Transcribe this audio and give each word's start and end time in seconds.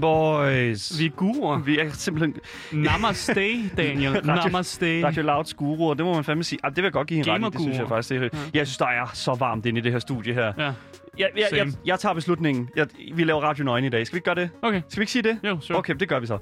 Gameboys. 0.00 0.98
Vi 1.00 1.06
er 1.06 1.10
guruer. 1.10 1.58
Vi 1.58 1.78
er 1.78 1.90
simpelthen 1.90 2.34
Namaste, 2.72 3.34
Daniel. 3.76 4.12
Radio- 4.12 4.34
Namaste. 4.34 5.06
Radio 5.06 5.22
Louds 5.22 5.54
guruer. 5.54 5.94
Det 5.94 6.04
må 6.04 6.14
man 6.14 6.24
fandme 6.24 6.44
sige. 6.44 6.58
Ah, 6.64 6.70
det 6.70 6.76
vil 6.76 6.82
jeg 6.84 6.92
godt 6.92 7.08
give 7.08 7.18
en 7.36 7.44
ret. 7.44 7.52
Det 7.52 7.60
synes 7.60 7.78
jeg 7.78 7.88
faktisk. 7.88 8.10
Det 8.10 8.24
er, 8.34 8.38
Jeg 8.54 8.66
synes, 8.66 8.78
der 8.78 8.86
er 8.86 9.10
så 9.14 9.34
varmt 9.34 9.66
inde 9.66 9.78
i 9.78 9.82
det 9.82 9.92
her 9.92 9.98
studie 9.98 10.34
her. 10.34 10.52
Ja, 10.58 10.72
Jeg, 11.18 11.28
jeg, 11.36 11.48
jeg, 11.52 11.66
jeg 11.86 11.98
tager 12.00 12.12
beslutningen. 12.14 12.68
Jeg, 12.76 12.86
vi 13.14 13.24
laver 13.24 13.40
Radio 13.40 13.78
9 13.80 13.86
i 13.86 13.90
dag. 13.90 14.06
Skal 14.06 14.14
vi 14.14 14.18
ikke 14.18 14.24
gøre 14.24 14.34
det? 14.34 14.50
okay. 14.62 14.82
Skal 14.88 15.00
vi 15.00 15.02
ikke 15.02 15.12
sige 15.12 15.22
det? 15.22 15.38
Jo, 15.44 15.60
sure. 15.60 15.78
Okay, 15.78 15.94
det 15.94 16.08
gør 16.08 16.20
vi 16.20 16.26
så. 16.26 16.38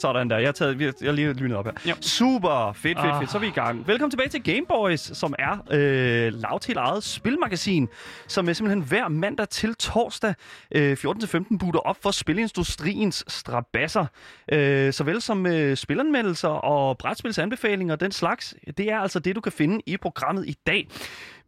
Sådan 0.00 0.30
der. 0.30 0.38
Jeg 0.38 0.54
taget, 0.54 0.80
jeg 0.80 0.92
har 1.02 1.12
lige 1.12 1.32
lynet 1.32 1.56
op 1.56 1.64
her. 1.64 1.72
Ja. 1.86 1.94
Super. 2.00 2.72
Fedt, 2.72 2.98
fedt, 2.98 3.12
Ah. 3.12 3.20
fedt. 3.20 3.30
Så 3.30 3.36
er 3.38 3.40
vi 3.40 3.46
i 3.46 3.50
gang. 3.50 3.86
Velkommen 3.88 4.10
tilbage 4.10 4.28
til 4.28 4.42
Gameboys, 4.42 5.00
som 5.00 5.34
er 5.38 5.58
øh, 5.70 6.32
helt 6.66 6.76
eget 6.78 7.04
spilmagasin, 7.04 7.88
som 8.26 8.48
er 8.48 8.52
simpelthen 8.52 8.82
hver 8.82 9.08
mandag 9.08 9.48
til 9.48 9.74
torsdag 9.74 10.34
øh, 10.74 10.92
14-15 10.92 11.58
butter 11.58 11.80
op 11.80 11.96
for 12.02 12.10
spilindustriens 12.10 13.24
strabasser. 13.28 14.06
Øh, 14.52 14.92
såvel 14.92 15.20
som 15.22 15.46
øh, 15.46 15.76
spilanmeldelser 15.76 16.48
og 16.48 16.98
brætspilsanbefalinger 16.98 17.94
og 17.94 18.00
den 18.00 18.12
slags. 18.12 18.54
Det 18.78 18.90
er 18.90 18.98
altså 18.98 19.18
det, 19.18 19.36
du 19.36 19.40
kan 19.40 19.52
finde 19.52 19.80
i 19.86 19.96
programmet 19.96 20.46
i 20.48 20.54
dag. 20.66 20.88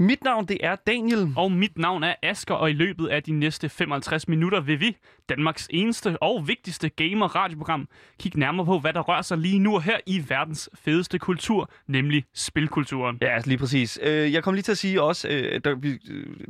Mit 0.01 0.25
navn, 0.25 0.47
det 0.47 0.59
er 0.61 0.77
Daniel. 0.87 1.33
Og 1.37 1.53
mit 1.53 1.79
navn 1.79 2.03
er 2.03 2.15
Asker, 2.23 2.55
og 2.55 2.71
i 2.71 2.73
løbet 2.73 3.09
af 3.09 3.23
de 3.23 3.33
næste 3.33 3.69
55 3.69 4.29
minutter 4.29 4.61
vil 4.61 4.81
vi, 4.81 4.97
Danmarks 5.29 5.69
eneste 5.71 6.23
og 6.23 6.49
vigtigste 6.49 6.89
gamer-radioprogram, 6.89 7.89
kigge 8.21 8.39
nærmere 8.39 8.67
på, 8.67 8.79
hvad 8.79 8.93
der 8.93 9.01
rører 9.01 9.23
sig 9.23 9.39
lige 9.39 9.59
nu 9.59 9.75
og 9.75 9.83
her 9.83 9.99
i 10.07 10.25
verdens 10.29 10.71
fedeste 10.75 11.19
kultur, 11.19 11.71
nemlig 11.87 12.25
spilkulturen. 12.35 13.19
Ja, 13.23 13.39
lige 13.45 13.59
præcis. 13.59 13.99
Øh, 14.03 14.33
jeg 14.33 14.43
kom 14.43 14.55
lige 14.55 14.63
til 14.63 14.73
at 14.73 14.79
sige 14.79 15.03
også, 15.03 15.29
øh, 15.29 15.45
øh, 15.45 15.83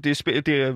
det, 0.04 0.26
er, 0.26 0.40
det 0.40 0.48
er, 0.48 0.74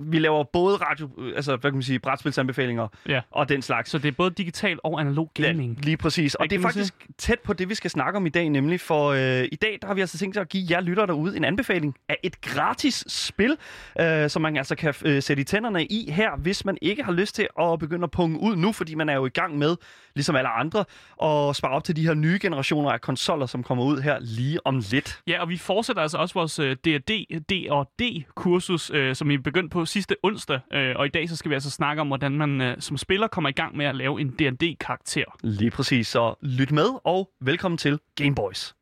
vi 0.00 0.18
laver 0.18 0.44
både 0.44 0.76
radio, 0.76 1.10
øh, 1.18 1.32
altså 1.36 1.56
hvad 1.56 1.70
kan 1.70 1.76
man 1.76 1.82
sige, 1.82 1.98
brætspilsanbefalinger 1.98 2.88
Ja. 3.08 3.20
og 3.30 3.48
den 3.48 3.62
slags. 3.62 3.90
Så 3.90 3.98
det 3.98 4.08
er 4.08 4.12
både 4.12 4.30
digital 4.30 4.78
og 4.84 5.00
analog 5.00 5.30
gaming. 5.34 5.74
Ja, 5.80 5.84
lige 5.84 5.96
præcis. 5.96 6.34
Og 6.34 6.50
det 6.50 6.56
er 6.58 6.62
faktisk 6.62 6.94
tæt 7.18 7.40
på 7.40 7.52
det, 7.52 7.68
vi 7.68 7.74
skal 7.74 7.90
snakke 7.90 8.16
om 8.16 8.26
i 8.26 8.28
dag, 8.28 8.48
nemlig 8.48 8.80
for 8.80 9.08
øh, 9.10 9.48
i 9.52 9.56
dag, 9.56 9.78
der 9.82 9.86
har 9.86 9.94
vi 9.94 10.00
altså 10.00 10.18
tænkt 10.18 10.36
os 10.36 10.40
at 10.40 10.48
give 10.48 10.66
jer 10.70 10.80
lyttere 10.80 11.06
derude 11.06 11.36
en 11.36 11.44
anbefaling 11.44 11.94
af 12.08 12.16
et 12.22 12.40
gratis 12.40 13.04
spil, 13.08 13.56
øh, 14.00 14.30
som 14.30 14.42
man 14.42 14.56
altså 14.56 14.74
kan 14.74 14.94
øh, 15.04 15.22
sætte 15.22 15.40
i 15.40 15.44
tænderne 15.44 15.84
i 15.86 16.10
her, 16.10 16.36
hvis 16.36 16.64
man 16.64 16.78
ikke 16.82 17.02
har 17.04 17.12
lyst 17.12 17.34
til 17.34 17.48
at 17.60 17.78
begynde 17.78 18.04
at 18.04 18.10
punge 18.10 18.40
ud 18.40 18.56
nu, 18.56 18.72
fordi 18.72 18.94
man 18.94 19.08
er 19.08 19.14
jo 19.14 19.26
i 19.26 19.30
gang 19.30 19.58
med, 19.58 19.76
ligesom 20.14 20.36
alle 20.36 20.48
andre, 20.48 20.80
at 21.22 21.56
spare 21.56 21.70
op 21.72 21.84
til 21.84 21.96
de 21.96 22.06
her 22.06 22.14
nye 22.14 22.38
generationer 22.42 22.90
af 22.90 23.00
konsoller, 23.00 23.46
som 23.46 23.62
kommer 23.62 23.84
ud 23.84 24.00
her 24.00 24.16
lige 24.20 24.66
om 24.66 24.82
lidt. 24.90 25.20
Ja, 25.26 25.40
og 25.40 25.48
vi 25.48 25.56
fortsætter 25.56 26.02
altså 26.02 26.18
også 26.18 26.34
vores 26.34 26.58
øh, 26.58 26.76
D&D, 26.84 27.10
D&D-kursus, 27.50 28.90
øh, 28.94 29.14
som 29.14 29.28
vi 29.28 29.38
begyndte 29.38 29.68
på 29.72 29.84
sidste 29.90 30.16
onsdag. 30.22 30.60
Øh, 30.72 30.94
og 30.96 31.06
i 31.06 31.08
dag 31.08 31.28
så 31.28 31.36
skal 31.36 31.48
vi 31.48 31.54
altså 31.54 31.70
snakke 31.70 32.00
om, 32.00 32.06
hvordan 32.06 32.32
man 32.32 32.60
øh, 32.60 32.76
som 32.80 32.96
spiller 32.96 33.26
kommer 33.26 33.50
i 33.50 33.52
gang 33.52 33.76
med 33.76 33.86
at 33.86 33.94
lave 33.94 34.20
en 34.20 34.28
D&D-karakter. 34.30 35.24
Lige 35.42 35.70
præcis, 35.70 36.08
så 36.08 36.34
lyt 36.42 36.72
med, 36.72 36.88
og 37.04 37.30
velkommen 37.40 37.78
til 37.78 37.98
Gameboys. 38.16 38.74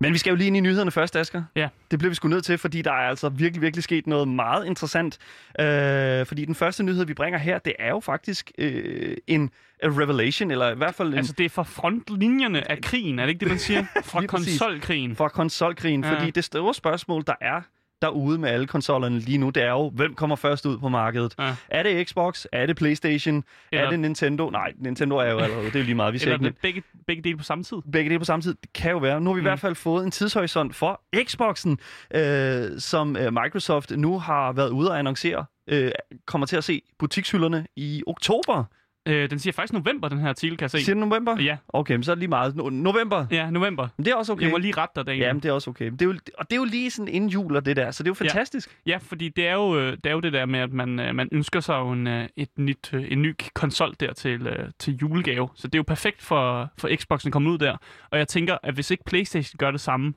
Men 0.00 0.12
vi 0.12 0.18
skal 0.18 0.30
jo 0.30 0.36
lige 0.36 0.46
ind 0.46 0.56
i 0.56 0.60
nyhederne 0.60 0.90
først, 0.90 1.16
Asger. 1.16 1.42
Ja. 1.56 1.68
Det 1.90 1.98
bliver 1.98 2.10
vi 2.10 2.14
sgu 2.14 2.28
nødt 2.28 2.44
til, 2.44 2.58
fordi 2.58 2.82
der 2.82 2.90
er 2.90 3.08
altså 3.08 3.28
virkelig, 3.28 3.62
virkelig 3.62 3.84
sket 3.84 4.06
noget 4.06 4.28
meget 4.28 4.66
interessant. 4.66 5.18
Øh, 5.60 6.26
fordi 6.26 6.44
den 6.44 6.54
første 6.54 6.82
nyhed, 6.82 7.04
vi 7.04 7.14
bringer 7.14 7.38
her, 7.38 7.58
det 7.58 7.72
er 7.78 7.88
jo 7.88 8.00
faktisk 8.00 8.52
øh, 8.58 9.16
en 9.26 9.50
a 9.82 9.86
revelation, 9.86 10.50
eller 10.50 10.70
i 10.70 10.74
hvert 10.74 10.94
fald 10.94 11.08
en, 11.08 11.14
Altså, 11.18 11.32
det 11.38 11.44
er 11.44 11.48
fra 11.48 11.62
frontlinjerne 11.62 12.70
af 12.70 12.80
krigen, 12.80 13.18
er 13.18 13.22
det 13.22 13.30
ikke 13.30 13.40
det, 13.40 13.48
man 13.48 13.58
siger? 13.58 13.84
Fra 14.04 14.26
konsolkrigen. 14.26 15.16
fra 15.16 15.28
konsolkrigen. 15.28 16.04
Ja. 16.04 16.12
Fordi 16.14 16.30
det 16.30 16.44
store 16.44 16.74
spørgsmål, 16.74 17.24
der 17.26 17.34
er 17.40 17.60
derude 18.02 18.38
med 18.38 18.48
alle 18.48 18.66
konsollerne 18.66 19.18
lige 19.18 19.38
nu, 19.38 19.50
det 19.50 19.62
er 19.62 19.70
jo, 19.70 19.90
hvem 19.90 20.14
kommer 20.14 20.36
først 20.36 20.66
ud 20.66 20.78
på 20.78 20.88
markedet? 20.88 21.34
Ja. 21.38 21.54
Er 21.68 21.82
det 21.82 22.08
Xbox? 22.08 22.44
Er 22.52 22.66
det 22.66 22.76
Playstation? 22.76 23.44
Eller- 23.72 23.84
Er 23.86 23.90
det 23.90 24.00
Nintendo? 24.00 24.50
Nej, 24.50 24.72
Nintendo 24.78 25.16
er 25.16 25.30
jo 25.30 25.38
allerede, 25.38 25.66
det 25.66 25.74
er 25.74 25.78
jo 25.78 25.84
lige 25.84 25.94
meget, 25.94 26.12
vi 26.12 26.18
ser 26.18 26.32
Eller 26.32 26.46
ikke 26.46 26.60
begge, 26.62 26.82
begge 27.06 27.22
dele 27.22 27.36
på 27.38 27.44
samme 27.44 27.64
tid. 27.64 27.76
begge 27.92 28.08
dele 28.10 28.18
på 28.18 28.24
samme 28.24 28.42
tid. 28.42 28.54
Det 28.62 28.72
kan 28.72 28.90
jo 28.90 28.98
være. 28.98 29.20
Nu 29.20 29.30
har 29.30 29.34
vi 29.34 29.40
mm. 29.40 29.46
i 29.46 29.48
hvert 29.48 29.60
fald 29.60 29.74
fået 29.74 30.04
en 30.04 30.10
tidshorisont 30.10 30.74
for 30.76 31.00
Xboxen, 31.24 31.78
øh, 32.14 32.64
som 32.78 33.16
øh, 33.16 33.32
Microsoft 33.32 33.90
nu 33.90 34.18
har 34.18 34.52
været 34.52 34.70
ude 34.70 34.90
og 34.90 34.98
annoncere, 34.98 35.44
øh, 35.66 35.92
kommer 36.26 36.46
til 36.46 36.56
at 36.56 36.64
se 36.64 36.82
butikshylderne 36.98 37.66
i 37.76 38.02
oktober. 38.06 38.64
Øh, 39.06 39.30
den 39.30 39.38
siger 39.38 39.52
faktisk 39.52 39.72
november, 39.72 40.08
den 40.08 40.18
her 40.18 40.28
artikel, 40.28 40.56
kan 40.58 40.62
jeg 40.62 40.70
se. 40.70 40.78
Siger 40.84 40.94
det 40.94 41.00
november? 41.08 41.40
Ja, 41.42 41.56
Okay, 41.68 41.94
men 41.94 42.02
så 42.02 42.10
er 42.10 42.14
det 42.14 42.18
lige 42.20 42.28
meget. 42.28 42.52
No- 42.52 42.70
november? 42.70 43.26
ja, 43.30 43.50
november. 43.50 43.88
Men 43.96 44.04
det 44.04 44.10
er 44.10 44.14
også 44.14 44.32
okay. 44.32 44.42
Jeg 44.42 44.50
må 44.50 44.56
lige 44.58 44.74
rette 44.76 44.92
dig, 44.96 45.06
Daniel. 45.06 45.22
Ja, 45.22 45.32
men 45.32 45.42
det 45.42 45.48
er 45.48 45.52
også 45.52 45.70
okay. 45.70 45.90
Det 45.90 46.02
er 46.02 46.06
jo, 46.06 46.14
og 46.38 46.50
det 46.50 46.56
er 46.56 46.60
jo 46.60 46.64
lige 46.64 46.90
sådan 46.90 47.08
inden 47.14 47.30
jul 47.30 47.56
og 47.56 47.64
det 47.66 47.76
der, 47.76 47.90
så 47.90 48.02
det 48.02 48.10
er 48.10 48.14
jo 48.20 48.24
Ja. 48.24 48.28
fantastisk. 48.30 48.78
Ja, 48.86 48.98
fordi 49.02 49.28
det 49.28 49.46
er 49.46 49.52
jo, 49.54 49.78
øh, 49.78 49.92
det, 49.92 50.06
er 50.06 50.10
jo 50.12 50.20
det 50.20 50.32
der 50.32 50.46
med, 50.46 50.60
at 50.60 50.72
man, 50.72 51.00
øh, 51.00 51.14
man 51.14 51.28
ønsker 51.32 51.60
sig 51.60 51.74
jo 51.74 51.90
en, 51.92 52.06
øh, 52.06 52.28
et 52.36 52.48
nyt, 52.58 52.90
en 53.08 53.22
ny 53.22 53.34
konsol 53.54 53.94
der 54.00 54.12
til, 54.12 54.48
til 54.78 54.94
julegave. 55.02 55.48
Så 55.54 55.66
det 55.68 55.74
er 55.74 55.78
jo 55.78 55.82
perfekt 55.86 56.22
for, 56.22 56.70
for 56.78 56.90
Xboxen 56.96 57.28
at 57.28 57.32
komme 57.32 57.50
ud 57.50 57.58
der. 57.58 57.76
Og 58.10 58.18
jeg 58.18 58.28
tænker, 58.28 58.56
at 58.62 58.74
hvis 58.74 58.90
ikke 58.90 59.04
Playstation 59.04 59.58
gør 59.58 59.70
det 59.70 59.80
samme, 59.80 60.14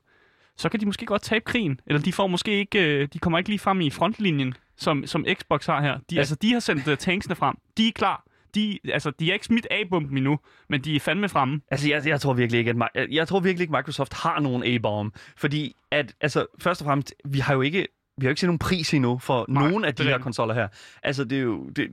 så 0.58 0.70
kan 0.70 0.80
de 0.80 0.86
måske 0.86 1.06
godt 1.06 1.22
tabe 1.22 1.46
krigen. 1.46 1.80
Eller 1.88 2.02
de 2.02 2.14
får 2.14 2.28
måske 2.28 2.52
ikke, 2.60 3.06
de 3.06 3.20
kommer 3.20 3.38
ikke 3.38 3.50
lige 3.50 3.60
frem 3.60 3.82
i 3.82 3.90
frontlinjen, 3.90 4.54
som, 4.78 5.06
som 5.06 5.26
Xbox 5.34 5.66
har 5.66 5.82
her. 5.82 5.94
De, 5.98 6.02
Ja. 6.16 6.20
altså, 6.20 6.36
de 6.36 6.54
har 6.54 6.60
sendt 6.60 7.00
tanksene 7.00 7.36
frem. 7.36 7.56
De 7.78 7.88
er 7.88 7.92
klar. 7.92 8.24
De, 8.56 8.80
altså, 8.94 9.12
de 9.20 9.30
er 9.30 9.34
ikke 9.34 9.46
smidt 9.46 9.68
A-bomben 9.72 10.18
endnu, 10.18 10.40
men 10.70 10.82
de 10.82 10.96
er 10.96 11.00
fandme 11.00 11.30
fremme. 11.30 11.62
Altså, 11.72 11.90
jeg, 11.90 12.08
jeg 12.08 12.22
tror 12.22 12.34
virkelig 12.34 12.60
ikke, 12.60 12.72
at 12.72 12.78
jeg, 12.96 13.08
jeg 13.12 13.28
tror 13.28 13.40
virkelig 13.40 13.64
ikke, 13.64 13.76
Microsoft 13.78 14.14
har 14.14 14.40
nogen 14.40 14.64
A-bomb. 14.64 15.16
Fordi, 15.38 15.76
at, 15.92 16.16
altså, 16.22 16.46
først 16.60 16.82
og 16.82 16.86
fremmest, 16.86 17.14
vi 17.26 17.40
har 17.40 17.54
jo 17.54 17.62
ikke 17.62 17.88
vi 18.18 18.26
har 18.26 18.30
jo 18.30 18.32
ikke 18.32 18.40
set 18.40 18.48
nogen 18.48 18.60
pris 18.60 18.94
endnu 18.94 19.18
for 19.18 19.46
Nej, 19.50 19.70
nogen 19.70 19.86
af 19.86 19.96
de 19.96 20.04
er 20.04 20.08
her 20.08 20.18
konsoller 20.18 20.54
her. 20.54 20.68
Altså, 21.04 21.24
det 21.24 21.38
er 21.38 21.42
jo, 21.42 21.70
det, 21.70 21.90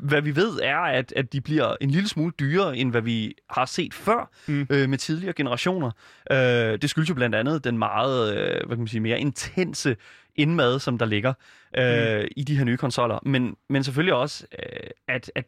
hvad 0.00 0.22
vi 0.22 0.36
ved 0.36 0.60
er, 0.62 0.78
at, 0.78 1.12
at 1.16 1.32
de 1.32 1.40
bliver 1.40 1.76
en 1.80 1.90
lille 1.90 2.08
smule 2.08 2.32
dyrere, 2.40 2.76
end 2.76 2.90
hvad 2.90 3.02
vi 3.02 3.34
har 3.50 3.66
set 3.66 3.94
før 3.94 4.30
mm. 4.46 4.66
øh, 4.70 4.88
med 4.88 4.98
tidligere 4.98 5.32
generationer. 5.32 5.90
Øh, 6.30 6.36
det 6.82 6.90
skyldes 6.90 7.08
jo 7.08 7.14
blandt 7.14 7.34
andet 7.34 7.64
den 7.64 7.78
meget, 7.78 8.36
øh, 8.36 8.66
hvad 8.66 8.76
kan 8.76 8.78
man 8.78 8.88
sige, 8.88 9.00
mere 9.00 9.20
intense 9.20 9.96
indmad, 10.36 10.78
som 10.78 10.98
der 10.98 11.06
ligger 11.06 11.32
øh, 11.78 12.20
mm. 12.20 12.28
i 12.36 12.44
de 12.44 12.56
her 12.56 12.64
nye 12.64 12.76
konsoller. 12.76 13.18
Men, 13.22 13.56
men 13.68 13.84
selvfølgelig 13.84 14.14
også, 14.14 14.46
øh, 14.58 14.90
at, 15.08 15.32
at 15.34 15.44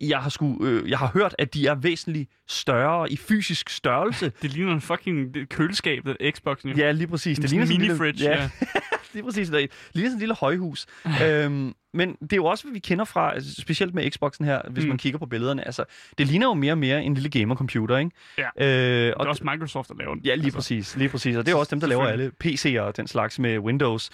jeg 0.00 0.18
har, 0.18 0.30
sku, 0.30 0.64
øh, 0.66 0.90
jeg 0.90 0.98
har 0.98 1.10
hørt, 1.14 1.34
at 1.38 1.54
de 1.54 1.66
er 1.66 1.74
væsentligt 1.74 2.30
større 2.48 3.12
i 3.12 3.16
fysisk 3.16 3.70
størrelse. 3.70 4.32
Det 4.42 4.52
ligner 4.52 4.72
en 4.74 4.80
fucking 4.80 5.36
køleskab, 5.48 6.04
det 6.06 6.34
Xboxen. 6.36 6.70
jo. 6.70 6.76
ja, 6.76 6.90
lige 6.92 7.06
præcis. 7.06 7.38
Det 7.38 7.50
sådan 7.50 7.66
ligner 7.68 7.84
en 7.84 7.90
mini-fridge, 7.92 8.24
ja. 8.24 8.40
ja, 8.42 8.50
lige 9.14 9.24
præcis. 9.24 9.48
Det 9.48 9.70
ligner 9.92 10.08
sådan 10.10 10.12
en 10.12 10.18
lille 10.18 10.34
højhus. 10.34 10.86
øhm, 11.24 11.74
men 11.94 12.14
det 12.20 12.32
er 12.32 12.36
jo 12.36 12.44
også, 12.44 12.64
hvad 12.64 12.72
vi 12.72 12.78
kender 12.78 13.04
fra, 13.04 13.34
altså, 13.34 13.60
specielt 13.60 13.94
med 13.94 14.10
Xboxen 14.10 14.44
her, 14.44 14.60
hvis 14.70 14.84
Mm. 14.84 14.88
man 14.88 14.98
kigger 14.98 15.18
på 15.18 15.26
billederne. 15.26 15.64
Altså, 15.66 15.84
det 16.18 16.26
ligner 16.26 16.46
jo 16.46 16.54
mere 16.54 16.72
og 16.72 16.78
mere 16.78 17.02
en 17.04 17.14
lille 17.14 17.28
gamercomputer, 17.40 17.98
ikke? 17.98 18.10
Ja. 18.38 18.44
Øh, 18.58 19.06
Det 19.06 19.14
og 19.14 19.24
er 19.24 19.28
også 19.30 19.44
Microsoft, 19.44 19.88
der 19.88 19.94
laver 19.98 20.14
den. 20.14 20.24
Ja, 20.24 20.34
lige 20.34 20.44
Altså, 20.44 20.56
præcis, 20.58 20.96
lige 20.96 21.08
præcis. 21.08 21.36
Og 21.36 21.46
det 21.46 21.52
er 21.52 21.56
også 21.56 21.70
dem, 21.70 21.80
der 21.80 21.86
laver 21.86 22.06
alle 22.06 22.32
PC'er 22.44 22.80
og 22.80 22.96
den 22.96 23.06
slags 23.06 23.38
med 23.38 23.58
Windows. 23.58 24.10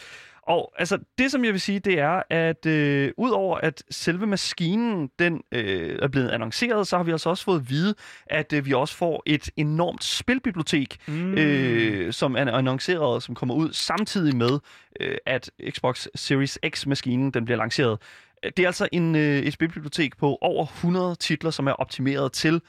Og 0.49 0.73
altså, 0.79 0.99
det 1.19 1.31
som 1.31 1.45
jeg 1.45 1.53
vil 1.53 1.61
sige, 1.61 1.79
det 1.79 1.99
er, 1.99 2.23
at 2.31 2.67
øh, 2.67 3.13
udover 3.17 3.59
at 3.59 3.83
selve 3.91 4.27
maskinen, 4.27 5.11
den 5.19 5.43
øh, 5.53 5.99
er 6.03 6.09
blevet 6.09 6.29
annonceret, 6.31 6.87
så 6.87 6.97
har 6.97 7.05
vi 7.05 7.11
altså 7.11 7.31
også 7.31 7.45
fået 7.45 7.61
at 7.61 7.71
vide, 7.71 7.95
at 8.27 8.53
øh, 8.53 8.67
vi 8.67 8.73
også 8.73 8.95
får 8.97 9.23
et 9.27 9.51
enormt 9.57 10.05
spilbibliotek, 10.05 10.97
Mm. 11.09 11.35
øh, 11.35 12.13
som 12.13 12.37
er 12.37 12.53
annonceret, 12.53 13.23
som 13.23 13.35
kommer 13.35 13.55
ud 13.55 13.73
samtidig 13.73 14.37
med, 14.37 14.59
øh, 15.01 15.17
at 15.27 15.51
Xbox 15.71 16.07
Series 16.15 16.59
X-maskinen, 16.69 17.31
den 17.31 17.45
bliver 17.45 17.59
lanceret. 17.59 17.99
Det 18.43 18.59
er 18.59 18.67
altså 18.67 18.89
en, 18.93 19.15
øh, 19.17 19.39
et 19.39 19.53
spilbibliotek 19.53 20.17
på 20.17 20.39
over 20.41 20.67
100 20.67 21.15
titler, 21.15 21.51
som 21.51 21.67
er 21.67 21.73
optimeret 21.73 22.33
til 22.33 22.61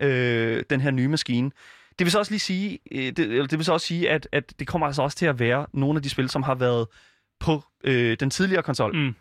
øh, 0.00 0.62
den 0.70 0.80
her 0.80 0.90
nye 0.90 1.08
maskine. 1.08 1.50
Det 1.98 2.04
vil 2.04 2.10
så 2.10 2.18
også 2.18 2.32
lige 2.32 2.40
sige, 2.40 2.78
øh, 2.92 2.98
det, 3.06 3.18
eller 3.18 3.46
det 3.46 3.58
vil 3.58 3.64
så 3.64 3.72
også 3.72 3.86
sige, 3.86 4.10
at, 4.10 4.28
at 4.32 4.54
det 4.58 4.66
kommer 4.66 4.86
altså 4.86 5.02
også 5.02 5.16
til 5.16 5.26
at 5.26 5.38
være 5.38 5.66
nogle 5.72 5.96
af 5.96 6.02
de 6.02 6.08
spil, 6.10 6.28
som 6.28 6.42
har 6.42 6.54
været 6.54 6.86
på 7.42 7.62
øh, 7.84 8.16
den 8.20 8.30
tidligere 8.30 8.62
konsol, 8.62 8.96
Mm. 8.96 9.14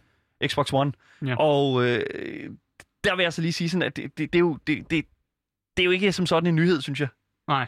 Xbox 0.48 0.74
One. 0.74 0.92
Ja. 1.26 1.36
Og 1.36 1.84
øh, 1.88 2.50
der 3.04 3.16
vil 3.16 3.24
jeg 3.24 3.34
så 3.34 3.42
lige 3.42 3.54
sige 3.54 3.70
sådan, 3.70 3.84
at 3.84 3.96
det, 3.96 4.18
det, 4.18 4.34
det, 4.34 4.40
er 4.40 4.40
jo, 4.40 4.58
det, 4.68 4.92
det, 4.92 5.06
det 5.78 5.84
er 5.84 5.86
jo 5.86 5.92
ikke 5.92 6.12
som 6.12 6.26
sådan 6.26 6.48
en 6.48 6.56
nyhed, 6.56 6.82
synes 6.82 7.00
jeg. 7.00 7.08
Nej. 7.48 7.66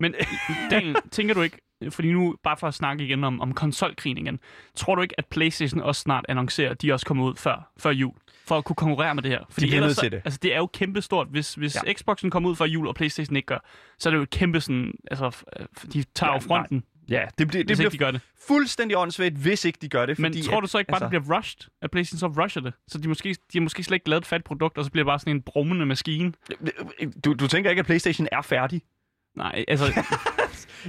Men 0.00 0.14
Daniel, 0.70 0.96
tænker 1.10 1.34
du 1.34 1.42
ikke, 1.42 1.58
fordi 1.90 2.12
nu 2.12 2.36
bare 2.42 2.56
for 2.56 2.68
at 2.68 2.74
snakke 2.74 3.04
igen 3.04 3.24
om, 3.24 3.40
om 3.40 3.54
konsolkrigen 3.54 4.18
igen, 4.18 4.40
tror 4.74 4.94
du 4.94 5.02
ikke, 5.02 5.14
at 5.18 5.26
PlayStation 5.26 5.80
også 5.80 6.00
snart 6.00 6.24
annoncerer, 6.28 6.70
at 6.70 6.82
de 6.82 6.92
også 6.92 7.06
kommer 7.06 7.24
ud 7.24 7.36
før, 7.36 7.72
før 7.78 7.90
jul, 7.90 8.14
for 8.46 8.58
at 8.58 8.64
kunne 8.64 8.76
konkurrere 8.76 9.14
med 9.14 9.22
det 9.22 9.30
her? 9.30 9.40
Fordi 9.50 9.66
bliver 9.66 9.76
ellers 9.76 9.88
nødt 9.88 9.98
til 9.98 10.12
det. 10.12 10.22
Altså, 10.24 10.38
det 10.42 10.54
er 10.54 10.58
jo 10.58 10.66
kæmpestort. 10.66 11.26
Hvis, 11.30 11.54
hvis 11.54 11.76
ja. 11.86 11.92
Xboxen 11.92 12.30
kommer 12.30 12.50
ud 12.50 12.56
før 12.56 12.64
jul, 12.64 12.86
og 12.86 12.94
PlayStation 12.94 13.36
ikke 13.36 13.46
gør, 13.46 13.58
så 13.98 14.08
er 14.08 14.10
det 14.10 14.18
jo 14.18 14.26
kæmpe 14.32 14.60
sådan, 14.60 14.92
altså, 15.10 15.44
de 15.92 16.04
tager 16.14 16.30
Ja, 16.30 16.36
jo 16.36 16.40
fronten. 16.40 16.76
Ja, 16.76 16.91
Ja, 17.12 17.24
det, 17.38 17.38
det, 17.38 17.52
det 17.52 17.66
bliver 17.66 17.80
ikke 17.80 17.90
de 17.90 17.98
gør 17.98 18.10
det. 18.10 18.20
fuldstændig 18.46 18.96
åndssvagt, 18.96 19.34
hvis 19.34 19.64
ikke 19.64 19.78
de 19.82 19.88
gør 19.88 20.06
det. 20.06 20.18
Men 20.18 20.32
fordi 20.32 20.42
tror 20.42 20.56
at, 20.56 20.62
du 20.62 20.68
så 20.68 20.78
ikke 20.78 20.88
bare, 20.88 20.96
altså- 21.02 21.16
det 21.18 21.22
bliver 21.24 21.38
rushed? 21.38 21.70
At 21.82 21.90
PlayStation 21.90 22.18
så 22.34 22.42
rusher 22.42 22.62
det? 22.62 22.72
Så 22.88 22.98
de, 22.98 23.08
måske, 23.08 23.28
de 23.28 23.58
har 23.58 23.60
måske 23.60 23.82
slet 23.84 23.94
ikke 23.96 24.08
lavet 24.08 24.20
et 24.20 24.26
fat 24.26 24.44
produkt, 24.44 24.78
og 24.78 24.84
så 24.84 24.90
bliver 24.90 25.04
det 25.04 25.08
bare 25.08 25.18
sådan 25.18 25.36
en 25.36 25.42
brummende 25.42 25.86
maskine? 25.86 26.32
Du, 27.24 27.32
du 27.32 27.48
tænker 27.48 27.70
ikke, 27.70 27.80
at 27.80 27.86
PlayStation 27.86 28.28
er 28.32 28.42
færdig? 28.42 28.82
Nej, 29.36 29.64
altså... 29.68 29.84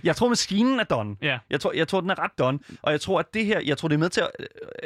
Jeg 0.04 0.16
tror, 0.16 0.30
maskinen 0.30 0.80
er 0.80 0.84
done. 0.84 1.16
ja. 1.22 1.38
Jeg 1.50 1.62
tror, 1.62 1.72
jeg 1.72 1.88
tror, 1.88 2.02
den 2.02 2.10
er 2.10 2.20
ret 2.20 2.32
done. 2.40 2.60
Og 2.82 2.92
jeg 2.92 3.02
tror, 3.02 3.20
at 3.20 3.34
det 3.34 3.46
her, 3.46 3.60
jeg 3.66 3.78
tror, 3.78 3.88
det 3.88 3.96
er 3.96 4.00
med 4.00 4.10
til 4.10 4.22
at, 4.22 4.30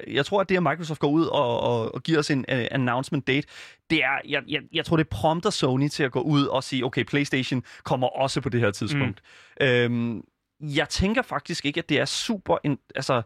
jeg 0.07 0.25
tror, 0.25 0.41
at 0.41 0.49
det, 0.49 0.57
at 0.57 0.63
Microsoft 0.63 0.99
går 0.99 1.07
ud 1.07 1.25
og, 1.25 1.59
og, 1.61 1.95
og 1.95 2.03
giver 2.03 2.19
os 2.19 2.31
en 2.31 2.39
uh, 2.51 2.57
announcement 2.71 3.27
date, 3.27 3.47
det 3.89 4.03
er, 4.03 4.17
jeg, 4.27 4.43
jeg, 4.47 4.61
jeg 4.73 4.85
tror, 4.85 4.97
det 4.97 5.09
prompter 5.09 5.49
Sony 5.49 5.87
til 5.87 6.03
at 6.03 6.11
gå 6.11 6.19
ud 6.21 6.45
og 6.45 6.63
sige, 6.63 6.85
okay, 6.85 7.03
PlayStation 7.03 7.63
kommer 7.83 8.07
også 8.07 8.41
på 8.41 8.49
det 8.49 8.59
her 8.59 8.71
tidspunkt. 8.71 9.21
Mm. 9.61 9.65
Øhm, 9.65 10.23
jeg 10.61 10.89
tænker 10.89 11.21
faktisk 11.21 11.65
ikke, 11.65 11.77
at 11.77 11.89
det 11.89 11.99
er 11.99 12.05
super, 12.05 12.57
en, 12.63 12.77
altså, 12.95 13.21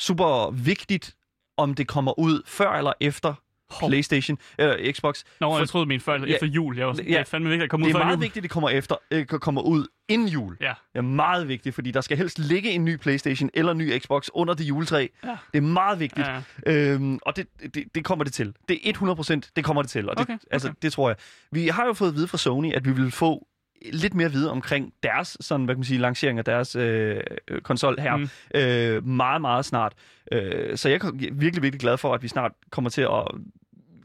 super 0.00 0.50
vigtigt, 0.50 1.14
om 1.56 1.74
det 1.74 1.88
kommer 1.88 2.18
ud 2.18 2.42
før 2.46 2.70
eller 2.72 2.92
efter 3.00 3.34
Hov. 3.70 3.88
PlayStation 3.88 4.38
eller 4.58 4.92
Xbox. 4.92 5.24
Nå, 5.40 5.50
For- 5.52 5.58
jeg 5.58 5.68
troede, 5.68 5.86
min 5.86 6.00
før 6.00 6.14
eller 6.14 6.28
Ja. 6.28 6.34
efter 6.34 6.46
jul. 6.46 6.78
Jeg 6.78 6.86
var, 6.86 6.92
ja. 6.94 7.02
Ja. 7.02 7.08
Det 7.08 7.16
er 7.18 7.24
fandme 7.24 7.48
vigtigt 7.50 7.64
at 7.64 7.70
komme 7.70 7.86
ud 7.86 7.88
Det 7.88 7.94
er 7.94 7.98
meget 8.04 8.14
jul. 8.16 8.20
vigtigt, 8.22 8.36
at 8.36 8.42
det 8.42 8.50
kommer, 8.50 8.68
efter, 8.68 8.96
øh, 9.10 9.26
kommer 9.26 9.62
ud 9.62 9.86
inden 10.08 10.28
jul. 10.28 10.56
Ja. 10.60 10.74
Det 10.92 10.98
er 10.98 11.02
meget 11.02 11.48
vigtigt, 11.48 11.74
fordi 11.74 11.90
der 11.90 12.00
skal 12.00 12.16
helst 12.16 12.38
ligge 12.38 12.70
en 12.70 12.84
ny 12.84 12.96
PlayStation 12.96 13.50
eller 13.54 13.72
en 13.72 13.78
ny 13.78 13.98
Xbox 13.98 14.28
under 14.34 14.54
det 14.54 14.64
juletræ. 14.64 15.06
Ja. 15.24 15.36
Det 15.52 15.58
er 15.58 15.62
meget 15.62 16.00
vigtigt. 16.00 16.26
Ja. 16.26 16.40
Øhm, 16.66 17.18
og 17.22 17.36
det, 17.36 17.46
det, 17.74 17.84
det 17.94 18.04
kommer 18.04 18.24
det 18.24 18.32
til. 18.32 18.54
Det 18.68 18.76
er 18.88 18.90
100 18.90 19.16
procent, 19.16 19.50
det 19.56 19.64
kommer 19.64 19.82
det 19.82 19.90
til. 19.90 20.08
Og 20.10 20.16
det, 20.16 20.22
Okay, 20.22 20.34
okay. 20.34 20.44
Altså, 20.50 20.72
det 20.82 20.92
tror 20.92 21.08
jeg. 21.08 21.16
Vi 21.52 21.68
har 21.68 21.86
jo 21.86 21.92
fået 21.92 22.08
at 22.08 22.14
vide 22.14 22.28
fra 22.28 22.38
Sony, 22.38 22.72
at 22.72 22.84
vi 22.84 22.92
vil 22.92 23.10
få 23.10 23.46
lidt 23.92 24.14
mere 24.14 24.32
vide 24.32 24.50
omkring 24.50 24.92
deres 25.02 25.36
sådan, 25.40 25.64
hvad 25.64 25.74
kan 25.74 25.78
man 25.78 25.84
sige, 25.84 25.98
lancering 26.00 26.38
af 26.38 26.44
deres 26.44 26.76
øh, 26.76 27.20
øh, 27.48 27.60
konsol 27.60 28.00
her 28.00 28.16
Mm. 28.16 28.28
øh, 28.54 29.06
meget, 29.06 29.40
meget 29.40 29.64
snart. 29.64 29.92
Øh, 30.32 30.76
så 30.76 30.88
jeg 30.88 30.96
er 31.04 31.10
virkelig, 31.32 31.62
virkelig 31.62 31.80
glad 31.80 31.96
for, 31.98 32.14
at 32.14 32.22
vi 32.22 32.28
snart 32.28 32.52
kommer 32.70 32.90
til 32.90 33.02
at 33.02 33.24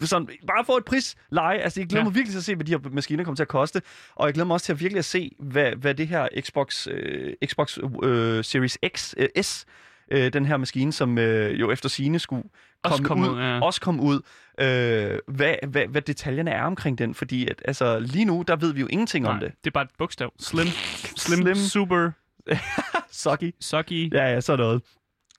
sådan, 0.01 0.27
bare 0.47 0.65
få 0.65 0.77
et 0.77 0.85
prisleje. 0.85 1.57
Altså, 1.57 1.79
jeg 1.79 1.87
glæder 1.87 2.01
Ja. 2.01 2.03
mig 2.03 2.15
virkelig 2.15 2.31
til 2.31 2.37
at 2.39 2.43
se, 2.43 2.55
hvad 2.55 2.65
de 2.65 2.71
her 2.71 2.89
maskiner 2.91 3.23
kommer 3.23 3.35
til 3.35 3.43
at 3.43 3.47
koste. 3.47 3.81
Og 4.15 4.25
jeg 4.27 4.33
glæder 4.33 4.47
mig 4.47 4.53
også 4.53 4.65
til 4.65 4.73
at 4.73 4.79
virkelig 4.79 4.99
at 4.99 5.05
se, 5.05 5.31
hvad, 5.39 5.71
hvad 5.71 5.95
det 5.95 6.07
her 6.07 6.27
Xbox, 6.41 6.87
øh, 6.87 7.33
Xbox 7.45 7.77
øh, 8.03 8.43
Series 8.43 8.77
X, 8.97 9.13
øh, 9.17 9.43
S, 9.43 9.65
øh, 10.11 10.33
den 10.33 10.45
her 10.45 10.57
maskine, 10.57 10.93
som 10.93 11.17
øh, 11.17 11.59
jo 11.59 11.71
efter 11.71 11.89
sine 11.89 12.19
skulle 12.19 12.43
Også 12.83 13.03
komme 13.03 13.07
komme 13.07 13.31
ud, 13.31 13.35
ud, 13.37 13.41
ja. 13.41 13.59
også 13.61 13.81
komme 13.81 14.01
ud, 14.01 14.19
øh, 14.59 15.19
hvad, 15.27 15.55
hvad, 15.67 15.87
hvad 15.87 16.01
detaljerne 16.01 16.51
er 16.51 16.63
omkring 16.63 16.97
den. 16.97 17.13
Fordi 17.13 17.47
at, 17.47 17.61
altså, 17.65 17.99
lige 17.99 18.25
nu, 18.25 18.43
der 18.47 18.55
ved 18.55 18.73
vi 18.73 18.79
jo 18.81 18.87
ingenting 18.89 19.27
om 19.27 19.35
Nej, 19.35 19.39
det. 19.43 19.51
det 19.63 19.67
er 19.69 19.71
bare 19.71 19.83
et 19.83 19.89
bogstav. 19.97 20.33
Slim, 20.39 20.67
slim, 21.17 21.41
Slim. 21.41 21.55
super, 21.55 22.11
Sucky. 23.11 23.55
sucky. 23.61 24.13
Ja, 24.13 24.23
ja, 24.33 24.41
sådan 24.41 24.65
noget. 24.65 24.81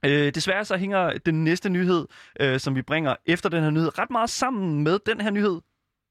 Øh, 0.07 0.35
desværre 0.35 0.65
så 0.65 0.77
hænger 0.77 1.13
den 1.27 1.45
næste 1.45 1.69
nyhed, 1.69 2.07
øh, 2.41 2.61
som 2.61 2.75
vi 2.77 2.83
bringer 2.83 3.17
efter 3.27 3.49
den 3.49 3.63
her 3.63 3.71
nyhed, 3.71 3.99
ret 3.99 4.11
meget 4.11 4.31
sammen 4.31 4.85
med 4.85 4.99
den 5.07 5.21
her 5.21 5.31
nyhed. 5.31 5.61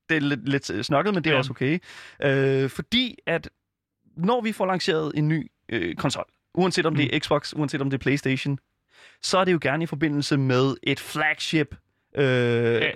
Det 0.10 0.18
er 0.18 0.22
lidt, 0.22 0.50
lidt 0.50 0.70
øh, 0.70 0.84
snokket, 0.84 1.14
men 1.14 1.24
det 1.24 1.30
er 1.30 1.34
Ja. 1.34 1.38
også 1.38 1.52
okay. 1.52 1.80
Øh, 2.24 2.70
fordi 2.70 3.18
at 3.28 3.50
når 4.18 4.42
vi 4.42 4.52
får 4.52 4.66
lanceret 4.66 5.12
en 5.16 5.28
ny 5.28 5.52
øh, 5.70 5.96
konsol, 5.96 6.26
uanset 6.54 6.86
om 6.86 6.96
det 6.96 7.16
er 7.16 7.20
Xbox, 7.20 7.54
uanset 7.56 7.82
om 7.82 7.90
det 7.90 7.98
er 7.98 8.02
PlayStation, 8.02 8.60
så 9.22 9.38
er 9.38 9.46
det 9.46 9.54
jo 9.54 9.60
gerne 9.62 9.84
i 9.84 9.88
forbindelse 9.88 10.38
med 10.38 10.76
et 10.84 11.00
flagship 11.00 11.76
øh, 12.18 12.24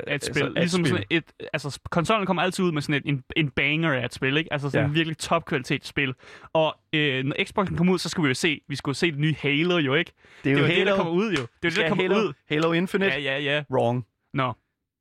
af 0.07 0.16
et 0.16 0.24
spil. 0.25 0.44
Altså, 0.44 0.45
Altså, 0.45 0.51
ligesom 0.56 0.86
sådan 0.86 1.04
et, 1.10 1.24
altså, 1.54 1.80
konsollen 1.89 2.25
kommer 2.25 2.44
altid 2.44 2.63
ud 2.66 2.71
med 2.71 2.81
sådan 2.81 2.95
et, 2.95 3.04
en, 3.06 3.24
en 3.36 3.50
banger 3.50 3.94
af 3.94 4.06
et 4.06 4.13
spil, 4.13 4.38
ikke? 4.38 4.54
Altså 4.54 4.69
sådan 4.69 4.83
Ja. 4.86 4.88
en 4.89 4.95
virkelig 4.95 5.18
topkvalitet 5.18 5.86
spil. 5.86 6.13
Og 6.54 6.75
øh, 6.94 7.24
når 7.25 7.36
Xboxen 7.45 7.77
kommer 7.77 7.94
ud, 7.94 8.00
så 8.00 8.10
skulle 8.10 8.24
vi 8.27 8.30
jo 8.30 8.33
se, 8.36 8.62
vi 8.68 8.75
skulle 8.75 8.95
se 8.95 9.12
det 9.12 9.19
nye 9.19 9.36
Halo 9.39 9.77
jo, 9.77 9.94
ikke? 9.95 10.12
det 10.44 10.51
er 10.51 10.56
Det 10.56 10.62
jo 10.62 10.68
det, 10.68 10.75
Halo. 10.75 10.89
der 10.92 10.98
kommer 10.98 11.13
ud 11.13 11.31
jo. 11.31 11.42
Det 11.42 11.48
var 11.63 11.69
det, 11.69 11.77
der 11.77 11.88
kommer 11.89 12.04
Halo, 12.04 12.16
ud. 12.27 12.33
Halo 12.50 12.71
Infinite. 12.71 13.12
Ja, 13.12 13.19
ja, 13.19 13.39
ja. 13.39 13.63
Wrong. 13.71 14.06
Nå. 14.33 14.54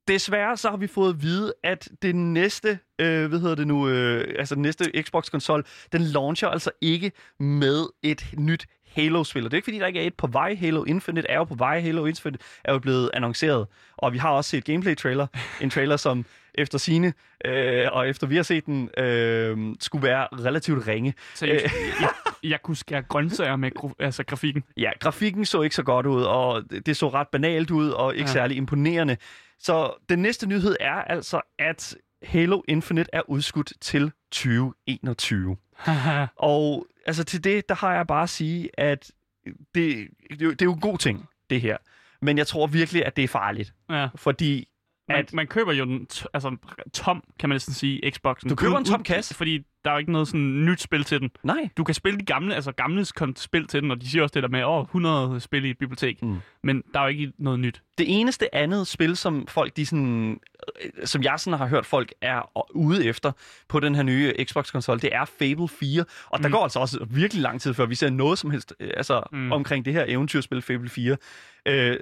Desværre 0.07 0.57
så 0.57 0.69
har 0.69 0.77
vi 0.77 0.87
fået 0.87 1.09
at 1.13 1.21
vide, 1.21 1.53
at 1.63 1.89
det 2.01 2.15
næste, 2.15 2.79
øh, 3.01 3.27
hvad 3.29 3.39
hedder 3.39 3.55
det 3.55 3.67
nu, 3.67 3.89
øh, 3.89 4.35
altså 4.39 4.55
den 4.55 4.61
næste 4.61 4.85
Xbox-konsol, 5.01 5.63
den 5.91 6.01
launcher 6.01 6.47
altså 6.47 6.71
ikke 6.81 7.11
med 7.39 7.85
et 8.03 8.25
nyt 8.37 8.65
Halo-spil. 8.95 9.43
Det 9.43 9.53
er 9.53 9.57
ikke 9.57 9.65
fordi, 9.65 9.79
der 9.79 9.87
ikke 9.87 10.01
er 10.03 10.07
et 10.07 10.13
på 10.13 10.27
vej. 10.27 10.55
Halo 10.55 10.83
Infinite 10.83 11.29
er 11.29 11.37
jo 11.37 11.43
på 11.43 11.55
vej. 11.55 11.81
Halo 11.81 12.05
Infinite 12.05 12.43
er 12.63 12.73
jo 12.73 12.79
blevet 12.79 13.09
annonceret. 13.13 13.67
Og 13.97 14.13
vi 14.13 14.17
har 14.17 14.29
også 14.29 14.49
set 14.49 14.65
gameplay-trailer. 14.65 15.27
En 15.61 15.69
trailer, 15.69 15.97
som 15.97 16.25
efter 16.55 16.77
sine 16.77 17.13
øh, 17.45 17.87
og 17.91 18.09
efter 18.09 18.27
vi 18.27 18.35
har 18.35 18.43
set 18.43 18.65
den, 18.65 18.89
øh, 18.97 19.57
skulle 19.79 20.07
være 20.07 20.27
relativt 20.45 20.87
ringe. 20.87 21.13
Seriøst, 21.35 21.63
jeg, 21.63 21.71
jeg, 22.01 22.09
jeg 22.43 22.61
kunne 22.61 22.77
skære 22.77 23.01
grøntsager 23.01 23.55
med 23.55 23.71
altså, 23.99 24.23
grafikken. 24.23 24.63
Ja, 24.77 24.91
grafikken 24.99 25.45
så 25.45 25.61
ikke 25.61 25.75
så 25.75 25.83
godt 25.83 26.05
ud, 26.05 26.23
og 26.23 26.63
det 26.85 26.97
så 26.97 27.09
ret 27.09 27.27
banalt 27.27 27.71
ud, 27.71 27.89
og 27.89 28.15
ikke 28.15 28.29
ja. 28.29 28.33
særlig 28.33 28.57
imponerende. 28.57 29.17
Så 29.59 30.05
den 30.09 30.19
næste 30.19 30.47
nyhed 30.47 30.75
er 30.79 30.93
altså, 30.93 31.41
at 31.59 31.95
Halo 32.23 32.61
Infinite 32.67 33.09
er 33.13 33.21
udskudt 33.29 33.73
til 33.81 34.11
2021. 34.31 35.57
Og 36.35 36.87
altså 37.09 37.23
til 37.23 37.43
det, 37.43 37.69
der 37.69 37.75
har 37.75 37.93
jeg 37.95 38.07
bare 38.07 38.23
at 38.23 38.29
sige, 38.29 38.69
at 38.79 39.11
det, 39.75 40.07
det, 40.29 40.41
er 40.41 40.45
jo- 40.45 40.51
det 40.51 40.61
er 40.61 40.65
jo 40.65 40.73
en 40.73 40.79
god 40.79 40.97
ting, 40.97 41.25
det 41.49 41.61
her. 41.61 41.77
Men 42.21 42.37
jeg 42.37 42.47
tror 42.47 42.67
virkelig, 42.67 43.05
at 43.05 43.15
det 43.15 43.23
er 43.23 43.27
farligt. 43.27 43.73
ja. 43.89 44.07
Fordi 44.15 44.68
Man, 45.09 45.17
At- 45.17 45.33
man 45.33 45.47
køber 45.47 45.73
jo 45.73 45.85
den 45.85 46.07
altså, 46.33 46.55
tom, 46.93 47.23
kan 47.39 47.49
man 47.49 47.53
næsten 47.55 47.73
sige, 47.73 48.11
Xboxen. 48.11 48.49
Du 48.49 48.55
køber 48.55 48.77
en 48.77 48.85
tom 48.85 49.03
kasse? 49.03 49.35
Fordi 49.35 49.57
der 49.85 49.89
er 49.91 49.93
jo 49.95 49.99
ikke 49.99 50.11
noget 50.11 50.27
sådan 50.27 50.65
nyt 50.65 50.81
spil 50.81 51.03
til 51.03 51.19
den. 51.21 51.29
nej, 51.43 51.69
Du 51.77 51.83
kan 51.83 51.95
spille 51.95 52.19
de 52.19 52.25
gamle, 52.25 52.55
altså 52.55 52.71
gamle 52.71 53.05
spil 53.35 53.67
til 53.67 53.81
den, 53.81 53.91
og 53.91 54.01
de 54.01 54.09
siger 54.09 54.23
også 54.23 54.33
det 54.33 54.43
der 54.43 54.49
med, 54.49 54.63
åh, 54.63 54.83
100 54.83 55.39
spil 55.39 55.65
i 55.65 55.69
et 55.69 55.77
bibliotek. 55.77 56.21
Mm. 56.23 56.37
Men 56.63 56.83
der 56.93 56.99
er 56.99 57.03
jo 57.03 57.09
ikke 57.09 57.31
noget 57.39 57.59
nyt. 57.59 57.81
det 57.97 58.19
eneste 58.19 58.55
andet 58.55 58.87
spil, 58.87 59.17
som 59.17 59.47
folk, 59.47 59.77
de 59.77 59.85
sådan, 59.85 60.39
øh, 60.85 61.07
som 61.07 61.23
jeg 61.23 61.39
sådan 61.39 61.59
har 61.59 61.67
hørt 61.67 61.85
folk 61.85 62.13
er 62.21 62.69
ude 62.75 63.05
efter 63.05 63.31
på 63.69 63.79
den 63.79 63.95
her 63.95 64.03
nye 64.03 64.33
Xbox-konsol, 64.43 64.99
det 65.01 65.09
er 65.15 65.25
Fable 65.25 65.67
4. 65.67 66.05
Og 66.29 66.39
der 66.43 66.47
Mm. 66.47 66.51
går 66.51 66.63
altså 66.63 66.79
også 66.79 67.05
virkelig 67.09 67.41
lang 67.43 67.61
tid, 67.61 67.73
før 67.73 67.85
vi 67.85 67.95
ser 67.95 68.09
noget 68.09 68.39
som 68.39 68.51
helst 68.51 68.73
øh, 68.79 68.89
altså, 68.97 69.23
Mm. 69.31 69.51
omkring 69.51 69.85
det 69.85 69.93
her 69.93 70.05
eventyrspil 70.07 70.61
Fable 70.61 70.89
4. 70.89 71.17
Øh, 71.65 71.97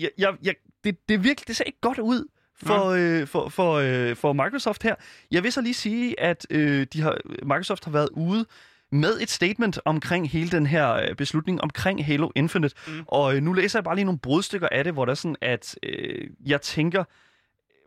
jeg, 0.00 0.10
jeg, 0.18 0.34
jeg, 0.42 0.54
det, 0.84 1.08
det, 1.08 1.24
virkelig, 1.24 1.48
det 1.48 1.56
ser 1.56 1.64
ikke 1.64 1.80
godt 1.80 1.98
ud 1.98 2.24
for, 2.62 2.84
øh, 2.88 3.26
for, 3.26 3.48
for, 3.48 3.72
øh, 3.74 4.16
for 4.16 4.32
Microsoft 4.32 4.82
her. 4.82 4.94
Jeg 5.30 5.42
vil 5.42 5.52
så 5.52 5.60
lige 5.60 5.74
sige, 5.74 6.20
at 6.20 6.46
øh, 6.50 6.86
de 6.92 7.00
har, 7.00 7.18
Microsoft 7.42 7.84
har 7.84 7.92
været 7.92 8.08
ude 8.12 8.46
med 8.92 9.20
et 9.20 9.30
statement 9.30 9.78
omkring 9.84 10.30
hele 10.30 10.50
den 10.50 10.66
her 10.66 10.92
øh, 10.92 11.14
beslutning 11.14 11.60
omkring 11.60 12.06
Halo 12.06 12.30
Infinite. 12.34 12.74
Mm. 12.86 13.02
Og 13.06 13.36
øh, 13.36 13.42
nu 13.42 13.52
læser 13.52 13.78
jeg 13.78 13.84
bare 13.84 13.94
lige 13.94 14.04
nogle 14.04 14.18
brudstykker 14.18 14.68
af 14.72 14.84
det, 14.84 14.92
hvor 14.92 15.04
der 15.04 15.10
er 15.10 15.14
sådan, 15.14 15.36
at 15.40 15.76
øh, 15.82 16.30
jeg 16.46 16.60
tænker, 16.60 17.04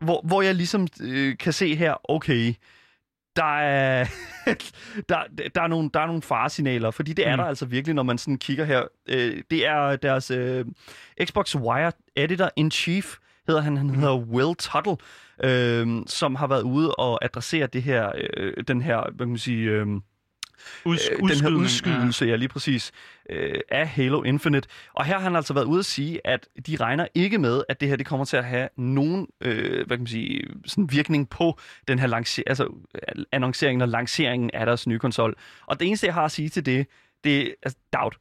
hvor, 0.04 0.20
hvor 0.24 0.42
jeg 0.42 0.54
ligesom 0.54 0.88
øh, 1.00 1.38
kan 1.38 1.52
se 1.52 1.74
her, 1.76 2.10
okay, 2.10 2.54
der 3.36 3.58
er, 3.60 4.04
der, 5.08 5.18
der, 5.54 5.62
er 5.62 5.66
nogle, 5.66 5.90
der 5.94 6.00
er 6.00 6.06
nogle 6.06 6.22
faresignaler, 6.22 6.90
fordi 6.90 7.12
det 7.12 7.28
er 7.28 7.36
Mm. 7.36 7.38
der 7.38 7.44
altså 7.44 7.66
virkelig, 7.66 7.94
når 7.94 8.02
man 8.02 8.18
sådan 8.18 8.38
kigger 8.38 8.64
her. 8.64 8.82
Øh, 9.08 9.42
det 9.50 9.66
er 9.66 9.96
deres 9.96 10.30
øh, 10.30 10.64
Xbox 11.24 11.54
Wire 11.56 11.92
Editor 12.16 12.50
in 12.56 12.70
Chief, 12.70 13.14
hedder 13.48 13.60
han, 13.60 13.76
han 13.76 13.90
hedder 13.94 14.16
Will 14.16 14.54
Tuttle, 14.58 14.96
øh, 15.44 16.02
som 16.06 16.34
har 16.34 16.46
været 16.46 16.62
ude 16.62 16.94
og 16.94 17.24
adressere 17.24 17.66
det 17.66 17.82
her, 17.82 18.12
øh, 18.36 18.64
den 18.68 18.80
her, 18.82 18.96
hvad 18.96 19.26
kan 19.26 19.28
man 19.28 19.38
sige, 19.38 19.70
øh, 19.70 19.86
Uds- 20.84 21.12
øh, 21.12 21.18
den 21.28 21.40
her 21.40 21.50
udskydelse, 21.50 22.24
ja. 22.24 22.30
ja 22.30 22.36
lige 22.36 22.48
præcis, 22.48 22.92
øh, 23.30 23.60
af 23.68 23.88
Halo 23.88 24.22
Infinite. 24.22 24.68
Og 24.94 25.04
her 25.04 25.14
har 25.14 25.20
han 25.20 25.36
altså 25.36 25.54
været 25.54 25.64
ude 25.64 25.78
at 25.78 25.84
sige, 25.84 26.26
at 26.26 26.48
de 26.66 26.76
regner 26.76 27.06
ikke 27.14 27.38
med, 27.38 27.62
at 27.68 27.80
det 27.80 27.88
her 27.88 27.96
det 27.96 28.06
kommer 28.06 28.24
til 28.24 28.36
at 28.36 28.44
have 28.44 28.68
nogen 28.76 29.26
øh, 29.40 29.86
hvad 29.86 29.96
kan 29.96 29.98
man 29.98 30.06
sige, 30.06 30.42
sådan 30.66 30.88
virkning 30.92 31.28
på 31.30 31.58
den 31.88 31.98
her 31.98 32.06
lancer- 32.06 32.42
altså, 32.46 32.68
annonceringen 33.32 33.82
og 33.82 33.88
lanceringen 33.88 34.50
af 34.54 34.66
deres 34.66 34.86
nye 34.86 34.98
konsol. 34.98 35.34
Og 35.66 35.80
det 35.80 35.88
eneste, 35.88 36.06
jeg 36.06 36.14
har 36.14 36.24
at 36.24 36.30
sige 36.30 36.48
til 36.48 36.66
det, 36.66 36.86
det 37.24 37.42
er 37.46 37.50
altså, 37.62 37.78
doubt. 37.92 38.18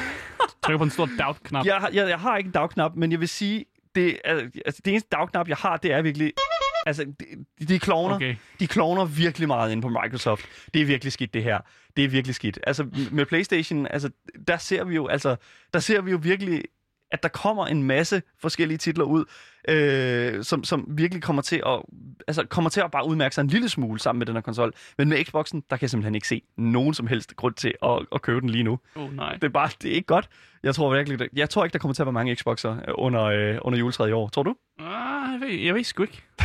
Trykker 0.62 0.78
på 0.78 0.84
en 0.84 0.90
stor 0.90 1.08
doubt-knap. 1.18 1.66
Jeg, 1.66 1.88
jeg, 1.92 2.08
jeg 2.08 2.18
har 2.18 2.36
ikke 2.36 2.48
en 2.48 2.52
dagknap, 2.52 2.92
men 2.96 3.12
jeg 3.12 3.20
vil 3.20 3.28
sige, 3.28 3.64
det, 3.96 4.20
altså, 4.24 4.82
det 4.84 4.90
eneste 4.90 5.08
dagknap, 5.12 5.48
jeg 5.48 5.56
har, 5.56 5.76
det 5.76 5.92
er 5.92 6.02
virkelig... 6.02 6.32
Altså, 6.86 7.04
de, 7.60 7.66
de 7.66 7.78
klovner, 7.78 8.14
okay. 8.14 8.26
Okay. 8.30 8.36
de 8.60 8.66
klovner 8.66 9.04
virkelig 9.04 9.48
meget 9.48 9.72
ind 9.72 9.82
på 9.82 9.88
Microsoft. 9.88 10.46
Det 10.74 10.82
er 10.82 10.86
virkelig 10.86 11.12
skidt, 11.12 11.34
det 11.34 11.42
her. 11.42 11.58
Det 11.96 12.04
er 12.04 12.08
virkelig 12.08 12.34
skidt. 12.34 12.58
Altså, 12.66 12.86
med 13.12 13.26
PlayStation, 13.26 13.86
altså, 13.86 14.10
der 14.48 14.56
ser 14.56 14.84
vi 14.84 14.94
jo, 14.94 15.06
altså, 15.06 15.36
der 15.72 15.78
ser 15.78 16.00
vi 16.00 16.10
jo 16.10 16.18
virkelig, 16.22 16.62
at 17.12 17.22
der 17.22 17.28
kommer 17.28 17.66
en 17.66 17.82
masse 17.82 18.22
forskellige 18.40 18.78
titler 18.78 19.04
ud, 19.04 19.24
øh, 19.68 20.44
som, 20.44 20.64
som 20.64 20.84
virkelig 20.88 21.22
kommer 21.22 21.42
til, 21.42 21.62
at, 21.66 21.82
altså, 22.28 22.46
kommer 22.48 22.70
til 22.70 22.80
at 22.80 22.90
bare 22.90 23.08
udmærke 23.08 23.34
sig 23.34 23.42
en 23.42 23.48
lille 23.48 23.68
smule 23.68 24.00
sammen 24.00 24.18
med 24.18 24.26
den 24.26 24.34
her 24.34 24.42
konsol. 24.42 24.72
Men 24.98 25.08
med 25.08 25.24
Xboxen, 25.24 25.62
der 25.70 25.76
kan 25.76 25.82
jeg 25.82 25.90
simpelthen 25.90 26.14
ikke 26.14 26.28
se 26.28 26.42
nogen 26.56 26.94
som 26.94 27.06
helst 27.06 27.36
grund 27.36 27.54
til 27.54 27.74
at, 27.82 28.06
at 28.14 28.22
købe 28.22 28.40
den 28.40 28.50
lige 28.50 28.64
nu. 28.64 28.78
Oh, 28.94 29.16
nej. 29.16 29.32
Det 29.34 29.44
er 29.44 29.48
bare, 29.48 29.70
det 29.82 29.90
er 29.90 29.94
ikke 29.94 30.06
godt. 30.06 30.28
Jeg 30.62 30.74
tror 30.74 30.94
virkelig, 30.94 31.18
det, 31.18 31.28
jeg 31.32 31.50
tror 31.50 31.64
ikke, 31.64 31.72
der 31.72 31.78
kommer 31.78 31.94
til 31.94 32.02
at 32.02 32.06
være 32.06 32.12
mange 32.12 32.36
Xboxer 32.36 32.70
øh, 32.70 32.94
under, 32.94 33.24
øh, 33.24 33.58
under 33.62 33.78
juletræet 33.78 34.08
i 34.08 34.12
år. 34.12 34.28
Tror 34.28 34.42
du? 34.42 34.54
Ah, 34.78 35.32
jeg, 35.32 35.40
ved, 35.40 35.58
jeg 35.58 35.74
ved 35.74 35.84
sgu 35.84 36.02
ikke. 36.02 36.22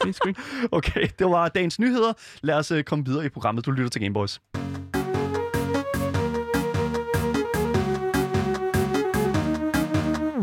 jeg 0.00 0.06
ved 0.06 0.12
sgu 0.12 0.28
ikke. 0.28 0.40
Okay, 0.72 1.08
det 1.18 1.26
var 1.26 1.48
dagens 1.48 1.78
nyheder. 1.78 2.12
Lad 2.42 2.54
os 2.54 2.70
øh, 2.70 2.84
komme 2.84 3.04
videre 3.04 3.26
i 3.26 3.28
programmet. 3.28 3.66
Du 3.66 3.70
lytter 3.70 3.90
til 3.90 4.00
Gameboys. 4.00 4.40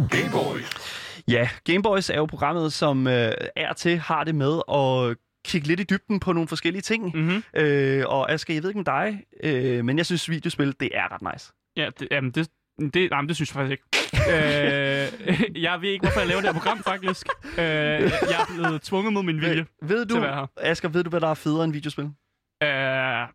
Gameboys. 0.09 1.02
Ja, 1.27 1.49
Gameboys 1.63 2.09
er 2.09 2.17
jo 2.17 2.25
programmet, 2.25 2.73
som 2.73 3.07
øh, 3.07 3.31
er 3.55 3.73
til 3.73 3.97
har 3.97 4.23
det 4.23 4.35
med 4.35 4.61
at 4.73 5.17
kigge 5.45 5.67
lidt 5.67 5.79
i 5.79 5.83
dybden 5.83 6.19
på 6.19 6.33
nogle 6.33 6.47
forskellige 6.47 6.81
ting. 6.81 7.15
Mm-hmm. 7.17 7.43
Øh, 7.55 8.03
og 8.07 8.31
Asger, 8.31 8.53
jeg 8.53 8.63
ved 8.63 8.69
ikke 8.69 8.79
med 8.79 8.85
dig, 8.85 9.23
øh, 9.43 9.85
men 9.85 9.97
jeg 9.97 10.05
synes, 10.05 10.29
videospil, 10.29 10.75
det 10.79 10.89
er 10.93 11.11
ret 11.13 11.33
nice. 11.33 11.53
Ja, 11.77 11.89
det, 11.99 12.07
jamen, 12.11 12.31
det, 12.31 12.49
det, 12.93 13.11
nej, 13.11 13.21
det 13.21 13.35
synes 13.35 13.55
jeg 13.55 13.55
faktisk 13.55 13.71
ikke. 13.71 13.83
øh, 15.55 15.61
jeg 15.65 15.81
ved 15.81 15.89
ikke, 15.89 16.03
hvorfor 16.05 16.19
jeg 16.19 16.27
laver 16.27 16.41
det 16.41 16.49
her 16.49 16.59
program, 16.59 16.83
faktisk. 16.83 17.27
Øh, 17.57 17.63
jeg 17.63 18.39
er 18.39 18.53
blevet 18.55 18.81
tvunget 18.81 19.13
mod 19.13 19.23
min 19.23 19.41
vilje 19.41 19.55
Ved, 19.55 19.65
ved 19.81 19.97
til 19.97 20.01
at 20.01 20.09
du, 20.09 20.19
være 20.19 20.35
her. 20.35 20.47
Asger, 20.57 20.89
ved 20.89 21.03
du, 21.03 21.09
hvad 21.09 21.21
der 21.21 21.27
er 21.27 21.33
federe 21.33 21.63
end 21.63 21.73
videospil? 21.73 22.09
Øh, 22.63 23.27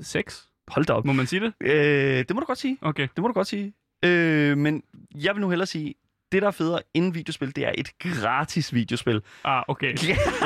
sex? 0.00 0.42
Hold 0.68 0.84
da 0.84 0.92
op. 0.92 1.04
Må 1.04 1.12
man 1.12 1.26
sige 1.26 1.40
det? 1.40 1.52
Øh, 1.60 2.18
det 2.18 2.34
må 2.34 2.40
du 2.40 2.46
godt 2.46 2.58
sige. 2.58 2.78
Okay. 2.82 3.08
Det 3.16 3.18
må 3.18 3.28
du 3.28 3.32
godt 3.32 3.46
sige. 3.46 3.72
Øh, 4.04 4.58
men 4.58 4.82
jeg 5.14 5.34
vil 5.34 5.40
nu 5.40 5.48
hellere 5.48 5.66
sige, 5.66 5.94
det 6.32 6.42
der 6.42 6.48
er 6.48 6.52
federe 6.52 6.82
end 6.94 7.14
videospil, 7.14 7.56
det 7.56 7.64
er 7.66 7.72
et 7.78 7.98
gratis 7.98 8.74
videospil. 8.74 9.22
Ah, 9.44 9.62
okay. 9.68 9.94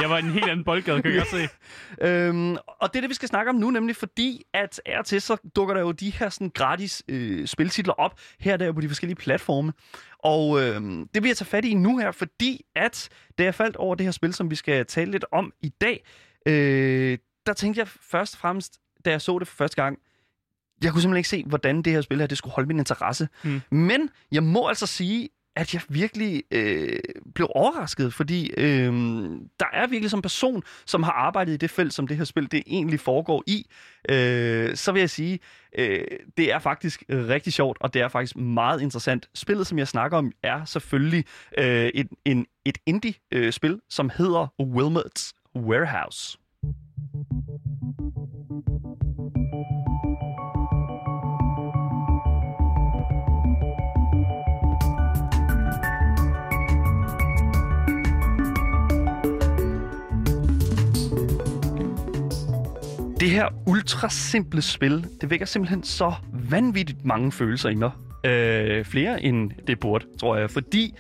Jeg 0.00 0.11
var 0.11 0.17
i 0.17 0.21
en 0.21 0.31
helt 0.31 0.45
anden 0.45 0.64
boldgade, 0.64 1.03
kan 1.03 1.11
jeg 1.11 1.19
godt 1.19 1.31
se. 1.31 1.49
Øhm, 2.00 2.57
og 2.81 2.93
det 2.93 2.97
er 2.97 3.00
det, 3.00 3.11
vi 3.11 3.14
skal 3.14 3.29
snakke 3.29 3.50
om 3.50 3.55
nu, 3.57 3.71
nemlig 3.71 3.97
fordi, 3.97 4.43
at 4.55 4.81
er 4.87 5.03
til, 5.03 5.21
så 5.21 5.37
dukker 5.57 5.75
der 5.75 5.81
jo 5.81 5.93
de 5.93 6.11
her 6.11 6.29
sådan, 6.29 6.50
gratis 6.55 7.03
øh, 7.09 7.47
spiltitler 7.47 7.93
op, 7.93 8.21
her 8.41 8.57
der 8.57 8.73
på 8.73 8.81
de 8.81 8.88
forskellige 8.88 9.17
platforme. 9.17 9.73
Og 10.19 10.62
øh, 10.62 10.81
det 11.14 11.23
vil 11.23 11.26
jeg 11.26 11.37
tage 11.37 11.47
fat 11.47 11.64
i 11.64 11.75
nu 11.75 11.99
her, 11.99 12.11
fordi 12.11 12.64
at 12.75 13.09
da 13.38 13.45
jeg 13.45 13.55
faldt 13.55 13.76
over 13.76 13.95
det 13.95 14.07
her 14.07 14.11
spil, 14.11 14.35
som 14.35 14.50
vi 14.50 14.55
skal 14.55 14.87
tale 14.87 15.11
lidt 15.11 15.25
om 15.33 15.53
i 15.62 15.69
dag, 15.69 16.05
øh, 16.47 17.19
der 17.47 17.53
tænkte 17.53 17.79
jeg 17.79 17.88
først 17.88 18.35
og 18.35 18.38
fremmest, 18.38 18.79
da 19.05 19.11
jeg 19.11 19.21
så 19.21 19.38
det 19.38 19.49
for 19.49 19.57
første 19.57 19.83
gang, 19.83 19.99
jeg 20.83 20.93
kunne 20.93 21.03
simpelthen 21.03 21.19
ikke 21.19 21.29
se, 21.29 21.45
hvordan 21.47 21.83
det 21.83 21.93
her 21.93 22.00
spil 22.00 22.21
her, 22.21 22.26
det 22.26 22.38
skulle 22.38 22.55
holde 22.55 22.69
min 22.69 22.79
interesse. 22.79 23.29
Mm. 23.45 23.61
Men 23.71 24.11
jeg 24.33 24.43
må 24.43 24.69
altså 24.69 24.87
sige, 24.87 25.29
at 25.57 25.75
jeg 25.75 25.83
virkelig 25.89 26.43
øh, 26.51 26.99
blev 27.35 27.49
overrasket, 27.55 28.15
fordi 28.15 28.51
øh, 28.57 28.93
der 29.61 29.67
er 29.73 29.87
virkelig 29.87 30.11
som 30.11 30.23
person, 30.23 30.63
som 30.87 31.03
har 31.03 31.13
arbejdet 31.13 31.53
i 31.53 31.57
det 31.57 31.71
felt, 31.71 31.95
som 31.95 32.07
det 32.07 32.17
her 32.17 32.25
spil 32.25 32.53
det 32.53 32.63
egentlig 32.67 33.01
foregår 33.01 33.43
i, 33.47 33.67
øh, 34.09 34.77
så 34.77 34.93
vil 34.93 35.01
jeg 35.01 35.11
sige, 35.11 35.39
øh, 35.79 36.05
det 36.37 36.53
er 36.53 36.59
faktisk 36.59 37.05
rigtig 37.11 37.53
sjovt, 37.53 37.79
og 37.81 37.95
det 37.95 38.03
er 38.03 38.09
faktisk 38.09 38.37
meget 38.37 38.81
interessant. 38.81 39.29
Spillet, 39.35 39.67
som 39.67 39.79
jeg 39.79 39.89
snakker 39.89 40.19
om, 40.19 40.33
er 40.43 40.65
selvfølgelig 40.65 41.25
øh, 41.59 41.87
et, 41.95 42.09
en, 42.25 42.47
et 42.65 42.79
indie-spil, 42.87 43.73
øh, 43.73 43.79
som 43.89 44.11
hedder 44.17 44.47
Wilmot's 44.63 45.33
Warehouse. 45.57 46.39
Det 63.25 63.33
her 63.33 63.49
ultra 63.66 64.09
simple 64.09 64.62
spil, 64.62 65.07
det 65.21 65.31
vækker 65.31 65.47
simpelthen 65.47 65.83
så 65.83 66.12
vanvittigt 66.33 67.04
mange 67.04 67.33
følelser 67.33 67.69
i 67.69 67.75
mig. 67.75 67.90
Øh, 68.26 68.85
flere 68.85 69.23
end 69.23 69.50
det 69.66 69.81
burde, 69.81 70.04
tror 70.21 70.37
jeg. 70.37 70.50
Fordi 70.50 70.95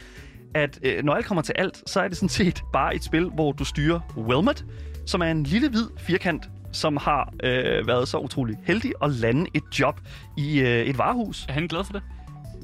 at 0.54 0.78
øh, 0.82 1.04
når 1.04 1.14
alt 1.14 1.26
kommer 1.26 1.42
til 1.42 1.54
alt, 1.58 1.90
så 1.90 2.00
er 2.00 2.08
det 2.08 2.16
sådan 2.16 2.28
set 2.28 2.62
bare 2.72 2.94
et 2.94 3.04
spil, 3.04 3.24
hvor 3.24 3.52
du 3.52 3.64
styrer 3.64 4.00
Wilmot, 4.16 4.64
som 5.06 5.20
er 5.20 5.26
en 5.26 5.42
lille 5.42 5.68
hvid 5.68 5.86
firkant, 5.98 6.48
som 6.72 6.96
har 6.96 7.32
øh, 7.42 7.86
været 7.86 8.08
så 8.08 8.18
utrolig 8.18 8.56
heldig 8.62 8.92
at 9.02 9.10
lande 9.10 9.46
et 9.54 9.80
job 9.80 10.00
i 10.38 10.60
øh, 10.60 10.66
et 10.66 10.98
varehus. 10.98 11.46
Er 11.48 11.52
han 11.52 11.66
glad 11.66 11.84
for 11.84 11.92
det? 11.92 12.02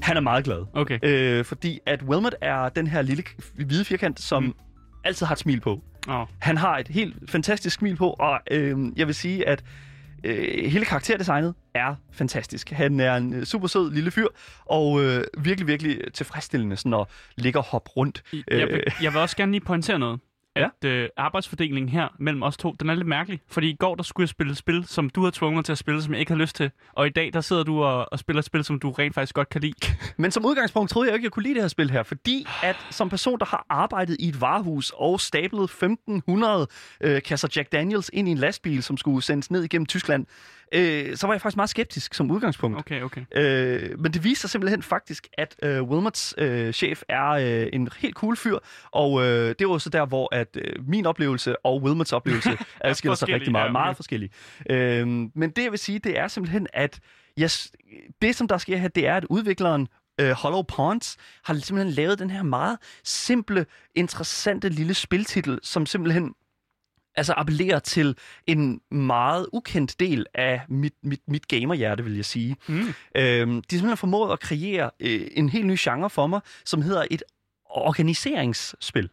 Han 0.01 0.17
er 0.17 0.21
meget 0.21 0.43
glad. 0.43 0.65
Okay. 0.73 0.99
Øh, 1.03 1.45
fordi 1.45 1.79
at 1.85 2.03
Wilmot 2.03 2.35
er 2.41 2.69
den 2.69 2.87
her 2.87 3.01
lille 3.01 3.23
hvide 3.55 3.85
firkant, 3.85 4.19
som 4.19 4.43
mm. 4.43 4.53
altid 5.03 5.25
har 5.25 5.33
et 5.33 5.39
smil 5.39 5.59
på. 5.59 5.81
Oh. 6.07 6.27
Han 6.39 6.57
har 6.57 6.77
et 6.77 6.87
helt 6.87 7.31
fantastisk 7.31 7.77
smil 7.79 7.95
på, 7.95 8.09
og 8.09 8.39
øh, 8.51 8.77
jeg 8.95 9.07
vil 9.07 9.15
sige, 9.15 9.47
at 9.47 9.63
øh, 10.23 10.71
hele 10.71 10.85
karakterdesignet 10.85 11.53
er 11.73 11.95
fantastisk. 12.11 12.69
Han 12.69 12.99
er 12.99 13.15
en 13.15 13.33
øh, 13.33 13.43
super 13.45 13.67
sød 13.67 13.91
lille 13.93 14.11
fyr, 14.11 14.27
og 14.65 15.03
øh, 15.03 15.23
virkelig, 15.37 15.67
virkelig 15.67 16.13
tilfredsstillende 16.13 16.77
sådan 16.77 16.93
at 16.93 17.07
ligge 17.37 17.59
og 17.59 17.65
hoppe 17.65 17.89
rundt. 17.89 18.23
Jeg, 18.47 18.67
vil, 18.67 18.83
jeg 19.01 19.13
vil 19.13 19.21
også 19.21 19.37
gerne 19.37 19.51
lige 19.51 19.61
pointere 19.61 19.99
noget. 19.99 20.19
Ja. 20.55 20.65
At 20.81 20.89
øh, 20.89 21.09
arbejdsfordelingen 21.17 21.89
her 21.89 22.07
mellem 22.19 22.43
os 22.43 22.57
to, 22.57 22.75
den 22.79 22.89
er 22.89 22.95
lidt 22.95 23.07
mærkelig. 23.07 23.41
Fordi 23.47 23.69
i 23.69 23.75
går, 23.75 23.95
der 23.95 24.03
skulle 24.03 24.23
jeg 24.23 24.29
spille 24.29 24.51
et 24.51 24.57
spil, 24.57 24.85
som 24.87 25.09
du 25.09 25.23
har 25.23 25.31
tvunget 25.31 25.55
mig 25.55 25.65
til 25.65 25.71
at 25.71 25.77
spille, 25.77 26.01
som 26.03 26.13
jeg 26.13 26.19
ikke 26.19 26.31
har 26.31 26.39
lyst 26.39 26.55
til. 26.55 26.71
Og 26.93 27.07
i 27.07 27.09
dag, 27.09 27.29
der 27.33 27.41
sidder 27.41 27.63
du 27.63 27.83
og, 27.83 28.07
og 28.11 28.19
spiller 28.19 28.39
et 28.39 28.45
spil, 28.45 28.63
som 28.63 28.79
du 28.79 28.91
rent 28.91 29.15
faktisk 29.15 29.35
godt 29.35 29.49
kan 29.49 29.61
lide. 29.61 29.73
Men 30.17 30.31
som 30.31 30.45
udgangspunkt 30.45 30.91
troede 30.91 31.09
jeg 31.09 31.15
ikke, 31.15 31.25
jeg 31.25 31.31
kunne 31.31 31.43
lide 31.43 31.53
det 31.53 31.63
her 31.63 31.67
spil 31.67 31.91
her, 31.91 32.03
fordi 32.03 32.47
at 32.63 32.75
som 32.89 33.09
person, 33.09 33.39
der 33.39 33.45
har 33.45 33.65
arbejdet 33.69 34.17
i 34.19 34.27
et 34.27 34.41
varehus 34.41 34.91
og 34.95 35.19
stablet 35.19 35.63
1500 35.63 36.67
øh, 37.01 37.21
kasser 37.21 37.47
Jack 37.55 37.71
Daniels 37.71 38.09
ind 38.13 38.27
i 38.27 38.31
en 38.31 38.37
lastbil, 38.37 38.83
som 38.83 38.97
skulle 38.97 39.23
sendes 39.23 39.51
ned 39.51 39.63
igennem 39.63 39.85
Tyskland, 39.85 40.25
øh, 40.71 41.17
så 41.17 41.27
var 41.27 41.33
jeg 41.33 41.41
faktisk 41.41 41.55
meget 41.55 41.69
skeptisk 41.69 42.13
som 42.13 42.31
udgangspunkt. 42.31 42.79
Okay, 42.79 43.01
okay. 43.01 43.25
Øh, 43.35 43.99
men 43.99 44.13
det 44.13 44.23
viser 44.23 44.41
sig 44.41 44.49
simpelthen 44.49 44.83
faktisk, 44.83 45.27
at 45.37 45.55
øh, 45.63 45.83
Wilmots 45.83 46.35
øh, 46.37 46.73
chef 46.73 47.03
er 47.09 47.29
øh, 47.29 47.67
en 47.73 47.89
helt 47.97 48.15
cool 48.15 48.37
fyr, 48.37 48.57
og 48.91 49.21
øh, 49.21 49.55
det 49.59 49.67
var 49.67 49.77
så 49.77 49.89
der, 49.89 50.05
hvor 50.05 50.35
at 50.35 50.47
øh, 50.55 50.87
min 50.87 51.05
oplevelse 51.05 51.65
og 51.65 51.81
Wilmots 51.81 52.13
oplevelse 52.13 52.57
adskiller 52.81 53.15
sig 53.15 53.29
rigtig 53.29 53.51
meget, 53.51 53.63
ja, 53.63 53.69
okay. 53.69 53.79
meget 53.79 53.95
forskellige. 53.95 54.31
Øh, 54.69 55.07
men 55.07 55.49
det 55.49 55.63
jeg 55.63 55.71
vil 55.71 55.79
sige, 55.79 55.99
det 55.99 56.19
er 56.19 56.27
simpelthen, 56.27 56.67
at 56.73 56.99
yes, 57.39 57.71
det 58.21 58.35
som 58.35 58.47
der 58.47 58.57
sker 58.57 58.77
her, 58.77 58.87
det 58.87 59.07
er, 59.07 59.15
at 59.15 59.25
udvikleren 59.25 59.87
øh, 60.21 60.31
Hollow 60.31 60.61
Ponds 60.61 61.17
har 61.43 61.53
simpelthen 61.53 61.93
lavet 61.93 62.19
den 62.19 62.29
her 62.29 62.43
meget 62.43 62.77
simple, 63.03 63.65
interessante 63.95 64.69
lille 64.69 64.93
spiltitel, 64.93 65.59
som 65.63 65.85
simpelthen 65.85 66.33
altså 67.15 67.33
appellerer 67.37 67.79
til 67.79 68.17
en 68.47 68.81
meget 68.91 69.47
ukendt 69.53 69.99
del 69.99 70.25
af 70.33 70.61
mit, 70.69 70.93
mit, 71.03 71.21
mit 71.27 71.47
gamerhjerte, 71.47 72.03
vil 72.03 72.15
jeg 72.15 72.25
sige. 72.25 72.55
Mm. 72.67 72.73
Øhm, 72.75 72.93
de 73.15 73.25
har 73.25 73.51
simpelthen 73.69 73.97
formået 73.97 74.33
at 74.33 74.39
kreere 74.39 74.91
øh, 74.99 75.27
en 75.31 75.49
helt 75.49 75.65
ny 75.65 75.75
genre 75.79 76.09
for 76.09 76.27
mig, 76.27 76.41
som 76.65 76.81
hedder 76.81 77.05
et 77.11 77.23
organiseringsspil. 77.65 79.09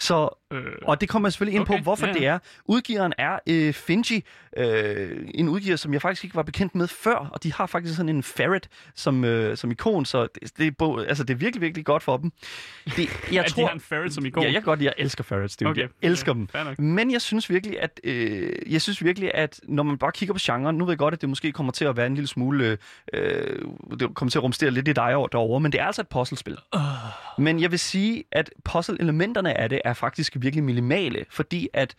Så, 0.00 0.28
Øh, 0.52 0.62
og 0.82 1.00
det 1.00 1.08
kommer 1.08 1.28
jeg 1.28 1.32
selvfølgelig 1.32 1.56
ind 1.56 1.62
Okay, 1.68 1.78
på, 1.78 1.82
hvorfor 1.82 2.06
ja, 2.06 2.12
ja. 2.12 2.18
det 2.18 2.26
er. 2.26 2.38
Udgiveren 2.64 3.12
er 3.18 3.38
øh, 3.46 3.72
Finji, 3.74 4.24
øh, 4.56 5.28
en 5.34 5.48
udgiver, 5.48 5.76
som 5.76 5.92
jeg 5.92 6.02
faktisk 6.02 6.24
ikke 6.24 6.36
var 6.36 6.42
bekendt 6.42 6.74
med 6.74 6.88
før, 6.88 7.14
og 7.14 7.42
de 7.42 7.52
har 7.52 7.66
faktisk 7.66 7.96
sådan 7.96 8.08
en 8.08 8.22
ferret 8.22 8.68
som, 8.94 9.24
øh, 9.24 9.56
som 9.56 9.70
ikon, 9.70 10.04
så 10.04 10.22
det, 10.40 10.58
det, 10.58 10.74
er, 10.80 11.04
altså, 11.08 11.24
det 11.24 11.34
er 11.34 11.38
virkelig, 11.38 11.60
virkelig 11.62 11.84
godt 11.84 12.02
for 12.02 12.16
dem. 12.16 12.32
Det, 12.96 13.08
jeg 13.32 13.44
at 13.44 13.52
de 13.56 13.60
har 13.62 13.70
en 13.70 13.80
ferret 13.80 14.14
som 14.14 14.26
i 14.26 14.30
går. 14.30 14.40
Ja, 14.40 14.46
jeg 14.46 14.54
kan 14.54 14.62
godt 14.62 14.78
lide, 14.78 14.92
jeg 14.98 15.04
elsker 15.04 15.24
ferrets, 15.24 15.56
det 15.56 15.66
okay. 15.68 15.80
Jeg 15.80 15.88
elsker 16.02 16.32
okay, 16.32 16.38
dem. 16.38 16.48
fair. 16.48 16.80
Men 16.80 17.10
jeg 17.12 17.22
synes 17.22 17.50
virkelig, 17.50 17.80
at 17.82 18.00
øh, 18.04 18.52
jeg 18.72 18.82
synes 18.82 19.04
virkelig, 19.04 19.30
at 19.34 19.60
når 19.64 19.82
man 19.82 19.98
bare 19.98 20.12
kigger 20.12 20.32
på 20.32 20.38
genren, 20.42 20.76
nu 20.78 20.84
ved 20.84 20.92
jeg 20.92 20.98
godt, 20.98 21.14
at 21.14 21.20
det 21.20 21.28
måske 21.28 21.52
kommer 21.52 21.72
til 21.72 21.84
at 21.84 21.96
være 21.96 22.06
en 22.06 22.14
lille 22.14 22.28
smule, 22.28 22.78
øh, 23.12 23.62
det 24.00 24.14
kommer 24.14 24.30
til 24.30 24.38
at 24.38 24.42
rumstere 24.42 24.70
lidt 24.70 24.88
i 24.88 24.92
dig 24.92 25.14
over- 25.14 25.28
derovre, 25.28 25.60
men 25.60 25.72
det 25.72 25.80
er 25.80 25.84
altså 25.84 26.02
et 26.02 26.08
puzzlespil. 26.08 26.56
Uh, 26.76 26.80
Men 27.44 27.60
jeg 27.60 27.70
vil 27.70 27.78
sige, 27.78 28.24
at 28.32 28.50
puzzle-elementerne 28.64 29.58
af 29.60 29.68
det 29.68 29.80
er 29.88 29.94
faktisk 29.94 30.36
virkelig 30.36 30.64
minimale, 30.64 31.24
fordi 31.30 31.68
at 31.74 31.94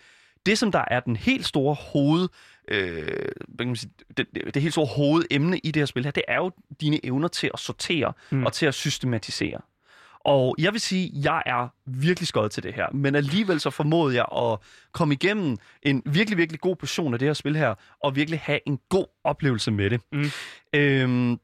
det, 0.46 0.58
som 0.58 0.72
der 0.72 0.84
er 0.88 1.00
den 1.00 1.16
helt 1.16 1.46
store 1.46 1.76
hoved, 1.76 2.30
øh, 2.68 3.08
kan 3.58 3.68
man 3.68 3.76
sige, 3.76 3.92
det, 4.18 4.28
det, 4.54 4.62
helt 4.62 4.74
store 4.74 4.86
hovedemne 4.86 5.58
i 5.60 5.72
det 5.72 5.82
her 5.82 5.86
spil 5.86 6.04
her, 6.04 6.12
det 6.12 6.24
er 6.28 6.36
jo 6.36 6.52
dine 6.82 7.06
evner 7.06 7.28
til 7.28 7.52
at 7.54 7.60
sortere 7.60 8.14
Mm. 8.32 8.46
og 8.46 8.54
til 8.54 8.66
at 8.66 8.74
systematisere. 8.74 9.62
Og 10.26 10.56
jeg 10.58 10.72
vil 10.74 10.82
sige, 10.82 11.06
at 11.18 11.26
jeg 11.26 11.44
er 11.46 11.68
virkelig 11.86 12.28
skøjet 12.28 12.52
til 12.52 12.64
det 12.64 12.74
her, 12.74 12.88
men 12.94 13.16
alligevel 13.16 13.60
så 13.60 13.70
formåede 13.70 14.16
jeg 14.16 14.26
at 14.38 14.60
komme 14.92 15.14
igennem 15.14 15.58
en 15.84 16.04
virkelig, 16.06 16.38
virkelig 16.38 16.60
god 16.62 16.76
portion 16.76 17.14
af 17.14 17.20
det 17.20 17.28
her 17.28 17.34
spil 17.34 17.56
her, 17.56 17.76
og 18.04 18.16
virkelig 18.16 18.40
have 18.40 18.60
en 18.66 18.80
god 18.90 19.06
oplevelse 19.24 19.72
med 19.72 19.90
det. 19.90 20.02
Mm. 20.12 20.32
Øhm, 20.76 21.40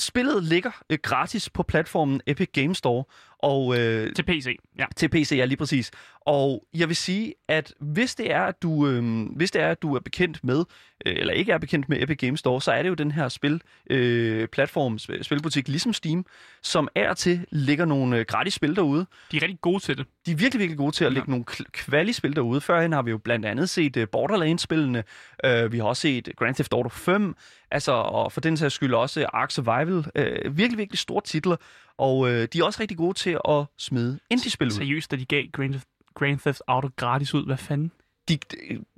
spillet 0.00 0.44
ligger 0.44 0.70
øh, 0.90 0.98
gratis 1.02 1.50
på 1.50 1.62
platformen 1.62 2.20
Epic 2.26 2.48
Game 2.52 2.74
Store, 2.74 3.04
og 3.42 3.78
øh, 3.78 4.14
til 4.14 4.22
PC, 4.22 4.56
ja. 4.78 4.84
til 4.96 5.08
PC, 5.08 5.32
ja 5.36 5.44
lige 5.44 5.56
præcis. 5.56 5.90
Og 6.20 6.64
jeg 6.74 6.88
vil 6.88 6.96
sige, 6.96 7.34
at 7.48 7.74
hvis 7.80 8.14
det 8.14 8.32
er, 8.32 8.40
at 8.42 8.62
du, 8.62 8.88
øh, 8.88 9.26
hvis 9.36 9.50
det 9.50 9.62
er, 9.62 9.68
at 9.70 9.82
du 9.82 9.94
er 9.94 10.00
bekendt 10.00 10.44
med, 10.44 10.64
øh, 11.06 11.14
eller 11.16 11.32
ikke 11.32 11.52
er 11.52 11.58
bekendt 11.58 11.88
med 11.88 12.02
Epic 12.02 12.18
Games 12.18 12.40
Store, 12.40 12.60
så 12.60 12.72
er 12.72 12.82
det 12.82 12.88
jo 12.88 12.94
den 12.94 13.12
her 13.12 13.28
spil, 13.28 13.62
øh, 13.90 14.48
platform, 14.48 14.98
sp- 15.02 15.22
spilbutik, 15.22 15.68
ligesom 15.68 15.92
Steam, 15.92 16.24
som 16.62 16.88
er 16.94 17.14
til 17.14 17.46
ligger 17.50 17.84
nogle 17.84 18.16
øh, 18.18 18.24
gratis 18.28 18.54
spil 18.54 18.76
derude. 18.76 19.06
De 19.32 19.36
er 19.36 19.42
rigtig 19.42 19.60
gode 19.60 19.80
til 19.80 19.98
det. 19.98 20.06
De 20.26 20.30
er 20.32 20.36
virkelig, 20.36 20.60
virkelig 20.60 20.78
gode 20.78 20.92
til 20.92 21.04
at 21.04 21.10
Ja. 21.10 21.14
lægge 21.14 21.30
nogle 21.30 21.44
kvalispil 21.72 22.36
derude. 22.36 22.60
Førhen 22.60 22.92
har 22.92 23.02
vi 23.02 23.10
jo 23.10 23.18
blandt 23.18 23.46
andet 23.46 23.68
set 23.70 23.96
uh, 23.96 24.04
Borderlands-spillene. 24.12 25.04
Uh, 25.46 25.72
vi 25.72 25.78
har 25.78 25.84
også 25.84 26.00
set 26.00 26.28
Grand 26.36 26.54
Theft 26.54 26.72
Auto 26.72 26.88
5. 26.88 27.34
Altså, 27.70 27.92
og 27.92 28.32
for 28.32 28.40
den 28.40 28.56
sags 28.56 28.74
skyld 28.74 28.94
også 28.94 29.26
Ark 29.32 29.50
Survival. 29.50 29.96
Uh, 29.98 30.56
virkelig, 30.56 30.78
virkelig 30.78 30.98
store 30.98 31.22
titler. 31.24 31.56
Og 32.00 32.18
uh, 32.18 32.28
de 32.28 32.58
er 32.58 32.64
også 32.64 32.80
rigtig 32.80 32.96
gode 32.96 33.14
til 33.14 33.38
at 33.48 33.64
smide 33.78 34.18
indie-spil 34.30 34.66
ud. 34.66 34.70
Seriøst, 34.72 35.10
da 35.10 35.16
de 35.16 35.24
gav 35.24 35.44
Grand 35.52 35.72
Theft, 35.72 35.86
Grand 36.14 36.38
Theft 36.38 36.62
Auto 36.66 36.88
gratis 36.96 37.34
ud. 37.34 37.46
Hvad 37.46 37.56
fanden? 37.56 37.92
De, 38.28 38.38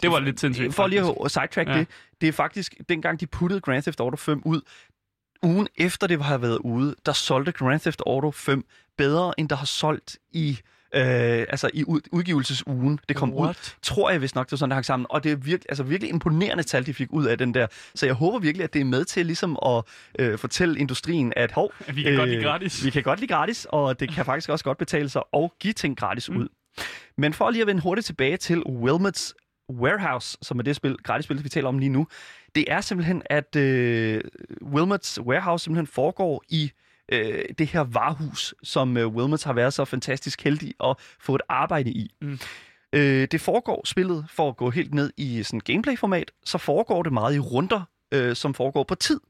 Det 0.03 0.11
var 0.11 0.21
lidt 0.21 0.41
sindssygt, 0.41 0.75
For 0.75 0.87
lige 0.87 1.03
at 1.25 1.31
sidetrack 1.31 1.69
ja. 1.69 1.79
det. 1.79 1.89
Det 2.21 2.29
er 2.29 2.33
faktisk, 2.33 2.75
dengang 2.89 3.21
de 3.21 3.27
puttede 3.27 3.61
Grand 3.61 3.83
Theft 3.83 4.01
Auto 4.01 4.17
5 4.17 4.43
ud, 4.45 4.61
ugen 5.43 5.69
efter 5.77 6.07
det 6.07 6.25
har 6.25 6.39
været 6.39 6.59
ude, 6.59 6.95
der 7.07 7.13
solgte 7.13 7.53
Grand 7.53 7.81
Theft 7.81 8.03
Auto 8.07 8.31
5 8.31 8.65
bedre, 8.97 9.41
end 9.41 9.49
der 9.49 9.57
har 9.57 9.67
solgt 9.67 10.19
i 10.33 10.59
øh, 10.95 11.03
altså 11.49 11.71
i 11.75 11.85
ud, 11.85 12.01
udgivelsesugen, 12.13 12.99
det 13.09 13.17
kom 13.17 13.35
What? 13.35 13.49
ud, 13.49 13.55
tror 13.83 14.11
jeg 14.11 14.23
vist 14.23 14.35
nok, 14.35 14.47
det 14.47 14.53
var 14.53 14.57
sådan, 14.57 14.71
det 14.71 14.75
hang 14.75 14.85
sammen. 14.85 15.07
Og 15.11 15.25
det 15.25 15.33
er 15.33 15.37
virkelig, 15.37 15.67
altså 15.69 15.83
virkelig 15.83 16.11
imponerende 16.11 16.63
tal, 16.63 16.87
de 16.87 16.95
fik 16.95 17.09
ud 17.13 17.27
af 17.27 17.39
den 17.39 17.55
der. 17.55 17.67
Så 17.95 18.07
jeg 18.07 18.15
håber 18.15 18.39
virkelig, 18.39 18.65
at 18.65 18.75
det 18.75 18.81
er 18.81 18.85
med 18.85 19.05
til 19.05 19.27
ligesom 19.27 19.59
at 19.67 19.85
øh, 20.19 20.39
fortælle 20.39 20.79
industrien, 20.79 21.33
at 21.37 21.53
hov, 21.53 21.73
vi 21.95 22.03
kan 22.03 22.17
godt 22.17 22.29
lide 22.29 22.43
gratis. 22.43 22.85
Vi 22.85 22.91
kan 22.91 23.03
godt 23.03 23.21
lide 23.21 23.33
gratis, 23.33 23.67
og 23.71 24.01
det 24.01 24.11
kan 24.11 24.25
faktisk 24.25 24.49
også 24.49 24.65
godt 24.65 24.79
betale 24.79 25.09
sig 25.09 25.23
at 25.35 25.51
give 25.61 25.73
ting 25.73 25.97
gratis 25.99 26.31
mm. 26.31 26.37
ud. 26.37 26.49
Men 27.19 27.33
for 27.33 27.51
lige 27.51 27.61
at 27.63 27.67
vende 27.67 27.83
hurtigt 27.83 28.07
tilbage 28.07 28.37
til 28.37 28.63
Wilmots 28.63 29.35
Warehouse, 29.71 30.39
som 30.43 30.59
er 30.59 30.63
det 30.63 30.77
spil, 30.77 30.97
gratis 31.05 31.25
spil, 31.25 31.45
vi 31.45 31.49
taler 31.49 31.69
om 31.69 31.79
lige 31.79 31.89
nu, 31.89 32.07
det 32.55 32.65
er 32.69 32.81
simpelthen, 32.81 33.23
at 33.27 33.57
øh, 33.57 34.21
Wilmots 34.63 35.21
Warehouse 35.21 35.65
simpelthen 35.65 35.87
foregår 35.87 36.43
i 36.49 36.73
øh, 37.09 37.45
det 37.59 37.67
her 37.67 37.81
varehus, 37.81 38.55
som 38.63 38.97
øh, 38.97 39.09
Wilmots 39.09 39.43
har 39.43 39.53
været 39.53 39.75
så 39.75 39.85
fantastisk 39.85 40.45
heldig 40.45 40.75
at 40.85 40.97
få 41.21 41.35
et 41.35 41.43
arbejde 41.49 41.91
i. 41.91 42.11
Mm. 42.21 42.39
Øh, 42.93 43.29
det 43.31 43.41
foregår 43.41 43.83
spillet, 43.85 44.27
for 44.31 44.49
at 44.49 44.57
gå 44.57 44.71
helt 44.71 44.95
ned 44.95 45.13
i 45.17 45.43
sådan 45.43 45.61
gameplay-format, 45.61 46.31
så 46.45 46.59
foregår 46.59 47.03
det 47.03 47.13
meget 47.13 47.35
i 47.35 47.39
runder, 47.39 47.83
øh, 48.15 48.37
som 48.37 48.55
foregår 48.55 48.83
på 48.83 48.95
tid. 48.95 49.21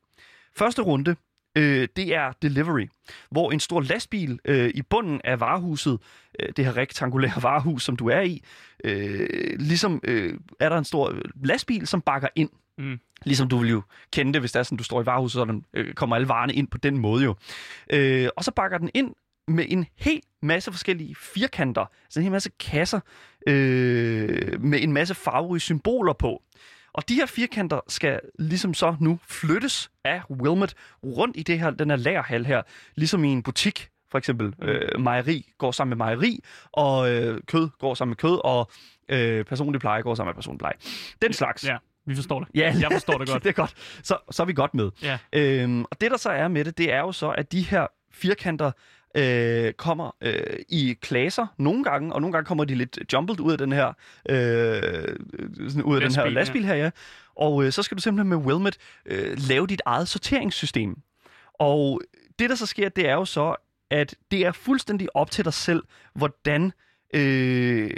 Første 0.57 0.83
runde, 0.83 1.17
øh, 1.57 1.89
det 1.97 2.15
er 2.15 2.33
delivery, 2.43 2.87
hvor 3.31 3.53
en 3.53 3.61
stor 3.61 3.81
lastbil 3.81 4.39
øh, 4.45 4.71
i 4.75 4.83
bunden 4.83 5.21
af 5.25 5.41
varehuset, 5.41 5.99
øh, 6.41 6.53
det 6.57 6.65
her 6.65 6.77
rektangulære 6.77 7.43
varehus, 7.49 7.85
som 7.85 7.97
du 7.97 8.09
er 8.09 8.21
i, 8.21 8.43
øh, 8.85 9.59
ligesom 9.59 10.01
øh, 10.05 10.39
er 10.61 10.69
der 10.69 10.79
en 10.79 10.85
stor 10.85 11.17
lastbil, 11.45 11.87
som 11.87 12.01
bakker 12.01 12.29
ind. 12.37 12.51
Mm. 12.79 13.01
Ligesom 13.25 13.49
du 13.49 13.59
vil 13.59 13.71
jo 13.71 13.83
kende 14.13 14.33
det, 14.33 14.43
hvis 14.43 14.53
det 14.53 14.59
er 14.59 14.63
sådan, 14.63 14.79
du 14.79 14.85
står 14.85 15.03
i 15.03 15.07
varehuset, 15.07 15.33
så 15.33 15.45
den, 15.45 15.65
øh, 15.75 15.95
kommer 15.95 16.17
alle 16.17 16.29
varerne 16.29 16.55
ind 16.55 16.69
på 16.69 16.79
den 16.79 16.99
måde 16.99 17.25
jo. 17.25 17.35
Øh, 17.93 18.29
og 18.37 18.45
så 18.45 18.51
bakker 18.51 18.79
den 18.79 18.91
ind 18.95 19.15
med 19.49 19.65
en 19.69 19.87
hel 19.97 20.21
masse 20.43 20.73
forskellige 20.73 21.15
firkanter, 21.15 21.87
altså 22.05 22.21
en 22.21 22.23
hel 22.23 22.33
masse 22.33 22.51
kasser 22.61 23.01
øh, 23.47 24.61
med 24.61 24.83
en 24.83 24.93
masse 24.93 25.15
farverige 25.15 25.61
symboler 25.61 26.13
på. 26.13 26.43
Og 26.93 27.09
de 27.09 27.15
her 27.15 27.27
firkanter 27.27 27.81
skal 27.89 28.21
ligesom 28.39 28.75
så 28.75 28.97
nu 29.01 29.19
flyttes 29.27 29.91
af 30.05 30.23
Wilmot 30.31 30.75
rundt 31.05 31.37
i 31.37 31.43
det 31.43 31.59
her, 31.59 31.71
den 31.71 31.91
her 31.91 31.97
lagerhal 31.97 32.47
her, 32.47 32.63
ligesom 32.95 33.25
i 33.25 33.29
en 33.29 33.43
butik. 33.43 33.89
For 34.11 34.19
eksempel 34.19 34.55
øh, 34.63 35.01
mejeri 35.01 35.53
går 35.59 35.71
sammen 35.71 35.91
med 35.91 35.97
mejeri, 35.97 36.41
og 36.73 37.11
øh, 37.11 37.41
kød 37.47 37.69
går 37.79 37.95
sammen 37.95 38.11
med 38.11 38.17
kød, 38.17 38.41
og 38.45 38.71
øh, 39.09 39.45
personlig 39.45 39.81
pleje 39.81 40.03
går 40.03 40.15
sammen 40.15 40.29
med 40.29 40.35
personlig 40.35 40.59
pleje. 40.59 40.75
Den 41.23 41.33
slags. 41.33 41.65
Ja, 41.65 41.77
vi 42.07 42.15
forstår 42.15 42.41
det. 42.41 42.49
Ja, 42.55 42.75
Jeg 42.81 42.89
forstår 42.93 43.19
det 43.19 43.29
godt. 43.33 43.43
det 43.43 43.49
er 43.49 43.53
godt. 43.55 43.75
Så, 44.03 44.19
så 44.31 44.43
er 44.43 44.47
vi 44.47 44.53
godt 44.53 44.75
med. 44.75 44.91
Ja. 45.03 45.19
Øhm, 45.33 45.85
og 45.85 46.01
det, 46.01 46.11
der 46.11 46.17
så 46.17 46.31
er 46.31 46.49
med 46.49 46.65
det, 46.65 46.79
det 46.79 46.93
er 46.93 46.99
jo 46.99 47.13
så, 47.13 47.29
at 47.31 47.53
de 47.53 47.63
her 47.63 47.87
firkanter 48.13 48.73
øh, 49.17 49.73
kommer 49.73 50.17
øh, 50.21 50.57
i 50.69 50.97
klaser 51.01 51.47
nogle 51.59 51.85
gange, 51.85 52.13
og 52.13 52.21
nogle 52.21 52.33
gange 52.33 52.47
kommer 52.47 52.65
de 52.65 52.75
lidt 52.75 52.99
jumbled 53.13 53.41
ud 53.41 53.53
af 53.53 53.59
den 53.59 53.73
her, 53.73 53.89
øh, 54.29 55.17
sådan 55.69 55.83
ud 55.83 55.95
af 55.97 56.01
den 56.01 56.15
her 56.15 56.29
Lastbil, 56.31 56.63
ja. 56.63 56.69
her, 56.69 56.75
ja. 56.75 56.91
Og 57.37 57.65
øh, 57.65 57.73
så 57.73 57.83
skal 57.83 57.97
du 57.97 58.03
simpelthen 58.03 58.29
med 58.29 58.37
Wilmot 58.37 58.77
øh, 59.07 59.37
lave 59.49 59.67
dit 59.67 59.83
eget 59.87 60.09
sorteringssystem. 60.09 60.97
Og 61.55 62.01
det, 62.39 62.51
der 62.51 62.57
så 62.57 62.67
sker, 62.67 62.89
det 62.89 63.09
er 63.09 63.15
jo 63.15 63.25
så, 63.25 63.55
at 63.91 64.15
det 64.31 64.47
er 64.47 64.53
fuldstændig 64.53 65.17
op 65.17 65.31
til 65.31 65.45
dig 65.45 65.53
selv, 65.55 65.83
hvordan 66.15 66.73
øh, 67.15 67.91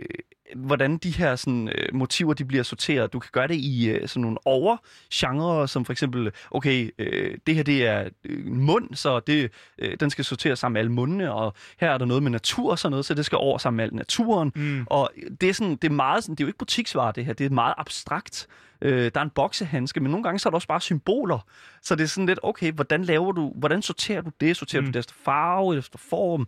hvordan 0.57 0.97
de 0.97 1.11
her 1.11 1.37
sådan, 1.37 1.69
øh, 1.69 1.95
motiver 1.95 2.35
de 2.35 2.45
bliver 2.45 2.63
sorteret. 2.63 3.13
Du 3.13 3.19
kan 3.19 3.31
gøre 3.33 3.49
det 3.49 3.55
i 3.55 3.91
øh, 3.91 4.09
sådan 4.09 4.23
nogle 4.23 4.39
overgenre, 4.45 5.69
som 5.69 5.85
for 5.85 5.93
eksempel, 5.93 6.33
okay, 6.51 6.91
øh, 6.99 7.39
det 7.47 7.54
her 7.54 7.63
det 7.63 7.87
er 7.87 8.09
en 8.25 8.65
mund, 8.65 8.95
så 8.95 9.21
det, 9.21 9.50
øh, 9.78 9.97
den 10.00 10.11
skal 10.11 10.25
sorteres 10.25 10.59
sammen 10.59 10.73
med 10.73 10.80
alle 10.80 10.93
mundene, 10.93 11.33
og 11.33 11.54
her 11.80 11.91
er 11.91 11.99
der 11.99 12.04
noget 12.04 12.23
med 12.23 12.30
natur 12.30 12.71
og 12.71 12.78
sådan 12.78 12.91
noget, 12.91 13.07
så 13.07 13.15
det 13.15 13.25
skal 13.25 13.39
over 13.39 13.59
sammen 13.59 13.76
med 13.76 13.85
al 13.85 13.95
naturen. 13.95 14.52
Mm. 14.54 14.87
Og 14.87 15.11
det 15.41 15.49
er, 15.49 15.54
sådan, 15.54 15.76
det 15.76 15.85
er 15.85 15.95
meget 15.95 16.25
sådan, 16.25 16.35
det 16.35 16.41
er 16.41 16.45
jo 16.45 16.49
ikke 16.49 16.59
butiksvarer 16.59 17.13
det 17.13 17.25
her, 17.25 17.33
det 17.33 17.47
er 17.47 17.50
meget 17.50 17.75
abstrakt. 17.78 18.47
Øh, 18.83 19.11
der 19.15 19.21
er 19.21 19.25
en 19.25 19.30
boksehandske, 19.30 20.00
men 20.00 20.11
nogle 20.11 20.25
gange 20.25 20.39
så 20.39 20.49
er 20.49 20.50
der 20.50 20.54
også 20.54 20.69
bare 20.69 20.80
symboler. 20.80 21.47
Så 21.83 21.95
det 21.95 22.04
er 22.04 22.09
sådan 22.09 22.26
lidt, 22.26 22.39
okay, 22.43 22.73
hvordan 22.73 23.04
laver 23.04 23.33
du, 23.33 23.52
hvordan 23.57 23.83
sorterer 23.83 24.21
du 24.21 24.30
det? 24.41 24.57
Sorterer. 24.57 24.80
Mm. 24.80 24.87
du 24.87 24.93
det 24.93 24.99
efter 24.99 25.15
farve, 25.25 25.78
efter 25.78 25.99
form? 25.99 26.47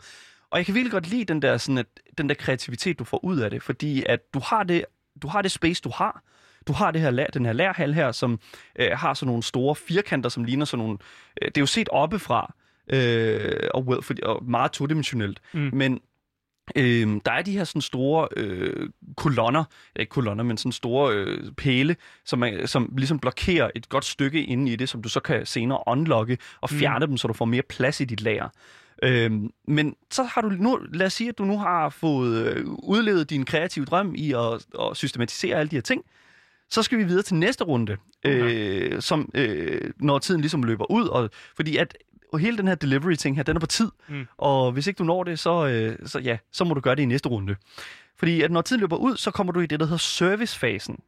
Og 0.51 0.59
jeg 0.59 0.67
kan 0.67 0.75
virkelig 0.75 0.93
godt 0.93 1.07
lide 1.11 1.25
den 1.25 1.43
der, 1.43 1.57
sådan, 1.57 1.79
at, 1.79 1.87
den 2.19 2.29
der 2.29 2.35
kreativitet, 2.35 2.99
du 2.99 3.05
får 3.05 3.25
ud 3.25 3.39
af 3.39 3.51
det, 3.51 3.63
fordi 3.63 4.05
at 4.09 4.35
du 4.35 4.41
har 4.45 4.63
det, 4.63 4.85
du 5.23 5.29
har 5.29 5.43
det 5.43 5.51
space, 5.51 5.83
du 5.83 5.91
har. 5.95 6.23
Du 6.67 6.73
har 6.73 6.91
det 6.91 7.01
her, 7.01 7.27
den 7.35 7.47
her 7.47 7.53
lærhal 7.53 7.95
her, 7.95 8.13
som 8.13 8.41
øh, 8.79 8.91
har 8.93 9.15
sådan 9.15 9.27
nogle 9.27 9.43
store 9.43 9.75
firkanter, 9.75 10.29
som 10.31 10.45
ligner 10.45 10.65
sådan 10.65 10.85
nogle... 10.85 10.99
Øh, 11.43 11.49
det 11.49 11.57
er 11.57 11.63
jo 11.63 11.67
set 11.67 11.89
oppefra, 11.93 12.55
øh, 12.93 13.69
og, 13.75 13.85
well, 13.87 14.03
fordi, 14.03 14.23
og 14.23 14.45
meget 14.45 14.73
todimensionelt. 14.73 15.41
Mm. 15.53 15.71
Men 15.73 16.01
øh, 16.77 17.21
der 17.27 17.33
er 17.33 17.43
de 17.43 17.53
her 17.53 17.65
sådan 17.65 17.83
store 17.83 18.29
øh, 18.37 18.89
kolonner, 19.17 19.65
ikke 19.97 20.11
kolonner, 20.11 20.45
men 20.45 20.57
sådan 20.57 20.73
store 20.73 21.15
øh, 21.15 21.53
pæle, 21.53 21.97
som, 22.25 22.43
er, 22.43 22.67
som 22.67 22.93
ligesom 22.99 23.19
blokerer 23.19 23.71
et 23.75 23.89
godt 23.89 24.05
stykke 24.05 24.45
inde 24.45 24.73
i 24.73 24.77
det, 24.77 24.89
som 24.89 25.03
du 25.03 25.09
så 25.09 25.21
kan 25.21 25.47
senere 25.47 25.83
unlocke 25.87 26.39
og 26.61 26.69
Mm. 26.73 26.79
fjerne 26.79 27.07
dem, 27.07 27.17
så 27.17 27.29
du 27.29 27.35
får 27.35 27.45
mere 27.45 27.63
plads 27.63 28.01
i 28.01 28.05
dit 28.05 28.21
lager. 28.21 28.49
Øhm, 29.03 29.51
men 29.69 29.95
så 30.11 30.23
har 30.23 30.41
du 30.41 30.49
nu, 30.49 30.81
lad 30.93 31.07
os 31.07 31.13
sige, 31.13 31.29
at 31.29 31.39
du 31.39 31.45
nu 31.45 31.59
har 31.59 31.89
fået 31.89 32.47
øh, 32.47 32.65
udlevet 32.67 33.31
din 33.31 33.45
kreative 33.45 33.85
drøm 33.85 34.15
i 34.17 34.33
at, 34.33 34.67
at 34.81 34.97
systematisere 34.97 35.57
alle 35.57 35.71
de 35.71 35.77
her 35.77 35.83
ting. 35.83 36.03
Så 36.71 36.83
skal 36.83 36.99
vi 36.99 37.05
videre 37.05 37.23
til 37.23 37.35
næste 37.35 37.65
runde, 37.65 37.97
Okay. 38.25 38.93
øh, 38.93 39.03
som 39.03 39.31
øh, 39.35 39.91
når 40.01 40.19
tiden 40.19 40.41
ligesom 40.41 40.63
løber 40.63 40.91
ud. 40.91 41.09
Og, 41.09 41.31
fordi 41.57 41.77
at 41.77 41.97
og 42.33 42.39
hele 42.39 42.59
den 42.59 42.69
her 42.69 42.75
delivery-ting 42.75 43.37
her, 43.37 43.43
den 43.43 43.57
er 43.57 43.61
på 43.61 43.67
tid. 43.67 43.91
Mm. 44.09 44.27
Og 44.39 44.73
hvis 44.73 44.87
ikke 44.87 44.99
du 44.99 45.05
når 45.05 45.25
det, 45.25 45.39
så, 45.39 45.67
øh, 45.67 46.09
så, 46.09 46.19
ja, 46.19 46.39
så 46.53 46.65
må 46.65 46.75
du 46.75 46.81
gøre 46.81 46.95
det 46.95 47.03
i 47.03 47.07
næste 47.07 47.29
runde. 47.29 47.57
Fordi 48.19 48.43
at 48.43 48.51
når 48.51 48.63
tiden 48.63 48.81
løber 48.81 48.97
ud, 48.97 49.17
så 49.17 49.31
kommer 49.31 49.53
du 49.53 49.61
i 49.61 49.67
det, 49.67 49.81
der 49.81 49.87
hedder 49.87 49.99
servicefasen. 49.99 50.99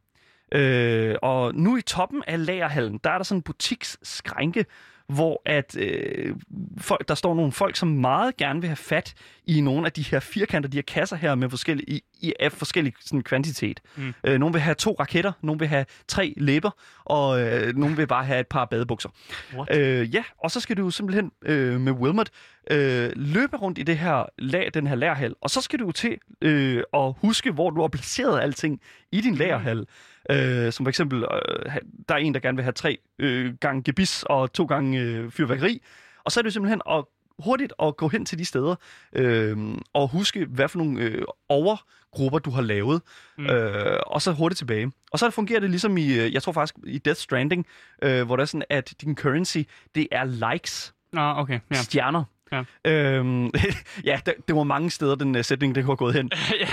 Øh, 0.53 1.14
og 1.22 1.55
nu 1.55 1.77
i 1.77 1.83
toppen 1.83 2.22
af 2.27 2.46
lagerhallen, 2.46 3.01
der 3.05 3.11
er 3.11 3.16
der 3.18 3.24
sådan 3.24 3.38
en 3.38 3.42
butiksskranke, 3.42 4.66
hvor 5.09 5.42
at 5.44 5.77
øh, 5.77 6.37
folk, 6.79 7.09
der 7.09 7.14
står 7.14 7.35
nogle 7.35 7.53
folk, 7.53 7.77
som 7.77 7.88
meget 7.88 8.37
gerne 8.37 8.61
vil 8.61 8.68
have 8.68 8.77
fat 8.77 9.14
i 9.47 9.61
nogle 9.61 9.87
af 9.87 9.92
de 9.92 10.03
her 10.03 10.21
firkanter, 10.21 10.68
de 10.68 10.77
her 10.77 10.83
kasser 10.83 11.16
her 11.16 11.35
med 11.35 11.51
forskellige, 11.51 12.01
i, 12.20 12.33
af 12.40 12.52
forskellig 12.52 12.92
sådan, 13.00 13.22
kvantitet. 13.22 13.81
Mm. 13.96 14.14
Øh, 14.24 14.38
nogle 14.38 14.52
vil 14.52 14.62
have 14.62 14.74
to 14.74 14.96
raketter, 15.00 15.33
nogle 15.42 15.59
vil 15.59 15.68
have 15.68 15.85
tre 16.09 16.35
læber, 16.37 16.70
og 17.04 17.40
øh, 17.40 17.76
nogle 17.76 17.96
vil 17.96 18.07
bare 18.07 18.24
have 18.24 18.40
et 18.40 18.46
par 18.46 18.64
badebukser. 18.64 19.09
What? 19.54 19.76
Øh, 19.76 20.14
ja, 20.14 20.24
og 20.38 20.50
så 20.50 20.61
skal 20.61 20.76
du 20.76 20.90
simpelthen 20.90 21.33
øh, 21.42 21.81
med 21.81 21.92
Wilmot 21.92 22.31
øh, 22.70 23.11
løbe 23.16 23.57
rundt 23.57 23.78
i 23.78 23.83
det 23.83 23.98
her 23.98 24.24
lag, 24.38 24.70
den 24.74 24.87
her 24.87 24.94
lærhal, 24.94 25.35
og 25.40 25.50
så 25.50 25.61
skal 25.61 25.78
du 25.78 25.92
til 25.92 26.18
øh, 26.42 26.83
at 26.94 27.14
huske, 27.20 27.50
hvor 27.50 27.70
du 27.70 27.81
har 27.81 27.88
placeret 27.88 28.40
alting 28.40 28.81
i 29.12 29.20
din 29.20 29.35
lærhal. 29.35 29.87
Øh, 30.31 30.72
som 30.72 30.87
for 30.87 30.88
eksempel, 30.88 31.18
øh, 31.18 31.72
der 32.09 32.14
er 32.14 32.18
en, 32.18 32.35
der 32.35 32.40
gerne 32.40 32.57
vil 32.57 32.62
have 32.62 32.72
tre 32.72 32.98
øh, 33.18 33.54
gange 33.54 33.83
gebis 33.83 34.22
og 34.22 34.52
to 34.52 34.64
gange 34.64 35.00
øh, 35.00 35.31
fyrværkeri, 35.31 35.83
og 36.24 36.33
så 36.33 36.40
er 36.40 36.42
det 36.42 36.52
simpelthen 36.52 36.81
at 36.90 37.04
hurtigt 37.38 37.72
at 37.83 37.96
gå 37.96 38.09
hen 38.09 38.24
til 38.27 38.38
de 38.38 38.44
steder 38.44 38.74
øh, 39.12 39.57
og 39.94 40.09
huske, 40.09 40.46
hvad 40.46 40.68
for 40.68 40.79
nogle 40.79 41.01
øh, 41.01 41.22
overgrupper 41.48 42.38
du 42.38 42.51
har 42.51 42.62
lavet, 42.62 43.03
Mm. 43.38 43.46
øh, 43.46 43.98
og 44.07 44.22
så 44.22 44.33
hurtigt 44.33 44.59
tilbage. 44.59 44.92
Og 45.12 45.18
så 45.18 45.31
fungerer 45.31 45.61
det 45.61 45.70
ligesom 45.70 45.96
i, 45.96 46.12
øh, 46.18 46.35
jeg 46.35 46.42
tror 46.42 46.53
faktisk 46.53 46.74
i 46.87 46.98
Death 46.98 47.20
Stranding, 47.20 47.66
øh, 48.03 48.27
hvor 48.27 48.37
der 48.37 48.42
er 48.42 48.46
sådan, 48.46 48.64
at 48.70 48.94
din 49.01 49.16
currency, 49.16 49.59
det 49.94 50.09
er 50.12 50.53
likes, 50.53 50.94
Nå, 51.12 51.20
okay. 51.20 51.55
ja. 51.55 51.59
Ja. 51.70 51.83
stjerner. 51.83 52.24
Ja. 52.53 52.62
Øhm, 52.85 53.44
ja, 54.05 54.20
der, 54.27 54.33
det 54.48 54.57
var 54.57 54.62
mange 54.62 54.90
steder, 54.90 55.14
den 55.14 55.37
uh, 55.37 55.42
sætning, 55.44 55.74
det 55.74 55.85
kunne 55.85 55.90
have 55.90 55.96
gået 55.96 56.14
hen. 56.14 56.31
ja, 56.61 56.66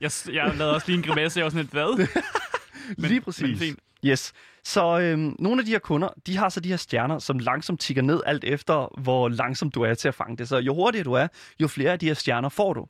jeg, 0.00 0.10
jeg 0.32 0.54
lavede 0.56 0.74
også 0.74 0.86
lige 0.88 0.96
en 0.98 1.02
grimasse, 1.04 1.38
jeg 1.38 1.44
var 1.44 1.50
sådan 1.50 1.62
lidt, 1.62 1.72
hvad? 1.72 2.06
Men- 2.98 3.10
Lige 3.10 3.20
præcis. 3.20 3.42
men 3.42 3.56
fint. 3.58 3.78
Yes. 4.04 4.32
Så 4.64 4.98
øhm, 5.00 5.36
nogle 5.38 5.60
af 5.60 5.64
de 5.64 5.70
her 5.70 5.78
kunder, 5.78 6.08
de 6.26 6.36
har 6.36 6.48
så 6.48 6.60
de 6.60 6.68
her 6.68 6.76
stjerner, 6.76 7.18
som 7.18 7.38
langsomt 7.38 7.80
tigger 7.80 8.02
ned, 8.02 8.20
alt 8.26 8.44
efter, 8.44 9.00
hvor 9.00 9.28
langsomt 9.28 9.74
du 9.74 9.82
er 9.82 9.94
til 9.94 10.08
at 10.08 10.14
fange 10.14 10.36
det. 10.36 10.48
Så 10.48 10.58
jo 10.58 10.74
hurtigere 10.74 11.04
du 11.04 11.12
er, 11.12 11.28
jo 11.60 11.68
flere 11.68 11.92
af 11.92 11.98
de 11.98 12.06
her 12.06 12.14
stjerner 12.14 12.48
får 12.48 12.72
du. 12.72 12.86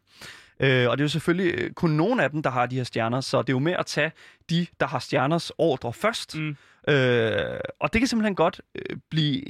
Øh, 0.61 0.88
og 0.88 0.99
det 0.99 1.03
er 1.03 1.05
jo 1.05 1.09
selvfølgelig 1.09 1.55
øh, 1.55 1.71
kun 1.71 1.90
nogle 1.90 2.23
af 2.23 2.31
dem, 2.31 2.42
der 2.42 2.51
har 2.51 2.66
de 2.66 2.77
her 2.77 2.85
stjerner, 2.85 3.21
så 3.21 3.42
det 3.42 3.49
er 3.49 3.53
jo 3.53 3.59
med 3.59 3.73
at 3.79 3.87
tage 3.87 4.12
de, 4.51 4.66
der 4.81 4.87
har 4.87 4.99
stjerners 4.99 5.53
ordre 5.59 5.92
først. 5.92 6.37
Mm. 6.37 6.57
Øh, 6.88 7.61
og 7.81 7.92
det 7.92 8.01
kan 8.01 8.09
simpelthen 8.09 8.35
godt 8.35 8.61
øh, 8.74 8.96
blive 9.11 9.42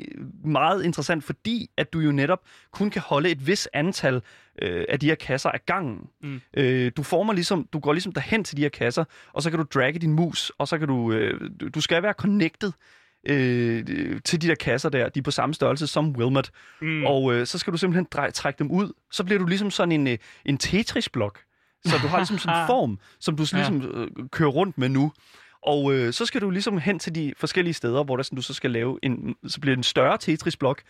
meget 0.44 0.84
interessant, 0.84 1.24
fordi 1.24 1.70
at 1.76 1.92
du 1.92 1.98
jo 2.00 2.12
netop 2.12 2.40
kun 2.72 2.90
kan 2.90 3.02
holde 3.02 3.30
et 3.30 3.46
vis 3.46 3.68
antal 3.72 4.22
øh, 4.62 4.84
af 4.88 5.00
de 5.00 5.06
her 5.06 5.14
kasser 5.14 5.50
af 5.50 5.66
gangen. 5.66 5.98
Mm. 6.22 6.40
Øh, 6.56 6.92
du 6.96 7.02
former 7.02 7.32
ligesom, 7.32 7.68
du 7.72 7.78
går 7.78 7.92
ligesom 7.92 8.12
derhen 8.12 8.44
til 8.44 8.56
de 8.56 8.62
her 8.62 8.68
kasser, 8.68 9.04
og 9.32 9.42
så 9.42 9.50
kan 9.50 9.58
du 9.58 9.64
dragge 9.74 9.98
din 9.98 10.12
mus, 10.12 10.52
og 10.58 10.68
så 10.68 10.78
kan 10.78 10.88
du, 10.88 11.12
øh, 11.12 11.40
du- 11.74 11.80
skal 11.80 12.02
være 12.02 12.12
connected 12.12 12.72
øh, 13.28 13.84
til 14.24 14.42
de 14.42 14.48
der 14.48 14.54
kasser 14.54 14.88
der, 14.88 15.08
de 15.08 15.18
er 15.18 15.22
på 15.22 15.30
samme 15.30 15.54
størrelse 15.54 15.86
som 15.86 16.10
Wilmot, 16.16 16.50
Mm. 16.80 17.04
og 17.06 17.34
øh, 17.34 17.46
så 17.46 17.58
skal 17.58 17.72
du 17.72 17.78
simpelthen 17.78 18.06
drej, 18.12 18.30
trække 18.30 18.58
dem 18.58 18.70
ud, 18.70 18.92
så 19.10 19.24
bliver 19.24 19.38
du 19.38 19.46
ligesom 19.46 19.70
sådan 19.70 19.92
en, 19.92 20.06
øh, 20.06 20.18
en 20.44 20.58
Tetris-blok, 20.58 21.38
så 21.84 21.96
du 22.02 22.08
har 22.08 22.18
ligesom 22.18 22.38
sådan 22.38 22.60
en 22.62 22.66
form, 22.74 22.98
som 23.20 23.36
du 23.36 23.44
ligesom 23.52 23.82
øh, 23.82 24.08
kører 24.32 24.48
rundt 24.50 24.78
med 24.78 24.88
nu. 24.88 25.12
Og 25.62 25.94
øh, 25.94 26.12
så 26.12 26.26
skal 26.26 26.40
du 26.40 26.50
ligesom 26.50 26.78
hen 26.78 26.98
til 26.98 27.14
de 27.14 27.34
forskellige 27.36 27.74
steder, 27.74 28.04
hvor 28.04 28.16
der 28.16 28.22
sådan, 28.22 28.36
du 28.36 28.42
så 28.42 28.54
skal 28.54 28.70
lave 28.70 28.98
en, 29.02 29.36
så 29.46 29.60
bliver 29.60 29.72
det 29.72 29.78
en 29.78 29.82
større 29.82 30.18
Tetris-blok, 30.18 30.82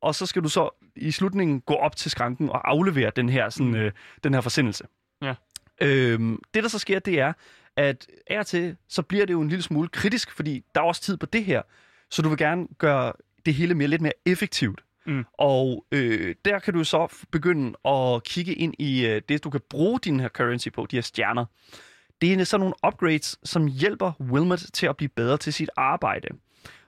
og 0.00 0.14
så 0.14 0.26
skal 0.26 0.42
du 0.42 0.48
så 0.48 0.84
i 0.96 1.10
slutningen 1.10 1.60
gå 1.60 1.74
op 1.74 1.96
til 1.96 2.10
skranken 2.10 2.48
og 2.48 2.70
aflevere 2.70 3.10
den 3.16 3.28
her, 3.28 3.50
sådan, 3.50 3.76
øh, 3.76 3.92
den 4.24 4.34
her 4.34 4.40
forsendelse. 4.40 4.84
Ja. 5.22 5.34
Øhm, 5.80 6.38
det, 6.54 6.62
der 6.62 6.68
så 6.68 6.78
sker, 6.78 6.98
det 6.98 7.20
er, 7.20 7.32
at 7.76 8.06
af 8.26 8.38
og 8.38 8.46
til, 8.46 8.76
så 8.88 9.02
bliver 9.02 9.26
det 9.26 9.32
jo 9.32 9.40
en 9.40 9.48
lille 9.48 9.62
smule 9.62 9.88
kritisk, 9.88 10.30
fordi 10.32 10.64
der 10.74 10.80
er 10.80 10.84
også 10.84 11.02
tid 11.02 11.16
på 11.16 11.26
det 11.26 11.44
her, 11.44 11.62
så 12.10 12.22
du 12.22 12.28
vil 12.28 12.38
gerne 12.38 12.66
gøre 12.78 13.12
det 13.46 13.54
hele 13.54 13.74
mere, 13.74 13.88
lidt 13.88 14.02
mere 14.02 14.12
effektivt. 14.26 14.84
Mm. 15.06 15.24
Og 15.38 15.84
øh, 15.92 16.34
der 16.44 16.58
kan 16.58 16.74
du 16.74 16.84
så 16.84 17.24
begynde 17.30 17.78
at 17.84 18.24
kigge 18.24 18.54
ind 18.54 18.74
i 18.78 19.06
øh, 19.06 19.22
det, 19.28 19.44
du 19.44 19.50
kan 19.50 19.60
bruge 19.70 20.00
din 20.00 20.20
her 20.20 20.28
currency 20.28 20.68
på, 20.68 20.86
de 20.90 20.96
her 20.96 21.02
stjerner. 21.02 21.44
Det 22.20 22.32
er 22.32 22.44
sådan 22.44 22.60
nogle 22.60 22.74
upgrades, 22.86 23.38
som 23.44 23.66
hjælper 23.66 24.12
Wilmot 24.20 24.58
til 24.72 24.86
at 24.86 24.96
blive 24.96 25.08
bedre 25.08 25.36
til 25.36 25.52
sit 25.52 25.70
arbejde. 25.76 26.28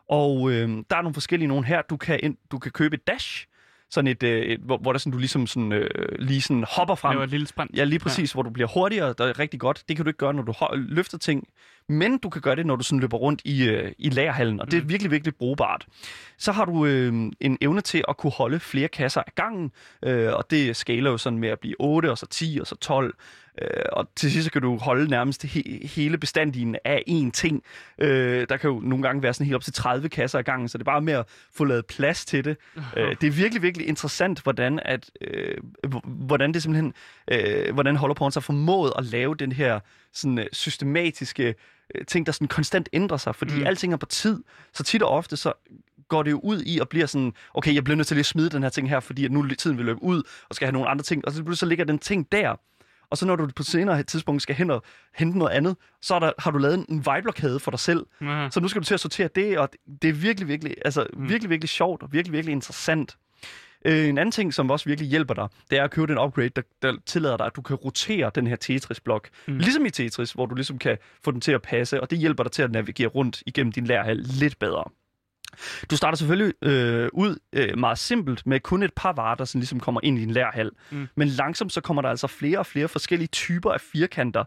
Og 0.08 0.50
øh, 0.50 0.68
der 0.90 0.96
er 0.96 1.02
nogle 1.02 1.14
forskellige 1.14 1.48
nogle 1.48 1.66
her. 1.66 1.82
Du 1.82 1.96
kan, 1.96 2.20
ind, 2.22 2.36
du 2.50 2.58
kan 2.58 2.72
købe 2.72 2.94
et 2.94 3.06
dash, 3.06 3.46
sådan 3.90 4.08
et, 4.08 4.22
øh, 4.22 4.42
et 4.42 4.60
hvor, 4.60 4.78
hvor 4.78 4.92
der 4.92 4.98
sådan, 4.98 5.12
du 5.12 5.18
ligesom 5.18 5.46
sådan, 5.46 5.72
øh, 5.72 5.88
lige 6.18 6.40
sådan 6.40 6.64
hopper 6.68 6.94
frem. 6.94 7.10
Det 7.10 7.18
var 7.18 7.24
et 7.24 7.30
lille 7.30 7.46
sprint. 7.46 7.70
Ja, 7.76 7.84
lige 7.84 7.98
præcis, 7.98 8.32
ja. 8.32 8.36
hvor 8.36 8.42
du 8.42 8.50
bliver 8.50 8.68
hurtigere, 8.74 9.14
der 9.18 9.24
er 9.24 9.38
rigtig 9.38 9.60
godt. 9.60 9.84
Det 9.88 9.96
kan 9.96 10.04
du 10.04 10.08
ikke 10.08 10.18
gøre, 10.18 10.34
når 10.34 10.42
du 10.42 10.54
løfter 10.74 11.18
ting, 11.18 11.48
men 11.88 12.18
du 12.18 12.28
kan 12.28 12.42
gøre 12.42 12.56
det, 12.56 12.66
når 12.66 12.76
du 12.76 12.82
sådan 12.84 13.00
løber 13.00 13.16
rundt 13.16 13.42
i, 13.44 13.68
øh, 13.68 13.92
i 13.98 14.10
lagerhallen, 14.10 14.60
og 14.60 14.70
det 14.70 14.78
er 14.78 14.82
Mm. 14.82 14.88
virkelig, 14.88 15.10
virkelig 15.10 15.34
brugbart. 15.34 15.86
Så 16.38 16.52
har 16.52 16.64
du 16.64 16.86
øh, 16.86 17.12
en 17.40 17.58
evne 17.60 17.80
til 17.80 18.04
at 18.08 18.16
kunne 18.16 18.32
holde 18.32 18.60
flere 18.60 18.88
kasser 18.88 19.20
af 19.20 19.34
gangen, 19.34 19.72
øh, 20.02 20.32
og 20.32 20.50
det 20.50 20.76
skaler 20.76 21.10
jo 21.10 21.18
sådan 21.18 21.38
med 21.38 21.48
at 21.48 21.60
blive 21.60 21.74
8, 21.78 22.10
og 22.10 22.18
så 22.18 22.26
10, 22.26 22.58
og 22.60 22.66
så 22.66 22.74
12. 22.76 23.14
Øh, 23.62 23.68
og 23.92 24.08
til 24.16 24.32
sidst 24.32 24.44
så 24.44 24.50
kan 24.52 24.62
du 24.62 24.76
holde 24.76 25.10
nærmest 25.10 25.44
he- 25.44 25.86
hele 25.86 26.18
bestanddelen 26.18 26.76
af 26.84 27.02
én 27.08 27.30
ting. 27.30 27.62
Øh, 27.98 28.46
der 28.48 28.56
kan 28.56 28.70
jo 28.70 28.80
nogle 28.80 29.02
gange 29.02 29.22
være 29.22 29.34
sådan 29.34 29.46
helt 29.46 29.54
op 29.56 29.62
til 29.62 29.72
30 29.72 30.08
kasser 30.08 30.38
ad 30.38 30.44
gangen, 30.44 30.68
så 30.68 30.78
det 30.78 30.82
er 30.82 30.84
bare 30.92 31.00
med 31.00 31.12
at 31.12 31.24
få 31.54 31.64
lavet 31.64 31.86
plads 31.86 32.24
til 32.24 32.44
det. 32.44 32.56
Øh, 32.96 33.16
det 33.20 33.26
er 33.26 33.30
virkelig, 33.30 33.62
virkelig 33.62 33.88
interessant, 33.88 34.40
hvordan, 34.42 34.80
at, 34.84 35.10
øh, 35.20 35.56
hvordan 36.04 36.54
det 36.54 36.62
simpelthen, 36.62 36.94
øh, 37.30 37.74
hvordan 37.74 37.96
Hollow 37.96 38.30
så 38.30 38.40
formået 38.40 38.92
at 38.98 39.04
lave 39.04 39.34
den 39.34 39.52
her 39.52 39.80
sådan, 40.12 40.38
øh, 40.38 40.46
systematiske 40.52 41.54
øh, 41.94 42.04
ting, 42.06 42.26
der 42.26 42.32
sådan 42.32 42.48
konstant 42.48 42.88
ændrer 42.92 43.16
sig, 43.16 43.34
fordi 43.34 43.54
Mm. 43.60 43.66
alting 43.66 43.92
er 43.92 43.96
på 43.96 44.06
tid. 44.06 44.42
Så 44.72 44.82
tit 44.82 45.02
og 45.02 45.08
ofte, 45.10 45.36
så 45.36 45.52
går 46.08 46.22
det 46.22 46.30
jo 46.30 46.40
ud 46.42 46.62
i 46.62 46.78
at 46.78 46.88
blive 46.88 47.06
sådan, 47.06 47.32
okay, 47.54 47.74
jeg 47.74 47.84
bliver 47.84 47.96
nødt 47.96 48.06
til 48.08 48.14
lige 48.14 48.20
at 48.20 48.26
smide 48.26 48.50
den 48.50 48.62
her 48.62 48.70
ting 48.70 48.88
her, 48.88 49.00
fordi 49.00 49.24
at 49.24 49.32
nu 49.32 49.48
tiden 49.48 49.76
vil 49.78 49.86
løbe 49.86 50.02
ud, 50.02 50.22
og 50.48 50.54
skal 50.54 50.66
have 50.66 50.72
nogle 50.72 50.88
andre 50.88 51.02
ting, 51.02 51.24
og 51.24 51.32
så, 51.32 51.44
så 51.54 51.66
ligger 51.66 51.84
den 51.84 51.98
ting 51.98 52.32
der. 52.32 52.54
Og 53.10 53.18
så 53.18 53.26
når 53.26 53.36
du 53.36 53.48
på 53.56 53.62
senere 53.62 54.02
tidspunkt 54.02 54.42
skal 54.42 54.54
hen 54.54 54.70
og 54.70 54.82
hente 55.14 55.38
noget 55.38 55.52
andet, 55.52 55.76
så 56.02 56.14
er 56.14 56.18
der, 56.18 56.32
har 56.38 56.50
du 56.50 56.58
lavet 56.58 56.86
en 56.88 57.06
vejblokade 57.06 57.60
for 57.60 57.70
dig 57.70 57.80
selv, 57.80 58.06
Ja. 58.22 58.48
så 58.50 58.60
nu 58.60 58.68
skal 58.68 58.80
du 58.82 58.86
til 58.86 58.94
at 58.94 59.00
sortere 59.00 59.28
det, 59.34 59.58
og 59.58 59.68
det 60.02 60.08
er 60.08 60.12
virkelig, 60.12 60.48
virkelig, 60.48 60.74
altså, 60.84 61.06
Mm. 61.14 61.28
virkelig, 61.28 61.50
virkelig 61.50 61.68
sjovt 61.68 62.02
og 62.02 62.12
virkelig, 62.12 62.32
virkelig 62.32 62.52
interessant. 62.52 63.16
Øh, 63.84 64.08
en 64.08 64.18
anden 64.18 64.32
ting, 64.32 64.54
som 64.54 64.70
også 64.70 64.84
virkelig 64.88 65.10
hjælper 65.10 65.34
dig, 65.34 65.48
det 65.70 65.78
er 65.78 65.84
at 65.84 65.90
købe 65.90 66.06
den 66.06 66.18
upgrade, 66.18 66.48
der, 66.48 66.62
der 66.82 66.96
tillader 67.06 67.36
dig, 67.36 67.46
at 67.46 67.56
du 67.56 67.62
kan 67.62 67.76
rotere 67.76 68.30
den 68.34 68.46
her 68.46 68.56
Tetris-blok. 68.56 69.28
Mm. 69.48 69.56
Ligesom 69.58 69.86
i 69.86 69.90
Tetris, 69.90 70.32
hvor 70.32 70.46
du 70.46 70.54
ligesom 70.54 70.78
kan 70.78 70.98
få 71.24 71.30
den 71.30 71.40
til 71.40 71.52
at 71.52 71.62
passe, 71.62 72.00
og 72.00 72.10
det 72.10 72.18
hjælper 72.18 72.42
dig 72.42 72.52
til 72.52 72.62
at 72.62 72.72
navigere 72.72 73.08
rundt 73.08 73.42
igennem 73.46 73.72
din 73.72 73.84
lærhal 73.86 74.16
lidt 74.16 74.58
bedre. 74.58 74.84
Du 75.90 75.96
starter 75.96 76.16
selvfølgelig 76.16 76.54
øh, 76.62 77.08
ud 77.12 77.38
øh, 77.52 77.78
meget 77.78 77.98
simpelt 77.98 78.46
med 78.46 78.60
kun 78.60 78.82
et 78.82 78.92
par 78.96 79.12
varer, 79.12 79.34
der 79.34 79.44
sådan 79.44 79.60
ligesom 79.60 79.80
kommer 79.80 80.00
ind 80.04 80.18
i 80.18 80.20
din 80.20 80.30
lærhal. 80.30 80.70
Mm. 80.90 81.08
Men 81.14 81.28
langsomt 81.28 81.72
så 81.72 81.80
kommer 81.80 82.02
der 82.02 82.08
altså 82.08 82.26
flere 82.26 82.58
og 82.58 82.66
flere 82.66 82.88
forskellige 82.88 83.28
typer 83.28 83.72
af 83.72 83.80
firkanter. 83.80 84.44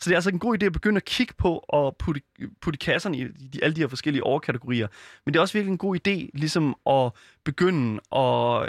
Så 0.00 0.10
det 0.10 0.14
er 0.14 0.16
altså 0.16 0.30
en 0.30 0.38
god 0.38 0.62
idé 0.62 0.66
at 0.66 0.72
begynde 0.72 0.96
at 0.96 1.04
kigge 1.04 1.34
på 1.38 1.64
og 1.68 1.96
putte, 1.96 2.20
putte 2.60 2.78
kasserne 2.78 3.18
i 3.18 3.24
de, 3.24 3.64
alle 3.64 3.76
de 3.76 3.80
her 3.80 3.88
forskellige 3.88 4.24
overkategorier. 4.24 4.88
Men 5.24 5.34
det 5.34 5.38
er 5.38 5.42
også 5.42 5.52
virkelig 5.52 5.72
en 5.72 5.78
god 5.78 5.96
idé 5.96 6.30
ligesom 6.34 6.76
at 6.86 7.12
begynde 7.44 8.00
at 8.16 8.62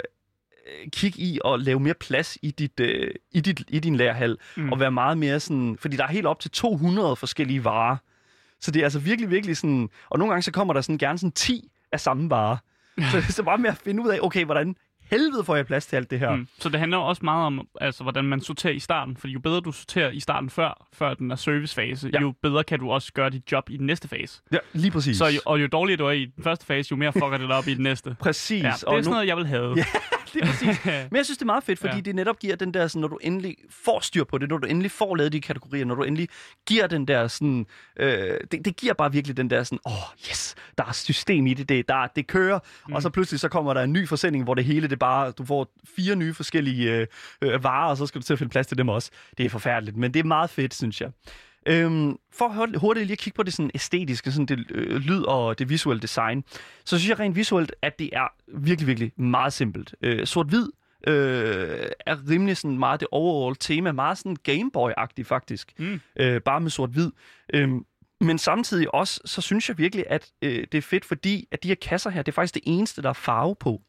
øh, 0.66 0.90
kigge 0.92 1.20
i 1.20 1.38
og 1.44 1.58
lave 1.58 1.80
mere 1.80 1.94
plads 1.94 2.38
i, 2.42 2.50
dit, 2.50 2.80
øh, 2.80 3.10
i, 3.30 3.40
dit, 3.40 3.64
i 3.68 3.78
din 3.78 3.96
lærhal. 3.96 4.38
Mm. 4.56 4.72
Og 4.72 4.80
være 4.80 4.90
meget 4.90 5.18
mere 5.18 5.40
sådan... 5.40 5.76
Fordi 5.80 5.96
der 5.96 6.04
er 6.04 6.08
helt 6.08 6.26
op 6.26 6.40
til 6.40 6.50
200 6.50 7.16
forskellige 7.16 7.64
varer. 7.64 7.96
Så 8.60 8.70
det 8.70 8.80
er 8.80 8.84
altså 8.84 8.98
virkelig, 8.98 9.30
virkelig 9.30 9.56
sådan... 9.56 9.88
Og 10.10 10.18
nogle 10.18 10.32
gange 10.32 10.42
så 10.42 10.52
kommer 10.52 10.74
der 10.74 10.80
sådan 10.80 10.98
gerne 10.98 11.18
sådan 11.18 11.32
10 11.32 11.71
af 11.92 12.00
samme 12.00 12.30
vare. 12.30 12.58
Så 13.10 13.16
det 13.16 13.28
er 13.28 13.32
så 13.32 13.42
bare 13.42 13.58
med 13.58 13.70
at 13.70 13.76
finde 13.84 14.02
ud 14.02 14.08
af, 14.08 14.18
okay, 14.22 14.44
hvordan 14.44 14.76
helvede 15.10 15.44
får 15.44 15.56
jeg 15.56 15.66
plads 15.66 15.86
til 15.86 15.96
alt 15.96 16.10
det 16.10 16.18
her? 16.18 16.36
Mm. 16.36 16.48
Så 16.58 16.68
det 16.68 16.80
handler 16.80 16.98
også 16.98 17.24
meget 17.24 17.46
om, 17.46 17.68
altså, 17.80 18.02
hvordan 18.02 18.24
man 18.24 18.40
sorterer 18.40 18.72
i 18.72 18.78
starten. 18.78 19.16
Fordi 19.16 19.32
jo 19.32 19.40
bedre 19.40 19.60
du 19.60 19.72
sorterer 19.72 20.10
i 20.10 20.20
starten 20.20 20.50
før, 20.50 20.86
før 20.92 21.14
den 21.14 21.30
er 21.30 21.36
servicefase, 21.36 22.10
ja. 22.12 22.20
Jo 22.20 22.34
bedre 22.42 22.64
kan 22.64 22.78
du 22.78 22.90
også 22.90 23.12
gøre 23.12 23.30
dit 23.30 23.52
job 23.52 23.70
i 23.70 23.76
den 23.76 23.86
næste 23.86 24.08
fase. 24.08 24.42
Ja, 24.52 24.58
lige 24.72 24.90
præcis. 24.90 25.16
Så 25.18 25.26
jo, 25.26 25.40
og 25.46 25.62
jo 25.62 25.66
dårligere 25.66 25.98
du 25.98 26.06
er 26.06 26.10
i 26.10 26.24
den 26.24 26.44
første 26.44 26.66
fase, 26.66 26.88
jo 26.90 26.96
mere 26.96 27.12
fucker 27.12 27.38
det 27.38 27.48
dig 27.48 27.56
op 27.56 27.68
i 27.68 27.74
den 27.74 27.82
næste. 27.82 28.16
Præcis. 28.20 28.62
Ja, 28.62 28.68
det 28.70 28.82
er 28.82 28.86
og 28.86 29.04
sådan 29.04 29.12
noget, 29.12 29.26
jeg 29.26 29.36
vil 29.36 29.46
have. 29.46 29.74
Ja, 29.76 29.84
lige 30.34 30.46
præcis. 30.46 30.84
Men 31.10 31.16
jeg 31.16 31.24
synes, 31.24 31.38
det 31.38 31.42
er 31.42 31.46
meget 31.46 31.64
fedt, 31.64 31.78
fordi 31.78 31.94
Ja. 31.94 32.00
det 32.00 32.14
netop 32.14 32.38
giver 32.38 32.56
den 32.56 32.74
der, 32.74 32.86
sådan, 32.86 33.00
når 33.00 33.08
du 33.08 33.18
endelig 33.22 33.56
får 33.70 34.00
styr 34.00 34.24
på 34.24 34.38
det, 34.38 34.48
når 34.48 34.58
du 34.58 34.66
endelig 34.66 34.90
får 34.90 35.16
lavet 35.16 35.32
de 35.32 35.40
kategorier, 35.40 35.84
når 35.84 35.94
du 35.94 36.02
endelig 36.02 36.28
giver 36.66 36.86
den 36.86 37.08
der 37.08 37.28
sådan, 37.28 37.66
øh, 37.96 38.38
det, 38.52 38.64
det 38.64 38.76
giver 38.76 38.94
bare 38.94 39.12
virkelig 39.12 39.36
den 39.36 39.50
der 39.50 39.62
sådan, 39.62 39.78
åh, 39.86 39.92
oh, 39.92 40.28
yes, 40.30 40.54
der 40.78 40.84
er 40.84 40.92
system 40.92 41.46
i 41.46 41.54
det, 41.54 41.68
det, 41.68 41.88
der, 41.88 42.06
det 42.16 42.26
kører, 42.26 42.58
mm. 42.88 42.92
og 42.94 43.02
så 43.02 43.10
pludselig 43.10 43.40
så 43.40 43.48
kommer 43.48 43.74
der 43.74 43.82
en 43.82 43.92
ny 43.92 44.08
forsending, 44.08 44.44
hvor 44.44 44.54
det 44.54 44.64
hele, 44.64 44.88
det 44.88 44.98
bare, 44.98 45.30
du 45.30 45.44
får 45.44 45.68
fire 45.96 46.16
nye 46.16 46.34
forskellige 46.34 46.92
øh, 46.92 47.06
øh, 47.42 47.64
varer, 47.64 47.90
og 47.90 47.96
så 47.96 48.06
skal 48.06 48.20
du 48.20 48.24
til 48.26 48.32
at 48.32 48.38
finde 48.38 48.50
plads 48.50 48.66
til 48.66 48.78
dem 48.78 48.88
også. 48.88 49.10
Det 49.38 49.46
er 49.46 49.50
forfærdeligt, 49.50 49.96
men 49.96 50.14
det 50.14 50.20
er 50.20 50.24
meget 50.24 50.50
fedt, 50.50 50.74
synes 50.74 51.00
jeg. 51.00 51.10
Øhm, 51.66 52.16
for 52.32 52.48
hurtigt- 52.78 53.06
lige 53.06 53.12
at 53.12 53.18
kigge 53.18 53.36
på 53.36 53.42
det 53.42 53.52
sådan 53.52 53.70
æstetiske, 53.74 54.32
sådan 54.32 54.46
det 54.46 54.66
øh, 54.70 54.96
lyd 54.96 55.22
og 55.22 55.58
det 55.58 55.68
visuelle 55.68 56.00
design, 56.00 56.44
så 56.84 56.98
synes 56.98 57.08
jeg 57.10 57.18
rent 57.18 57.36
visuelt, 57.36 57.74
at 57.82 57.98
det 57.98 58.10
er 58.12 58.28
virkelig, 58.58 58.86
virkelig 58.86 59.12
meget 59.16 59.52
simpelt. 59.52 59.94
Øh, 60.02 60.26
Sort-hvid 60.26 60.68
øh, 61.06 61.86
er 62.06 62.16
rimelig 62.30 62.56
sådan 62.56 62.78
meget 62.78 63.00
det 63.00 63.08
overall 63.10 63.56
tema, 63.56 63.92
meget 63.92 64.18
sådan 64.18 64.36
Gameboy-agtigt 64.48 65.22
faktisk, 65.24 65.72
Mm. 65.78 66.00
øh, 66.16 66.40
bare 66.40 66.60
med 66.60 66.70
sort-hvid. 66.70 67.10
Øhm, 67.54 67.84
men 68.20 68.38
samtidig 68.38 68.94
også, 68.94 69.20
så 69.24 69.40
synes 69.40 69.68
jeg 69.68 69.78
virkelig, 69.78 70.04
at 70.08 70.30
øh, 70.42 70.66
det 70.72 70.78
er 70.78 70.82
fedt, 70.82 71.04
fordi 71.04 71.48
at 71.52 71.62
de 71.62 71.68
her 71.68 71.74
kasser 71.74 72.10
her, 72.10 72.22
det 72.22 72.32
er 72.32 72.34
faktisk 72.34 72.54
det 72.54 72.62
eneste, 72.66 73.02
der 73.02 73.08
er 73.08 73.12
farve 73.12 73.56
på. 73.60 73.82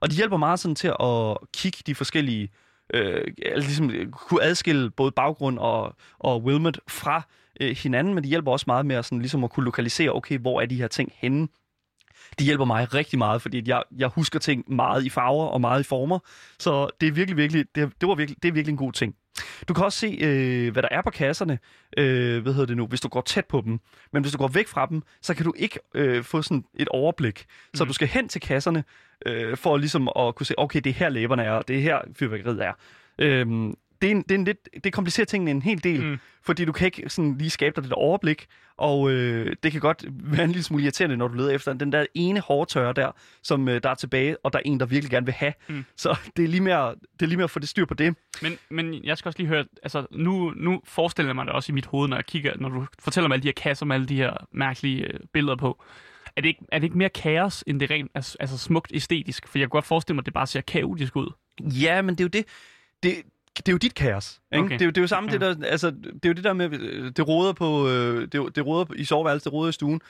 Og 0.00 0.10
de 0.10 0.16
hjælper 0.16 0.36
meget 0.36 0.60
sådan 0.60 0.74
til 0.74 0.88
at 1.00 1.36
kigge 1.54 1.78
de 1.86 1.94
forskellige, 1.94 2.48
øh, 2.94 3.24
altså 3.46 3.68
ligesom 3.68 3.90
øh, 3.90 4.10
kunne 4.10 4.42
adskille 4.42 4.90
både 4.90 5.12
baggrund 5.12 5.58
og, 5.58 5.96
og 6.18 6.42
Wilmot 6.42 6.78
fra 6.88 7.22
øh, 7.60 7.76
hinanden, 7.82 8.14
men 8.14 8.24
de 8.24 8.28
hjælper 8.28 8.52
også 8.52 8.64
meget 8.66 8.86
med 8.86 8.96
at, 8.96 9.04
sådan, 9.04 9.18
ligesom 9.18 9.44
at 9.44 9.50
kunne 9.50 9.64
lokalisere, 9.64 10.10
okay, 10.10 10.38
hvor 10.38 10.60
er 10.60 10.66
de 10.66 10.76
her 10.76 10.88
ting 10.88 11.12
henne. 11.14 11.48
Det 12.38 12.46
hjælper 12.46 12.64
mig 12.64 12.94
rigtig 12.94 13.18
meget, 13.18 13.42
fordi 13.42 13.62
jeg, 13.66 13.82
jeg 13.96 14.08
husker 14.08 14.38
ting 14.38 14.74
meget 14.74 15.04
i 15.04 15.08
farver 15.08 15.46
og 15.46 15.60
meget 15.60 15.80
i 15.80 15.84
former. 15.84 16.18
Så 16.58 16.88
det 17.00 17.08
er 17.08 17.12
virkelig, 17.12 17.36
virkelig, 17.36 17.64
det, 17.74 17.92
det, 18.00 18.08
var 18.08 18.14
virkelig, 18.14 18.42
det 18.42 18.48
er 18.48 18.52
virkelig 18.52 18.72
en 18.72 18.76
god 18.76 18.92
ting. 18.92 19.14
Du 19.68 19.74
kan 19.74 19.84
også 19.84 19.98
se, 19.98 20.18
øh, 20.20 20.72
hvad 20.72 20.82
der 20.82 20.88
er 20.90 21.02
på 21.02 21.10
kasserne, 21.10 21.58
øh, 21.98 22.42
hvad 22.42 22.52
hedder 22.52 22.66
det 22.66 22.76
nu, 22.76 22.86
hvis 22.86 23.00
du 23.00 23.08
går 23.08 23.20
tæt 23.20 23.44
på 23.44 23.62
dem. 23.64 23.80
Men 24.12 24.22
hvis 24.22 24.32
du 24.32 24.38
går 24.38 24.48
væk 24.48 24.68
fra 24.68 24.86
dem, 24.86 25.02
så 25.22 25.34
kan 25.34 25.44
du 25.44 25.52
ikke 25.56 25.78
øh, 25.94 26.24
få 26.24 26.42
sådan 26.42 26.64
et 26.74 26.88
overblik. 26.88 27.46
Så 27.74 27.84
Mhm. 27.84 27.88
du 27.88 27.94
skal 27.94 28.08
hen 28.08 28.28
til 28.28 28.40
kasserne, 28.40 28.84
øh, 29.26 29.56
for 29.56 29.76
ligesom 29.76 30.08
at 30.18 30.34
kunne 30.34 30.46
se, 30.46 30.54
okay, 30.58 30.80
det 30.80 30.90
er 30.90 30.94
her 30.94 31.08
læberne 31.08 31.42
er, 31.42 31.50
og 31.52 31.68
det 31.68 31.76
er 31.76 31.80
her 31.80 31.98
fyrværkeriet 32.18 32.64
er. 32.64 32.72
Øhm, 33.18 33.74
det, 34.02 34.06
er 34.06 34.10
en, 34.10 34.22
det, 34.22 34.30
er 34.30 34.34
en 34.34 34.44
lidt, 34.44 34.68
det 34.84 34.92
komplicerer 34.92 35.24
tingene 35.24 35.50
en 35.50 35.62
hel 35.62 35.84
del, 35.84 36.02
Mm. 36.04 36.18
fordi 36.42 36.64
du 36.64 36.72
kan 36.72 36.86
ikke 36.86 37.08
sådan 37.08 37.38
lige 37.38 37.50
skabe 37.50 37.74
dig 37.76 37.84
det 37.84 37.92
overblik, 37.92 38.46
og 38.76 39.10
øh, 39.10 39.56
det 39.62 39.72
kan 39.72 39.80
godt 39.80 40.04
være 40.34 40.44
en 40.44 40.50
lille 40.50 40.62
smule 40.62 40.82
irriterende, 40.82 41.16
når 41.16 41.28
du 41.28 41.34
leder 41.34 41.50
efter 41.50 41.72
den 41.72 41.92
der 41.92 42.06
ene 42.14 42.40
hårdtørre 42.40 42.92
der, 42.92 43.10
som 43.42 43.68
øh, 43.68 43.82
der 43.82 43.90
er 43.90 43.94
tilbage, 43.94 44.36
og 44.44 44.52
der 44.52 44.58
er 44.58 44.62
en, 44.64 44.80
der 44.80 44.86
virkelig 44.86 45.10
gerne 45.10 45.26
vil 45.26 45.32
have. 45.34 45.52
Mm. 45.68 45.84
Så 45.96 46.16
det 46.36 46.44
er, 46.44 46.48
lige 46.48 46.74
at, 46.74 46.94
det 47.12 47.22
er 47.22 47.26
lige 47.26 47.36
med 47.36 47.44
at 47.44 47.50
få 47.50 47.58
det 47.58 47.68
styr 47.68 47.84
på 47.84 47.94
det. 47.94 48.14
Men, 48.42 48.58
men 48.70 49.04
jeg 49.04 49.18
skal 49.18 49.28
også 49.28 49.38
lige 49.38 49.48
høre, 49.48 49.64
altså 49.82 50.06
nu, 50.10 50.52
nu 50.56 50.80
forestiller 50.84 51.28
jeg 51.28 51.36
mig 51.36 51.46
det 51.46 51.52
også 51.54 51.72
i 51.72 51.74
mit 51.74 51.86
hoved, 51.86 52.08
når 52.08 52.16
jeg 52.16 52.26
kigger, 52.26 52.52
når 52.60 52.68
du 52.68 52.86
fortæller 52.98 53.28
mig 53.28 53.34
alle 53.34 53.42
de 53.42 53.48
her 53.48 53.52
kasser 53.52 53.86
med 53.86 53.94
alle 53.96 54.06
de 54.06 54.16
her 54.16 54.46
mærkelige 54.52 55.04
øh, 55.04 55.20
billeder 55.32 55.56
på. 55.56 55.82
Er 56.36 56.40
det, 56.40 56.48
ikke, 56.48 56.64
er 56.72 56.78
det 56.78 56.84
ikke 56.84 56.98
mere 56.98 57.08
kaos, 57.08 57.64
end 57.66 57.80
det 57.80 57.90
rent 57.90 58.10
altså, 58.14 58.36
altså 58.40 58.58
smukt 58.58 58.90
æstetisk? 58.94 59.48
For 59.48 59.58
jeg 59.58 59.64
kan 59.64 59.70
godt 59.70 59.84
forestille 59.84 60.14
mig, 60.14 60.22
at 60.22 60.26
det 60.26 60.34
bare 60.34 60.46
ser 60.46 60.60
kaotisk 60.60 61.16
ud. 61.16 61.32
Ja, 61.60 62.02
men 62.02 62.14
det 62.14 62.20
er 62.20 62.24
jo 62.24 62.28
det. 62.28 62.44
Det, 63.02 63.14
det 63.56 63.68
er 63.68 63.72
jo 63.72 63.78
dit 63.78 63.94
kaos. 63.94 64.40
Ikke? 64.52 64.64
Okay. 64.64 64.74
Det, 64.74 64.80
er 64.82 64.86
jo, 64.86 64.90
det 64.90 64.96
er 64.98 65.02
jo 65.02 65.06
samme 65.06 65.30
Ja. 65.32 65.38
det 65.38 65.58
der, 65.60 65.66
altså, 65.68 65.90
det 65.90 66.24
er 66.24 66.28
jo 66.28 66.32
det 66.32 66.44
der 66.44 66.52
med, 66.52 66.72
øh, 66.80 67.12
det 67.16 67.28
råder 67.28 67.52
på, 67.52 67.88
øh, 67.88 68.20
det, 68.32 68.56
det 68.56 68.66
råder 68.66 68.84
på- 68.84 68.94
i 68.96 69.04
soveværelset, 69.04 69.44
det 69.44 69.52
råder 69.52 69.68
i 69.68 69.72
stuen. 69.72 70.00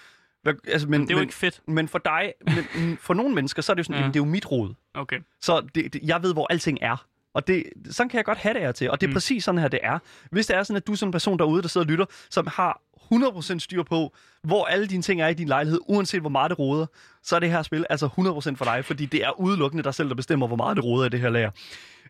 Hvad, 0.43 0.55
altså, 0.69 0.89
men, 0.89 1.01
Det 1.01 1.11
er 1.11 1.15
jo 1.15 1.19
men, 1.19 1.23
ikke 1.25 1.35
fedt. 1.35 1.61
men 1.69 1.89
for 1.89 1.99
dig, 1.99 2.33
men, 2.77 2.99
for 3.01 3.15
nogle 3.15 3.35
mennesker, 3.35 3.63
så 3.63 3.73
er 3.73 3.75
det 3.75 3.79
jo 3.79 3.85
sådan, 3.85 3.97
Ja. 3.99 4.03
ja. 4.03 4.09
det 4.09 4.17
er 4.17 4.21
jo 4.21 4.31
mit 4.31 4.51
råd. 4.51 4.75
Okay. 4.95 5.21
Så 5.41 5.61
det, 5.75 5.93
det, 5.93 6.01
jeg 6.05 6.23
ved, 6.23 6.33
hvor 6.33 6.47
alting 6.51 6.79
er. 6.83 7.07
Og 7.35 7.47
det, 7.47 7.65
sådan 7.91 8.09
kan 8.09 8.17
jeg 8.17 8.25
godt 8.25 8.39
have 8.39 8.55
det 8.55 8.63
her 8.63 8.73
til. 8.73 8.91
Og 8.91 9.01
det 9.01 9.07
er 9.07 9.09
Mm. 9.09 9.11
mm. 9.11 9.15
præcis 9.15 9.45
sådan 9.45 9.61
her, 9.61 9.69
det 9.69 9.81
er. 9.83 9.99
Hvis 10.31 10.47
det 10.47 10.57
er 10.57 10.63
sådan, 10.63 10.77
at 10.77 10.87
du 10.87 10.93
er 10.93 10.97
sådan 10.97 11.09
en 11.09 11.13
person 11.13 11.39
derude, 11.39 11.63
der 11.63 11.69
sidder 11.69 11.85
og 11.87 11.91
lytter, 11.91 12.05
som 12.31 12.47
har 12.47 12.81
100% 13.13 13.59
styr 13.61 13.83
på, 13.83 14.15
hvor 14.43 14.65
alle 14.65 14.87
dine 14.87 15.03
ting 15.03 15.21
er 15.21 15.29
i 15.29 15.35
din 15.35 15.49
lejlighed, 15.49 15.81
uanset 15.89 16.21
hvor 16.21 16.31
meget 16.31 16.51
det 16.51 16.59
råder, 16.59 16.87
så 17.23 17.37
er 17.37 17.41
det 17.41 17.51
her 17.51 17.63
spil 17.63 17.87
altså 17.91 18.07
100% 18.07 18.57
for 18.57 18.65
dig, 18.65 18.85
fordi 18.85 19.07
det 19.07 19.25
er 19.25 19.41
udelukkende 19.41 19.85
dig 19.85 19.95
selv, 19.95 20.09
der 20.09 20.15
bestemmer, 20.15 20.47
hvor 20.47 20.57
meget 20.57 20.77
det 20.77 20.85
råder 20.85 21.07
i 21.07 21.09
det 21.09 21.21
her 21.21 21.31
lager. 21.31 21.51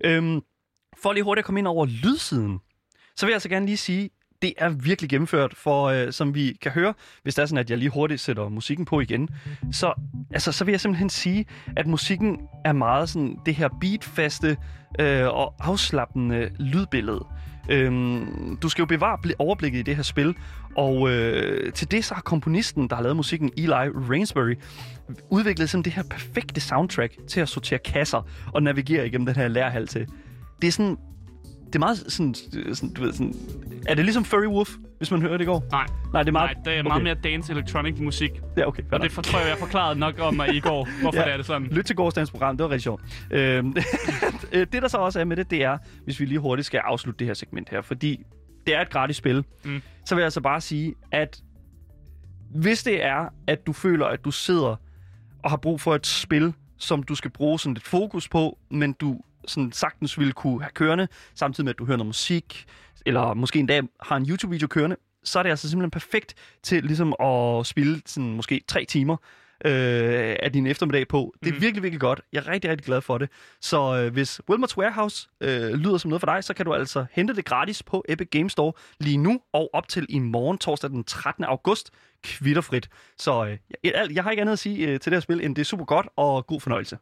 Øhm, 0.05 0.41
for 1.03 1.13
lige 1.13 1.25
hurtigt 1.25 1.43
at 1.43 1.47
komme 1.47 1.61
ind 1.61 1.67
over 1.67 1.87
lydsiden, 1.87 2.59
så 3.17 3.27
vil 3.27 3.31
jeg 3.31 3.37
altså 3.37 3.49
gerne 3.49 3.67
lige 3.67 3.77
sige, 3.77 4.11
det 4.43 4.55
er 4.59 4.69
virkelig 4.69 5.11
gennemført, 5.11 5.55
for 5.55 5.85
øh, 5.85 6.13
som 6.13 6.35
vi 6.35 6.59
kan 6.63 6.73
høre, 6.73 6.95
hvis 7.23 7.35
det 7.35 7.43
er 7.43 7.47
sådan, 7.47 7.59
at 7.59 7.71
jeg 7.71 7.79
lige 7.79 7.91
hurtigt 7.91 8.21
sætter 8.21 8.49
musikken 8.49 8.85
på 8.85 9.01
igen, 9.01 9.29
så, 9.73 9.93
altså, 10.31 10.53
så 10.53 10.65
vil 10.65 10.73
jeg 10.73 10.81
simpelthen 10.81 11.11
sige, 11.11 11.47
at 11.77 11.87
musikken 11.87 12.39
er 12.65 12.73
meget 12.73 13.09
sådan 13.09 13.37
det 13.47 13.55
her 13.55 13.69
beatfaste 13.81 14.57
øh, 15.01 15.27
og 15.27 15.55
afslappende 15.61 16.51
lydbillede. 16.59 17.27
Øhm, 17.71 18.57
du 18.63 18.69
skal 18.69 18.83
jo 18.83 18.87
bevare 18.87 19.19
bl- 19.27 19.35
overblikket 19.39 19.79
i 19.79 19.83
det 19.83 19.97
her 19.97 20.03
spil, 20.03 20.35
og 20.77 21.11
øh, 21.11 21.73
til 21.73 21.91
det 21.91 22.05
så 22.05 22.15
har 22.15 22.23
komponisten, 22.23 22.89
der 22.89 22.97
har 22.97 23.03
lavet 23.03 23.17
musikken, 23.17 23.51
Eli 23.57 23.73
Rainsbury, 24.11 24.55
udviklet 25.31 25.71
sådan 25.71 25.83
det 25.83 25.93
her 25.93 26.03
perfekte 26.11 26.61
soundtrack 26.61 27.17
til 27.29 27.41
at 27.41 27.49
sortere 27.49 27.79
kasser 27.79 28.29
og 28.55 28.63
navigere 28.63 29.07
igennem 29.07 29.27
den 29.27 29.37
her 29.37 29.49
lærhal 29.49 29.87
til. 29.87 30.07
Det 30.63 30.69
er 30.69 30.73
sådan 30.73 30.97
det 31.67 31.75
er 31.75 31.79
meget 31.79 31.99
sådan, 32.13 32.35
sådan, 32.75 32.95
du 32.95 33.01
ved, 33.03 33.13
sådan... 33.13 33.35
Er 33.87 33.95
det 33.95 34.05
ligesom 34.05 34.25
Furry 34.25 34.47
Wolf, 34.47 34.71
hvis 34.99 35.11
man 35.11 35.21
hører 35.21 35.37
det 35.37 35.45
i 35.45 35.47
går? 35.47 35.65
Nej, 35.71 35.87
Nej, 36.13 36.23
det 36.23 36.29
er 36.29 36.33
meget... 36.33 36.57
nej, 36.57 36.63
det 36.65 36.79
er 36.79 36.83
meget 36.83 37.03
mere 37.03 37.15
dance 37.15 37.53
electronic 37.53 37.99
musik. 38.01 38.31
Ja, 38.57 38.69
okay. 38.69 38.83
Og 38.93 39.01
det 39.01 39.13
for, 39.13 39.23
tror 39.23 39.39
jeg, 39.39 39.49
jeg 39.49 39.59
forklarede 39.59 39.99
nok 39.99 40.15
om 40.21 40.35
mig 40.35 40.55
i 40.55 40.61
går, 40.61 40.89
hvorfor 41.03 41.19
Ja. 41.21 41.25
det 41.25 41.33
er 41.33 41.37
det 41.37 41.47
sådan. 41.47 41.67
Lyt 41.67 41.85
til 41.85 41.97
gårdsdagens 41.97 42.31
program, 42.31 42.57
det 42.57 42.65
var 42.65 42.71
rigtig 42.71 42.83
sjovt. 42.83 43.03
Øhm, 43.31 43.73
det, 44.53 44.73
der 44.73 44.89
så 44.89 44.97
også 44.97 45.21
er 45.21 45.25
med 45.25 45.37
det, 45.37 45.51
det 45.51 45.63
er, 45.65 45.79
hvis 46.05 46.21
vi 46.21 46.25
lige 46.25 46.39
hurtigt 46.39 46.67
skal 46.67 46.79
afslutte 46.85 47.19
det 47.19 47.27
her 47.27 47.35
segment 47.35 47.69
her, 47.71 47.81
fordi 47.83 48.25
det 48.67 48.75
er 48.75 48.81
et 48.81 48.91
gratis 48.91 49.17
spil, 49.17 49.45
Mm. 49.65 49.83
så 50.05 50.15
vil 50.15 50.21
jeg 50.23 50.27
altså 50.27 50.41
bare 50.41 50.61
sige, 50.61 50.95
at 51.13 51.41
hvis 52.55 52.83
det 52.83 53.05
er, 53.05 53.29
at 53.47 53.67
du 53.67 53.73
føler, 53.73 54.07
at 54.07 54.25
du 54.25 54.31
sidder 54.31 54.77
og 55.43 55.51
har 55.51 55.57
brug 55.57 55.81
for 55.81 55.95
et 55.95 56.07
spil, 56.07 56.53
som 56.79 57.03
du 57.03 57.15
skal 57.15 57.31
bruge 57.31 57.59
sådan 57.59 57.75
lidt 57.75 57.85
fokus 57.87 58.29
på, 58.29 58.59
men 58.71 58.93
du 58.93 59.21
sådan 59.47 59.73
sagtens 59.73 60.19
ville 60.19 60.33
kunne 60.33 60.63
have 60.63 60.71
kørende, 60.75 61.09
samtidig 61.35 61.65
med, 61.65 61.71
at 61.75 61.79
du 61.79 61.85
hører 61.87 61.97
noget 61.97 62.07
musik, 62.09 62.65
eller 63.07 63.35
måske 63.35 63.59
endda 63.59 63.83
har 64.03 64.17
en 64.17 64.27
YouTube-video 64.29 64.69
kørende, 64.69 64.97
så 65.25 65.39
er 65.39 65.43
det 65.43 65.51
altså 65.51 65.71
simpelthen 65.71 65.91
perfekt 65.91 66.35
til 66.63 66.85
ligesom 66.85 67.15
at 67.21 67.67
spille 67.67 68.03
sådan 68.07 68.33
måske 68.37 68.61
tre 68.69 68.85
timer 68.85 69.17
øh, 69.65 70.37
af 70.43 70.53
din 70.53 70.67
eftermiddag 70.67 71.09
på. 71.09 71.35
Det 71.43 71.49
er 71.49 71.53
Mhm. 71.53 71.61
virkelig, 71.63 71.83
virkelig 71.83 72.01
godt. 72.01 72.21
Jeg 72.33 72.39
er 72.47 72.49
rigtig, 72.49 72.71
rigtig 72.71 72.85
glad 72.87 73.01
for 73.01 73.19
det. 73.19 73.29
Så 73.61 73.97
øh, 73.97 74.13
hvis 74.13 74.41
Wilmots 74.51 74.79
Warehouse 74.79 75.29
øh, 75.41 75.73
lyder 75.73 75.99
som 75.99 76.09
noget 76.09 76.21
for 76.21 76.27
dig, 76.27 76.45
så 76.45 76.55
kan 76.55 76.67
du 76.67 76.75
altså 76.75 77.07
hente 77.13 77.35
det 77.35 77.45
gratis 77.45 77.83
på 77.83 78.05
Epic 78.09 78.29
Games 78.31 78.53
Store 78.53 78.73
lige 79.01 79.17
nu 79.17 79.41
og 79.53 79.71
op 79.73 79.89
til 79.89 80.07
i 80.09 80.19
morgen, 80.19 80.59
torsdag 80.59 80.91
den 80.91 81.05
13. 81.05 81.45
august, 81.45 81.91
kvitterfrit. 82.23 82.89
Så 83.19 83.45
øh, 83.47 83.59
jeg, 83.85 84.09
jeg 84.13 84.23
har 84.23 84.31
ikke 84.31 84.41
andet 84.41 84.53
at 84.53 84.59
sige 84.59 84.87
øh, 84.89 85.01
til 85.01 85.13
det 85.13 85.17
her 85.17 85.21
spil, 85.21 85.45
end 85.45 85.55
det 85.57 85.61
er 85.63 85.67
super 85.67 85.85
godt 85.85 86.07
og 86.17 86.47
god 86.47 86.61
fornøjelse. 86.61 86.99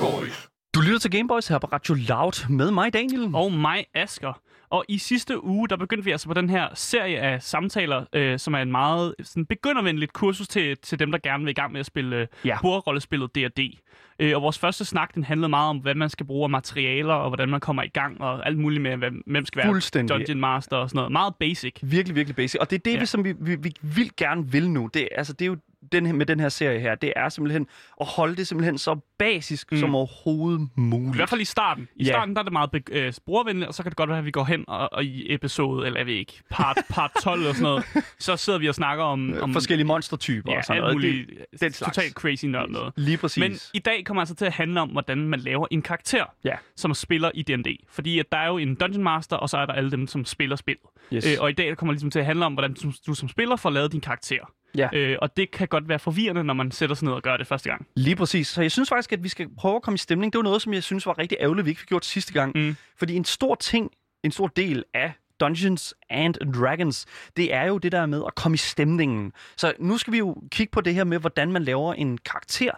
Gameboys. 0.00 0.48
Du 0.74 0.80
lytter 0.80 0.98
til 0.98 1.10
Gameboys 1.10 1.48
her 1.48 1.58
på 1.58 1.66
Radio 1.66 1.94
Loud 1.94 2.48
med 2.48 2.70
mig, 2.70 2.92
Daniel. 2.92 3.30
Og 3.34 3.52
mig, 3.52 3.84
Asker. 3.94 4.40
Og 4.70 4.84
i 4.88 4.98
sidste 4.98 5.44
uge, 5.44 5.68
der 5.68 5.76
begyndte 5.76 6.04
vi 6.04 6.10
altså 6.10 6.28
på 6.28 6.34
den 6.34 6.50
her 6.50 6.68
serie 6.74 7.18
af 7.20 7.42
samtaler, 7.42 8.04
øh, 8.12 8.38
som 8.38 8.54
er 8.54 8.58
en 8.58 8.70
meget 8.70 9.14
sådan, 9.22 9.46
begyndervenligt 9.46 10.12
kursus 10.12 10.48
til, 10.48 10.76
til 10.82 10.98
dem, 10.98 11.12
der 11.12 11.18
gerne 11.18 11.44
vil 11.44 11.50
i 11.50 11.54
gang 11.54 11.72
med 11.72 11.80
at 11.80 11.86
spille 11.86 12.16
øh, 12.16 12.26
Ja. 12.44 12.58
bordrollespillet 12.62 13.34
D&D. 13.34 13.60
Øh, 14.20 14.36
og 14.36 14.42
vores 14.42 14.58
første 14.58 14.84
snak, 14.84 15.14
den 15.14 15.24
handlede 15.24 15.48
meget 15.48 15.68
om, 15.70 15.78
hvad 15.78 15.94
man 15.94 16.08
skal 16.10 16.26
bruge 16.26 16.44
af 16.44 16.50
materialer, 16.50 17.14
og 17.14 17.28
hvordan 17.30 17.48
man 17.48 17.60
kommer 17.60 17.82
i 17.82 17.88
gang, 17.88 18.20
og 18.20 18.46
alt 18.46 18.58
muligt 18.58 18.82
med, 18.82 18.96
hvem, 18.96 19.22
skal 19.46 19.62
være. 19.62 19.66
Dungeon 20.08 20.40
Master 20.40 20.76
og 20.76 20.88
sådan 20.88 20.98
noget. 20.98 21.12
Meget 21.12 21.34
basic. 21.40 21.74
Virkelig, 21.82 22.16
virkelig 22.16 22.36
basic. 22.36 22.60
Og 22.60 22.70
det 22.70 22.76
er 22.76 22.80
det, 22.84 22.90
Ja. 22.90 22.94
ja. 22.94 23.00
vi, 23.00 23.06
som 23.06 23.24
vi, 23.24 23.34
vi, 23.40 23.56
vi 23.56 23.72
vildt 23.82 24.16
gerne 24.16 24.52
vil 24.52 24.70
nu. 24.70 24.90
Det, 24.94 25.02
er- 25.02 25.08
altså, 25.16 25.32
det 25.32 25.42
er 25.42 25.46
jo 25.46 25.56
den 25.92 26.06
her, 26.06 26.12
med 26.12 26.26
den 26.26 26.40
her 26.40 26.48
serie 26.48 26.80
her, 26.80 26.94
det 26.94 27.12
er 27.16 27.28
simpelthen 27.28 27.66
at 28.00 28.06
holde 28.06 28.36
det 28.36 28.46
simpelthen 28.46 28.78
så 28.78 29.00
basisk 29.18 29.72
Mm. 29.72 29.78
som 29.78 29.94
overhovedet 29.94 30.68
muligt. 30.74 31.14
I 31.14 31.16
hvert 31.16 31.28
fald 31.28 31.40
i 31.40 31.44
starten. 31.44 31.88
I 31.96 32.04
Ja. 32.04 32.10
starten 32.10 32.34
der 32.34 32.40
er 32.40 32.44
det 32.44 32.52
meget 32.52 32.70
be- 32.70 32.82
øh, 32.92 33.12
brugervenligt, 33.26 33.68
og 33.68 33.74
så 33.74 33.82
kan 33.82 33.90
det 33.90 33.96
godt 33.96 34.08
være, 34.10 34.18
at 34.18 34.24
vi 34.24 34.30
går 34.30 34.44
hen 34.44 34.64
og, 34.68 34.92
og 34.92 35.04
i 35.04 35.34
episode, 35.34 35.86
eller 35.86 36.00
jeg 36.00 36.06
ved 36.06 36.14
ikke, 36.14 36.32
part, 36.50 36.78
part 36.90 37.10
12 37.24 37.40
eller 37.40 37.52
sådan 37.52 37.62
noget, 37.62 37.84
så 38.18 38.36
sidder 38.36 38.58
vi 38.58 38.68
og 38.68 38.74
snakker 38.74 39.04
om, 39.04 39.34
om 39.40 39.52
Forskellige 39.52 39.86
monstertyper 39.86 40.52
ja, 40.52 40.58
og 40.58 40.64
sådan 40.64 40.76
alt 40.76 40.82
noget. 40.82 40.94
muligt 40.96 41.28
det- 41.50 41.60
den 41.60 41.72
slags. 41.72 41.78
totalt 41.96 42.14
crazy 42.14 42.44
nørd 42.46 42.68
noget. 42.70 42.92
Lige 42.96 43.16
præcis. 43.16 43.40
Men 43.40 43.52
i 43.74 43.78
dag 43.78 44.04
kommer 44.10 44.20
altså 44.22 44.34
til 44.34 44.44
at 44.44 44.52
handle 44.52 44.80
om, 44.80 44.88
hvordan 44.88 45.18
man 45.18 45.40
laver 45.40 45.66
en 45.70 45.82
karakter, 45.82 46.24
Ja. 46.44 46.54
som 46.76 46.94
spiller 46.94 47.30
i 47.34 47.42
D&D. 47.42 47.76
Fordi 47.88 48.18
at 48.18 48.26
der 48.32 48.38
er 48.38 48.46
jo 48.48 48.58
en 48.58 48.74
Dungeon 48.74 49.02
Master, 49.04 49.36
og 49.36 49.48
så 49.48 49.56
er 49.58 49.66
der 49.66 49.72
alle 49.72 49.90
dem, 49.90 50.06
som 50.06 50.24
spiller 50.24 50.56
spil. 50.56 50.76
yes. 51.12 51.26
Øh, 51.26 51.32
og 51.40 51.50
i 51.50 51.52
dag 51.52 51.76
kommer 51.76 51.92
det 51.92 51.96
ligesom 51.96 52.10
til 52.10 52.18
at 52.18 52.24
handle 52.26 52.44
om, 52.46 52.52
hvordan 52.52 52.74
du, 52.74 52.92
du 53.06 53.14
som 53.14 53.28
spiller 53.28 53.56
får 53.56 53.70
lavet 53.70 53.92
din 53.92 54.00
karakter. 54.00 54.52
Ja. 54.76 54.88
Øh, 54.92 55.16
og 55.22 55.36
det 55.36 55.50
kan 55.50 55.68
godt 55.68 55.88
være 55.88 55.98
forvirrende, 55.98 56.44
når 56.44 56.54
man 56.54 56.70
sætter 56.70 56.94
sig 56.96 57.04
ned 57.06 57.12
og 57.14 57.22
gør 57.22 57.36
det 57.36 57.46
første 57.46 57.68
gang. 57.68 57.86
Lige 57.96 58.16
præcis. 58.16 58.48
Så 58.48 58.62
jeg 58.62 58.72
synes 58.72 58.88
faktisk, 58.88 59.12
at 59.12 59.24
vi 59.24 59.28
skal 59.28 59.48
prøve 59.58 59.76
at 59.76 59.82
komme 59.82 59.94
i 59.94 59.98
stemning. 59.98 60.32
Det 60.32 60.38
var 60.38 60.42
noget, 60.42 60.62
som 60.62 60.72
jeg 60.74 60.82
synes 60.82 61.06
var 61.06 61.18
rigtig 61.18 61.38
ærgerligt, 61.40 61.64
vi 61.64 61.70
ikke 61.70 61.80
fik 61.80 61.88
gjort 61.88 62.04
sidste 62.04 62.32
gang. 62.32 62.52
Mm. 62.54 62.76
Fordi 62.98 63.14
en 63.16 63.24
stor 63.24 63.54
ting, 63.54 63.90
en 64.24 64.30
stor 64.32 64.46
del 64.46 64.84
af 64.94 65.12
Dungeons 65.40 65.94
and 66.10 66.34
Dragons, 66.34 67.06
det 67.36 67.54
er 67.54 67.64
jo 67.64 67.78
det 67.78 67.92
der 67.92 68.06
med 68.06 68.22
at 68.26 68.34
komme 68.34 68.54
i 68.54 68.58
stemningen. 68.58 69.32
Så 69.56 69.72
nu 69.78 69.98
skal 69.98 70.12
vi 70.12 70.18
jo 70.18 70.36
kigge 70.50 70.70
på 70.70 70.80
det 70.80 70.94
her 70.94 71.04
med, 71.04 71.18
hvordan 71.18 71.52
man 71.52 71.62
laver 71.62 71.94
en 71.94 72.18
karakter. 72.18 72.70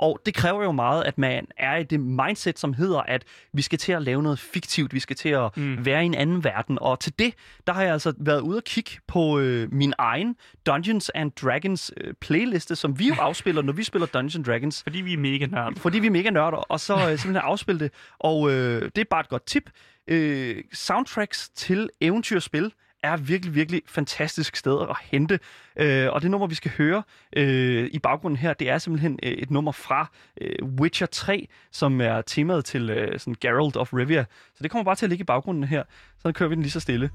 Og 0.00 0.20
det 0.26 0.34
kræver 0.34 0.62
jo 0.64 0.72
meget, 0.72 1.04
at 1.04 1.18
man 1.18 1.46
er 1.56 1.76
i 1.76 1.82
det 1.82 2.00
mindset, 2.00 2.58
som 2.58 2.74
hedder, 2.74 3.00
at 3.00 3.24
vi 3.52 3.62
skal 3.62 3.78
til 3.78 3.92
at 3.92 4.02
lave 4.02 4.22
noget 4.22 4.38
fiktivt, 4.38 4.94
vi 4.94 5.00
skal 5.00 5.16
til 5.16 5.28
at 5.28 5.56
Mm. 5.56 5.84
være 5.84 6.02
i 6.02 6.06
en 6.06 6.14
anden 6.14 6.44
verden. 6.44 6.78
Og 6.80 7.00
til 7.00 7.12
det, 7.18 7.34
der 7.66 7.72
har 7.72 7.82
jeg 7.82 7.92
altså 7.92 8.12
været 8.18 8.40
ude 8.40 8.56
og 8.56 8.64
kigge 8.64 8.90
på 9.06 9.38
øh, 9.38 9.72
min 9.72 9.92
egen 9.98 10.36
Dungeons 10.66 11.10
and 11.14 11.32
Dragons 11.32 11.92
øh, 11.96 12.14
playliste, 12.20 12.76
som 12.76 12.98
vi 12.98 13.08
jo 13.08 13.14
afspiller, 13.28 13.62
når 13.62 13.72
vi 13.72 13.82
spiller 13.84 14.06
Dungeons 14.06 14.46
Dragons 14.46 14.82
Fordi 14.82 15.00
vi 15.00 15.12
er 15.12 15.18
mega 15.18 15.46
nørd. 15.46 15.76
fordi 15.76 15.98
vi 15.98 16.06
er 16.06 16.10
mega 16.10 16.30
nørder, 16.30 16.56
og 16.56 16.80
så 16.80 16.94
øh, 16.94 17.00
simpelthen 17.00 17.36
afspille 17.36 17.80
det. 17.80 17.92
Og 18.18 18.50
øh, 18.50 18.82
det 18.82 18.98
er 18.98 19.04
bare 19.10 19.20
et 19.20 19.28
godt 19.28 19.46
tip. 19.46 19.70
Øh, 20.08 20.56
soundtracks 20.72 21.48
til 21.48 21.90
eventyrspil 22.00 22.72
er 23.02 23.16
virkelig, 23.16 23.54
virkelig 23.54 23.82
fantastisk 23.86 24.56
sted 24.56 24.86
at 24.90 24.96
hente. 25.02 25.38
Øh, 25.76 26.12
og 26.12 26.22
det 26.22 26.30
nummer, 26.30 26.46
vi 26.46 26.54
skal 26.54 26.70
høre 26.78 27.02
øh, 27.36 27.90
i 27.92 27.98
baggrunden 27.98 28.38
her, 28.38 28.52
det 28.52 28.70
er 28.70 28.78
simpelthen 28.78 29.18
øh, 29.22 29.32
et 29.32 29.50
nummer 29.50 29.72
fra 29.72 30.10
øh, 30.40 30.68
Witcher 30.80 31.06
3, 31.06 31.48
som 31.72 32.00
er 32.00 32.20
temaet 32.20 32.64
til 32.64 32.90
øh, 32.90 33.18
sådan 33.18 33.36
Geralt 33.40 33.76
of 33.76 33.92
Rivia. 33.94 34.24
Så 34.54 34.62
det 34.62 34.70
kommer 34.70 34.84
bare 34.84 34.94
til 34.94 35.06
at 35.06 35.10
ligge 35.10 35.22
i 35.22 35.24
baggrunden 35.24 35.64
her. 35.64 35.82
Så 36.18 36.32
kører 36.32 36.48
vi 36.48 36.54
den 36.54 36.62
lige 36.62 36.72
så 36.72 36.80
stille. 36.80 37.10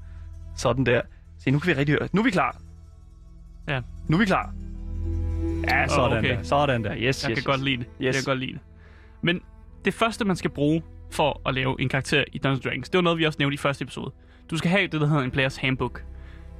Sådan 0.56 0.86
der. 0.86 1.02
Se, 1.38 1.50
nu 1.50 1.58
kan 1.58 1.68
vi 1.68 1.78
rigtig 1.78 1.92
høre. 1.92 2.08
Nu 2.12 2.20
er 2.20 2.24
vi 2.24 2.30
klar. 2.30 2.56
Ja. 3.68 3.80
Nu 4.08 4.16
er 4.16 4.18
vi 4.20 4.26
klar. 4.26 4.54
Ja, 5.68 5.88
sådan 5.88 6.04
okay. 6.04 6.18
okay. 6.18 6.36
der. 6.36 6.42
Sådan 6.42 6.84
der. 6.84 6.92
Yes, 6.92 7.00
Jeg 7.00 7.08
yes, 7.08 7.22
kan 7.22 7.36
yes. 7.36 7.44
godt 7.44 7.64
lide 7.64 7.76
det. 7.76 7.86
Yes. 7.86 8.04
Jeg 8.06 8.14
kan 8.14 8.22
godt 8.24 8.38
lide 8.38 8.52
det. 8.52 8.60
Men 9.22 9.40
det 9.84 9.94
første, 9.94 10.24
man 10.24 10.36
skal 10.36 10.50
bruge 10.50 10.82
for 11.10 11.40
at 11.48 11.54
lave 11.54 11.80
en 11.80 11.88
karakter 11.88 12.24
i 12.32 12.38
Dungeons 12.38 12.64
Dragons, 12.64 12.88
det 12.88 12.98
var 12.98 13.02
noget, 13.02 13.18
vi 13.18 13.24
også 13.24 13.36
nævnte 13.38 13.54
i 13.54 13.58
første 13.58 13.82
episode. 13.82 14.12
Du 14.50 14.56
skal 14.56 14.70
have 14.70 14.86
det, 14.86 15.00
der 15.00 15.06
hedder 15.06 15.22
en 15.22 15.30
Players 15.30 15.56
Handbook. 15.56 16.04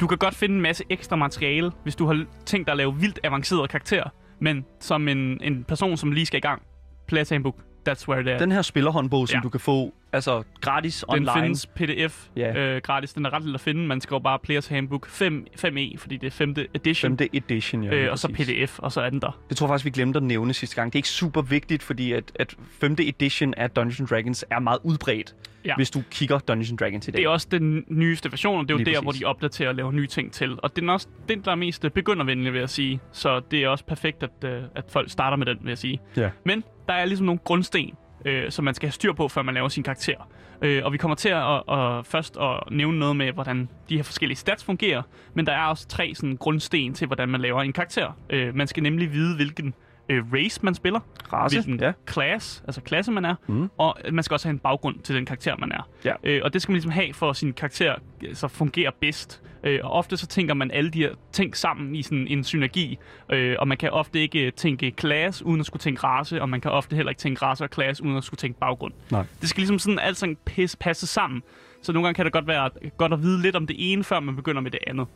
Du 0.00 0.06
kan 0.06 0.18
godt 0.18 0.34
finde 0.34 0.54
en 0.54 0.60
masse 0.60 0.84
ekstra 0.90 1.16
materiale, 1.16 1.72
hvis 1.82 1.96
du 1.96 2.06
har 2.06 2.24
tænkt 2.46 2.66
dig 2.66 2.72
at 2.72 2.76
lave 2.76 2.96
vildt 2.96 3.20
avancerede 3.24 3.68
karakterer. 3.68 4.08
Men 4.40 4.64
som 4.80 5.08
en, 5.08 5.40
en 5.42 5.64
person, 5.64 5.96
som 5.96 6.12
lige 6.12 6.26
skal 6.26 6.38
i 6.38 6.40
gang, 6.40 6.62
Players 7.06 7.30
Handbook, 7.30 7.56
that's 7.88 8.08
where 8.08 8.20
it 8.20 8.26
is. 8.26 8.40
Den 8.40 8.52
her 8.52 8.62
spillerhåndbog, 8.62 9.28
som 9.28 9.36
ja. 9.36 9.40
du 9.42 9.48
kan 9.48 9.60
få 9.60 9.94
altså 10.14 10.42
gratis 10.60 11.04
Den 11.10 11.28
online. 11.28 11.42
findes 11.42 11.66
pdf 11.66 12.26
Ja. 12.36 12.56
øh, 12.58 12.80
gratis. 12.82 13.12
Den 13.12 13.24
er 13.26 13.32
ret 13.32 13.42
lille 13.42 13.54
at 13.54 13.60
finde. 13.60 13.86
Man 13.86 14.00
skriver 14.00 14.20
bare 14.20 14.38
Players 14.38 14.66
Handbook 14.66 15.06
5, 15.08 15.46
5e, 15.56 15.96
fordi 15.98 16.16
det 16.16 16.26
er 16.26 16.30
5. 16.30 16.54
edition. 16.74 17.18
5. 17.18 17.28
edition, 17.32 17.84
ja. 17.84 17.94
øh, 17.94 18.10
og 18.12 18.18
så 18.18 18.28
pdf, 18.28 18.78
og 18.78 18.92
så 18.92 19.00
er 19.00 19.10
den 19.10 19.20
der. 19.20 19.38
Det 19.48 19.56
tror 19.56 19.66
jeg 19.66 19.70
faktisk, 19.70 19.84
vi 19.84 19.90
glemte 19.90 20.16
at 20.16 20.22
nævne 20.22 20.52
sidste 20.54 20.76
gang. 20.76 20.92
Det 20.92 20.96
er 20.96 20.98
ikke 20.98 21.08
super 21.08 21.42
vigtigt, 21.42 21.82
fordi 21.82 22.12
at, 22.12 22.32
at 22.34 22.54
5. 22.80 22.92
edition 23.00 23.54
af 23.54 23.70
Dungeons 23.70 24.10
Dragons 24.10 24.44
er 24.50 24.58
meget 24.58 24.78
udbredt, 24.84 25.34
Ja. 25.64 25.76
hvis 25.76 25.90
du 25.90 26.02
kigger 26.10 26.38
Dungeons 26.38 26.80
Dragons 26.80 27.08
i 27.08 27.10
dag. 27.10 27.18
Det 27.18 27.24
er 27.24 27.28
også 27.28 27.48
den 27.50 27.84
nyeste 27.88 28.32
version, 28.32 28.58
og 28.58 28.68
det 28.68 28.70
er 28.70 28.74
jo 28.74 28.78
Lige 28.78 28.94
der, 28.94 29.00
præcis. 29.02 29.20
hvor 29.20 29.28
de 29.28 29.30
opdaterer 29.34 29.68
og 29.68 29.74
laver 29.74 29.92
nye 29.92 30.06
ting 30.06 30.32
til. 30.32 30.58
Og 30.62 30.76
den 30.76 30.88
er 30.88 30.92
også 30.92 31.08
den, 31.28 31.40
der 31.44 31.50
er 31.50 31.54
mest 31.54 31.86
begyndervenlig, 31.94 32.52
vil 32.52 32.58
jeg 32.58 32.70
sige. 32.70 33.00
Så 33.12 33.40
det 33.50 33.62
er 33.64 33.68
også 33.68 33.84
perfekt, 33.84 34.22
at, 34.22 34.30
øh, 34.50 34.62
at 34.74 34.84
folk 34.88 35.10
starter 35.10 35.36
med 35.36 35.46
den, 35.46 35.58
vil 35.62 35.68
jeg 35.68 35.78
sige. 35.78 36.00
Ja. 36.16 36.30
Men 36.44 36.64
der 36.88 36.94
er 36.94 37.04
ligesom 37.04 37.26
nogle 37.26 37.38
grundsten, 37.44 37.92
øh, 38.24 38.50
som 38.50 38.64
man 38.64 38.74
skal 38.74 38.86
have 38.86 38.92
styr 38.92 39.12
på, 39.12 39.28
før 39.28 39.42
man 39.42 39.54
laver 39.54 39.68
sin 39.68 39.82
karakter. 39.82 40.28
Øh, 40.62 40.84
og 40.84 40.92
vi 40.92 40.98
kommer 40.98 41.14
til 41.14 41.28
at, 41.28 41.62
at, 41.68 42.06
først 42.06 42.36
at 42.36 42.62
nævne 42.70 42.98
noget 42.98 43.16
med, 43.16 43.32
hvordan 43.32 43.68
de 43.88 43.96
her 43.96 44.02
forskellige 44.02 44.36
stats 44.36 44.64
fungerer. 44.64 45.02
Men 45.34 45.46
der 45.46 45.52
er 45.52 45.66
også 45.66 45.88
tre 45.88 46.12
sådan, 46.14 46.36
grundsten 46.36 46.94
til, 46.94 47.06
hvordan 47.06 47.28
man 47.28 47.40
laver 47.40 47.62
en 47.62 47.72
karakter. 47.72 48.18
Øh, 48.30 48.54
man 48.54 48.66
skal 48.66 48.82
nemlig 48.82 49.12
vide, 49.12 49.36
hvilken 49.36 49.74
øh, 50.08 50.32
race 50.32 50.60
man 50.62 50.74
spiller. 50.74 51.00
Race, 51.32 51.56
hvilken 51.56 51.80
ja. 51.80 51.92
class, 52.10 52.62
altså 52.66 52.80
klasse 52.80 53.12
man 53.12 53.24
er. 53.24 53.34
Mm. 53.46 53.70
Og 53.78 53.96
man 54.12 54.24
skal 54.24 54.34
også 54.34 54.48
have 54.48 54.52
en 54.52 54.58
baggrund 54.58 54.98
til 54.98 55.14
den 55.14 55.26
karakter, 55.26 55.56
man 55.56 55.72
er. 55.72 55.88
Ja. 56.04 56.14
Øh, 56.24 56.40
og 56.44 56.52
det 56.52 56.62
skal 56.62 56.72
man 56.72 56.74
ligesom 56.74 56.90
have, 56.90 57.14
for 57.14 57.30
at 57.30 57.36
sin 57.36 57.52
karakter 57.52 57.94
øh, 58.24 58.34
så 58.34 58.48
fungerer 58.48 58.90
bedst. 59.00 59.42
Øh, 59.64 59.80
og 59.84 59.92
ofte 59.92 60.16
så 60.16 60.26
tænker 60.26 60.54
man 60.54 60.70
alle 60.70 60.90
de 60.90 60.98
her 60.98 61.10
ting 61.32 61.56
sammen 61.56 61.94
i 61.94 62.02
sådan 62.02 62.26
en 62.28 62.44
synergi. 62.44 62.98
Øh, 63.32 63.56
og 63.58 63.68
man 63.68 63.78
kan 63.78 63.90
ofte 63.90 64.20
ikke 64.20 64.50
tænke 64.50 64.94
class 65.00 65.42
uden 65.42 65.60
at 65.60 65.66
skulle 65.66 65.80
tænke 65.80 66.04
race, 66.04 66.42
og 66.42 66.48
man 66.48 66.60
kan 66.60 66.70
ofte 66.70 66.96
heller 66.96 67.10
ikke 67.10 67.20
tænke 67.20 67.44
race 67.44 67.64
og 67.64 67.70
class 67.74 68.00
uden 68.00 68.16
at 68.16 68.24
skulle 68.24 68.38
tænke 68.38 68.58
baggrund. 68.58 68.92
Nej. 69.10 69.24
Det 69.40 69.48
skal 69.48 69.60
ligesom 69.60 69.78
sådan 69.78 69.98
alt 69.98 70.16
sådan 70.16 70.36
pisse, 70.44 70.78
passe 70.78 71.06
sammen. 71.06 71.42
Så 71.82 71.92
nogle 71.92 72.06
gange 72.06 72.16
kan 72.16 72.24
det 72.24 72.32
godt 72.32 72.46
være 72.46 72.70
godt 72.96 73.12
at 73.12 73.22
vide 73.22 73.42
lidt 73.42 73.56
om 73.56 73.66
det 73.66 73.92
ene, 73.92 74.04
før 74.04 74.20
man 74.20 74.36
begynder 74.36 74.60
med 74.60 74.70
det 74.70 74.80
andet. 74.86 75.06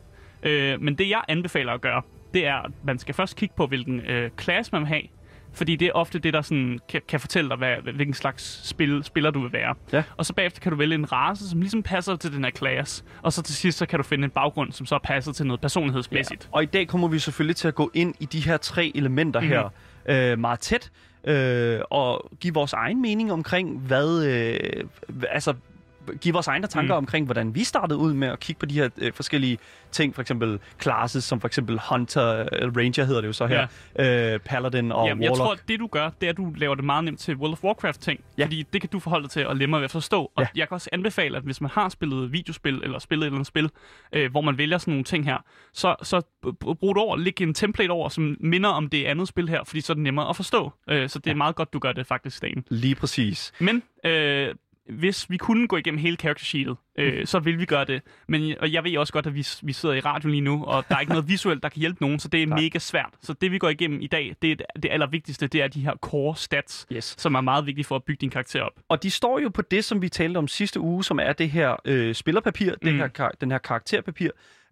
Øh, 0.43 0.81
men 0.81 0.97
det 0.97 1.09
jeg 1.09 1.21
anbefaler 1.27 1.73
at 1.73 1.81
gøre, 1.81 2.01
det 2.33 2.47
er, 2.47 2.55
at 2.55 2.71
man 2.83 2.99
skal 2.99 3.15
først 3.15 3.35
kigge 3.35 3.55
på, 3.57 3.67
hvilken 3.67 3.99
øh, 3.99 4.31
class 4.39 4.71
man 4.71 4.81
vil 4.81 4.87
have. 4.87 5.01
Fordi 5.53 5.75
det 5.75 5.87
er 5.87 5.91
ofte 5.91 6.19
det, 6.19 6.33
der 6.33 6.41
sådan 6.41 6.79
kan, 6.89 7.01
kan 7.07 7.19
fortælle 7.19 7.49
dig, 7.49 7.57
hvad, 7.57 7.93
hvilken 7.93 8.13
slags 8.13 8.67
spil, 8.67 9.03
spiller 9.03 9.31
du 9.31 9.41
vil 9.41 9.53
være. 9.53 9.75
Ja. 9.93 10.03
Og 10.17 10.25
så 10.25 10.33
bagefter 10.33 10.61
kan 10.61 10.71
du 10.71 10.77
vælge 10.77 10.95
en 10.95 11.11
race, 11.11 11.49
som 11.49 11.59
ligesom 11.59 11.83
passer 11.83 12.15
til 12.15 12.33
den 12.33 12.43
her 12.43 12.51
class. 12.51 13.05
Og 13.21 13.33
så 13.33 13.41
til 13.41 13.55
sidst, 13.55 13.77
så 13.77 13.85
kan 13.85 13.99
du 13.99 14.03
finde 14.03 14.23
en 14.25 14.29
baggrund, 14.29 14.71
som 14.71 14.85
så 14.85 14.99
passer 15.03 15.31
til 15.31 15.45
noget 15.45 15.61
personlighedsmæssigt. 15.61 16.49
Og 16.51 16.63
i 16.63 16.65
dag 16.65 16.87
kommer 16.87 17.07
vi 17.07 17.19
selvfølgelig 17.19 17.55
til 17.55 17.67
at 17.67 17.75
gå 17.75 17.91
ind 17.93 18.15
i 18.19 18.25
de 18.25 18.39
her 18.39 18.57
tre 18.57 18.91
elementer 18.95 19.39
mm-hmm. 19.39 19.55
her 20.05 20.31
øh, 20.31 20.39
meget 20.39 20.59
tæt, 20.59 20.91
øh, 21.23 21.79
og 21.89 22.31
give 22.39 22.53
vores 22.53 22.73
egen 22.73 23.01
mening 23.01 23.31
omkring, 23.31 23.79
hvad, 23.79 24.25
øh, 24.25 24.83
altså 25.29 25.53
give 26.21 26.33
vores 26.33 26.47
egne 26.47 26.67
tanker 26.67 26.93
mm. 26.93 26.97
omkring, 26.97 27.25
hvordan 27.25 27.55
vi 27.55 27.63
startede 27.63 27.99
ud 27.99 28.13
med 28.13 28.27
at 28.27 28.39
kigge 28.39 28.59
på 28.59 28.65
de 28.65 28.75
her 28.75 28.89
øh, 28.97 29.13
forskellige 29.13 29.57
ting, 29.91 30.15
for 30.15 30.21
eksempel 30.21 30.59
classes, 30.81 31.23
som 31.23 31.41
for 31.41 31.47
eksempel 31.47 31.79
Hunter, 31.89 32.45
eller 32.51 32.77
Ranger 32.77 33.03
hedder 33.03 33.21
det 33.21 33.27
jo 33.27 33.33
så 33.33 33.47
her, 33.47 33.67
ja. 33.97 34.33
øh, 34.33 34.39
Paladin 34.39 34.91
og 34.91 35.07
Jamen, 35.07 35.23
Warlock. 35.23 35.39
Jeg 35.39 35.45
tror, 35.45 35.55
det 35.67 35.79
du 35.79 35.87
gør, 35.87 36.09
det 36.21 36.27
er, 36.27 36.29
at 36.29 36.37
du 36.37 36.53
laver 36.55 36.75
det 36.75 36.83
meget 36.83 37.03
nemt 37.03 37.19
til 37.19 37.35
World 37.35 37.53
of 37.53 37.63
Warcraft-ting, 37.63 38.19
ja. 38.37 38.43
fordi 38.43 38.65
det 38.73 38.81
kan 38.81 38.89
du 38.89 38.99
forholde 38.99 39.23
dig 39.23 39.31
til 39.31 39.47
og 39.47 39.55
lemme 39.55 39.77
ved 39.77 39.83
at 39.83 39.91
forstå. 39.91 40.31
Og 40.35 40.41
ja. 40.43 40.47
jeg 40.55 40.67
kan 40.67 40.75
også 40.75 40.89
anbefale, 40.93 41.37
at 41.37 41.43
hvis 41.43 41.61
man 41.61 41.71
har 41.73 41.89
spillet 41.89 42.31
videospil, 42.31 42.79
eller 42.83 42.99
spillet 42.99 43.23
et 43.23 43.27
eller 43.27 43.37
andet 43.37 43.47
spil, 43.47 43.69
øh, 44.13 44.31
hvor 44.31 44.41
man 44.41 44.57
vælger 44.57 44.77
sådan 44.77 44.91
nogle 44.91 45.03
ting 45.03 45.25
her, 45.25 45.37
så, 45.73 45.95
så 46.03 46.21
brug 46.59 46.95
det 46.95 47.03
over, 47.03 47.17
læg 47.17 47.41
en 47.41 47.53
template 47.53 47.91
over, 47.91 48.09
som 48.09 48.37
minder 48.39 48.69
om 48.69 48.89
det 48.89 49.05
andet 49.05 49.27
spil 49.27 49.49
her, 49.49 49.63
fordi 49.63 49.81
så 49.81 49.93
er 49.93 49.95
det 49.95 50.03
nemmere 50.03 50.29
at 50.29 50.35
forstå. 50.35 50.73
Øh, 50.89 51.09
så 51.09 51.19
det 51.19 51.27
er 51.27 51.31
ja. 51.31 51.37
meget 51.37 51.55
godt, 51.55 51.73
du 51.73 51.79
gør 51.79 51.91
det 51.91 52.07
faktisk, 52.07 52.41
Dan. 52.41 52.63
Lige 52.69 52.95
præcis. 52.95 53.51
Men 53.59 53.83
øh, 54.05 54.55
hvis 54.89 55.29
vi 55.29 55.37
kunne 55.37 55.67
gå 55.67 55.77
igennem 55.77 55.99
hele 55.99 56.15
character 56.15 56.45
sheetet, 56.45 56.77
øh, 56.97 57.25
så 57.25 57.39
vil 57.39 57.59
vi 57.59 57.65
gøre 57.65 57.85
det. 57.85 58.01
Men 58.27 58.55
og 58.59 58.73
jeg 58.73 58.83
ved 58.83 58.97
også 58.97 59.13
godt, 59.13 59.27
at 59.27 59.35
vi, 59.35 59.47
vi 59.61 59.73
sidder 59.73 59.95
i 59.95 59.99
radio 59.99 60.29
lige 60.29 60.41
nu, 60.41 60.63
og 60.63 60.85
der 60.89 60.95
er 60.95 60.99
ikke 60.99 61.11
noget 61.11 61.29
visuelt, 61.33 61.63
der 61.63 61.69
kan 61.69 61.79
hjælpe 61.79 62.03
nogen, 62.03 62.19
så 62.19 62.27
det 62.27 62.43
er 62.43 62.47
Nej. 62.47 62.61
mega 62.61 62.79
svært. 62.79 63.13
Så 63.21 63.33
det, 63.33 63.51
vi 63.51 63.57
går 63.57 63.69
igennem 63.69 64.01
i 64.01 64.07
dag, 64.07 64.35
det, 64.41 64.61
det 64.83 64.91
allervigtigste, 64.91 65.47
det 65.47 65.61
er 65.61 65.67
de 65.67 65.79
her 65.79 65.95
core 65.95 66.35
stats, 66.35 66.87
yes. 66.93 67.15
som 67.17 67.35
er 67.35 67.41
meget 67.41 67.65
vigtige 67.65 67.85
for 67.85 67.95
at 67.95 68.03
bygge 68.03 68.21
din 68.21 68.29
karakter 68.29 68.61
op. 68.61 68.73
Og 68.89 69.03
de 69.03 69.11
står 69.11 69.39
jo 69.39 69.49
på 69.49 69.61
det, 69.61 69.85
som 69.85 70.01
vi 70.01 70.09
talte 70.09 70.37
om 70.37 70.47
sidste 70.47 70.79
uge, 70.79 71.03
som 71.03 71.19
er 71.19 71.33
det 71.33 71.49
her 71.49 71.75
øh, 71.85 72.15
spillerpapir, 72.15 72.71
mm. 72.71 72.77
det 72.83 72.93
her, 72.93 73.29
den 73.41 73.51
her 73.51 73.57
karakterpapir. 73.57 74.29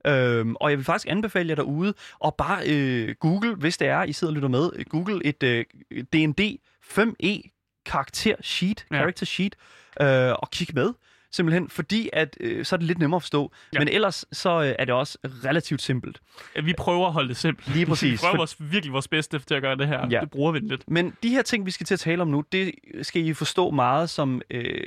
Øhm, 0.08 0.56
og 0.56 0.70
jeg 0.70 0.78
vil 0.78 0.86
faktisk 0.86 1.12
anbefale 1.12 1.50
jer 1.50 1.56
derude 1.56 1.94
at 2.26 2.34
bare 2.38 2.62
øh, 2.68 3.16
google, 3.20 3.56
hvis 3.56 3.78
det 3.78 3.88
er, 3.88 4.04
I 4.04 4.14
sidder 4.14 4.32
og 4.32 4.36
lytter 4.36 4.50
med, 4.50 4.86
google 4.86 5.26
et 5.26 5.44
øh, 5.44 5.66
D&D 6.14 6.60
5e 6.84 7.54
karakter 7.86 8.36
sheet, 8.42 8.86
ja. 8.92 8.96
character 8.96 9.26
sheet, 9.26 9.56
øh, 10.02 10.34
og 10.40 10.52
kigge 10.52 10.74
med. 10.74 10.94
Simpelthen 11.32 11.70
fordi, 11.70 12.10
at 12.14 12.38
øh, 12.40 12.66
så 12.66 12.76
er 12.76 12.78
det 12.78 12.88
lidt 12.88 13.00
nemmere 13.00 13.16
at 13.16 13.22
forstå. 13.22 13.52
Ja. 13.74 13.80
Men 13.80 13.88
ellers 13.88 14.26
så 14.32 14.62
øh, 14.62 14.76
er 14.80 14.86
det 14.86 14.94
også 14.94 15.18
relativt 15.24 15.82
simpelt. 15.82 16.20
Ja, 16.56 16.62
vi 16.62 16.74
prøver 16.78 17.08
at 17.08 17.14
holde 17.14 17.30
det 17.30 17.38
simpelt. 17.38 17.74
Lige 17.74 17.86
præcis. 17.96 18.12
vi 18.12 18.18
prøver 18.18 18.38
vores, 18.38 18.56
virkelig 18.60 18.94
vores 18.94 19.08
bedste 19.08 19.40
til 19.40 19.56
at 19.56 19.62
gøre 19.62 19.76
det 19.76 19.88
her. 19.88 20.08
Ja. 20.12 20.20
Det 20.20 20.32
bruger 20.32 20.52
vi 20.52 20.60
lidt. 20.60 20.84
Men 20.88 21.14
de 21.24 21.30
her 21.30 21.42
ting, 21.42 21.66
vi 21.66 21.72
skal 21.72 21.86
til 21.86 21.94
at 21.94 22.00
tale 22.00 22.22
om 22.22 22.28
nu, 22.28 22.44
det 22.52 22.72
skal 23.02 23.26
I 23.26 23.34
forstå 23.34 23.72
meget 23.72 24.10
som... 24.10 24.42
Øh, 24.52 24.82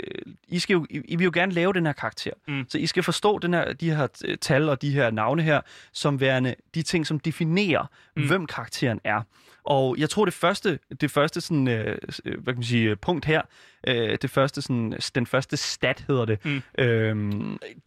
I, 0.48 0.58
skal 0.58 0.74
jo, 0.74 0.86
I, 0.90 1.00
I 1.08 1.16
vil 1.16 1.24
jo 1.24 1.30
gerne 1.34 1.52
lave 1.52 1.72
den 1.72 1.86
her 1.86 1.92
karakter. 1.92 2.32
Mm. 2.48 2.66
Så 2.68 2.78
I 2.78 2.86
skal 2.86 3.02
forstå 3.02 3.38
den 3.38 3.54
her, 3.54 3.72
de 3.72 3.94
her 3.94 4.06
øh, 4.24 4.38
tal 4.38 4.68
og 4.68 4.82
de 4.82 4.90
her 4.90 5.10
navne 5.10 5.42
her, 5.42 5.60
som 5.92 6.20
værende 6.20 6.54
de 6.74 6.82
ting, 6.82 7.06
som 7.06 7.20
definerer, 7.20 7.86
mm. 8.16 8.26
hvem 8.26 8.46
karakteren 8.46 9.00
er. 9.04 9.22
Og 9.64 9.96
jeg 9.98 10.10
tror, 10.10 10.24
det 10.24 10.34
første, 10.34 10.78
det 11.00 11.10
første 11.10 11.40
sådan, 11.40 11.68
øh, 11.68 11.98
øh 12.24 12.42
hvad 12.42 12.54
kan 12.54 12.54
man 12.54 12.62
sige, 12.62 12.96
punkt 12.96 13.24
her, 13.24 13.42
øh, 13.86 14.18
det 14.22 14.30
første, 14.30 14.62
sådan, 14.62 14.98
den 15.14 15.26
første 15.26 15.56
stat 15.56 16.04
hedder 16.08 16.24
det, 16.24 16.44
mm. 16.44 16.62
øh, 16.78 17.16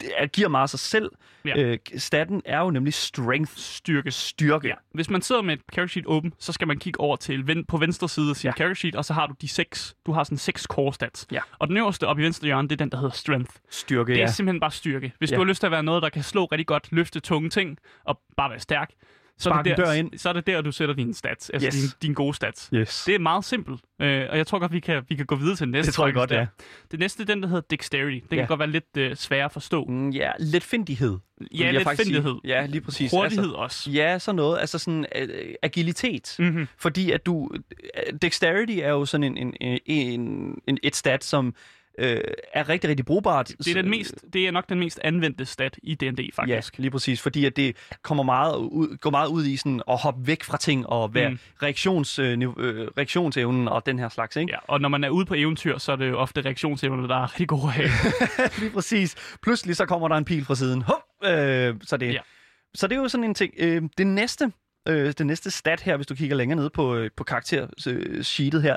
det 0.00 0.32
giver 0.32 0.48
meget 0.48 0.70
sig 0.70 0.80
selv. 0.80 1.10
Ja. 1.44 1.58
Øh, 1.58 1.78
staten 1.96 2.42
er 2.44 2.60
jo 2.60 2.70
nemlig 2.70 2.94
strength. 2.94 3.52
Styrke. 3.56 4.10
Styrke. 4.10 4.68
Ja. 4.68 4.74
Hvis 4.94 5.10
man 5.10 5.22
sidder 5.22 5.42
med 5.42 5.54
et 5.54 5.60
character 5.72 5.92
sheet 5.92 6.06
åben, 6.06 6.32
så 6.38 6.52
skal 6.52 6.68
man 6.68 6.78
kigge 6.78 7.00
over 7.00 7.16
til 7.16 7.46
ven, 7.46 7.64
på 7.64 7.76
venstre 7.76 8.08
side 8.08 8.30
af 8.30 8.36
sin 8.36 8.48
ja. 8.48 8.52
character 8.52 8.74
sheet, 8.74 8.96
og 8.96 9.04
så 9.04 9.12
har 9.12 9.26
du 9.26 9.34
de 9.40 9.48
seks, 9.48 9.96
du 10.06 10.12
har 10.12 10.24
sådan 10.24 10.38
seks 10.38 10.62
core 10.62 10.94
stats. 10.94 11.26
Ja. 11.32 11.40
Og 11.58 11.68
den 11.68 11.76
øverste 11.76 12.06
oppe 12.06 12.22
i 12.22 12.24
venstre 12.24 12.46
hjørne, 12.46 12.68
det 12.68 12.72
er 12.72 12.84
den, 12.84 12.90
der 12.90 12.96
hedder 12.96 13.14
strength. 13.14 13.50
Styrke, 13.70 14.12
Det 14.12 14.18
er 14.18 14.22
ja. 14.22 14.30
simpelthen 14.30 14.60
bare 14.60 14.70
styrke. 14.70 15.12
Hvis 15.18 15.30
ja. 15.30 15.36
du 15.36 15.40
har 15.40 15.48
lyst 15.48 15.60
til 15.60 15.66
at 15.66 15.72
være 15.72 15.82
noget, 15.82 16.02
der 16.02 16.08
kan 16.08 16.22
slå 16.22 16.44
rigtig 16.44 16.66
godt, 16.66 16.88
løfte 16.92 17.20
tunge 17.20 17.50
ting, 17.50 17.78
og 18.04 18.20
bare 18.36 18.50
være 18.50 18.60
stærk, 18.60 18.90
så 19.38 19.50
er, 19.50 19.62
det 19.62 19.76
der, 19.76 19.92
ind. 19.92 20.18
så 20.18 20.28
er 20.28 20.32
det 20.32 20.46
der, 20.46 20.60
du 20.60 20.72
sætter 20.72 20.94
dine 20.94 21.14
stats, 21.14 21.50
altså 21.50 21.66
yes. 21.66 21.74
dine, 21.74 21.88
dine 22.02 22.14
gode 22.14 22.34
stats. 22.34 22.70
Yes. 22.74 23.04
Det 23.06 23.14
er 23.14 23.18
meget 23.18 23.44
simpelt, 23.44 23.80
øh, 24.00 24.26
og 24.30 24.36
jeg 24.36 24.46
tror 24.46 24.58
godt, 24.58 24.72
vi 24.72 24.80
kan, 24.80 25.02
vi 25.08 25.14
kan 25.14 25.26
gå 25.26 25.36
videre 25.36 25.56
til 25.56 25.68
næste. 25.68 25.86
Det 25.86 25.94
tror 25.94 26.06
jeg 26.06 26.14
godt, 26.14 26.30
ja. 26.30 26.46
Det 26.90 26.98
næste 26.98 27.22
er 27.22 27.26
den, 27.26 27.42
der 27.42 27.48
hedder 27.48 27.62
Dexterity. 27.70 28.26
Den 28.30 28.36
ja. 28.36 28.36
kan 28.36 28.46
godt 28.46 28.60
være 28.60 28.70
lidt 28.70 28.96
øh, 28.96 29.16
svær 29.16 29.44
at 29.44 29.52
forstå. 29.52 29.84
Mm, 29.84 30.10
ja, 30.10 30.30
lidt 30.38 30.64
findighed. 30.64 31.18
Ja, 31.54 31.70
lidt 31.70 31.88
findighed. 31.88 32.34
Ja, 32.44 32.66
lige 32.66 32.80
præcis. 32.80 33.10
Hurtighed 33.10 33.44
altså, 33.44 33.56
også. 33.56 33.90
Ja, 33.90 34.18
sådan 34.18 34.36
noget. 34.36 34.58
Altså 34.60 34.78
sådan 34.78 35.06
uh, 35.22 35.28
agilitet. 35.62 36.36
Mm-hmm. 36.38 36.66
Fordi 36.78 37.10
at 37.10 37.26
du... 37.26 37.34
Uh, 37.34 38.18
dexterity 38.22 38.78
er 38.82 38.90
jo 38.90 39.04
sådan 39.04 39.36
en, 39.36 39.56
en, 39.60 39.78
en, 39.86 40.20
en, 40.68 40.78
et 40.82 40.96
stat, 40.96 41.24
som 41.24 41.54
øh, 41.98 42.20
er 42.52 42.68
rigtig, 42.68 42.90
rigtig 42.90 43.06
brugbart. 43.06 43.48
Det 43.48 43.68
er, 43.68 43.82
den 43.82 43.90
mest, 43.90 44.24
det 44.32 44.46
er 44.46 44.50
nok 44.50 44.68
den 44.68 44.78
mest 44.78 45.00
anvendte 45.04 45.44
stat 45.44 45.78
i 45.82 45.94
D&D, 45.94 46.34
faktisk. 46.34 46.78
Ja, 46.78 46.82
lige 46.82 46.90
præcis, 46.90 47.20
fordi 47.20 47.44
at 47.44 47.56
det 47.56 47.76
kommer 48.02 48.24
meget 48.24 48.56
ud, 48.56 48.96
går 48.96 49.10
meget 49.10 49.28
ud 49.28 49.44
i 49.44 49.56
sådan 49.56 49.82
at 49.88 49.98
hoppe 49.98 50.26
væk 50.26 50.42
fra 50.42 50.56
ting 50.56 50.86
og 50.86 51.14
være 51.14 51.30
mm. 51.30 51.38
reaktions, 51.62 52.18
øh, 52.18 52.42
øh, 52.42 52.88
reaktionsevnen 52.98 53.68
og 53.68 53.86
den 53.86 53.98
her 53.98 54.08
slags, 54.08 54.36
ikke? 54.36 54.52
Ja, 54.52 54.58
og 54.68 54.80
når 54.80 54.88
man 54.88 55.04
er 55.04 55.08
ude 55.08 55.26
på 55.26 55.34
eventyr, 55.34 55.78
så 55.78 55.92
er 55.92 55.96
det 55.96 56.08
jo 56.08 56.18
ofte 56.18 56.40
reaktionsevnen, 56.40 57.08
der 57.08 57.16
er 57.16 57.32
rigtig 57.32 57.48
gode 57.48 57.72
at 57.78 58.58
lige 58.60 58.70
præcis. 58.70 59.14
Pludselig 59.42 59.76
så 59.76 59.86
kommer 59.86 60.08
der 60.08 60.16
en 60.16 60.24
pil 60.24 60.44
fra 60.44 60.54
siden. 60.54 60.82
Hop! 60.82 61.02
Øh, 61.24 61.74
så, 61.82 61.96
det, 61.96 62.12
ja. 62.12 62.20
så 62.74 62.86
det 62.86 62.96
er 62.96 63.00
jo 63.00 63.08
sådan 63.08 63.24
en 63.24 63.34
ting. 63.34 63.54
Øh, 63.58 63.82
det 63.98 64.06
næste 64.06 64.52
øh, 64.88 65.12
det 65.18 65.26
næste 65.26 65.50
stat 65.50 65.80
her, 65.80 65.96
hvis 65.96 66.06
du 66.06 66.14
kigger 66.14 66.36
længere 66.36 66.56
ned 66.60 66.70
på, 66.70 66.96
øh, 66.96 67.10
på 67.16 67.24
karaktersheetet 67.24 68.62
her, 68.62 68.76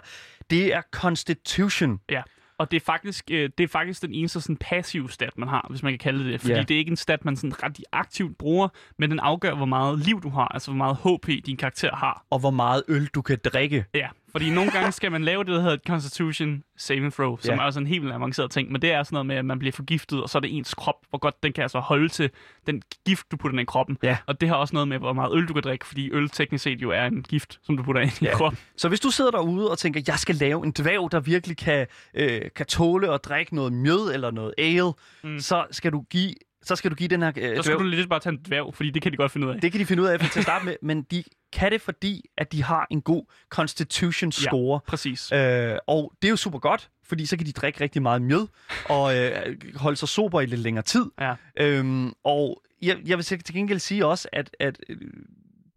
det 0.50 0.74
er 0.74 0.82
Constitution. 0.92 2.00
Ja. 2.10 2.22
Og 2.58 2.72
det 2.72 2.78
er 2.78 2.86
faktisk, 2.86 3.32
øh, 3.32 3.50
det 3.58 3.64
er 3.64 3.68
faktisk 3.68 4.02
den 4.02 4.14
eneste 4.14 4.42
sådan 4.42 4.58
passive 4.58 5.10
stat, 5.12 5.38
man 5.38 5.50
har, 5.50 5.68
hvis 5.70 5.84
man 5.84 5.92
kan 5.92 6.00
kalde 6.00 6.32
det 6.32 6.42
Fordi 6.42 6.54
yeah. 6.54 6.68
det 6.68 6.76
er 6.76 6.78
ikke 6.80 6.92
en 6.92 6.98
stat, 6.98 7.26
man 7.26 7.36
sådan 7.36 7.64
ret 7.64 7.80
aktivt 7.92 8.38
bruger, 8.38 8.68
men 8.98 9.12
den 9.12 9.20
afgør, 9.20 9.56
hvor 9.56 9.66
meget 9.66 10.00
liv 10.00 10.22
du 10.22 10.30
har, 10.30 10.48
altså 10.48 10.72
hvor 10.72 10.78
meget 10.78 10.98
HP 10.98 11.46
din 11.46 11.58
karakter 11.58 11.96
har. 11.96 12.26
Og 12.30 12.40
hvor 12.40 12.52
meget 12.52 12.84
øl 12.88 13.06
du 13.06 13.22
kan 13.22 13.38
drikke. 13.44 13.86
Ja, 13.94 14.08
fordi 14.32 14.50
nogle 14.50 14.72
gange 14.72 14.92
skal 14.92 15.12
man 15.12 15.24
lave 15.24 15.44
det, 15.44 15.54
der 15.54 15.60
hedder 15.60 15.74
et 15.74 15.82
Constitution 15.88 16.64
Saving 16.78 17.14
Throw, 17.14 17.38
som 17.38 17.56
ja. 17.56 17.62
er 17.62 17.66
også 17.66 17.80
en 17.80 17.88
helt 17.88 18.12
avanceret 18.14 18.52
ting. 18.52 18.72
Men 18.72 18.82
det 18.82 18.92
er 18.92 19.04
sådan 19.04 19.16
noget 19.16 19.26
med, 19.26 19.36
at 19.36 19.46
man 19.46 19.60
bliver 19.60 19.72
forgiftet, 19.72 20.24
og 20.24 20.30
så 20.30 20.38
er 20.38 20.40
det 20.40 20.58
ens 20.58 20.74
krop, 20.74 20.96
hvor 21.10 21.20
godt 21.20 21.44
den 21.44 21.54
kan 21.54 21.62
altså 21.62 21.80
holde 21.80 22.10
til 22.10 22.30
den 22.68 22.82
gift, 23.06 23.32
du 23.32 23.38
putter 23.38 23.54
ind 23.54 23.62
i 23.62 23.66
kroppen. 23.66 23.98
Ja. 24.04 24.18
Og 24.26 24.42
det 24.42 24.50
har 24.50 24.56
også 24.56 24.76
noget 24.76 24.88
med, 24.88 24.98
hvor 24.98 25.14
meget 25.14 25.36
øl 25.36 25.48
du 25.48 25.54
kan 25.54 25.64
drikke, 25.64 25.86
fordi 25.86 26.12
øl 26.12 26.30
teknisk 26.30 26.64
set 26.64 26.82
jo 26.82 26.90
er 26.92 27.06
en 27.06 27.24
gift, 27.24 27.60
som 27.64 27.78
du 27.78 27.84
putter 27.84 28.02
ind 28.02 28.22
ja. 28.22 28.30
i 28.30 28.34
kroppen. 28.34 28.60
Så 28.78 28.90
hvis 28.90 29.00
du 29.00 29.12
sidder 29.12 29.32
derude 29.32 29.72
og 29.72 29.78
tænker, 29.78 30.02
jeg 30.08 30.20
skal 30.20 30.36
lave 30.36 30.66
en 30.66 30.72
dværg, 30.72 31.12
der 31.12 31.20
virkelig 31.20 31.58
kan, 31.58 31.88
øh, 32.14 32.42
kan 32.56 32.66
tåle 32.66 33.14
at 33.14 33.26
drikke 33.26 33.56
noget 33.56 33.74
mjød 33.74 34.14
eller 34.14 34.32
noget 34.32 34.54
ale, 34.58 34.94
mm. 35.24 35.40
så 35.40 35.66
skal 35.72 35.92
du 35.92 36.02
give 36.10 36.34
så 36.68 36.76
skal 36.76 36.92
du 36.92 36.96
give 36.96 37.08
den 37.08 37.22
her... 37.22 37.32
Øh, 37.38 37.56
så 37.56 37.64
skal 37.64 37.76
dværg. 37.76 37.80
du 37.80 37.84
lidt 37.84 38.10
bare 38.10 38.20
tage 38.20 38.34
en 38.34 38.40
dværg, 38.48 38.74
fordi 38.74 38.90
det 38.90 39.02
kan 39.02 39.12
de 39.12 39.18
godt 39.18 39.32
finde 39.32 39.48
ud 39.48 39.54
af. 39.54 39.62
Det 39.62 39.72
kan 39.72 39.82
de 39.82 39.86
finde 39.86 40.04
ud 40.04 40.08
af 40.08 40.20
til 40.20 40.40
at 40.40 40.44
starte 40.44 40.66
med, 40.66 40.76
men 40.90 41.02
de 41.02 41.24
kan 41.54 41.72
det, 41.72 41.82
fordi 41.82 42.26
at 42.38 42.52
de 42.52 42.64
har 42.64 42.88
en 42.90 43.02
god 43.02 43.24
constitution 43.50 44.32
score. 44.32 44.82
Ja, 44.86 44.90
præcis. 44.90 45.32
Øh, 45.32 45.78
og 45.88 46.14
det 46.22 46.28
er 46.28 46.30
jo 46.30 46.36
super 46.36 46.60
godt, 46.60 46.90
fordi 47.04 47.26
så 47.26 47.38
kan 47.38 47.46
de 47.46 47.52
drikke 47.52 47.82
rigtig 47.82 48.02
meget 48.02 48.22
mjød, 48.22 48.48
og 48.90 49.18
øh, 49.18 49.56
holde 49.76 49.98
sig 49.98 50.08
sober 50.08 50.42
i 50.42 50.46
lidt 50.46 50.62
længere 50.62 50.84
tid. 50.84 51.06
Ja. 51.20 51.36
Øhm, 51.60 52.14
og 52.24 52.62
jeg, 52.82 52.98
jeg 53.06 53.18
vil 53.18 53.26
til 53.26 53.54
gengæld 53.54 53.80
sige 53.80 54.06
også, 54.06 54.30
at, 54.32 54.56
at 54.60 54.80
øh, 54.90 54.98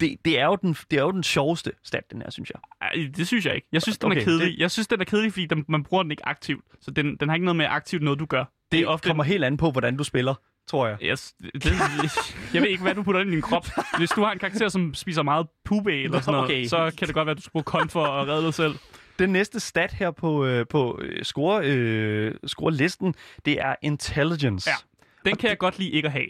det, 0.00 0.16
det, 0.24 0.40
er 0.40 0.44
jo 0.44 0.56
den, 0.62 0.76
det 0.90 0.98
er 0.98 1.02
jo 1.02 1.10
den 1.10 1.22
sjoveste 1.22 1.72
stat, 1.84 2.10
den 2.12 2.22
her, 2.22 2.30
synes 2.30 2.50
jeg. 2.50 2.60
Ej, 2.82 3.10
det 3.16 3.26
synes 3.26 3.46
jeg 3.46 3.54
ikke. 3.54 3.66
Jeg 3.72 3.82
synes, 3.82 3.98
den 3.98 4.06
okay, 4.06 4.20
er 4.20 4.24
kedelig. 4.24 4.46
Det... 4.46 4.58
Jeg 4.58 4.70
synes, 4.70 4.86
den 4.86 5.00
er 5.00 5.04
kedelig, 5.04 5.32
fordi 5.32 5.46
den, 5.46 5.64
man 5.68 5.84
bruger 5.84 6.02
den 6.02 6.10
ikke 6.10 6.26
aktivt. 6.26 6.64
Så 6.80 6.90
den, 6.90 7.16
den 7.16 7.28
har 7.28 7.36
ikke 7.36 7.44
noget 7.44 7.56
med 7.56 7.66
aktivt 7.66 8.02
noget, 8.02 8.18
du 8.18 8.26
gør. 8.26 8.44
Det, 8.44 8.78
det 8.78 8.86
ofte... 8.86 9.06
kommer 9.06 9.24
helt 9.24 9.44
an 9.44 9.56
på, 9.56 9.70
hvordan 9.70 9.96
du 9.96 10.04
spiller 10.04 10.34
tror 10.70 10.86
jeg. 10.86 10.96
Yes, 11.02 11.34
det, 11.54 11.64
jeg 12.54 12.62
ved 12.62 12.68
ikke, 12.68 12.82
hvad 12.82 12.94
du 12.94 13.02
putter 13.02 13.20
ind 13.20 13.30
i 13.30 13.32
din 13.32 13.42
krop. 13.42 13.66
Hvis 13.98 14.10
du 14.10 14.22
har 14.22 14.32
en 14.32 14.38
karakter, 14.38 14.68
som 14.68 14.94
spiser 14.94 15.22
meget 15.22 15.46
pube 15.64 16.02
eller 16.02 16.20
sådan 16.20 16.32
noget, 16.32 16.44
okay. 16.44 16.66
så 16.66 16.92
kan 16.98 17.06
det 17.06 17.14
godt 17.14 17.26
være, 17.26 17.30
at 17.30 17.36
du 17.36 17.42
skal 17.42 17.52
bruge 17.52 17.64
kon 17.64 17.88
for 17.88 18.04
at 18.04 18.28
redde 18.28 18.44
dig 18.44 18.54
selv. 18.54 18.74
Den 19.18 19.30
næste 19.30 19.60
stat 19.60 19.92
her 19.92 20.10
på, 20.10 20.44
øh, 20.44 20.66
på 20.70 20.98
øh, 21.02 21.24
score, 21.24 21.64
øh, 21.64 22.34
score-listen, 22.46 23.14
det 23.44 23.60
er 23.60 23.74
intelligence. 23.82 24.70
Ja. 24.70 24.74
Den 25.24 25.36
kan 25.36 25.48
jeg 25.48 25.58
godt 25.58 25.78
lide 25.78 25.90
ikke 25.90 26.06
at 26.06 26.12
have, 26.12 26.26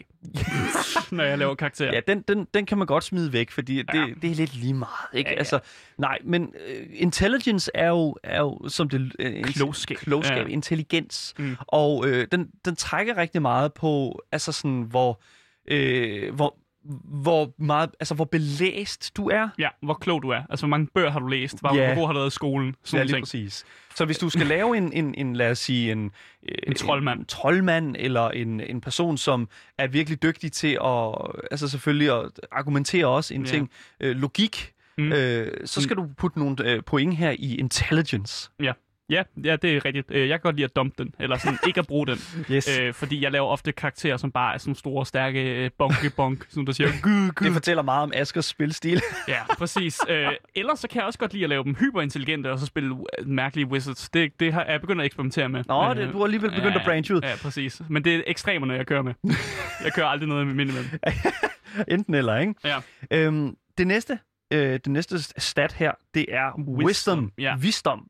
når 1.11 1.23
jeg 1.23 1.37
laver 1.37 1.55
karakterer. 1.55 1.93
Ja, 1.93 1.99
den, 2.07 2.21
den, 2.21 2.47
den 2.53 2.65
kan 2.65 2.77
man 2.77 2.87
godt 2.87 3.03
smide 3.03 3.33
væk, 3.33 3.51
fordi 3.51 3.77
det, 3.77 3.87
ja. 3.93 4.05
det 4.21 4.31
er 4.31 4.35
lidt 4.35 4.55
lige 4.55 4.73
meget. 4.73 5.07
Ikke? 5.13 5.29
Ja, 5.29 5.33
ja. 5.33 5.39
Altså, 5.39 5.59
nej, 5.97 6.17
men 6.23 6.43
uh, 6.43 6.85
intelligence 6.93 7.71
er 7.73 7.87
jo, 7.87 8.15
er 8.23 8.39
jo 8.39 8.69
som 8.69 8.89
det... 8.89 9.01
Uh, 9.01 9.43
klogskab. 9.43 9.97
Klogskab, 9.97 10.47
ja. 10.47 10.53
intelligens. 10.53 11.33
Mm. 11.37 11.55
Og 11.67 11.97
uh, 11.97 12.23
den, 12.31 12.49
den 12.65 12.75
trækker 12.75 13.17
rigtig 13.17 13.41
meget 13.41 13.73
på, 13.73 14.21
altså 14.31 14.51
sådan, 14.51 14.81
hvor... 14.81 15.21
Uh, 15.71 16.35
hvor, 16.35 16.57
hvor 17.23 17.53
meget, 17.57 17.89
altså 17.99 18.15
hvor 18.15 18.25
belæst 18.25 19.17
du 19.17 19.29
er. 19.29 19.49
Ja, 19.59 19.69
hvor 19.81 19.93
klog 19.93 20.23
du 20.23 20.29
er. 20.29 20.41
Altså, 20.49 20.65
hvor 20.65 20.69
mange 20.69 20.87
bøger 20.95 21.11
har 21.11 21.19
du 21.19 21.27
læst? 21.27 21.59
Hvor, 21.59 21.75
ja. 21.75 21.93
hvor 21.93 22.05
har 22.05 22.13
du 22.13 22.19
været 22.19 22.31
i 22.31 22.35
skolen? 22.35 22.75
Sådan 22.83 22.99
ja, 22.99 23.03
lige 23.03 23.15
ting. 23.15 23.23
præcis. 23.23 23.65
Så 23.95 24.05
hvis 24.05 24.17
du 24.17 24.29
skal 24.29 24.47
lave 24.47 24.77
en, 24.77 24.93
en, 24.93 25.15
en 25.17 25.35
lad 25.35 25.51
os 25.51 25.59
sige, 25.59 25.91
en, 25.91 26.11
en 26.63 26.75
troldmand. 26.75 27.19
En 27.19 27.25
troldmand, 27.25 27.95
eller 27.99 28.29
en, 28.29 28.59
en 28.59 28.81
person, 28.81 29.17
som 29.17 29.49
er 29.77 29.87
virkelig 29.87 30.23
dygtig 30.23 30.51
til 30.51 30.77
at, 30.85 31.15
altså 31.51 31.67
selvfølgelig 31.67 32.19
at 32.19 32.29
argumentere 32.51 33.05
også 33.05 33.33
en 33.33 33.45
ja. 33.45 33.51
ting, 33.51 33.69
øh, 33.99 34.15
logik, 34.15 34.73
mm. 34.97 35.11
øh, 35.11 35.51
så 35.65 35.81
skal 35.81 35.95
du 35.95 36.07
putte 36.17 36.39
nogle 36.39 36.55
øh, 36.65 36.83
point 36.83 37.17
her 37.17 37.31
i 37.39 37.55
intelligence. 37.55 38.49
Ja. 38.59 38.73
Ja, 39.11 39.23
ja, 39.43 39.55
det 39.55 39.75
er 39.75 39.85
rigtigt. 39.85 40.07
Øh, 40.11 40.19
Jeg 40.29 40.39
kan 40.39 40.39
godt 40.43 40.55
lide 40.55 40.65
at 40.65 40.75
dumpe 40.75 41.03
den, 41.03 41.15
eller 41.19 41.37
sådan 41.37 41.57
ikke 41.67 41.79
at 41.79 41.87
bruge 41.87 42.07
den. 42.07 42.17
Yes. 42.51 42.79
Øh, 42.79 42.93
fordi 42.93 43.23
jeg 43.23 43.31
laver 43.31 43.47
ofte 43.47 43.71
karakterer, 43.71 44.17
som 44.17 44.31
bare 44.31 44.53
er 44.53 44.57
sådan 44.57 44.75
store, 44.75 45.05
stærke 45.05 45.39
øh, 45.65 45.69
bonke-bonk, 45.77 46.45
som 46.53 46.65
der 46.65 46.73
siger, 46.73 46.89
gud, 47.03 47.31
gud. 47.31 47.45
Det 47.45 47.53
fortæller 47.53 47.83
meget 47.83 48.03
om 48.03 48.11
Askers 48.15 48.45
spilstil. 48.45 49.01
Ja, 49.27 49.55
præcis. 49.57 49.99
Øh, 50.09 50.27
ellers 50.55 50.79
så 50.79 50.87
kan 50.87 50.97
jeg 50.97 51.05
også 51.05 51.19
godt 51.19 51.33
lide 51.33 51.43
at 51.43 51.49
lave 51.49 51.63
dem 51.63 51.75
hyperintelligente, 51.75 52.51
og 52.51 52.59
så 52.59 52.65
spille 52.65 52.97
mærkelige 53.25 53.65
wizards. 53.67 54.09
Det, 54.09 54.39
det 54.39 54.53
har 54.53 54.65
jeg 54.65 54.81
begyndt 54.81 55.01
at 55.01 55.05
eksperimentere 55.05 55.49
med. 55.49 55.63
Nå, 55.67 55.89
Øh, 55.89 55.95
det, 55.95 56.13
du 56.13 56.17
har 56.17 56.23
alligevel 56.25 56.49
begyndt 56.49 56.73
ja, 56.75 56.79
at 56.79 56.85
branche 56.85 57.15
ud. 57.15 57.21
Ja, 57.23 57.35
præcis. 57.41 57.81
Men 57.89 58.03
det 58.03 58.15
er 58.15 58.21
ekstremerne, 58.27 58.73
jeg 58.73 58.87
kører 58.87 59.01
med. 59.01 59.13
Jeg 59.83 59.93
kører 59.93 60.07
aldrig 60.07 60.29
noget 60.29 60.47
med 60.47 60.55
minimum. 60.55 60.83
Enten 61.87 62.13
eller, 62.15 62.37
ikke? 62.37 62.53
Ja. 62.65 62.77
Øhm, 63.11 63.55
det 63.77 63.87
næste, 63.87 64.19
øh, 64.53 64.59
det 64.73 64.87
næste 64.87 65.19
stat 65.41 65.73
her, 65.73 65.91
det 66.13 66.25
er 66.29 66.59
wisdom. 66.59 66.85
wisdom. 66.85 67.31
ja. 67.37 67.55
Visdom. 67.59 68.07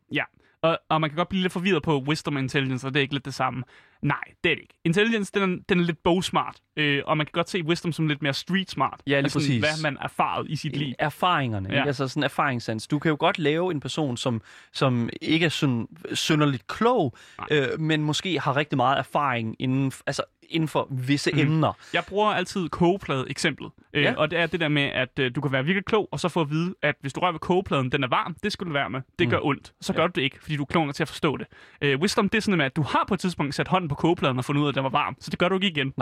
Og, 0.62 0.80
og 0.90 1.02
man 1.02 1.10
kan 1.10 1.18
godt 1.18 1.30
blive 1.30 1.42
lidt 1.42 1.54
forvirret 1.54 1.84
på 1.84 2.04
wisdom 2.08 2.38
intelligence, 2.38 2.88
og 2.88 2.94
det 2.94 3.00
er 3.00 3.02
ikke 3.02 3.14
lidt 3.14 3.26
det 3.26 3.34
samme. 3.34 3.64
Nej, 4.02 4.24
det 4.44 4.52
er 4.52 4.56
det 4.56 4.62
ikke. 4.62 4.74
Intelligence, 4.86 5.32
den 5.34 5.54
er, 5.54 5.58
den 5.70 5.80
er 5.80 5.84
lidt 5.84 6.04
bogsmart, 6.04 6.56
øh, 6.78 7.02
og 7.06 7.18
man 7.18 7.26
kan 7.26 7.32
godt 7.34 7.50
se 7.50 7.64
wisdom 7.64 7.92
som 7.92 8.08
lidt 8.08 8.22
mere 8.22 8.34
street 8.34 8.72
smart. 8.72 9.00
Ja, 9.08 9.12
lige 9.12 9.18
altså, 9.18 9.40
præcis. 9.40 9.60
Hvad 9.60 9.82
man 9.84 9.98
erfaret 10.02 10.50
i 10.50 10.56
sit 10.56 10.78
liv. 10.78 10.94
Erfaringerne, 11.00 11.70
ja. 11.70 11.76
Ja. 11.76 11.82
ikke? 11.82 11.88
altså 11.88 12.08
sådan 12.08 12.24
erfaringssans. 12.24 12.88
Du 12.88 13.00
kan 13.00 13.10
jo 13.10 13.18
godt 13.20 13.40
lave 13.40 13.72
en 13.72 13.80
person, 13.80 14.18
som, 14.18 14.42
som 14.74 15.10
ikke 15.22 15.46
er 15.46 15.50
sådan 15.50 15.88
synderligt 16.14 16.68
klog, 16.68 17.16
øh, 17.52 17.80
men 17.80 18.04
måske 18.04 18.40
har 18.40 18.56
rigtig 18.58 18.78
meget 18.78 18.98
erfaring 19.00 19.56
inden, 19.60 19.92
altså 20.08 20.24
inden 20.50 20.68
for 20.68 20.88
visse 20.92 21.32
mm. 21.34 21.40
emner. 21.40 21.74
Jeg 21.94 22.04
bruger 22.08 22.30
altid 22.32 22.70
kogeplade 22.70 23.26
eksemplet. 23.30 23.72
Øh, 23.94 24.04
Ja. 24.04 24.14
Og 24.18 24.32
det 24.32 24.40
er 24.40 24.46
det 24.48 24.60
der 24.60 24.68
med, 24.68 24.82
at 24.84 25.20
øh, 25.20 25.36
du 25.36 25.42
kan 25.42 25.52
være 25.52 25.66
virkelig 25.66 25.86
klog, 25.86 26.10
og 26.12 26.20
så 26.20 26.30
få 26.30 26.42
at 26.42 26.50
vide, 26.50 26.76
at 26.82 26.96
hvis 27.02 27.14
du 27.14 27.20
rører 27.20 27.32
ved 27.32 27.40
kogepladen, 27.40 27.92
den 27.92 28.04
er 28.04 28.08
varm, 28.08 28.36
det 28.44 28.52
skal 28.52 28.68
du 28.68 28.72
være 28.74 28.90
med. 28.90 29.02
Det 29.20 29.28
Mm. 29.28 29.32
gør 29.32 29.40
ondt. 29.46 29.74
Så 29.82 29.94
gør 29.94 30.08
du 30.08 30.12
det 30.16 30.22
ikke, 30.22 30.38
fordi 30.42 30.56
du 30.56 30.62
er 30.64 30.66
klog 30.66 30.96
til 30.96 31.04
at 31.04 31.08
forstå 31.08 31.38
det. 31.38 31.48
Øh, 31.82 32.00
wisdom, 32.00 32.30
det 32.30 32.38
er 32.38 32.42
sådan 32.42 32.58
med, 32.58 32.66
at 32.66 32.76
du 32.76 32.82
har 32.82 33.06
på 33.08 33.14
et 33.14 33.20
tidspunkt 33.20 33.56
sat 33.56 33.68
hånden 33.68 33.90
på 33.92 33.96
kogepladen 33.96 34.38
og 34.38 34.46
fundet 34.46 34.62
ud 34.62 34.66
af, 34.68 34.72
at 34.72 34.76
den 34.76 34.84
var 34.84 34.90
varm. 34.90 35.16
Så 35.20 35.30
det 35.32 35.40
gør 35.40 35.50
du 35.50 35.56
ikke 35.56 35.68
igen. 35.68 35.94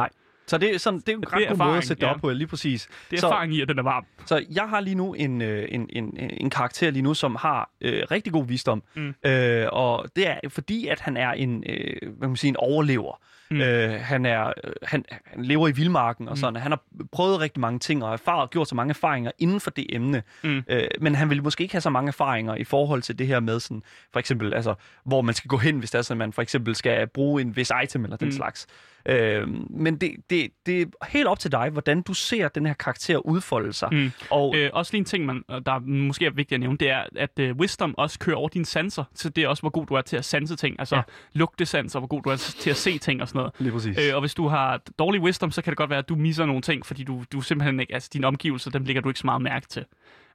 Så 0.47 0.57
det 0.57 0.75
er, 0.75 0.77
sådan, 0.77 0.99
det 0.99 1.09
er 1.09 1.13
en 1.13 1.21
Det 1.21 1.33
ret 1.33 1.43
er 1.43 1.49
god 1.49 1.57
måde 1.57 1.63
at 1.63 1.69
erfaring, 1.69 1.83
sætte 1.83 2.01
det 2.01 2.07
ja. 2.07 2.13
op 2.13 2.21
på, 2.21 2.29
lige 2.29 2.47
præcis. 2.47 2.89
Det 3.09 3.17
er 3.17 3.21
Så- 3.21 3.27
erfaring 3.27 3.53
i, 3.53 3.61
at 3.61 3.67
den 3.67 3.79
er 3.79 3.83
varm. 3.83 4.05
Så 4.25 4.45
jeg 4.51 4.69
har 4.69 4.79
lige 4.79 4.95
nu 4.95 5.13
en, 5.13 5.41
øh, 5.41 5.67
en, 5.71 5.89
en, 5.89 6.17
en 6.19 6.49
karakter 6.49 6.91
lige 6.91 7.01
nu, 7.03 7.13
som 7.13 7.35
har 7.35 7.69
øh, 7.81 8.03
rigtig 8.11 8.33
god 8.33 8.45
visdom. 8.45 8.83
Mm. 8.95 9.13
Øh, 9.25 9.67
og 9.71 10.05
det 10.15 10.27
er 10.27 10.39
fordi, 10.49 10.87
at 10.87 10.99
han 10.99 11.17
er 11.17 11.31
en, 11.31 11.63
øh, 11.69 11.97
hvad 12.01 12.19
kan 12.21 12.29
man 12.29 12.35
sige, 12.35 12.49
en 12.49 12.57
overlever. 12.57 13.19
Mm. 13.51 13.57
Mm. 13.57 13.61
Øh, 13.63 13.99
han, 14.01 14.25
er, 14.25 14.47
øh, 14.47 14.53
han, 14.83 15.05
han 15.25 15.45
lever 15.45 15.67
i 15.67 15.71
vildmarken 15.71 16.27
og 16.27 16.31
Mm. 16.31 16.37
sådan. 16.37 16.55
Han 16.61 16.71
har 16.71 16.81
prøvet 17.11 17.39
rigtig 17.39 17.61
mange 17.61 17.79
ting 17.79 18.03
og 18.03 18.13
erfaret, 18.13 18.49
gjort 18.49 18.67
så 18.69 18.75
mange 18.75 18.89
erfaringer 18.89 19.31
inden 19.39 19.59
for 19.59 19.71
det 19.71 19.85
emne. 19.89 20.23
Mm. 20.43 20.63
Øh, 20.67 20.87
men 21.01 21.15
han 21.15 21.29
vil 21.29 21.43
måske 21.43 21.61
ikke 21.61 21.73
have 21.73 21.81
så 21.81 21.89
mange 21.89 22.07
erfaringer 22.07 22.55
i 22.55 22.63
forhold 22.63 23.01
til 23.01 23.19
det 23.19 23.27
her 23.27 23.39
med, 23.39 23.59
sådan, 23.59 23.83
for 24.13 24.19
eksempel, 24.19 24.53
altså, 24.53 24.73
hvor 25.05 25.21
man 25.21 25.35
skal 25.35 25.47
gå 25.47 25.57
hen, 25.57 25.79
hvis 25.79 25.91
det 25.91 25.97
er 25.97 26.01
sådan, 26.01 26.17
man 26.17 26.33
for 26.33 26.41
eksempel 26.41 26.75
skal 26.75 27.07
bruge 27.07 27.41
en 27.41 27.55
vis 27.55 27.71
item 27.83 28.03
eller 28.03 28.17
den 28.17 28.27
Mm. 28.27 28.31
slags. 28.31 28.67
Øh, 29.05 29.47
men 29.69 29.97
det, 29.97 30.15
det, 30.29 30.49
det 30.65 30.81
er 30.81 31.05
helt 31.09 31.27
op 31.27 31.39
til 31.39 31.51
dig, 31.51 31.69
hvordan 31.69 32.01
du 32.01 32.13
ser 32.13 32.47
den 32.47 32.65
her 32.65 32.73
karakter 32.73 33.17
udfolde 33.17 33.73
sig. 33.73 33.89
Mm. 33.91 34.11
Og 34.31 34.55
Øh, 34.55 34.69
også 34.73 34.93
lige 34.93 34.99
en 34.99 35.05
ting, 35.05 35.25
man, 35.25 35.43
der 35.65 35.71
er 35.71 35.79
måske 35.79 36.25
er 36.25 36.29
vigtigt 36.29 36.55
at 36.55 36.59
nævne, 36.59 36.77
det 36.77 36.89
er, 36.89 37.03
at 37.15 37.39
øh, 37.39 37.55
wisdom 37.55 37.97
også 37.97 38.19
kører 38.19 38.35
over 38.37 38.49
dine 38.49 38.65
sanser. 38.65 39.03
Så 39.15 39.29
det 39.29 39.43
er 39.43 39.47
også, 39.47 39.61
hvor 39.61 39.69
god 39.69 39.85
du 39.85 39.93
er 39.93 40.01
til 40.01 40.17
at 40.17 40.25
sanse 40.25 40.55
ting. 40.55 40.75
Altså 40.79 40.95
Ja. 40.95 41.01
lugtesanser, 41.33 41.99
hvor 41.99 42.07
god 42.07 42.21
du 42.21 42.29
er 42.29 42.35
til 42.35 42.69
at 42.69 42.75
se 42.75 42.97
ting 42.97 43.21
og 43.21 43.27
sådan 43.27 43.39
noget. 43.39 43.53
Lige 43.59 43.71
præcis. 43.71 43.97
Øh, 44.07 44.15
og 44.15 44.19
hvis 44.21 44.33
du 44.33 44.47
har 44.47 44.81
dårlig 44.99 45.21
wisdom, 45.21 45.51
så 45.51 45.61
kan 45.61 45.71
det 45.71 45.77
godt 45.77 45.89
være, 45.89 45.99
at 45.99 46.09
du 46.09 46.15
misser 46.15 46.45
nogle 46.45 46.61
ting, 46.61 46.85
fordi 46.85 47.03
du, 47.03 47.23
du 47.33 47.41
simpelthen 47.41 47.79
ikke, 47.79 47.93
altså 47.93 48.09
dine 48.13 48.27
omgivelser, 48.27 48.71
dem 48.71 48.83
lægger 48.83 49.01
du 49.01 49.09
ikke 49.09 49.19
så 49.19 49.27
meget 49.27 49.41
mærke 49.41 49.67
til. 49.67 49.85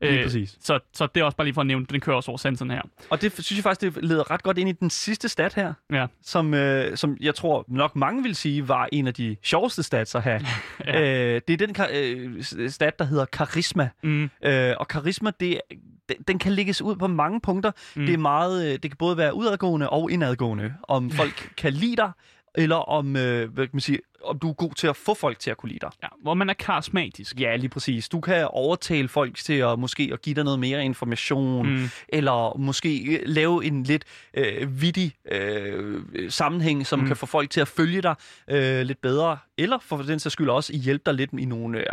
Lige 0.01 0.23
præcis. 0.23 0.57
Så, 0.61 0.79
så 0.93 1.07
det 1.15 1.21
er 1.21 1.25
også 1.25 1.37
bare 1.37 1.45
lige 1.47 1.55
for 1.55 1.61
at 1.61 1.67
nævne, 1.67 1.87
den 1.87 2.01
kører 2.01 2.17
også 2.17 2.31
over 2.31 2.39
sanserne 2.39 2.75
her. 2.75 2.83
Og 3.11 3.21
det 3.23 3.33
synes 3.33 3.57
jeg 3.57 3.63
faktisk, 3.63 3.95
det 3.95 4.05
leder 4.05 4.31
ret 4.31 4.43
godt 4.43 4.59
ind 4.59 4.69
i 4.69 4.73
den 4.73 4.91
sidste 4.91 5.29
stat 5.29 5.55
her, 5.55 5.73
Ja. 5.93 6.07
som, 6.23 6.55
øh, 6.55 6.97
som 6.97 7.17
jeg 7.21 7.35
tror 7.35 7.65
nok 7.69 7.97
mange 7.97 8.23
vil 8.23 8.35
sige 8.37 8.69
var 8.69 8.89
en 8.93 9.07
af 9.07 9.15
de 9.15 9.37
sjoveste 9.43 9.83
stats 9.83 10.15
at 10.15 10.23
have. 10.23 10.41
Ja. 10.87 11.01
øh, 11.35 11.41
det 11.49 11.63
er 11.63 11.67
den 11.67 11.77
øh, 11.93 12.71
stat, 12.71 12.99
der 12.99 13.05
hedder 13.05 13.25
karisma. 13.25 13.89
Mm, 14.03 14.31
Øh, 14.45 14.75
og 14.81 14.89
karisma, 14.89 15.31
det, 15.41 15.61
den, 16.09 16.17
den 16.29 16.39
kan 16.39 16.53
lægges 16.53 16.83
ud 16.83 16.97
på 16.97 17.07
mange 17.07 17.41
punkter. 17.41 17.71
Mm. 17.95 18.01
Mm. 18.01 18.07
Det 18.07 18.13
er 18.15 18.19
meget, 18.19 18.67
øh, 18.67 18.73
det 18.73 18.81
kan 18.83 18.97
både 18.99 19.17
være 19.17 19.35
udadgående 19.35 19.91
og 19.91 20.11
indadgående. 20.11 20.75
Om 20.89 21.11
folk 21.21 21.53
kan 21.57 21.73
lide 21.73 21.97
dig, 21.97 22.11
eller 22.55 22.77
om, 22.77 23.17
øh, 23.17 23.51
hvad 23.53 23.67
kan 23.67 23.71
man 23.73 23.81
sige, 23.81 23.99
om 24.25 24.39
du 24.39 24.49
er 24.51 24.53
god 24.55 24.75
til 24.75 24.87
at 24.87 24.97
få 24.97 25.15
folk 25.15 25.39
til 25.39 25.51
at 25.51 25.57
kunne 25.57 25.69
lide 25.69 25.79
dig. 25.81 25.91
ja, 26.03 26.09
hvor 26.23 26.35
man 26.35 26.51
er 26.51 26.55
karismatisk. 26.55 27.41
Ja, 27.41 27.57
lige 27.57 27.69
præcis. 27.69 28.09
Du 28.09 28.21
kan 28.21 28.47
overtale 28.51 29.09
folk 29.09 29.37
til 29.37 29.53
at 29.53 29.79
måske 29.79 30.11
at 30.13 30.23
give 30.23 30.35
dig 30.35 30.45
noget 30.45 30.59
mere 30.59 30.85
information, 30.85 31.67
Mm. 31.69 31.89
eller 32.09 32.57
måske 32.59 33.15
øh, 33.15 33.21
lave 33.27 33.65
en 33.65 33.83
lidt 33.83 34.05
øh, 34.35 34.81
vittig 34.83 35.13
øh, 35.31 36.03
sammenhæng, 36.29 36.87
som 36.87 36.99
mm. 37.01 37.07
Kan 37.07 37.17
få 37.17 37.27
folk 37.27 37.51
til 37.51 37.61
at 37.61 37.69
følge 37.69 38.03
dig 38.03 38.15
øh, 38.51 38.81
lidt 38.83 39.01
bedre, 39.01 39.39
eller 39.59 39.79
for 39.83 39.97
den 39.97 40.19
sags 40.19 40.33
skyld 40.33 40.49
også 40.49 40.73
hjælpe 40.77 41.03
dig 41.07 41.15
lidt 41.15 41.31
i 41.39 41.45
nogle 41.45 41.79
øh, 41.79 41.85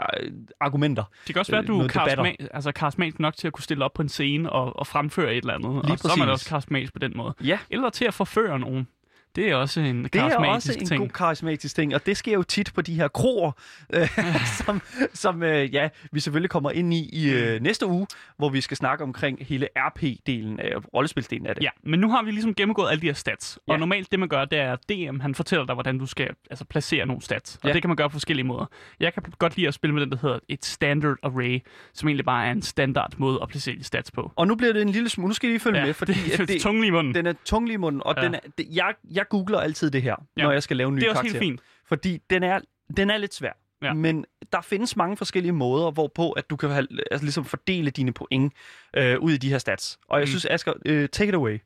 argumenter. 0.60 1.04
Det 1.28 1.36
kan 1.36 1.40
også 1.40 1.52
være, 1.52 1.60
at 1.64 1.70
Øh, 1.70 1.76
du 1.76 1.82
er 1.82 1.88
karisma- 1.88 2.48
altså, 2.54 2.72
karismatisk 2.72 3.20
nok 3.20 3.36
til 3.38 3.48
at 3.48 3.54
kunne 3.54 3.64
stille 3.64 3.86
op 3.86 3.94
på 3.94 4.02
en 4.02 4.10
scene 4.10 4.50
og, 4.50 4.80
og 4.80 4.88
fremføre 4.88 5.32
et 5.32 5.38
eller 5.38 5.54
andet. 5.54 5.72
Lige 5.86 5.94
og 5.94 6.00
så 6.00 6.08
er 6.08 6.16
man 6.18 6.28
præcis. 6.28 6.32
også 6.42 6.50
karismatisk 6.50 6.94
på 6.94 7.00
den 7.00 7.14
måde. 7.16 7.34
Ja, 7.44 7.60
Eller 7.70 7.90
til 7.90 8.06
at 8.06 8.14
forføre 8.14 8.60
nogen. 8.60 8.88
Det 9.36 9.50
er 9.50 9.56
også 9.56 9.80
en 9.82 10.04
det 10.04 10.16
er 10.16 10.30
karismatisk 10.30 10.70
også 10.70 10.80
en 10.80 10.86
ting. 10.86 11.00
god 11.02 11.10
karismatisk 11.10 11.76
ting, 11.76 11.96
og 11.96 12.06
det 12.06 12.18
sker 12.18 12.34
jo 12.34 12.44
tit 12.44 12.72
på 12.76 12.82
de 12.82 12.94
her 12.96 13.08
kroer, 13.08 13.52
øh, 13.94 14.08
som, 14.66 14.82
som 15.14 15.44
øh, 15.44 15.74
ja, 15.74 15.90
vi 16.12 16.20
selvfølgelig 16.20 16.50
kommer 16.50 16.72
ind 16.72 16.94
i 16.94 17.10
i 17.14 17.30
øh, 17.34 17.62
næste 17.62 17.86
uge, 17.86 18.08
hvor 18.38 18.50
vi 18.50 18.62
skal 18.62 18.78
snakke 18.78 19.04
omkring 19.04 19.38
hele 19.42 19.68
RP-delen 19.78 20.60
af 20.60 20.94
rollespilsdelen 20.94 21.48
af 21.48 21.56
det. 21.56 21.64
Ja, 21.64 21.70
men 21.84 22.00
nu 22.00 22.10
har 22.12 22.24
vi 22.24 22.32
ligesom 22.32 22.56
gennemgået 22.56 22.90
alle 22.92 23.02
de 23.02 23.06
her 23.08 23.14
stats. 23.14 23.60
Ja. 23.68 23.74
Og 23.74 23.80
normalt 23.80 24.12
det, 24.12 24.20
man 24.20 24.30
gør, 24.30 24.46
det 24.46 24.60
er, 24.60 24.74
at 24.74 24.80
DM 24.90 25.20
han 25.20 25.36
fortæller 25.36 25.66
dig, 25.66 25.74
hvordan 25.74 25.98
du 26.00 26.06
skal 26.06 26.30
altså, 26.50 26.66
placere 26.66 27.06
nogle 27.06 27.22
stats. 27.22 27.60
Og 27.64 27.68
Ja. 27.70 27.74
det 27.74 27.82
kan 27.82 27.90
man 27.90 27.96
gøre 27.96 28.10
på 28.10 28.14
forskellige 28.14 28.46
måder. 28.46 28.66
Jeg 29.00 29.14
kan 29.14 29.24
godt 29.40 29.56
lide 29.58 29.68
at 29.68 29.74
spille 29.74 29.94
med 29.94 30.02
den, 30.02 30.12
der 30.12 30.18
hedder 30.22 30.40
et 30.50 30.66
standard 30.66 31.16
array, 31.24 31.60
som 31.94 32.10
egentlig 32.10 32.26
bare 32.26 32.48
er 32.48 32.52
en 32.52 32.62
standard 32.62 33.14
måde 33.18 33.40
at 33.42 33.48
placere 33.50 33.76
de 33.76 33.84
stats 33.84 34.12
på. 34.12 34.32
Og 34.36 34.48
nu 34.48 34.56
bliver 34.56 34.74
det 34.74 34.82
en 34.82 34.90
lille 34.90 35.10
smule, 35.10 35.28
nu 35.28 35.34
skal 35.34 35.50
I 35.50 35.52
lige 35.52 35.60
følge 35.60 35.80
Ja, 35.80 35.86
med, 35.86 35.94
fordi 36.02 36.14
det, 36.14 36.48
det, 36.48 36.56
er 36.56 36.60
tungen 36.60 36.84
i 36.84 36.90
munden. 36.90 37.16
Den 37.16 37.26
er 37.28 37.34
tunglig 37.46 37.74
i 37.74 37.78
munden, 37.78 38.02
og 38.06 38.14
ja. 38.18 38.22
Ja. 38.22 38.28
den 38.28 38.36
er, 38.36 38.40
det, 38.58 38.66
jeg, 38.72 38.94
jeg 39.12 39.21
googler 39.24 39.60
altid 39.60 39.92
det 39.92 40.02
her, 40.02 40.16
ja. 40.38 40.44
Når 40.44 40.52
jeg 40.52 40.64
skal 40.64 40.78
lave 40.78 40.88
en 40.88 40.96
ny 40.96 41.00
det 41.00 41.06
er 41.06 41.10
også 41.10 41.22
karakter. 41.22 41.40
helt 41.40 41.52
fint. 41.52 41.62
Fordi 41.88 42.18
den 42.30 42.44
er, 42.44 42.60
den 42.98 43.10
er 43.10 43.18
lidt 43.18 43.34
svær. 43.34 43.52
Ja. 43.82 43.94
Men 43.94 44.26
der 44.52 44.62
findes 44.62 44.96
mange 44.96 45.18
forskellige 45.18 45.52
måder, 45.52 45.92
hvorpå 45.92 46.32
at 46.32 46.50
du 46.50 46.56
kan 46.56 46.70
have, 46.70 46.88
altså, 47.12 47.26
ligesom 47.26 47.46
fordele 47.46 47.92
dine 47.92 48.14
point 48.14 48.54
øh, 48.98 49.20
ud 49.20 49.32
i 49.32 49.38
de 49.38 49.50
her 49.50 49.58
stats. 49.58 50.00
Og 50.10 50.20
jeg 50.20 50.24
Mm. 50.24 50.28
synes, 50.28 50.46
Asger, 50.46 50.74
øh, 50.86 51.10
take 51.10 51.30
it 51.30 51.36
away. 51.36 51.60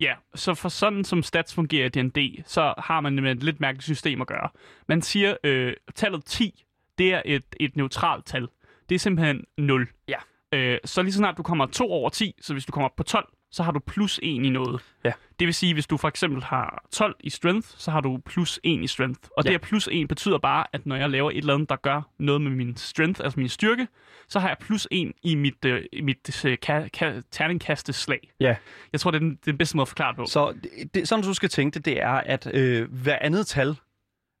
Ja, 0.00 0.14
så 0.34 0.54
for 0.54 0.68
sådan 0.68 1.04
som 1.04 1.22
stats 1.22 1.54
fungerer 1.54 1.86
i 1.86 1.88
D&D, 1.88 2.42
så 2.46 2.74
har 2.78 3.00
man 3.00 3.14
med 3.14 3.32
et 3.32 3.42
lidt 3.42 3.60
mærkeligt 3.60 3.84
system 3.84 4.20
at 4.20 4.26
gøre. 4.26 4.48
Man 4.88 5.02
siger, 5.02 5.36
øh, 5.44 5.74
tallet 5.94 6.24
10, 6.24 6.64
det 6.98 7.14
er 7.14 7.22
et, 7.24 7.44
et 7.60 7.76
neutralt 7.76 8.26
tal. 8.26 8.48
Det 8.88 8.94
er 8.94 8.98
simpelthen 8.98 9.44
0. 9.58 9.88
Ja. 10.08 10.16
Øh, 10.52 10.78
så 10.84 11.02
lige 11.02 11.12
så 11.12 11.16
snart 11.16 11.36
du 11.36 11.42
kommer 11.42 11.66
2 11.66 11.90
over 11.92 12.08
10, 12.10 12.34
så 12.40 12.52
hvis 12.52 12.64
du 12.64 12.72
kommer 12.72 12.88
op 12.88 12.96
på 12.96 13.02
12, 13.02 13.28
så 13.50 13.62
har 13.62 13.72
du 13.72 13.78
plus 13.86 14.18
1 14.22 14.22
i 14.44 14.50
noget. 14.50 14.80
Ja. 15.04 15.12
Det 15.40 15.46
vil 15.46 15.54
sige, 15.54 15.74
hvis 15.74 15.86
du 15.86 15.96
for 15.96 16.08
eksempel 16.08 16.42
har 16.42 16.84
12 16.92 17.16
i 17.20 17.30
strength, 17.30 17.68
så 17.76 17.90
har 17.90 18.00
du 18.00 18.18
plus 18.26 18.60
1 18.64 18.82
i 18.82 18.86
strength. 18.86 19.20
Og 19.36 19.44
Ja. 19.44 19.48
det 19.48 19.50
her 19.52 19.58
plus 19.68 19.88
1 19.92 20.08
betyder 20.08 20.38
bare, 20.38 20.64
at 20.72 20.86
når 20.86 20.96
jeg 20.96 21.10
laver 21.10 21.30
et 21.30 21.36
eller 21.36 21.54
andet, 21.54 21.68
der 21.68 21.76
gør 21.76 22.02
noget 22.18 22.40
med 22.40 22.50
min 22.50 22.76
strength, 22.76 23.20
altså 23.24 23.40
min 23.40 23.48
styrke, 23.48 23.88
så 24.28 24.38
har 24.40 24.48
jeg 24.48 24.56
plus 24.60 24.88
1 24.90 25.12
i 25.22 25.34
mit, 25.34 25.64
øh, 25.64 25.82
mit 26.02 26.44
øh, 26.44 26.56
ka- 26.66 26.88
ka- 26.96 27.20
terningkasteslag. 27.30 28.30
Ja. 28.40 28.56
Jeg 28.92 29.00
tror, 29.00 29.10
det 29.10 29.16
er 29.18 29.20
den, 29.20 29.38
den 29.44 29.58
bedste 29.58 29.76
måde 29.76 29.82
at 29.84 29.88
forklare 29.88 30.12
det 30.12 30.16
på. 30.16 30.26
Så 30.26 30.52
det, 30.62 30.94
det, 30.94 31.08
sådan 31.08 31.24
du 31.24 31.34
skal 31.34 31.48
tænke 31.48 31.74
det, 31.74 31.84
det 31.84 32.02
er, 32.02 32.08
at 32.12 32.50
øh, 32.54 32.92
hver 32.92 33.18
andet 33.20 33.46
tal, 33.46 33.76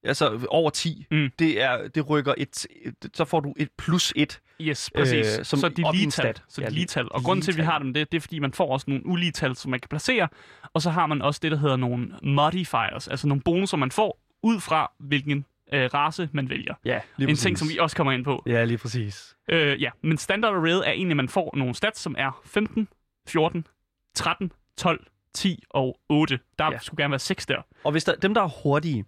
altså 0.04 0.46
over 0.48 0.70
10, 0.70 1.06
Mm. 1.10 1.30
det, 1.38 1.62
er, 1.62 1.88
det 1.88 2.10
rykker 2.10 2.34
et, 2.38 2.66
et, 2.84 3.10
så 3.14 3.24
får 3.24 3.40
du 3.40 3.54
et 3.56 3.68
plus 3.78 4.12
et. 4.16 4.40
Yes, 4.60 4.90
præcis. 4.96 5.38
Øh, 5.38 5.44
som 5.44 5.58
så 5.58 5.68
de 5.68 5.84
lige 5.92 6.10
tal. 6.10 6.34
Så 6.48 6.60
Ja, 6.60 6.66
de 6.66 6.70
lige- 6.70 6.78
lige 6.78 6.86
tal. 6.86 7.08
Og 7.10 7.22
grunden 7.22 7.42
til, 7.42 7.52
at 7.52 7.58
vi 7.58 7.62
har 7.62 7.78
dem, 7.78 7.94
det, 7.94 8.12
det 8.12 8.16
er, 8.18 8.20
fordi 8.20 8.38
man 8.38 8.52
får 8.52 8.72
også 8.72 8.84
nogle 8.88 9.06
ulige 9.06 9.32
tal, 9.32 9.56
som 9.56 9.70
man 9.70 9.80
kan 9.80 9.88
placere. 9.88 10.28
Og 10.72 10.82
så 10.82 10.90
har 10.90 11.06
man 11.06 11.22
også 11.22 11.40
det, 11.42 11.50
der 11.52 11.58
hedder 11.58 11.76
nogle 11.76 12.08
modifiers, 12.22 13.08
altså 13.08 13.28
nogle 13.28 13.42
bonusser, 13.42 13.76
man 13.76 13.90
får 13.90 14.20
ud 14.42 14.60
fra, 14.60 14.92
hvilken 14.98 15.44
øh, 15.72 15.90
race 15.94 16.28
man 16.32 16.50
vælger. 16.50 16.74
Ja, 16.84 17.00
lige 17.16 17.30
en 17.30 17.36
ting, 17.36 17.58
som 17.58 17.68
vi 17.68 17.78
også 17.78 17.96
kommer 17.96 18.12
ind 18.12 18.24
på. 18.24 18.42
Ja, 18.46 18.64
lige 18.64 18.78
præcis. 18.78 19.36
Øh, 19.48 19.82
ja, 19.82 19.90
men 20.02 20.18
standard 20.18 20.54
array 20.54 20.70
er 20.70 20.82
egentlig, 20.92 21.10
at 21.12 21.16
man 21.16 21.28
får 21.28 21.54
nogle 21.56 21.74
stats, 21.74 22.00
som 22.00 22.14
er 22.18 22.40
15, 22.44 22.88
14, 23.28 23.66
13, 24.14 24.52
12, 24.76 25.06
10 25.34 25.62
og 25.70 26.00
8. 26.08 26.38
Der 26.58 26.64
Ja. 26.64 26.70
ja. 26.72 26.78
skulle 26.78 27.02
gerne 27.02 27.12
være 27.12 27.18
6 27.18 27.46
der. 27.46 27.62
Og 27.84 27.92
hvis 27.92 28.04
der, 28.04 28.14
dem, 28.14 28.34
der 28.34 28.42
er 28.42 28.62
hurtige, 28.62 29.04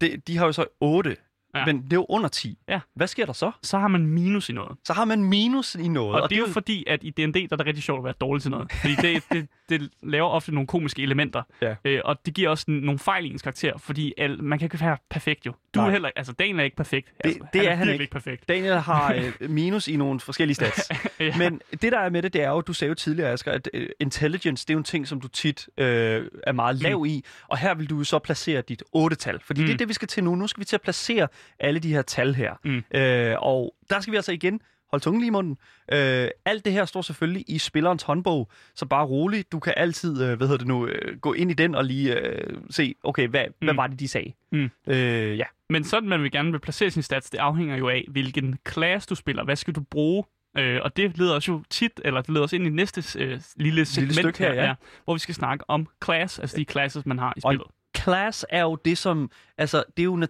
det, 0.00 0.28
de 0.28 0.36
har 0.36 0.46
jo 0.46 0.52
så 0.52 0.64
8, 0.80 1.16
ja. 1.54 1.66
Men 1.66 1.82
det 1.82 1.92
er 1.92 1.96
jo 1.96 2.06
under 2.08 2.28
10. 2.28 2.58
Ja. 2.68 2.80
Hvad 2.94 3.06
sker 3.06 3.26
der 3.26 3.32
så? 3.32 3.50
Så 3.62 3.78
har 3.78 3.88
man 3.88 4.06
minus 4.06 4.48
i 4.48 4.52
noget. 4.52 4.78
Så 4.84 4.92
har 4.92 5.04
man 5.04 5.24
minus 5.24 5.74
i 5.74 5.88
noget. 5.88 6.14
Og, 6.14 6.22
og 6.22 6.30
det 6.30 6.36
er 6.36 6.40
jo 6.40 6.46
fordi, 6.52 6.84
at 6.86 7.04
i 7.04 7.10
D&D, 7.10 7.32
der 7.32 7.48
er 7.52 7.56
det 7.56 7.66
rigtig 7.66 7.82
sjovt 7.82 7.98
at 7.98 8.04
være 8.04 8.14
dårlig 8.20 8.42
til 8.42 8.50
noget. 8.50 8.72
Fordi 8.72 8.94
det, 8.94 9.24
det, 9.32 9.48
det 9.68 9.90
laver 10.02 10.28
ofte 10.28 10.54
nogle 10.54 10.66
komiske 10.66 11.02
elementer. 11.02 11.42
Ja. 11.62 11.74
Øh, 11.84 12.00
og 12.04 12.26
det 12.26 12.34
giver 12.34 12.50
også 12.50 12.64
nogle 12.68 12.98
fejl 12.98 13.24
i 13.24 13.28
ens 13.28 13.42
karakter, 13.42 13.78
fordi 13.78 14.12
al, 14.18 14.42
man 14.42 14.58
kan 14.58 14.66
ikke 14.66 14.80
være 14.80 14.96
perfekt 15.10 15.46
jo. 15.46 15.52
Du 15.74 15.80
er 15.80 15.90
heller 15.90 16.10
altså 16.16 16.32
Daniel 16.32 16.60
er 16.60 16.64
ikke 16.64 16.76
perfekt. 16.76 17.12
Altså, 17.24 17.40
det 17.52 17.60
han 17.60 17.70
er 17.70 17.74
han 17.74 17.86
virkelig 17.86 18.02
ikke. 18.04 18.12
perfekt. 18.12 18.48
Daniel 18.48 18.74
har 18.74 19.14
øh, 19.40 19.50
minus 19.50 19.88
i 19.88 19.96
nogle 19.96 20.20
forskellige 20.20 20.54
stats. 20.54 20.90
Ja. 21.20 21.36
Men 21.36 21.60
det, 21.82 21.92
der 21.92 21.98
er 21.98 22.10
med 22.10 22.22
det, 22.22 22.32
det 22.32 22.42
er 22.42 22.48
jo, 22.48 22.60
du 22.60 22.72
sagde 22.72 22.88
jo 22.88 22.94
tidligere, 22.94 23.30
Asger, 23.30 23.52
at 23.52 23.68
øh, 23.74 23.88
intelligence, 24.00 24.66
det 24.66 24.70
er 24.70 24.74
jo 24.74 24.78
en 24.78 24.84
ting, 24.84 25.08
som 25.08 25.20
du 25.20 25.28
tit 25.28 25.68
øh, 25.78 26.26
er 26.46 26.52
meget 26.52 26.76
lav 26.76 27.04
i. 27.08 27.24
Og 27.48 27.58
her 27.58 27.74
vil 27.74 27.90
du 27.90 28.04
så 28.04 28.18
placere 28.18 28.60
dit 28.62 28.82
8-tal. 28.96 29.40
Fordi 29.40 29.60
mm. 29.60 29.66
det 29.66 29.72
er 29.72 29.74
Mm. 29.74 29.78
det, 29.78 29.88
vi 29.88 29.92
skal 29.94 30.08
til 30.08 30.24
nu. 30.24 30.34
Nu 30.34 30.46
skal 30.46 30.60
vi 30.60 30.64
til 30.64 30.76
at 30.76 30.82
placere 30.82 31.28
alle 31.60 31.80
de 31.80 31.92
her 31.92 32.02
tal 32.02 32.34
her. 32.34 32.54
Mm. 32.64 32.84
Øh, 32.94 33.36
og 33.38 33.74
der 33.90 34.00
skal 34.00 34.12
vi 34.12 34.16
altså 34.16 34.32
igen 34.32 34.60
holde 34.92 35.04
tungen 35.04 35.20
lige 35.20 35.28
i 35.28 35.30
munden. 35.30 35.56
Øh, 35.92 36.28
alt 36.44 36.64
det 36.64 36.72
her 36.72 36.84
står 36.84 37.02
selvfølgelig 37.02 37.44
i 37.48 37.58
spillerens 37.58 38.02
håndbog, 38.02 38.50
så 38.74 38.86
bare 38.86 39.04
rolig. 39.06 39.52
Du 39.52 39.58
kan 39.60 39.74
altid, 39.76 40.22
øh, 40.22 40.36
hvad 40.36 40.46
hedder 40.46 40.58
det 40.58 40.66
nu, 40.66 40.86
øh, 40.86 41.18
gå 41.18 41.32
ind 41.32 41.50
i 41.50 41.54
den 41.54 41.74
og 41.74 41.84
lige 41.84 42.18
øh, 42.20 42.56
se, 42.70 42.94
okay, 43.04 43.28
hvad, 43.28 43.44
mm. 43.60 43.66
hvad 43.66 43.74
var 43.74 43.86
det, 43.86 44.00
de 44.00 44.08
sagde? 44.08 44.32
Mm. 44.52 44.70
Øh, 44.86 45.38
ja, 45.38 45.44
Men 45.70 45.84
sådan 45.84 46.08
man 46.08 46.22
vil 46.22 46.30
gerne 46.30 46.50
vil 46.50 46.58
placere 46.58 46.90
sin 46.90 47.02
stats, 47.02 47.30
det 47.30 47.38
afhænger 47.38 47.76
jo 47.76 47.88
af, 47.88 48.04
hvilken 48.08 48.58
class 48.68 49.06
du 49.06 49.14
spiller. 49.14 49.44
Hvad 49.44 49.56
skal 49.56 49.74
du 49.74 49.80
bruge? 49.90 50.24
Øh, 50.58 50.80
og 50.82 50.96
det 50.96 51.18
leder 51.18 51.34
os 51.36 51.48
jo 51.48 51.62
tit, 51.70 52.00
eller 52.04 52.20
det 52.20 52.30
leder 52.30 52.44
os 52.44 52.52
ind 52.52 52.66
i 52.66 52.70
næste 52.70 53.18
øh, 53.24 53.40
lille 53.56 53.84
segment 53.84 54.14
stykke 54.14 54.38
her, 54.38 54.54
ja. 54.54 54.74
hvor 55.04 55.14
vi 55.14 55.18
skal 55.18 55.34
snakke 55.34 55.64
om 55.70 55.86
class, 56.04 56.38
altså 56.38 56.56
de 56.56 56.64
classes, 56.64 57.06
man 57.06 57.18
har 57.18 57.32
i 57.36 57.40
Og- 57.44 57.50
spillet. 57.52 57.66
Class 58.04 58.46
er 58.50 58.62
jo 58.62 58.78
det, 58.84 58.98
som... 58.98 59.30
Altså, 59.58 59.84
det 59.96 60.02
er 60.02 60.04
jo 60.04 60.26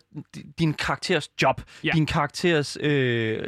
din 0.58 0.74
karakteres 0.74 1.28
job. 1.42 1.62
Ja. 1.84 1.90
Din 1.94 2.06
karakteres 2.06 2.78
øh, 2.80 3.38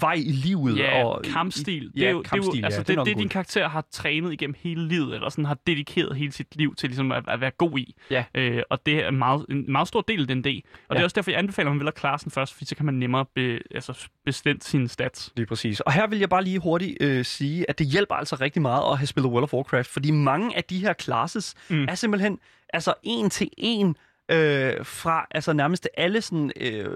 vej 0.00 0.12
i 0.12 0.32
livet. 0.32 0.78
Ja, 0.78 1.04
og, 1.04 1.22
kampstil. 1.24 1.90
Ja, 1.96 2.00
det 2.00 2.06
er 2.06 2.10
jo, 2.10 2.22
kampstil, 2.22 2.52
det 2.52 2.58
er 2.58 2.60
jo, 2.60 2.64
altså, 2.64 2.80
ja, 2.80 2.82
det, 2.82 2.96
nok 2.96 3.06
det, 3.06 3.12
et 3.12 3.18
din 3.18 3.28
karakter 3.28 3.68
har 3.68 3.84
trænet 3.92 4.32
igennem 4.32 4.54
hele 4.62 4.88
livet, 4.88 5.14
eller 5.14 5.28
sådan 5.28 5.44
har 5.44 5.58
dedikeret 5.66 6.16
hele 6.16 6.32
sit 6.32 6.56
liv 6.56 6.74
til 6.74 6.88
ligesom 6.88 7.12
at, 7.12 7.24
at 7.28 7.40
være 7.40 7.50
god 7.50 7.78
i. 7.78 7.94
Ja. 8.10 8.24
Øh, 8.34 8.62
og 8.70 8.86
det 8.86 9.04
er 9.04 9.08
en 9.08 9.16
meget, 9.18 9.46
en 9.50 9.72
meget 9.72 9.88
stor 9.88 10.00
del 10.00 10.20
af 10.20 10.26
den 10.26 10.44
del. 10.44 10.62
Og 10.88 10.94
det 10.94 10.94
Ja. 10.94 11.00
er 11.00 11.04
også 11.04 11.14
derfor, 11.14 11.30
jeg 11.30 11.38
anbefaler, 11.38 11.70
at 11.70 11.74
man 11.74 11.80
vælger 11.80 11.90
klassen 11.90 12.30
først, 12.30 12.52
fordi 12.52 12.64
så 12.66 12.76
kan 12.76 12.86
man 12.86 12.94
nemmere 12.94 13.24
be, 13.34 13.58
altså, 13.74 14.08
bestemme 14.24 14.60
sine 14.62 14.88
stats. 14.88 15.32
Lige 15.36 15.46
præcis. 15.46 15.80
Og 15.80 15.92
her 15.92 16.06
vil 16.06 16.18
jeg 16.18 16.28
bare 16.28 16.44
lige 16.44 16.58
hurtigt 16.58 16.96
øh, 17.00 17.24
sige, 17.24 17.70
at 17.70 17.78
det 17.78 17.86
hjælper 17.86 18.14
altså 18.14 18.36
rigtig 18.36 18.62
meget 18.62 18.92
at 18.92 18.98
have 18.98 19.06
spillet 19.06 19.32
World 19.32 19.42
of 19.44 19.54
Warcraft, 19.54 19.88
fordi 19.88 20.10
mange 20.10 20.56
af 20.56 20.64
de 20.64 20.78
her 20.78 20.92
classes. 21.00 21.54
Mm. 21.68 21.84
er 21.88 21.94
simpelthen 21.94 22.38
altså 22.72 22.94
en 23.02 23.30
til 23.30 23.50
en 23.56 23.96
øh, 24.30 24.72
fra 24.84 25.26
altså 25.30 25.52
nærmest 25.52 25.88
alle 25.96 26.20
sådan 26.20 26.52
øh, 26.60 26.86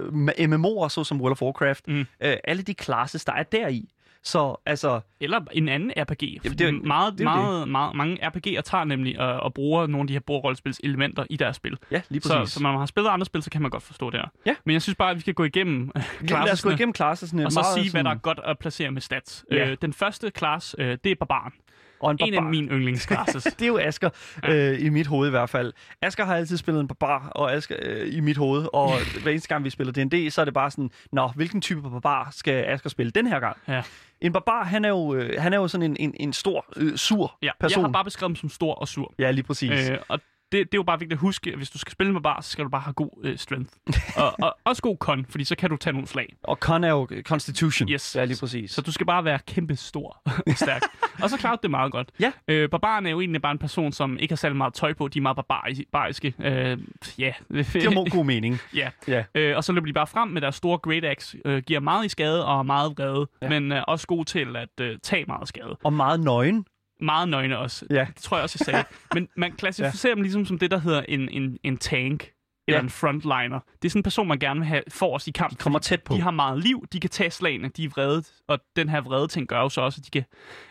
MMO'er, 0.55 0.89
såsom 0.89 1.21
World 1.21 1.33
of 1.33 1.43
Warcraft. 1.43 1.89
Mm. 1.89 2.01
Øh, 2.01 2.37
alle 2.45 2.63
de 2.63 2.75
classes, 2.83 3.25
der 3.25 3.33
er 3.33 3.43
deri. 3.43 3.89
Så 4.23 4.57
altså, 4.67 5.01
Eller 5.21 5.41
en 5.53 5.69
anden 5.69 5.93
RPG. 5.97 6.23
Jamen, 6.45 6.59
det 6.59 6.67
er 6.67 6.71
det 6.71 6.83
meget, 6.85 7.13
det 7.13 7.21
er 7.21 7.25
meget, 7.25 7.69
meget, 7.69 7.97
mange 7.97 8.27
RPG'er 8.27 8.61
tager 8.61 8.85
nemlig 8.85 9.21
og, 9.21 9.41
og 9.41 9.55
bruger 9.55 9.87
nogle 9.87 10.03
af 10.03 10.07
de 10.07 10.13
her 10.13 10.21
bordrollespils 10.21 10.81
elementer 10.85 11.25
i 11.31 11.37
deres 11.37 11.57
spil. 11.57 11.79
ja, 11.91 12.01
lige 12.09 12.23
Så, 12.23 12.39
præcis. 12.39 12.53
så 12.55 12.63
når 12.63 12.71
man 12.71 12.79
har 12.79 12.87
spillet 12.87 13.11
andre 13.11 13.27
spil, 13.27 13.43
så 13.43 13.51
kan 13.51 13.63
man 13.63 13.71
godt 13.71 13.83
forstå 13.83 14.11
det 14.11 14.21
her. 14.21 14.29
Ja. 14.47 14.55
Men 14.65 14.73
jeg 14.73 14.83
synes 14.83 14.97
bare, 14.97 15.11
at 15.11 15.17
vi 15.17 15.21
skal 15.21 15.35
gå 15.35 15.45
igennem 15.45 15.91
øh, 15.97 16.03
Ja, 16.03 16.03
Lad 16.03 16.13
os 16.13 16.21
gå 16.21 16.27
klasserne, 16.47 16.75
igennem 16.75 16.93
klassesne. 16.93 17.47
og 17.47 17.53
så 17.53 17.65
sige, 17.75 17.91
hvad 17.91 18.05
der 18.05 18.11
er 18.11 18.15
sådan- 18.15 18.21
godt 18.21 18.41
at 18.45 18.59
placere 18.59 18.91
med 18.91 19.01
stats. 19.03 19.45
Ja. 19.51 19.71
Øh, 19.71 19.77
den 19.83 19.93
første 19.93 20.31
klasse, 20.31 20.77
øh, 20.81 20.99
det 21.05 21.13
er 21.13 21.17
barbaren. 21.21 21.53
Og 22.01 22.11
en, 22.11 22.19
En 22.21 22.35
af 22.35 22.39
barbar. 22.39 22.51
mine 22.51 22.69
yndlingsklasses. 22.73 23.45
det 23.59 23.63
er 23.63 23.67
jo 23.67 23.79
Asker, 23.79 24.11
øh, 24.45 24.81
i 24.81 24.89
mit 24.89 25.07
hoved 25.07 25.29
i 25.29 25.31
hvert 25.31 25.51
fald. 25.51 25.73
Asker 26.03 26.25
har 26.25 26.37
altid 26.37 26.57
spillet 26.57 26.81
en 26.81 26.89
barbar 26.89 27.29
og 27.29 27.53
Asker, 27.55 27.77
øh, 27.83 28.15
i 28.15 28.21
mit 28.21 28.37
hoved, 28.37 28.67
og 28.73 28.91
hver 29.23 29.31
eneste 29.31 29.49
gang 29.49 29.65
vi 29.65 29.71
spiller 29.71 29.93
D&D, 29.93 30.31
så 30.31 30.41
er 30.41 30.45
det 30.45 30.55
bare 30.55 30.71
sådan, 30.71 30.91
nå, 31.13 31.29
hvilken 31.37 31.61
type 31.61 31.83
barbar 31.83 32.29
skal 32.33 32.65
Asker 32.65 32.91
spille 32.91 33.11
den 33.13 33.27
her 33.27 33.41
gang? 33.41 33.57
Ja. 33.69 33.83
En 34.21 34.33
barbar, 34.33 34.65
han 34.65 34.85
er 34.85 34.89
jo, 34.89 35.15
øh, 35.15 35.43
han 35.43 35.53
er 35.53 35.57
jo 35.57 35.69
sådan 35.69 35.91
en, 35.91 35.97
en, 36.01 36.15
en 36.21 36.33
stor, 36.33 36.65
øh, 36.77 36.97
sur 36.97 37.39
ja. 37.43 37.51
person. 37.61 37.81
Jeg 37.81 37.89
har 37.89 37.93
bare 37.93 38.05
beskrevet 38.05 38.29
dem 38.29 38.37
som 38.37 38.49
stor 38.49 38.75
og 38.75 38.89
sur. 38.89 39.15
Ja, 39.19 39.31
lige 39.31 39.45
præcis. 39.45 39.91
Øh, 39.91 39.99
og 40.09 40.21
det, 40.53 40.59
det 40.73 40.75
er 40.75 40.79
jo 40.79 40.83
bare 40.83 40.99
vigtigt 40.99 41.17
at 41.17 41.21
huske, 41.21 41.51
at 41.51 41.57
hvis 41.57 41.71
du 41.71 41.79
skal 41.79 41.93
spille 41.93 42.13
med 42.13 42.21
bar, 42.21 42.41
så 42.41 42.51
skal 42.51 42.65
du 42.65 42.69
bare 42.71 42.81
have 42.81 42.93
god 42.95 43.11
øh, 43.25 43.39
strength. 43.39 43.73
og, 44.17 44.35
og 44.43 44.57
også 44.65 44.83
god 44.83 44.97
con, 44.97 45.27
fordi 45.29 45.45
så 45.45 45.57
kan 45.57 45.71
du 45.71 45.77
tage 45.77 45.93
nogle 45.93 46.09
slag. 46.09 46.35
Og 46.43 46.57
Con 46.57 46.85
er 46.85 46.89
jo 46.89 47.09
øh, 47.11 47.23
Constitution. 47.23 47.89
Yes. 47.89 48.17
Ja, 48.17 48.25
lige 48.25 48.37
præcis. 48.41 48.71
Så 48.71 48.83
du 48.83 48.93
skal 48.93 49.07
bare 49.07 49.25
være 49.25 49.39
kæmpe 49.47 49.77
stor 49.77 50.23
og 50.27 50.57
stærk. 50.65 50.83
og 51.23 51.31
så 51.31 51.37
klarer 51.37 51.57
det 51.57 51.71
meget 51.71 51.93
godt. 51.93 52.11
Ja. 52.21 52.33
Øh, 52.49 52.69
barbaren 52.69 53.07
er 53.07 53.11
jo 53.11 53.21
egentlig 53.21 53.43
bare 53.43 53.53
en 53.53 53.59
person, 53.59 53.93
som 53.93 54.19
ikke 54.19 54.33
har 54.33 54.37
særlig 54.37 54.57
meget 54.57 54.75
tøj 54.75 54.93
på. 54.93 55.09
De 55.09 55.19
er 55.19 55.23
meget 55.23 55.37
barbariske. 55.37 56.35
Øh, 56.39 56.79
ja. 57.19 57.33
det 57.55 57.67
giver 57.73 58.11
god 58.11 58.25
mening. 58.25 58.59
ja. 58.75 58.91
Ja. 59.09 59.25
Øh, 59.35 59.57
og 59.57 59.65
så 59.65 59.73
løber 59.73 59.87
de 59.87 59.93
bare 59.93 60.07
frem 60.07 60.29
med 60.29 60.41
deres 60.41 60.55
store 60.55 60.79
Great 60.79 61.05
Axe. 61.05 61.39
Øh, 61.45 61.63
giver 61.63 61.81
meget 61.81 62.05
i 62.07 62.09
skade 62.09 62.47
og 62.47 62.59
er 62.59 62.63
meget 62.63 62.93
vrede. 62.99 63.29
Ja. 63.43 63.49
Men 63.49 63.73
øh, 63.73 63.83
også 63.89 64.07
god 64.07 64.25
til 64.25 64.57
at 64.57 64.81
øh, 64.81 64.99
tage 65.03 65.25
meget 65.25 65.49
skade. 65.49 65.77
Og 65.85 65.93
meget 65.93 66.21
nøgen. 66.21 66.67
Meget 67.03 67.29
nøgne 67.29 67.59
også. 67.59 67.87
Ja. 67.91 68.07
Det 68.15 68.23
tror 68.23 68.37
jeg 68.37 68.43
også, 68.43 68.57
jeg 68.61 68.65
sagde. 68.65 68.85
Men 69.15 69.29
man 69.37 69.53
klassificerer 69.53 70.11
ja. 70.11 70.15
dem 70.15 70.23
ligesom 70.23 70.45
som 70.47 70.59
det, 70.59 70.71
der 70.71 70.79
hedder 70.79 71.03
en, 71.09 71.29
en, 71.29 71.59
en 71.63 71.77
tank. 71.79 72.31
Eller 72.69 72.79
Ja. 72.79 72.83
en 72.83 72.91
frontliner. 72.91 73.61
Det 73.83 73.89
er 73.89 73.91
sådan 73.91 73.99
en 73.99 74.03
person, 74.03 74.29
man 74.29 74.39
gerne 74.39 74.61
vil 74.61 74.67
have 74.69 74.83
forrest 74.89 75.29
i 75.29 75.31
kamp. 75.31 75.59
Kommer 75.59 75.79
tæt 75.79 76.03
på. 76.03 76.15
De 76.15 76.21
har 76.21 76.31
meget 76.31 76.59
liv, 76.63 76.87
de 76.93 77.01
kan 77.01 77.11
tage 77.11 77.31
slagene, 77.31 77.69
de 77.77 77.85
er 77.85 77.89
vrede, 77.89 78.23
og 78.49 78.59
den 78.77 78.89
her 78.89 79.01
vrede 79.01 79.29
ting 79.29 79.49
gør 79.49 79.59
jo 79.61 79.69
så 79.69 79.81
også, 79.81 80.01
at 80.01 80.05
de 80.07 80.11
kan 80.11 80.25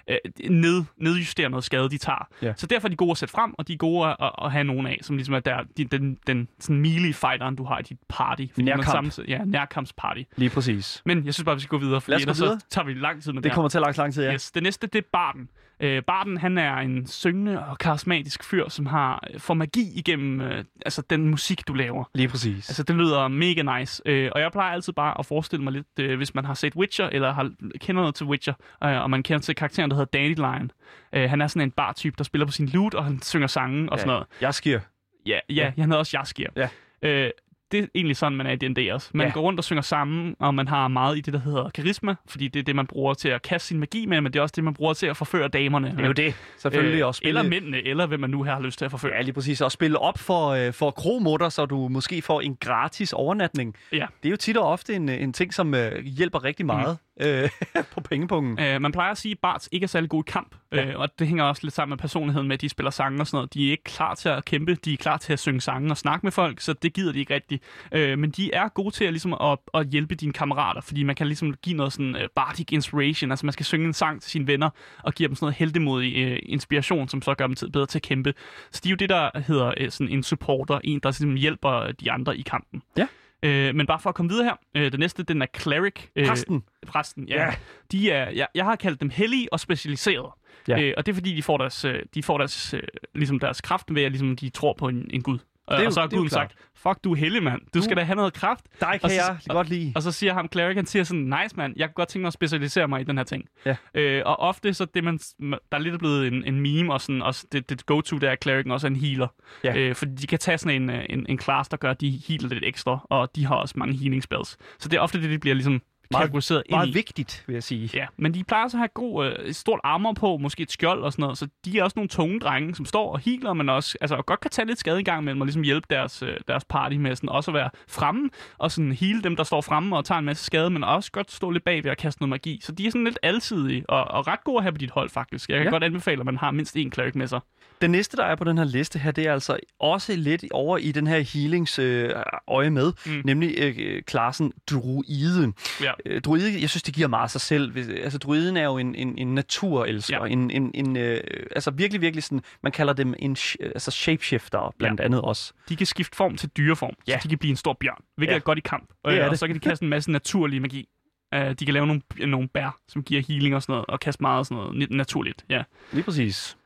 øh, 0.10 0.52
ned, 0.52 0.84
nedjustere 0.98 1.50
noget 1.50 1.64
skade, 1.64 1.90
de 1.90 1.98
tager. 1.98 2.28
Ja. 2.42 2.54
Så 2.58 2.68
derfor 2.68 2.88
er 2.88 2.90
de 2.90 2.96
gode 2.96 3.12
at 3.12 3.18
sætte 3.18 3.32
frem, 3.32 3.54
og 3.58 3.68
de 3.68 3.74
er 3.74 3.78
gode 3.78 4.08
at, 4.08 4.16
at, 4.44 4.52
have 4.52 4.64
nogen 4.64 4.88
af, 4.88 4.98
som 5.02 5.16
ligesom 5.16 5.34
er 5.36 5.40
der, 5.40 5.64
de, 5.78 5.86
den, 5.86 6.18
den 6.28 6.48
sådan 6.60 6.82
melee 6.82 7.14
fighteren, 7.14 7.56
du 7.56 7.64
har 7.64 7.80
i 7.80 7.82
dit 7.84 7.98
party. 8.10 8.46
Nærkamp. 8.58 8.86
samtidig- 8.86 9.30
ja, 9.30 9.40
nærkampsparty. 9.46 10.22
Lige 10.38 10.50
præcis. 10.50 11.02
Men 11.06 11.26
jeg 11.26 11.34
synes 11.34 11.46
bare, 11.46 11.56
vi 11.56 11.62
skal 11.62 11.70
gå 11.70 11.78
videre, 11.78 12.02
for 12.02 12.14
os 12.16 12.22
ellers 12.22 12.42
videre. 12.42 12.60
så 12.60 12.66
tager 12.70 12.86
vi 12.86 12.94
lang 12.94 13.24
tid 13.24 13.32
med 13.34 13.42
Det 13.42 13.44
det, 13.44 13.54
kommer 13.54 13.70
til 13.70 13.78
at 13.78 13.82
lang, 13.82 13.98
lang 13.98 14.14
tid, 14.14 14.24
ja. 14.24 14.34
Yes. 14.34 14.52
Det 14.52 14.64
næste, 14.64 14.88
det 14.88 15.00
er 15.00 15.08
Barden. 15.14 15.50
Øh, 15.80 16.04
Barden, 16.04 16.38
han 16.38 16.58
er 16.58 16.76
en 16.76 17.08
syngende 17.08 17.66
og 17.66 17.78
karismatisk 17.78 18.44
fyr, 18.44 18.70
som 18.70 18.86
har 18.86 19.24
får 19.38 19.54
magi 19.54 19.92
igennem 19.96 20.42
øh, 20.42 20.64
altså 20.86 21.02
den 21.10 21.28
musik, 21.28 21.68
du 21.68 21.74
laver. 21.74 22.04
Lige 22.16 22.28
præcis. 22.28 22.70
Altså, 22.70 22.84
det 22.84 22.96
lyder 22.96 23.28
mega 23.28 23.80
nice. 23.80 24.02
Øh, 24.06 24.32
og 24.36 24.42
jeg 24.42 24.52
plejer 24.52 24.74
altid 24.74 24.94
bare 24.94 25.20
at 25.20 25.26
forestille 25.26 25.64
mig 25.64 25.74
lidt, 25.74 25.88
øh, 26.00 26.18
hvis 26.18 26.36
man 26.36 26.46
har 26.46 26.54
set 26.54 26.76
Witcher, 26.76 27.06
eller 27.10 27.34
har, 27.34 27.52
kender 27.80 28.02
noget 28.02 28.16
til 28.16 28.26
Witcher, 28.26 28.54
øh, 28.84 29.02
og 29.02 29.10
man 29.10 29.24
kender 29.24 29.40
til 29.42 29.56
karakteren, 29.56 29.90
der 29.92 29.96
hedder 29.98 30.18
Dandelion. 30.20 30.72
Øh, 31.14 31.30
han 31.30 31.42
er 31.42 31.48
sådan 31.48 31.62
en 31.68 31.72
bar-type, 31.72 32.16
der 32.18 32.24
spiller 32.24 32.46
på 32.46 32.52
sin 32.52 32.68
lute, 32.68 32.96
og 32.96 33.04
han 33.04 33.22
synger 33.22 33.48
sange 33.48 33.90
og 33.92 33.98
Ja. 33.98 34.02
sådan 34.02 34.08
noget. 34.14 34.28
Jeg 34.42 34.54
sker. 34.54 34.80
Ja, 35.26 35.40
ja, 35.50 35.54
ja. 35.56 35.66
han 35.66 35.84
hedder 35.84 35.98
også 35.98 36.18
Jaskier. 36.18 36.50
Ja. 36.56 36.70
Øh, 37.02 37.32
det 37.72 37.80
er 37.80 37.86
egentlig 37.96 38.18
sådan, 38.18 38.38
man 38.38 38.48
er 38.48 38.52
i 38.52 38.56
D&D 38.56 38.94
også. 38.94 39.10
Man 39.14 39.28
Ja. 39.28 39.34
går 39.34 39.42
rundt 39.42 39.60
og 39.60 39.64
synger 39.64 39.82
sammen, 39.82 40.36
og 40.40 40.56
man 40.56 40.68
har 40.68 40.88
meget 40.88 41.18
i 41.18 41.22
det, 41.22 41.34
der 41.34 41.40
hedder 41.40 41.70
karisma, 41.70 42.16
fordi 42.28 42.48
det 42.48 42.60
er 42.60 42.64
det, 42.64 42.76
man 42.76 42.88
bruger 42.88 43.14
til 43.14 43.30
at 43.30 43.42
kaste 43.42 43.68
sin 43.68 43.80
magi 43.80 44.06
med, 44.06 44.22
men 44.22 44.34
det 44.34 44.40
er 44.40 44.44
også 44.44 44.54
det, 44.56 44.64
man 44.64 44.74
bruger 44.74 44.94
til 44.94 45.06
at 45.08 45.18
forføre 45.18 45.48
damerne. 45.48 45.92
Det 45.92 46.00
er 46.04 46.08
jo 46.08 46.12
det. 46.14 46.34
Selvfølgelig 46.58 47.06
også 47.06 47.18
spille... 47.18 47.40
Eller 47.40 47.50
mændene, 47.50 47.88
eller 47.88 48.06
hvem 48.06 48.20
man 48.20 48.30
nu 48.30 48.44
her 48.44 48.54
har 48.54 48.62
lyst 48.62 48.78
til 48.78 48.86
at 48.86 48.92
forføre. 48.92 49.12
Ja, 49.16 49.22
lige 49.22 49.34
præcis. 49.34 49.62
Og 49.62 49.72
spille 49.72 50.00
op 50.00 50.18
for, 50.18 50.48
øh, 50.50 50.74
for 50.74 50.92
kromutter, 50.92 51.50
så 51.50 51.66
du 51.66 51.88
måske 51.88 52.22
får 52.22 52.42
en 52.42 52.56
gratis 52.56 53.14
overnatning. 53.14 53.76
Ja. 53.92 54.06
Det 54.24 54.30
er 54.30 54.32
jo 54.32 54.38
tit 54.38 54.58
og 54.58 54.68
ofte 54.68 54.96
en, 54.96 55.10
en 55.10 55.34
ting, 55.34 55.54
som 55.54 55.74
øh, 55.76 56.04
hjælper 56.06 56.44
rigtig 56.44 56.66
meget 56.66 56.98
mm. 57.02 57.09
Øh, 57.20 57.50
på 57.94 58.02
pengepunkten. 58.02 58.66
Øh, 58.66 58.82
man 58.82 58.92
plejer 58.92 59.12
at 59.12 59.18
sige, 59.18 59.32
at 59.32 59.40
Barts 59.40 59.70
ikke 59.72 59.84
er 59.84 59.88
særlig 59.88 60.10
god 60.10 60.24
i 60.28 60.32
kamp, 60.32 60.56
Ja. 60.72 60.86
øh, 60.86 61.00
og 61.00 61.10
det 61.20 61.28
hænger 61.28 61.44
også 61.44 61.60
lidt 61.64 61.74
sammen 61.74 61.90
med 61.90 61.98
personligheden 61.98 62.48
med, 62.48 62.54
at 62.54 62.62
de 62.62 62.70
spiller 62.70 62.92
sange 62.92 63.20
og 63.22 63.28
sådan 63.28 63.38
noget. 63.38 63.54
De 63.54 63.68
er 63.68 63.72
ikke 63.72 63.84
klar 63.84 64.16
til 64.16 64.30
at 64.30 64.46
kæmpe, 64.46 64.76
de 64.76 64.94
er 64.94 64.98
klar 64.98 65.18
til 65.18 65.34
at 65.34 65.40
synge 65.40 65.62
sange 65.62 65.92
og 65.92 65.98
snakke 65.98 66.26
med 66.26 66.32
folk, 66.32 66.60
så 66.60 66.74
det 66.74 66.94
gider 66.94 67.12
de 67.12 67.20
ikke 67.20 67.34
rigtigt. 67.34 67.64
Øh, 67.92 68.20
men 68.20 68.32
de 68.32 68.54
er 68.54 68.68
gode 68.70 68.92
til 68.96 69.06
at, 69.06 69.14
ligesom, 69.14 69.34
at, 69.34 69.58
at 69.74 69.88
hjælpe 69.88 70.16
dine 70.16 70.34
kammerater, 70.34 70.82
fordi 70.82 71.04
man 71.04 71.16
kan 71.16 71.28
ligesom 71.28 71.54
give 71.54 71.78
noget 71.78 71.94
sådan 71.94 72.16
uh, 72.16 72.22
bardic 72.36 72.66
inspiration, 72.72 73.32
altså 73.32 73.46
man 73.46 73.54
skal 73.54 73.66
synge 73.66 73.86
en 73.88 73.94
sang 73.94 74.22
til 74.22 74.32
sine 74.32 74.48
venner 74.48 74.70
og 75.04 75.14
give 75.14 75.28
dem 75.28 75.36
sådan 75.36 75.46
noget 75.46 75.56
heldemodig 75.56 76.32
uh, 76.32 76.38
inspiration, 76.44 77.08
som 77.08 77.22
så 77.22 77.34
gør 77.34 77.48
dem 77.48 77.56
til, 77.56 77.72
bedre 77.72 77.86
til 77.86 77.98
at 78.00 78.04
kæmpe. 78.04 78.34
Så 78.72 78.82
de 78.84 78.90
er 78.90 78.92
jo 78.92 78.96
det, 78.96 79.10
der 79.10 79.30
hedder 79.48 79.74
uh, 79.82 79.90
sådan 79.90 80.14
en 80.14 80.24
supporter, 80.24 80.80
en 80.84 81.00
der 81.00 81.10
ligesom 81.10 81.36
hjælper 81.36 81.92
de 81.92 82.12
andre 82.12 82.38
i 82.38 82.42
kampen. 82.42 82.82
Ja. 82.98 83.08
Øh, 83.44 83.76
men 83.76 83.88
bare 83.88 84.00
for 84.00 84.10
at 84.10 84.16
komme 84.16 84.32
videre 84.32 84.46
her, 84.46 84.56
øh, 84.76 84.92
det 84.92 85.00
næste, 85.00 85.24
den 85.24 85.42
er 85.42 85.46
cleric. 85.58 85.94
Øh, 86.16 86.28
Præsten. 86.28 86.64
præsten, 86.88 87.28
ja. 87.28 87.46
Ja. 87.46 87.54
De 87.92 88.12
er, 88.12 88.30
jeg, 88.30 88.48
jeg 88.56 88.66
har 88.66 88.76
kaldt 88.76 89.02
dem 89.02 89.10
hellige 89.10 89.54
og 89.54 89.60
specialiserede. 89.60 90.32
Ja. 90.68 90.82
Øh, 90.82 90.94
og 90.98 91.06
det 91.06 91.12
er 91.12 91.16
fordi, 91.16 91.36
de 91.36 91.44
får 91.44 91.58
deres, 91.58 91.86
øh, 91.86 92.00
de 92.14 92.24
får 92.24 92.38
deres, 92.38 92.74
øh, 92.74 92.82
ligesom 93.16 93.40
deres 93.40 93.62
kraft 93.62 93.86
ved, 93.96 94.04
at 94.04 94.12
ligesom, 94.12 94.36
de 94.36 94.50
tror 94.50 94.74
på 94.74 94.88
en, 94.88 95.10
en 95.14 95.22
gud. 95.22 95.40
Og, 95.70 95.76
er 95.78 95.82
jo- 95.82 95.86
og 95.88 95.94
så 95.94 96.00
har 96.00 96.08
det 96.08 96.18
guden 96.18 96.30
sagt, 96.30 96.56
fuck, 96.76 97.04
du 97.04 97.14
er 97.14 97.42
mand. 97.42 97.62
Du 97.74 97.82
skal 97.82 97.98
da 97.98 98.02
have 98.04 98.16
noget 98.16 98.34
kraft. 98.34 98.66
Dig 98.80 98.88
kan 98.92 99.00
Og 99.04 99.10
så- 99.10 99.16
jeg 99.16 99.38
godt 99.50 99.70
lide. 99.70 99.94
Og 99.96 100.02
så 100.02 100.12
siger 100.12 100.34
ham, 100.34 100.48
cleric, 100.54 100.76
han 100.76 100.86
siger 100.86 101.04
sådan, 101.04 101.24
nice 101.44 101.56
mand, 101.58 101.74
jeg 101.78 101.88
kunne 101.88 101.94
godt 101.94 102.10
tænke 102.10 102.22
mig 102.24 102.28
at 102.28 102.34
specialisere 102.34 102.88
mig 102.88 103.02
i 103.02 103.04
den 103.04 103.18
her 103.18 103.24
ting. 103.24 103.46
Ja. 103.66 103.76
Øh, 103.94 104.22
og 104.26 104.40
ofte 104.40 104.74
så 104.74 104.86
det, 104.86 105.04
man, 105.04 105.18
der 105.50 105.58
er 105.72 105.78
lidt 105.78 106.00
blevet 106.00 106.28
en, 106.28 106.44
en 106.46 106.60
meme, 106.62 106.94
og 106.94 107.02
sådan, 107.02 107.22
også 107.22 107.46
det, 107.52 107.70
det 107.70 107.86
go-to, 107.86 108.18
der 108.18 108.30
er 108.30 108.36
clericen 108.44 108.72
også 108.72 108.88
er 108.88 108.90
en 108.90 108.96
healer. 108.96 109.28
Ja. 109.64 109.76
Øh, 109.78 109.96
fordi 109.96 110.12
de 110.16 110.28
kan 110.28 110.40
tage 110.40 110.58
sådan 110.58 110.82
en, 110.82 110.90
øh, 110.90 111.06
en, 111.10 111.26
en 111.30 111.40
class, 111.40 111.70
der 111.70 111.78
gør, 111.78 111.92
at 111.92 112.02
de 112.02 112.22
healer 112.28 112.48
lidt 112.50 112.64
ekstra, 112.66 113.08
og 113.10 113.36
de 113.36 113.46
har 113.46 113.56
også 113.56 113.74
mange 113.78 113.98
healing 113.98 114.24
spells. 114.24 114.58
Så 114.80 114.90
det 114.90 114.98
er 114.98 115.02
ofte 115.02 115.22
det, 115.22 115.30
de 115.30 115.40
bliver 115.40 115.54
ligesom 115.56 115.82
Meget- 116.12 116.22
kategoriseret 116.24 116.64
ind 116.66 116.76
Meget 116.76 116.88
i. 116.88 116.94
vigtigt, 116.94 117.44
vil 117.48 117.54
jeg 117.54 117.64
sige. 117.64 117.90
Ja, 117.94 118.06
men 118.18 118.34
de 118.34 118.44
plejer 118.44 118.68
så 118.68 118.78
at 118.78 118.80
have 118.80 118.88
god, 118.94 119.26
øh, 119.26 119.46
et 119.46 119.56
stort 119.56 119.80
armor 119.84 120.14
på, 120.14 120.38
måske 120.38 120.64
et 120.64 120.72
skjold 120.72 121.02
og 121.04 121.12
sådan 121.12 121.22
noget, 121.24 121.38
så 121.38 121.48
de 121.66 121.80
er 121.80 121.84
også 121.84 121.94
nogle 121.96 122.10
tunge 122.10 122.40
drenge, 122.40 122.76
som 122.76 122.86
står 122.86 123.12
og 123.14 123.20
healer, 123.20 123.54
men 123.54 123.70
også 123.70 123.98
altså, 124.02 124.16
og 124.16 124.26
godt 124.26 124.40
kan 124.40 124.52
tage 124.52 124.66
lidt 124.66 124.80
skade 124.80 125.00
i 125.00 125.04
gang 125.04 125.22
imellem 125.22 125.42
og 125.42 125.46
ligesom 125.46 125.62
hjælpe 125.64 125.88
deres, 125.90 126.24
øh, 126.24 126.34
deres 126.48 126.66
party 126.66 126.96
med 126.96 127.16
sådan, 127.16 127.30
også 127.30 127.52
at 127.52 127.56
være 127.56 127.70
fremme 127.90 128.30
og 128.58 128.72
sådan 128.72 128.92
heal 128.92 129.24
dem, 129.24 129.36
der 129.36 129.44
står 129.44 129.62
fremme 129.62 129.98
og 129.98 130.06
tager 130.06 130.20
en 130.20 130.26
masse 130.26 130.46
skade, 130.46 130.70
men 130.70 130.84
også 130.84 131.12
godt 131.12 131.32
stå 131.32 131.50
lidt 131.52 131.64
bagved 131.64 131.92
og 131.92 131.98
kaste 131.98 132.22
noget 132.22 132.30
magi. 132.30 132.60
Så 132.64 132.72
de 132.72 132.88
er 132.88 132.92
sådan 132.92 133.04
lidt 133.06 133.20
alsidige 133.24 133.90
og, 133.90 134.04
og 134.04 134.28
ret 134.28 134.44
gode 134.44 134.58
at 134.58 134.64
have 134.64 134.72
på 134.72 134.78
dit 134.78 134.92
hold, 134.92 135.10
faktisk. 135.10 135.50
Jeg 135.50 135.58
kan 135.58 135.66
Ja. 135.66 135.72
godt 135.72 135.84
anbefale, 135.84 136.20
at 136.20 136.26
man 136.26 136.38
har 136.38 136.52
mindst 136.52 136.76
én 136.78 136.90
cleric 136.90 137.16
med 137.16 137.28
sig. 137.28 137.40
Den 137.82 137.92
næste, 137.92 138.18
der 138.18 138.24
er 138.24 138.36
på 138.36 138.44
den 138.44 138.58
her 138.58 138.66
liste 138.66 139.00
her, 139.00 139.12
det 139.12 139.28
er 139.28 139.34
altså 139.34 139.60
også 139.80 140.16
lidt 140.16 140.46
over 140.52 140.78
i 140.78 140.92
den 140.92 141.08
her 141.08 141.20
healings 141.20 141.80
øh, 141.80 142.10
øje 142.48 142.70
med. 142.70 142.94
Mm. 143.06 143.22
nemlig 143.26 143.56
øh, 143.60 144.04
klassen 144.04 144.54
druide. 144.72 145.54
Ja. 145.82 145.92
Øh, 146.06 146.22
druide, 146.22 146.62
jeg 146.62 146.70
synes, 146.70 146.84
det 146.84 146.94
giver 146.94 147.08
meget 147.08 147.32
sig 147.32 147.42
selv. 147.42 147.72
Hvis- 147.72 147.88
Altså, 147.90 148.18
druiden 148.18 148.58
er 148.58 148.64
jo 148.64 148.78
en, 148.78 148.96
en, 148.96 149.18
en 149.18 149.36
naturelsker. 149.36 150.26
Ja. 150.26 150.32
En, 150.32 150.52
en, 150.52 150.72
en, 150.74 150.98
øh, 150.98 151.22
altså 151.52 151.72
virkelig, 151.72 152.02
virkelig 152.02 152.24
sådan, 152.24 152.42
man 152.64 152.72
kalder 152.72 152.94
dem 152.94 153.14
en 153.20 153.36
sh- 153.40 153.56
altså 153.62 153.92
shapeshifter, 153.92 154.74
blandt 154.80 155.00
ja. 155.00 155.06
andet 155.06 155.22
også. 155.22 155.54
De 155.70 155.76
kan 155.76 155.86
skifte 155.86 156.16
form 156.18 156.38
til 156.38 156.50
dyreform, 156.58 156.94
Ja. 157.08 157.20
så 157.20 157.24
de 157.24 157.30
kan 157.30 157.38
blive 157.38 157.50
en 157.52 157.56
stor 157.58 157.78
bjørn, 157.80 158.02
hvilket 158.18 158.34
Ja. 158.34 158.38
er 158.38 158.42
godt 158.42 158.58
i 158.58 158.62
kamp. 158.62 158.90
Det 159.06 159.18
er 159.20 159.26
og 159.26 159.32
det. 159.32 159.40
så 159.40 159.48
kan 159.48 159.56
de 159.56 159.60
kaste 159.60 159.84
en 159.84 159.90
masse 159.90 160.12
naturlig 160.12 160.62
magi. 160.62 160.90
Uh, 161.36 161.42
de 161.42 161.66
kan 161.66 161.74
lave 161.74 161.88
nogle, 161.88 162.02
nogle 162.20 162.48
bær, 162.48 162.78
som 162.88 163.04
giver 163.04 163.22
healing 163.28 163.56
og 163.56 163.62
sådan 163.62 163.74
noget, 163.74 163.86
og 163.88 164.00
kaste 164.00 164.24
meget 164.24 164.48
sådan 164.48 164.64
noget 164.64 164.90
naturligt. 164.92 165.46
Ja. 165.50 165.64
Lige 165.92 166.04
præcis. 166.04 166.58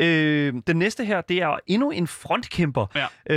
Øh, 0.00 0.54
den 0.66 0.76
næste 0.76 1.04
her, 1.04 1.20
det 1.20 1.42
er 1.42 1.56
endnu 1.66 1.90
en 1.90 2.06
frontkæmper, 2.06 2.86
Ja. 3.28 3.34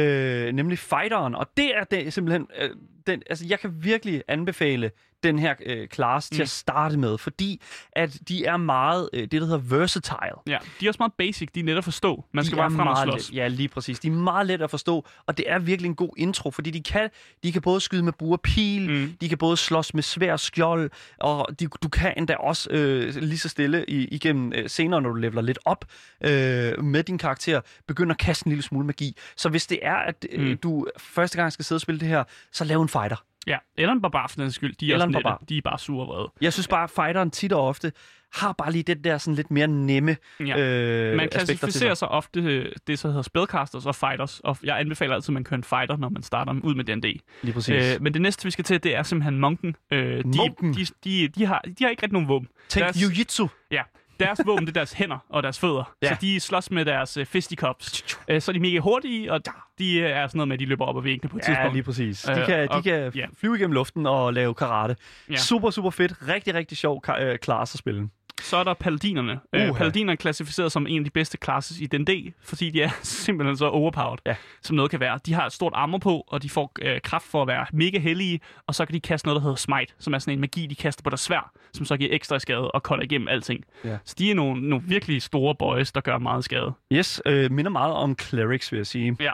øh, 0.48 0.54
nemlig 0.54 0.80
fighteren, 0.80 1.36
og 1.36 1.48
det 1.58 1.78
er 1.78 1.84
det, 1.84 2.14
simpelthen, 2.14 2.48
øh, 2.62 2.70
den, 3.08 3.24
altså 3.30 3.46
jeg 3.50 3.60
kan 3.60 3.72
virkelig 3.84 4.24
anbefale 4.28 4.91
den 5.30 5.39
her 5.39 5.53
øh, 5.65 5.88
class 5.88 6.32
mm. 6.32 6.36
til 6.36 6.41
Mm. 6.41 6.43
at 6.43 6.49
starte 6.49 6.97
med, 6.97 7.17
fordi 7.17 7.61
at 7.91 8.17
de 8.28 8.45
er 8.45 8.57
meget, 8.57 9.09
øh, 9.13 9.21
det 9.21 9.32
der 9.32 9.39
hedder 9.39 9.57
versatile. 9.57 10.17
ja. 10.47 10.57
De 10.80 10.86
er 10.86 10.89
også 10.89 10.97
meget 10.99 11.13
basic, 11.17 11.49
de 11.55 11.59
er 11.59 11.63
net 11.63 11.78
at 11.78 11.84
forstå. 11.84 12.26
Man 12.34 12.45
skal 12.45 12.55
de 12.55 12.59
bare 12.59 12.71
er 12.71 12.76
frem 12.76 12.88
og 12.88 12.97
slås. 13.03 13.30
let, 13.32 13.36
Ja, 13.38 13.47
lige 13.47 13.67
præcis. 13.69 13.99
De 13.99 14.07
er 14.07 14.11
meget 14.11 14.47
let 14.47 14.61
at 14.61 14.69
forstå, 14.69 15.05
og 15.28 15.38
det 15.38 15.45
er 15.51 15.59
virkelig 15.59 15.89
en 15.89 15.95
god 15.95 16.09
intro, 16.17 16.51
fordi 16.51 16.71
de 16.71 16.84
kan, 16.84 17.09
de 17.43 17.51
kan 17.51 17.61
både 17.61 17.82
skyde 17.82 18.03
med 18.03 18.13
bue 18.13 18.34
og 18.36 18.41
pil, 18.41 18.89
Mm. 18.89 19.13
de 19.21 19.30
kan 19.30 19.38
både 19.38 19.57
slås 19.57 19.93
med 19.93 20.03
svær 20.03 20.32
og 20.32 20.39
skjold, 20.39 20.91
og 21.19 21.47
de, 21.59 21.67
du 21.84 21.89
kan 21.89 22.13
endda 22.17 22.36
også 22.36 22.69
øh, 22.71 23.15
lige 23.15 23.39
så 23.39 23.49
stille 23.49 23.86
i, 23.88 24.05
igennem 24.07 24.53
øh, 24.55 24.69
senere, 24.69 25.01
når 25.01 25.09
du 25.09 25.15
leveler 25.15 25.41
lidt 25.41 25.59
op 25.65 25.86
øh, 26.23 26.84
med 26.84 27.03
din 27.03 27.17
karakter, 27.17 27.61
begynde 27.88 28.11
at 28.11 28.17
kaste 28.17 28.47
en 28.47 28.51
lille 28.51 28.63
smule 28.63 28.86
magi. 28.86 29.17
Så 29.38 29.49
hvis 29.49 29.67
det 29.67 29.80
er, 29.82 29.95
at 29.95 30.26
øh, 30.32 30.45
Mm. 30.49 30.57
du 30.57 30.88
første 30.99 31.38
gang 31.38 31.51
skal 31.53 31.65
sidde 31.65 31.78
og 31.78 31.82
spille 31.82 31.99
det 31.99 32.07
her, 32.07 32.23
så 32.51 32.63
lav 32.63 32.82
en 32.82 32.89
fighter. 32.89 33.23
Ja, 33.48 33.58
eller 33.78 33.93
en 33.93 34.02
barbar 34.02 34.28
for 34.28 34.41
den 34.41 34.52
skyld. 34.52 34.76
De 34.76 34.89
er, 34.89 34.93
Eller 34.93 35.06
en 35.06 35.14
barbar. 35.14 35.43
de 35.50 35.58
er 35.58 35.62
bare 35.62 35.80
sure 35.80 36.02
og 36.06 36.08
vrede. 36.08 36.32
Jeg 36.41 36.54
synes 36.54 36.68
bare, 36.68 36.84
at 36.84 36.89
fighteren 36.89 37.32
tit 37.32 37.54
og 37.54 37.68
ofte 37.68 37.91
har 38.36 38.54
bare 38.54 38.72
lige 38.72 38.84
det 38.84 39.04
der 39.04 39.18
sådan 39.18 39.36
lidt 39.36 39.52
mere 39.52 39.68
nemme 39.68 40.18
Ja. 40.39 40.58
øh, 40.60 41.18
Man 41.18 41.30
klassificerer 41.30 41.89
sig. 41.93 41.98
sig 41.98 42.08
ofte 42.08 42.39
øh, 42.39 42.72
det, 42.88 43.00
så 43.00 43.08
hedder 43.08 43.22
spellcasters 43.22 43.86
og 43.86 43.96
fighters, 43.96 44.39
og 44.39 44.58
jeg 44.64 44.80
anbefaler 44.80 45.16
altid, 45.16 45.30
at 45.30 45.34
man 45.34 45.43
kører 45.43 45.58
en 45.58 45.64
fighter, 45.64 45.98
når 45.98 46.10
man 46.10 46.24
starter 46.24 46.54
ud 46.64 46.76
med 46.76 46.84
D&D. 46.86 47.20
Lige 47.43 47.54
præcis. 47.54 47.96
Øh, 47.96 48.02
men 48.02 48.14
det 48.14 48.22
næste, 48.22 48.43
vi 48.46 48.52
skal 48.52 48.66
til, 48.66 48.84
det 48.84 48.96
er 48.96 49.04
simpelthen 49.04 49.39
munken. 49.39 49.76
Øh, 49.91 50.24
de, 50.24 50.24
Munken? 50.38 50.74
De, 50.74 50.86
de, 51.04 51.28
de, 51.28 51.46
har, 51.46 51.62
de 51.80 51.84
har 51.84 51.89
ikke 51.89 52.04
rigtig 52.04 52.14
nogen 52.14 52.28
våben. 52.28 52.48
Tænk 52.70 52.86
deres- 52.86 52.98
jiu-jitsu. 52.98 53.48
Ja, 53.72 53.82
deres 54.20 54.41
våben, 54.45 54.66
det 54.66 54.72
er 54.72 54.74
deres 54.74 54.93
hænder 54.93 55.18
og 55.30 55.43
deres 55.43 55.59
fødder. 55.59 55.93
Ja. 56.01 56.09
Så 56.09 56.18
de 56.22 56.39
slås 56.39 56.72
med 56.72 56.86
deres 56.86 57.18
øh, 57.18 57.26
fisticups. 57.26 58.18
Øh, 58.28 58.41
så 58.41 58.51
er 58.51 58.53
de 58.53 58.59
mega 58.59 58.80
hurtige, 58.80 59.32
og 59.34 59.41
de 59.80 59.97
øh, 59.99 60.09
er 60.09 60.28
sådan 60.28 60.38
noget 60.38 60.47
med, 60.47 60.55
at 60.55 60.59
de 60.59 60.66
løber 60.66 60.86
op 60.86 60.97
ad 60.97 61.01
væggene 61.01 61.30
på 61.30 61.38
et 61.38 61.41
Ja, 61.41 61.45
tidspunkt. 61.45 61.74
lige 61.74 61.84
præcis. 61.84 62.22
De 62.22 62.32
Øh, 62.39 62.45
kan, 62.45 62.59
de 62.68 62.70
og- 62.70 62.84
kan 62.84 63.11
ja. 63.16 63.26
flyve 63.39 63.55
igennem 63.57 63.72
luften 63.74 64.05
og 64.05 64.34
lave 64.34 64.53
karate. 64.53 64.95
Ja. 65.30 65.36
Super, 65.36 65.70
super 65.70 65.89
fedt. 65.89 66.13
Rigtig, 66.28 66.53
rigtig 66.53 66.78
sjov 66.78 67.03
øh, 67.20 67.38
class 67.43 67.76
at 67.76 67.80
spille. 67.80 68.09
Så 68.42 68.58
er 68.58 68.64
der 68.64 68.74
paladinerne. 68.74 69.40
Øh, 69.54 69.70
Uha. 69.70 69.78
paladinerne 69.78 70.12
er 70.12 70.16
klassificeret 70.16 70.72
som 70.72 70.88
en 70.88 70.98
af 71.00 71.04
de 71.04 71.10
bedste 71.10 71.38
classes 71.44 71.80
i 71.80 71.86
D&D, 71.86 72.34
fordi 72.44 72.70
de 72.70 72.82
er 72.82 72.90
simpelthen 73.04 73.58
så 73.58 73.66
overpowered, 73.70 74.18
Ja. 74.26 74.36
som 74.62 74.76
noget 74.76 74.92
kan 74.92 75.00
være. 75.00 75.20
De 75.26 75.34
har 75.34 75.46
et 75.46 75.54
stort 75.54 75.72
armor 75.76 75.98
på, 75.98 76.24
og 76.28 76.44
de 76.44 76.50
får 76.50 76.72
øh, 76.82 77.02
kraft 77.02 77.26
for 77.26 77.42
at 77.42 77.48
være 77.48 77.66
mega 77.74 78.00
hellige, 78.00 78.40
og 78.68 78.76
så 78.76 78.86
kan 78.86 78.94
de 78.96 79.00
kaste 79.00 79.28
noget, 79.28 79.36
der 79.36 79.42
hedder 79.42 79.56
smite, 79.56 79.94
som 80.00 80.14
er 80.14 80.20
sådan 80.20 80.34
en 80.34 80.42
magi, 80.42 80.66
de 80.66 80.76
kaster 80.76 81.04
på 81.04 81.10
deres 81.10 81.22
svær, 81.22 81.52
som 81.74 81.86
så 81.86 81.98
giver 81.98 82.10
ekstra 82.14 82.40
skade 82.40 82.72
og 82.72 82.82
cutter 82.82 83.04
igennem 83.04 83.28
alting. 83.28 83.64
Ja. 83.86 83.98
Så 84.06 84.16
de 84.18 84.32
er 84.32 84.36
nogle, 84.36 84.70
nogle 84.70 84.86
virkelig 84.88 85.22
store 85.22 85.56
boys, 85.56 85.92
der 85.92 86.02
gør 86.02 86.18
meget 86.18 86.44
skade. 86.44 86.74
Yes, 86.94 87.22
øh, 87.26 87.52
minder 87.52 87.72
meget 87.72 87.94
om 87.94 88.16
clerics, 88.22 88.72
vil 88.72 88.78
jeg 88.78 88.88
sige. 88.88 89.18
Ja. 89.20 89.32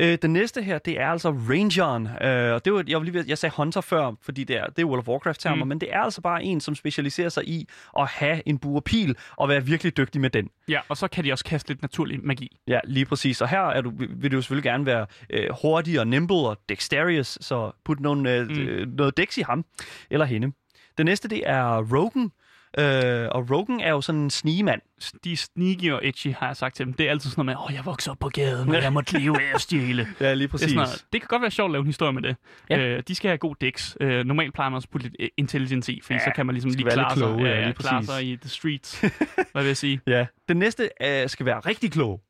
Øh, 0.00 0.18
den 0.22 0.32
næste 0.32 0.62
her, 0.62 0.78
det 0.78 1.00
er 1.00 1.08
altså 1.08 1.30
Rangeren. 1.30 2.06
Øh, 2.22 2.54
og 2.54 2.64
det 2.64 2.72
var, 2.72 2.84
jeg, 2.88 2.98
var 2.98 3.04
lige, 3.04 3.24
jeg 3.28 3.38
sagde 3.38 3.54
Hunter 3.56 3.80
før, 3.80 4.12
fordi 4.22 4.44
det 4.44 4.56
er, 4.56 4.66
det 4.66 4.82
er 4.82 4.86
World 4.86 4.98
of 4.98 5.08
Warcraft-termer, 5.08 5.64
Mm. 5.64 5.68
men 5.68 5.80
det 5.80 5.88
er 5.94 6.00
altså 6.00 6.20
bare 6.20 6.44
en, 6.44 6.60
som 6.60 6.74
specialiserer 6.74 7.28
sig 7.28 7.48
i 7.48 7.68
at 7.98 8.06
have 8.08 8.42
en 8.46 8.58
bue 8.58 8.76
og 8.76 8.84
pil 8.84 9.16
og 9.36 9.48
være 9.48 9.64
virkelig 9.64 9.96
dygtig 9.96 10.20
med 10.20 10.30
den. 10.30 10.48
Ja, 10.68 10.80
og 10.88 10.96
så 10.96 11.08
kan 11.08 11.24
de 11.24 11.32
også 11.32 11.44
kaste 11.44 11.68
lidt 11.70 11.82
naturlig 11.82 12.20
magi. 12.24 12.56
Ja, 12.68 12.80
lige 12.84 13.04
præcis. 13.06 13.40
Og 13.40 13.48
her 13.48 13.60
er 13.60 13.80
du, 13.80 13.92
vil 14.16 14.30
du 14.30 14.36
jo 14.36 14.42
selvfølgelig 14.42 14.70
gerne 14.70 14.86
være 14.86 15.06
øh, 15.30 15.46
hurtig 15.62 16.00
og 16.00 16.06
nimble 16.06 16.36
og 16.36 16.58
dexterous, 16.68 17.38
så 17.40 17.70
put 17.84 18.00
nogle, 18.00 18.34
øh, 18.34 18.48
Mm. 18.48 18.54
mm. 18.54 18.92
noget 18.96 19.16
dex 19.16 19.38
i 19.38 19.42
ham 19.42 19.64
eller 20.10 20.26
hende. 20.26 20.52
Det 20.98 21.06
næste, 21.06 21.28
det 21.28 21.42
er 21.46 21.82
Rogan. 21.96 22.30
Øh, 22.78 23.28
og 23.32 23.50
Rogan 23.50 23.80
er 23.80 23.90
jo 23.90 24.00
sådan 24.00 24.20
en 24.20 24.30
snigemand. 24.30 24.80
De 25.24 25.32
er 25.32 25.36
sneaky 25.36 25.92
og 25.92 26.00
edgy, 26.06 26.34
har 26.34 26.46
jeg 26.46 26.56
sagt 26.56 26.76
til 26.76 26.86
dem. 26.86 26.92
Det 26.94 27.06
er 27.06 27.10
altid 27.10 27.30
sådan 27.30 27.46
noget 27.46 27.58
med, 27.58 27.64
åh, 27.70 27.74
jeg 27.74 27.86
voksede 27.86 28.10
op 28.12 28.18
på 28.18 28.28
gaden, 28.28 28.68
og 28.68 28.82
jeg 28.82 28.92
måtte 28.92 29.18
leve 29.18 29.36
af 29.42 29.54
at 29.54 29.60
stjæle. 29.60 30.08
Ja, 30.20 30.34
lige 30.34 30.42
Det, 30.42 30.50
præcis. 30.50 30.70
sådan 30.70 30.76
noget, 30.76 31.04
det 31.12 31.20
kan 31.20 31.28
godt 31.28 31.42
være 31.42 31.50
sjovt 31.50 31.68
at 31.68 31.72
lave 31.72 31.80
en 31.80 31.86
historie 31.86 32.12
med 32.12 32.22
det. 32.22 32.36
Ja. 32.70 32.78
Øh, 32.78 33.02
de 33.08 33.14
skal 33.14 33.28
have 33.28 33.38
god 33.38 33.54
dæks. 33.60 33.96
Øh, 34.00 34.24
normalt 34.26 34.54
plejer 34.54 34.70
man 34.70 34.76
også 34.76 34.86
at 34.86 34.90
putte 34.90 35.06
lidt 35.06 35.16
øh, 35.20 35.28
intelligence 35.36 35.92
i, 35.92 36.00
fordi 36.02 36.14
Ja, 36.14 36.24
så 36.24 36.30
kan 36.34 36.46
man 36.46 36.54
ligesom 36.54 36.70
lige 36.70 36.90
klare 36.90 37.10
sig, 37.10 37.16
kloge, 37.18 37.44
ja, 37.48 37.54
ja, 37.58 37.64
lige 37.64 37.74
klare 37.74 37.94
præcis. 38.00 38.10
sig 38.14 38.26
i 38.26 38.36
the 38.36 38.48
streets. 38.48 39.00
Hvad 39.52 39.62
vil 39.62 39.66
jeg 39.66 39.76
sige? 39.76 40.00
Ja. 40.06 40.26
Den 40.48 40.56
næste 40.56 40.90
øh, 41.02 41.28
skal 41.28 41.46
være 41.46 41.60
rigtig 41.60 41.92
klog. 41.92 42.20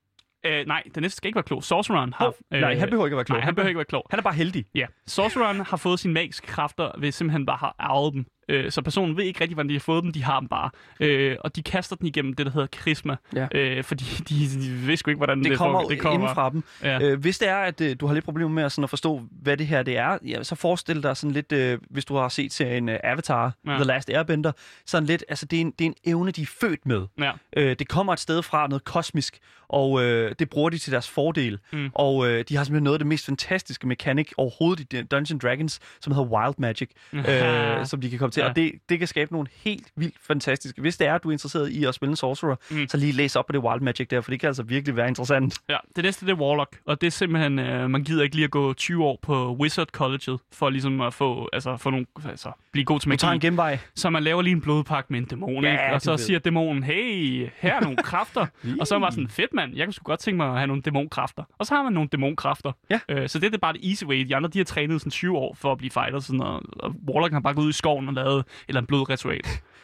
Øh, 0.47 0.67
nej, 0.67 0.83
den 0.95 1.03
næste 1.03 1.17
skal 1.17 1.29
ikke 1.29 1.37
være 1.37 1.43
klog. 1.43 1.65
Sorcereren 1.65 2.13
har... 2.17 2.27
Oh, 2.27 2.33
nej, 2.61 2.79
han 2.79 2.89
behøver 2.89 3.07
ikke 3.07 3.15
at 3.15 3.17
være 3.17 3.25
klog. 3.25 3.37
Nej, 3.39 3.45
han 3.45 3.55
behøver 3.55 3.69
ikke 3.69 3.79
være 3.79 3.85
klog. 3.85 4.07
Han 4.11 4.19
er 4.19 4.23
bare 4.23 4.35
heldig. 4.35 4.65
Ja, 4.75 4.87
Sorcereren 5.07 5.61
har 5.61 5.77
fået 5.77 6.01
sine 6.01 6.15
magiske 6.15 6.47
kræfter 6.47 6.91
ved 6.99 7.13
simpelthen 7.13 7.47
bare 7.47 7.57
har 7.57 7.75
arvet 7.79 8.15
dem. 8.15 8.27
Øh, 8.49 8.71
så 8.71 8.83
personen 8.83 9.17
ved 9.17 9.25
ikke 9.25 9.41
rigtig, 9.41 9.55
hvordan 9.55 9.69
de 9.69 9.75
har 9.75 9.81
fået 9.81 10.05
dem, 10.05 10.13
de 10.13 10.25
har 10.25 10.41
dem 10.41 10.49
bare. 10.49 10.71
Øh, 11.01 11.37
og 11.41 11.57
de 11.57 11.63
kaster 11.63 11.97
den 11.97 12.07
igennem 12.07 12.35
det, 12.35 12.47
der 12.47 12.53
hedder 12.53 12.67
karisma. 12.67 13.17
Ja. 13.35 13.47
Øh, 13.55 13.85
fordi 13.85 14.05
de, 14.05 14.35
de 14.35 14.87
ved 14.87 14.97
sgu 14.97 15.11
ikke, 15.11 15.19
hvordan 15.19 15.39
det, 15.39 15.51
Det 15.51 15.59
kommer, 15.59 15.89
det 15.89 15.99
kommer 15.99 16.35
fra 16.35 16.51
dem. 16.51 16.65
Ja. 16.83 17.03
Øh, 17.03 17.21
hvis 17.21 17.39
det 17.39 17.49
er, 17.49 17.57
at 17.57 17.81
øh, 17.81 17.97
du 18.01 18.07
har 18.07 18.15
lidt 18.15 18.25
problemer 18.25 18.51
med 18.51 18.63
at, 18.63 18.73
sådan 18.73 18.85
at 18.85 18.91
forstå, 18.91 19.23
hvad 19.43 19.57
det 19.57 19.67
her 19.67 19.83
det 19.83 19.99
er, 19.99 20.19
ja, 20.27 20.43
så 20.43 20.55
forestil 20.55 21.03
dig 21.03 21.17
sådan 21.17 21.35
lidt, 21.35 21.53
øh, 21.53 21.79
hvis 21.91 22.05
du 22.05 22.17
har 22.17 22.29
set 22.29 22.53
serien 22.53 22.89
øh, 22.89 22.99
Avatar, 23.05 23.53
ja. 23.67 23.75
The 23.75 23.85
Last 23.85 24.11
Airbender, 24.11 24.53
sådan 24.87 25.07
lidt, 25.07 25.25
altså 25.29 25.47
det 25.47 25.57
er 25.57 25.61
en, 25.61 25.71
det 25.79 25.85
er 25.85 25.89
en 25.89 25.95
evne, 26.05 26.31
de 26.31 26.43
er 26.43 26.47
født 26.61 26.87
med. 26.87 27.07
ja. 27.19 27.33
Øh, 27.57 27.77
det 27.79 27.89
kommer 27.89 28.13
et 28.13 28.21
sted 28.21 28.43
fra, 28.43 28.67
noget 28.67 28.85
kosmisk, 28.85 29.39
og 29.69 30.03
øh, 30.05 30.35
det 30.39 30.51
bruger 30.51 30.71
de 30.71 30.79
til 30.79 30.93
deres 30.93 31.09
fordel. 31.11 31.59
Mm. 31.73 31.91
Og 31.95 32.29
øh, 32.29 32.45
de 32.49 32.57
har 32.57 32.65
simpelthen 32.65 32.85
noget 32.85 32.95
af 32.95 32.99
det 32.99 33.07
mest 33.07 33.27
fantastiske 33.27 33.87
mekanik 33.87 34.33
overhovedet 34.37 34.93
i 34.95 35.03
Dungeons 35.03 35.43
Dragons, 35.43 35.81
som 36.01 36.13
hedder 36.15 36.29
Wild 36.29 36.55
Magic, 36.59 36.91
øh, 37.13 37.87
som 37.87 38.01
de 38.01 38.11
kan 38.11 38.19
komme 38.19 38.31
til. 38.31 38.38
Ja. 38.43 38.49
Og 38.49 38.57
det, 38.57 38.73
det 38.89 38.99
kan 38.99 39.09
skabe 39.09 39.33
nogle 39.33 39.49
helt 39.65 39.87
vildt 39.97 40.15
fantastiske. 40.27 40.81
Hvis 40.81 40.97
det 40.97 41.07
er, 41.07 41.15
at 41.15 41.23
du 41.23 41.29
er 41.29 41.33
interesseret 41.33 41.69
i 41.71 41.85
at 41.85 41.95
spille 41.95 42.11
en 42.11 42.17
sorcerer, 42.17 42.55
Mm. 42.71 42.89
så 42.89 42.97
lige 42.97 43.13
læs 43.13 43.37
op 43.37 43.47
på 43.47 43.53
det 43.53 43.59
Wild 43.61 43.81
Magic 43.81 44.09
der, 44.09 44.21
for 44.21 44.31
det 44.31 44.41
kan 44.41 44.47
altså 44.47 44.63
virkelig 44.63 44.97
være 44.97 45.09
interessant. 45.09 45.59
Ja, 45.69 45.77
det 45.97 46.05
næste 46.05 46.27
det 46.27 46.33
er 46.33 46.37
Warlock, 46.37 46.77
og 46.87 47.01
det 47.01 47.07
er 47.07 47.11
simpelthen, 47.11 47.59
øh, 47.59 47.91
man 47.91 48.05
gider 48.05 48.23
ikke 48.23 48.35
lige 48.37 48.45
at 48.45 48.51
gå 48.51 48.73
20 48.75 49.05
år 49.05 49.19
på 49.23 49.57
Wizard 49.61 49.89
College'et, 49.97 50.37
for 50.53 50.71
ligesom 50.71 51.01
at 51.01 51.15
få, 51.15 51.49
altså, 51.53 51.77
få 51.77 51.91
nogle, 51.91 52.07
altså, 52.29 52.53
blive 52.73 52.85
god 52.85 53.01
til 53.01 53.07
Du 53.07 53.09
magi. 53.11 53.19
tager 53.19 53.33
en 53.33 53.41
genvej. 53.41 53.79
Så 53.95 54.11
man 54.11 54.23
laver 54.23 54.43
lige 54.43 54.53
en 54.55 54.61
blodpagt 54.61 55.11
med 55.11 55.19
en 55.19 55.25
dæmon, 55.25 55.65
Ja, 55.65 55.73
ikke? 55.73 55.85
og 55.85 55.95
du 56.01 56.05
så 56.05 56.11
ved. 56.11 56.19
siger 56.19 56.39
dæmonen, 56.39 56.83
hey, 56.83 57.49
her 57.57 57.75
er 57.75 57.81
nogle 57.81 57.97
kræfter. 58.11 58.47
og 58.81 58.87
så 58.87 58.95
er 58.95 58.99
man 58.99 59.13
sådan, 59.13 59.29
fedt 59.29 59.53
mand, 59.55 59.77
jeg 59.77 59.87
kunne 59.87 59.95
sgu 59.95 60.03
godt 60.05 60.21
tænke 60.21 60.37
mig 60.37 60.49
at 60.49 60.57
have 60.57 60.67
nogle 60.67 60.83
dæmonkræfter. 60.83 61.43
Og 61.59 61.67
så 61.67 61.75
har 61.75 61.83
man 61.83 61.93
nogle 61.93 62.09
dæmonkræfter. 62.13 62.73
Ja. 62.91 63.01
Øh, 63.09 63.29
så 63.29 63.39
det 63.39 63.47
er 63.47 63.51
det 63.51 63.61
bare 63.61 63.73
det 63.73 63.89
easy 63.91 64.05
way. 64.05 64.21
De 64.29 64.37
andre, 64.37 64.51
de 64.51 64.59
har 64.59 64.65
trænet 64.65 65.01
sådan 65.01 65.11
20 65.11 65.37
år 65.39 65.55
for 65.55 65.73
at 65.73 65.79
blive 65.79 65.91
fighter, 65.91 66.19
sådan 66.19 66.39
noget. 66.39 66.63
og 66.81 66.95
Warlock 67.09 67.33
har 67.33 67.41
bare 67.41 67.55
gået 67.55 67.65
ud 67.65 67.71
i 67.71 67.73
skoven 67.73 68.09
og 68.09 68.15
lavet 68.15 68.28
eller 68.69 68.81
en 68.81 68.87
blodritual. 68.87 69.41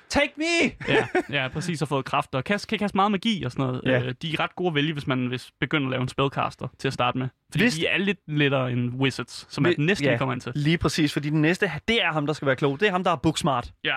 Take 0.08 0.32
me! 0.36 0.72
ja, 0.88 1.06
ja, 1.30 1.48
præcis, 1.48 1.82
og 1.82 1.88
fået 1.88 2.04
kræfter. 2.04 2.38
Og 2.38 2.44
kan, 2.44 2.60
kan 2.68 2.78
kaste 2.78 2.96
meget 2.96 3.10
magi 3.10 3.42
og 3.44 3.52
sådan 3.52 3.66
noget. 3.66 3.80
Ja. 3.86 4.02
Øh, 4.02 4.14
de 4.22 4.32
er 4.32 4.40
ret 4.40 4.56
gode 4.56 4.68
at 4.68 4.74
vælge, 4.74 4.92
hvis 4.92 5.06
man 5.06 5.26
hvis 5.26 5.50
begynder 5.60 5.86
at 5.86 5.90
lave 5.90 6.02
en 6.02 6.08
spellcaster 6.08 6.68
til 6.78 6.88
at 6.88 6.94
starte 6.94 7.18
med. 7.18 7.28
Fordi 7.50 7.64
Hvis- 7.64 7.74
de 7.74 7.86
er 7.86 7.98
lidt 7.98 8.18
lettere 8.28 8.72
end 8.72 8.90
wizards, 8.94 9.46
som 9.50 9.66
er 9.66 9.72
den 9.72 9.86
næste, 9.86 10.04
ja. 10.04 10.10
vi 10.12 10.18
kommer 10.18 10.32
ind 10.32 10.40
til. 10.40 10.52
Lige 10.54 10.78
præcis, 10.78 11.12
fordi 11.12 11.30
den 11.30 11.42
næste, 11.42 11.70
det 11.88 12.02
er 12.02 12.12
ham, 12.12 12.26
der 12.26 12.32
skal 12.32 12.46
være 12.46 12.56
klog. 12.56 12.80
Det 12.80 12.88
er 12.88 12.92
ham, 12.92 13.04
der 13.04 13.10
er 13.10 13.16
booksmart. 13.16 13.72
Ja, 13.84 13.96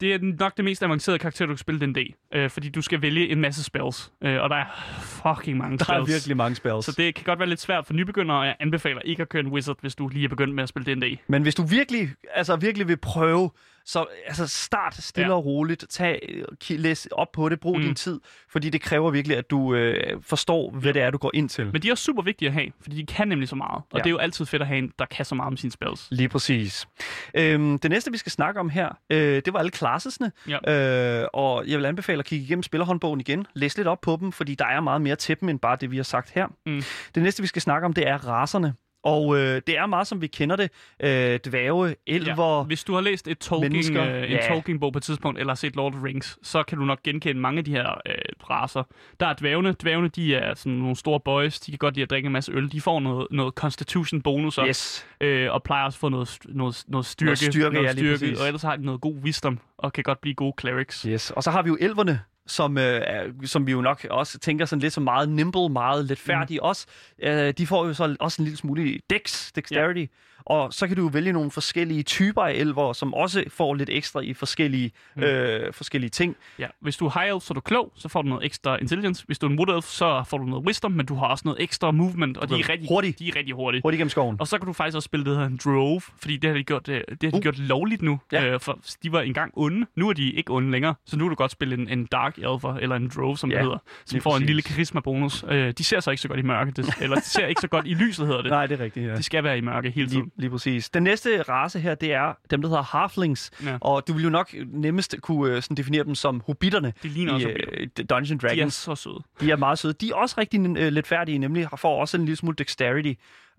det 0.00 0.14
er 0.14 0.18
nok 0.38 0.56
det 0.56 0.64
mest 0.64 0.82
avancerede 0.82 1.18
karakter, 1.18 1.46
du 1.46 1.52
kan 1.52 1.58
spille 1.58 1.80
den 1.80 1.92
dag. 1.92 2.14
Øh, 2.34 2.50
fordi 2.50 2.68
du 2.68 2.82
skal 2.82 3.02
vælge 3.02 3.28
en 3.28 3.40
masse 3.40 3.64
spells. 3.64 4.12
Øh, 4.24 4.42
og 4.42 4.50
der 4.50 4.56
er 4.56 4.66
fucking 5.00 5.58
mange 5.58 5.78
Der 5.78 5.84
spells. 5.84 6.10
er 6.10 6.14
virkelig 6.14 6.36
mange 6.36 6.56
spells. 6.56 6.84
Så 6.86 6.92
det 6.92 7.14
kan 7.14 7.24
godt 7.24 7.38
være 7.38 7.48
lidt 7.48 7.60
svært 7.60 7.86
for 7.86 7.94
nybegyndere, 7.94 8.38
og 8.38 8.46
jeg 8.46 8.56
anbefaler 8.60 9.00
ikke 9.00 9.22
at 9.22 9.28
køre 9.28 9.40
en 9.40 9.48
wizard, 9.48 9.76
hvis 9.80 9.94
du 9.94 10.08
lige 10.08 10.24
er 10.24 10.28
begyndt 10.28 10.54
med 10.54 10.62
at 10.62 10.68
spille 10.68 10.94
D&D. 10.94 11.18
Men 11.28 11.42
hvis 11.42 11.54
du 11.54 11.62
virkelig, 11.62 12.10
altså 12.34 12.56
virkelig 12.56 12.88
vil 12.88 12.96
prøve 12.96 13.50
Så 13.88 14.06
altså, 14.26 14.46
start 14.46 14.94
stille 14.94 15.28
Ja. 15.28 15.34
og 15.34 15.44
roligt. 15.44 15.84
Tag, 15.90 16.42
læs 16.70 17.08
op 17.12 17.32
på 17.32 17.48
det. 17.48 17.60
Brug 17.60 17.76
Mm. 17.76 17.82
din 17.82 17.94
tid, 17.94 18.20
fordi 18.50 18.70
det 18.70 18.80
kræver 18.80 19.10
virkelig, 19.10 19.36
at 19.36 19.50
du 19.50 19.74
øh, 19.74 20.22
forstår, 20.22 20.70
hvad 20.70 20.94
det 20.94 21.02
er, 21.02 21.10
du 21.10 21.18
går 21.18 21.30
ind 21.34 21.48
til. 21.48 21.66
Men 21.72 21.82
de 21.82 21.88
er 21.88 21.92
også 21.92 22.04
super 22.04 22.22
vigtige 22.22 22.48
at 22.48 22.52
have, 22.54 22.66
fordi 22.82 22.96
de 22.96 23.06
kan 23.06 23.28
nemlig 23.28 23.48
så 23.48 23.56
meget. 23.56 23.70
Og 23.76 23.84
Ja. 23.92 23.98
ja. 23.98 24.02
det 24.02 24.06
er 24.06 24.10
jo 24.10 24.18
altid 24.18 24.46
fedt 24.46 24.62
at 24.62 24.68
have 24.68 24.78
en, 24.78 24.92
der 24.98 25.04
kan 25.06 25.24
så 25.24 25.34
meget 25.34 25.46
om 25.46 25.56
sine 25.56 25.70
spells. 25.72 26.08
Lige 26.10 26.28
præcis. 26.28 26.86
Øhm, 27.34 27.78
det 27.78 27.90
næste, 27.90 28.10
vi 28.12 28.18
skal 28.18 28.32
snakke 28.32 28.60
om 28.60 28.68
her, 28.70 28.88
øh, 29.10 29.42
det 29.44 29.52
var 29.52 29.58
alle 29.58 29.70
klassesne. 29.70 30.32
Ja. 30.48 31.20
Øh, 31.22 31.28
og 31.32 31.66
jeg 31.68 31.78
vil 31.78 31.86
anbefale 31.86 32.18
at 32.18 32.24
kigge 32.24 32.44
igennem 32.44 32.62
spillerhåndbogen 32.62 33.20
igen. 33.20 33.46
Læs 33.54 33.76
lidt 33.76 33.88
op 33.88 34.00
på 34.00 34.16
dem, 34.20 34.32
fordi 34.32 34.54
der 34.54 34.66
er 34.66 34.80
meget 34.80 35.00
mere 35.00 35.16
til 35.16 35.40
dem, 35.40 35.48
end 35.48 35.58
bare 35.60 35.76
det, 35.80 35.90
vi 35.90 35.96
har 35.96 36.04
sagt 36.04 36.30
her. 36.30 36.46
Mm. 36.66 36.82
Det 37.14 37.22
næste, 37.22 37.42
vi 37.42 37.46
skal 37.48 37.62
snakke 37.62 37.84
om, 37.86 37.92
det 37.92 38.08
er 38.08 38.28
raserne. 38.28 38.74
Og 39.06 39.38
øh, 39.38 39.62
det 39.66 39.78
er 39.78 39.86
meget, 39.86 40.06
som 40.06 40.20
vi 40.20 40.26
kender 40.26 40.56
det. 40.56 40.70
Øh, 41.00 41.40
dværge, 41.44 41.96
elver... 42.06 42.64
Hvis 42.64 42.84
du 42.84 42.94
har 42.94 43.00
læst 43.00 43.28
et 43.28 43.38
Tolkien, 43.38 43.72
mennesker, 43.72 44.04
øh, 44.04 44.22
en 44.22 44.30
ja. 44.30 44.48
Tolkien-bog 44.48 44.92
på 44.92 44.98
et 44.98 45.02
tidspunkt, 45.02 45.40
eller 45.40 45.54
set 45.54 45.76
Lord 45.76 45.94
of 45.94 45.98
the 45.98 46.06
Rings, 46.06 46.38
så 46.42 46.62
kan 46.62 46.78
du 46.78 46.84
nok 46.84 47.02
genkende 47.02 47.40
mange 47.40 47.58
af 47.58 47.64
de 47.64 47.70
her 47.70 48.00
øh, 48.06 48.14
raser. 48.50 48.82
Der 49.20 49.26
er 49.26 49.34
dværgene. 49.38 49.72
Dværgene, 49.72 50.08
de 50.08 50.34
er 50.34 50.54
sådan 50.54 50.72
nogle 50.72 50.96
store 50.96 51.20
boys. 51.20 51.60
De 51.60 51.70
kan 51.70 51.78
godt 51.78 51.94
lide 51.94 52.02
at 52.02 52.10
drikke 52.10 52.26
en 52.26 52.32
masse 52.32 52.52
øl. 52.52 52.72
De 52.72 52.80
får 52.80 53.00
noget, 53.00 53.26
noget 53.30 53.54
constitution 53.54 54.22
bonus 54.22 54.58
Yes. 54.68 55.06
øh, 55.20 55.52
og 55.52 55.62
plejer 55.62 55.84
også 55.84 55.96
at 55.96 56.00
få 56.00 56.08
noget, 56.08 56.38
noget, 56.44 56.84
noget 56.88 57.06
styrke. 57.06 57.26
Noget 57.26 57.38
styrke, 57.38 57.82
ja, 57.82 57.92
lige 57.92 58.12
præcis. 58.12 58.40
og 58.40 58.46
ellers 58.46 58.62
har 58.62 58.76
de 58.76 58.84
noget 58.84 59.00
god 59.00 59.14
wisdom, 59.14 59.58
og 59.78 59.92
kan 59.92 60.04
godt 60.04 60.20
blive 60.20 60.34
gode 60.34 60.54
clerics. 60.60 61.02
Yes. 61.02 61.30
Og 61.30 61.42
så 61.42 61.50
har 61.50 61.62
vi 61.62 61.68
jo 61.68 61.76
elverne, 61.80 62.20
som, 62.46 62.78
øh, 62.78 63.32
som 63.44 63.66
vi 63.66 63.72
jo 63.72 63.80
nok 63.80 64.06
også 64.10 64.38
tænker 64.38 64.64
sådan 64.64 64.80
lidt 64.80 64.92
så 64.92 65.00
meget 65.00 65.28
nimble, 65.28 65.68
meget 65.68 66.04
letfærdige 66.04 66.60
mm. 66.62 66.66
også. 66.66 66.86
Øh, 67.22 67.54
de 67.58 67.66
får 67.66 67.86
jo 67.86 67.94
så 67.94 68.16
også 68.20 68.42
en 68.42 68.44
lille 68.44 68.56
smule 68.56 68.98
dex, 69.10 69.52
dexterity. 69.52 70.00
Ja. 70.00 70.06
Og 70.46 70.72
så 70.72 70.86
kan 70.86 70.96
du 70.96 71.08
vælge 71.08 71.32
nogle 71.32 71.50
forskellige 71.50 72.02
typer 72.02 72.42
af 72.42 72.52
elver, 72.52 72.92
som 72.92 73.14
også 73.14 73.44
får 73.48 73.74
lidt 73.74 73.90
ekstra 73.92 74.20
i 74.20 74.34
forskellige, 74.34 74.90
mm. 75.16 75.22
øh, 75.22 75.72
forskellige 75.72 76.10
ting. 76.10 76.36
Ja, 76.58 76.66
hvis 76.80 76.96
du 76.96 77.06
er 77.06 77.20
high 77.20 77.34
elf, 77.34 77.42
så 77.42 77.52
er 77.52 77.54
du 77.54 77.60
klog, 77.60 77.92
så 77.96 78.08
får 78.08 78.22
du 78.22 78.28
noget 78.28 78.44
ekstra 78.44 78.76
intelligence. 78.76 79.24
Hvis 79.26 79.38
du 79.38 79.46
er 79.46 79.50
en 79.50 79.58
wood 79.58 79.76
elf, 79.76 79.84
så 79.84 80.24
får 80.28 80.38
du 80.38 80.44
noget 80.44 80.66
wisdom, 80.66 80.92
men 80.92 81.06
du 81.06 81.14
har 81.14 81.26
også 81.26 81.42
noget 81.44 81.62
ekstra 81.62 81.90
movement, 81.90 82.36
og 82.36 82.48
de 82.48 82.54
er 82.54 82.68
rigtig 82.68 82.88
Hurtig. 82.88 83.18
De 83.18 83.28
er 83.28 83.36
rigtig 83.36 83.54
hurtige. 83.54 83.82
Hurtigt 83.84 83.98
gennem 83.98 84.10
skoven. 84.10 84.36
Og 84.40 84.48
så 84.48 84.58
kan 84.58 84.66
du 84.66 84.72
faktisk 84.72 84.96
også 84.96 85.06
spille 85.06 85.24
det, 85.24 85.30
der 85.30 85.36
hedder 85.36 85.50
en 85.50 85.60
drove, 85.64 86.00
fordi 86.20 86.36
det 86.36 86.50
har 86.50 86.56
de 86.56 86.64
gjort, 86.64 86.88
øh, 86.88 87.00
det 87.10 87.22
har 87.22 87.30
de 87.30 87.36
Uh. 87.36 87.42
gjort 87.42 87.58
lovligt 87.58 88.02
nu. 88.02 88.20
Ja. 88.32 88.46
Øh, 88.46 88.60
for 88.60 88.78
de 89.02 89.12
var 89.12 89.20
engang 89.20 89.52
onde. 89.56 89.86
Nu 89.96 90.08
er 90.08 90.12
de 90.12 90.32
ikke 90.32 90.52
onde 90.52 90.70
længere, 90.70 90.94
så 91.06 91.16
nu 91.16 91.24
kan 91.24 91.28
du 91.28 91.34
godt 91.34 91.50
spille 91.52 91.74
en, 91.74 91.88
en 91.88 92.06
dark 92.06 92.38
elfer, 92.38 92.74
eller 92.80 92.96
en 92.96 93.10
drove, 93.16 93.38
som 93.38 93.50
Ja, 93.50 93.56
det 93.56 93.64
hedder, 93.64 93.78
som 94.04 94.14
lige 94.16 94.22
får 94.22 94.30
præcis. 94.30 94.40
en 94.42 94.46
lille 94.46 94.62
karisma-bonus. 94.62 95.44
Øh, 95.48 95.72
de 95.78 95.84
ser 95.84 96.00
så 96.00 96.10
ikke 96.10 96.20
så 96.20 96.28
godt 96.28 96.40
i 96.40 96.42
mørke, 96.42 96.70
det, 96.70 96.86
eller 97.02 97.16
de 97.16 97.24
ser 97.24 97.46
ikke 97.46 97.60
så 97.60 97.68
godt 97.68 97.86
i 97.86 97.94
lyset, 97.94 98.26
hedder 98.26 98.42
det. 98.42 98.50
Nej, 98.50 98.66
det 98.66 98.80
er 98.80 98.84
rigtigt, 98.84 99.06
ja. 99.06 99.16
De 99.16 99.22
skal 99.22 99.44
være 99.44 99.58
i 99.58 99.60
mørke 99.60 99.90
hele 99.90 100.08
tiden. 100.08 100.32
Lige 100.38 100.50
præcis. 100.50 100.90
Den 100.90 101.02
næste 101.02 101.42
race 101.42 101.80
her, 101.80 101.94
det 101.94 102.12
er 102.12 102.32
dem, 102.50 102.62
der 102.62 102.68
hedder 102.68 102.82
halflings. 102.98 103.50
Ja. 103.64 103.78
Og 103.80 104.08
du 104.08 104.12
vil 104.12 104.22
jo 104.24 104.30
nok 104.30 104.54
nemmest 104.66 105.16
kunne 105.20 105.54
øh, 105.56 105.62
sådan 105.62 105.76
definere 105.76 106.04
dem 106.04 106.14
som 106.14 106.42
hobitterne 106.46 106.92
De 107.02 107.08
ligner 107.08 107.32
også 107.34 107.48
i 107.48 107.52
hobitter. 107.52 107.80
øh, 107.98 108.04
Dungeon 108.10 108.38
De 108.38 108.46
er 108.46 108.48
Dragons. 108.54 108.74
så 108.74 108.94
søde. 108.94 109.18
De 109.40 109.50
er 109.50 109.56
meget 109.56 109.78
søde. 109.78 109.92
De 109.92 110.08
er 110.10 110.14
også 110.14 110.34
rigtig 110.38 110.76
øh, 110.78 110.92
lidt 110.92 111.06
færdige, 111.06 111.38
nemlig 111.38 111.68
får 111.76 112.00
også 112.00 112.16
en 112.16 112.24
lille 112.24 112.36
smule 112.36 112.56
dexterity. 112.58 113.12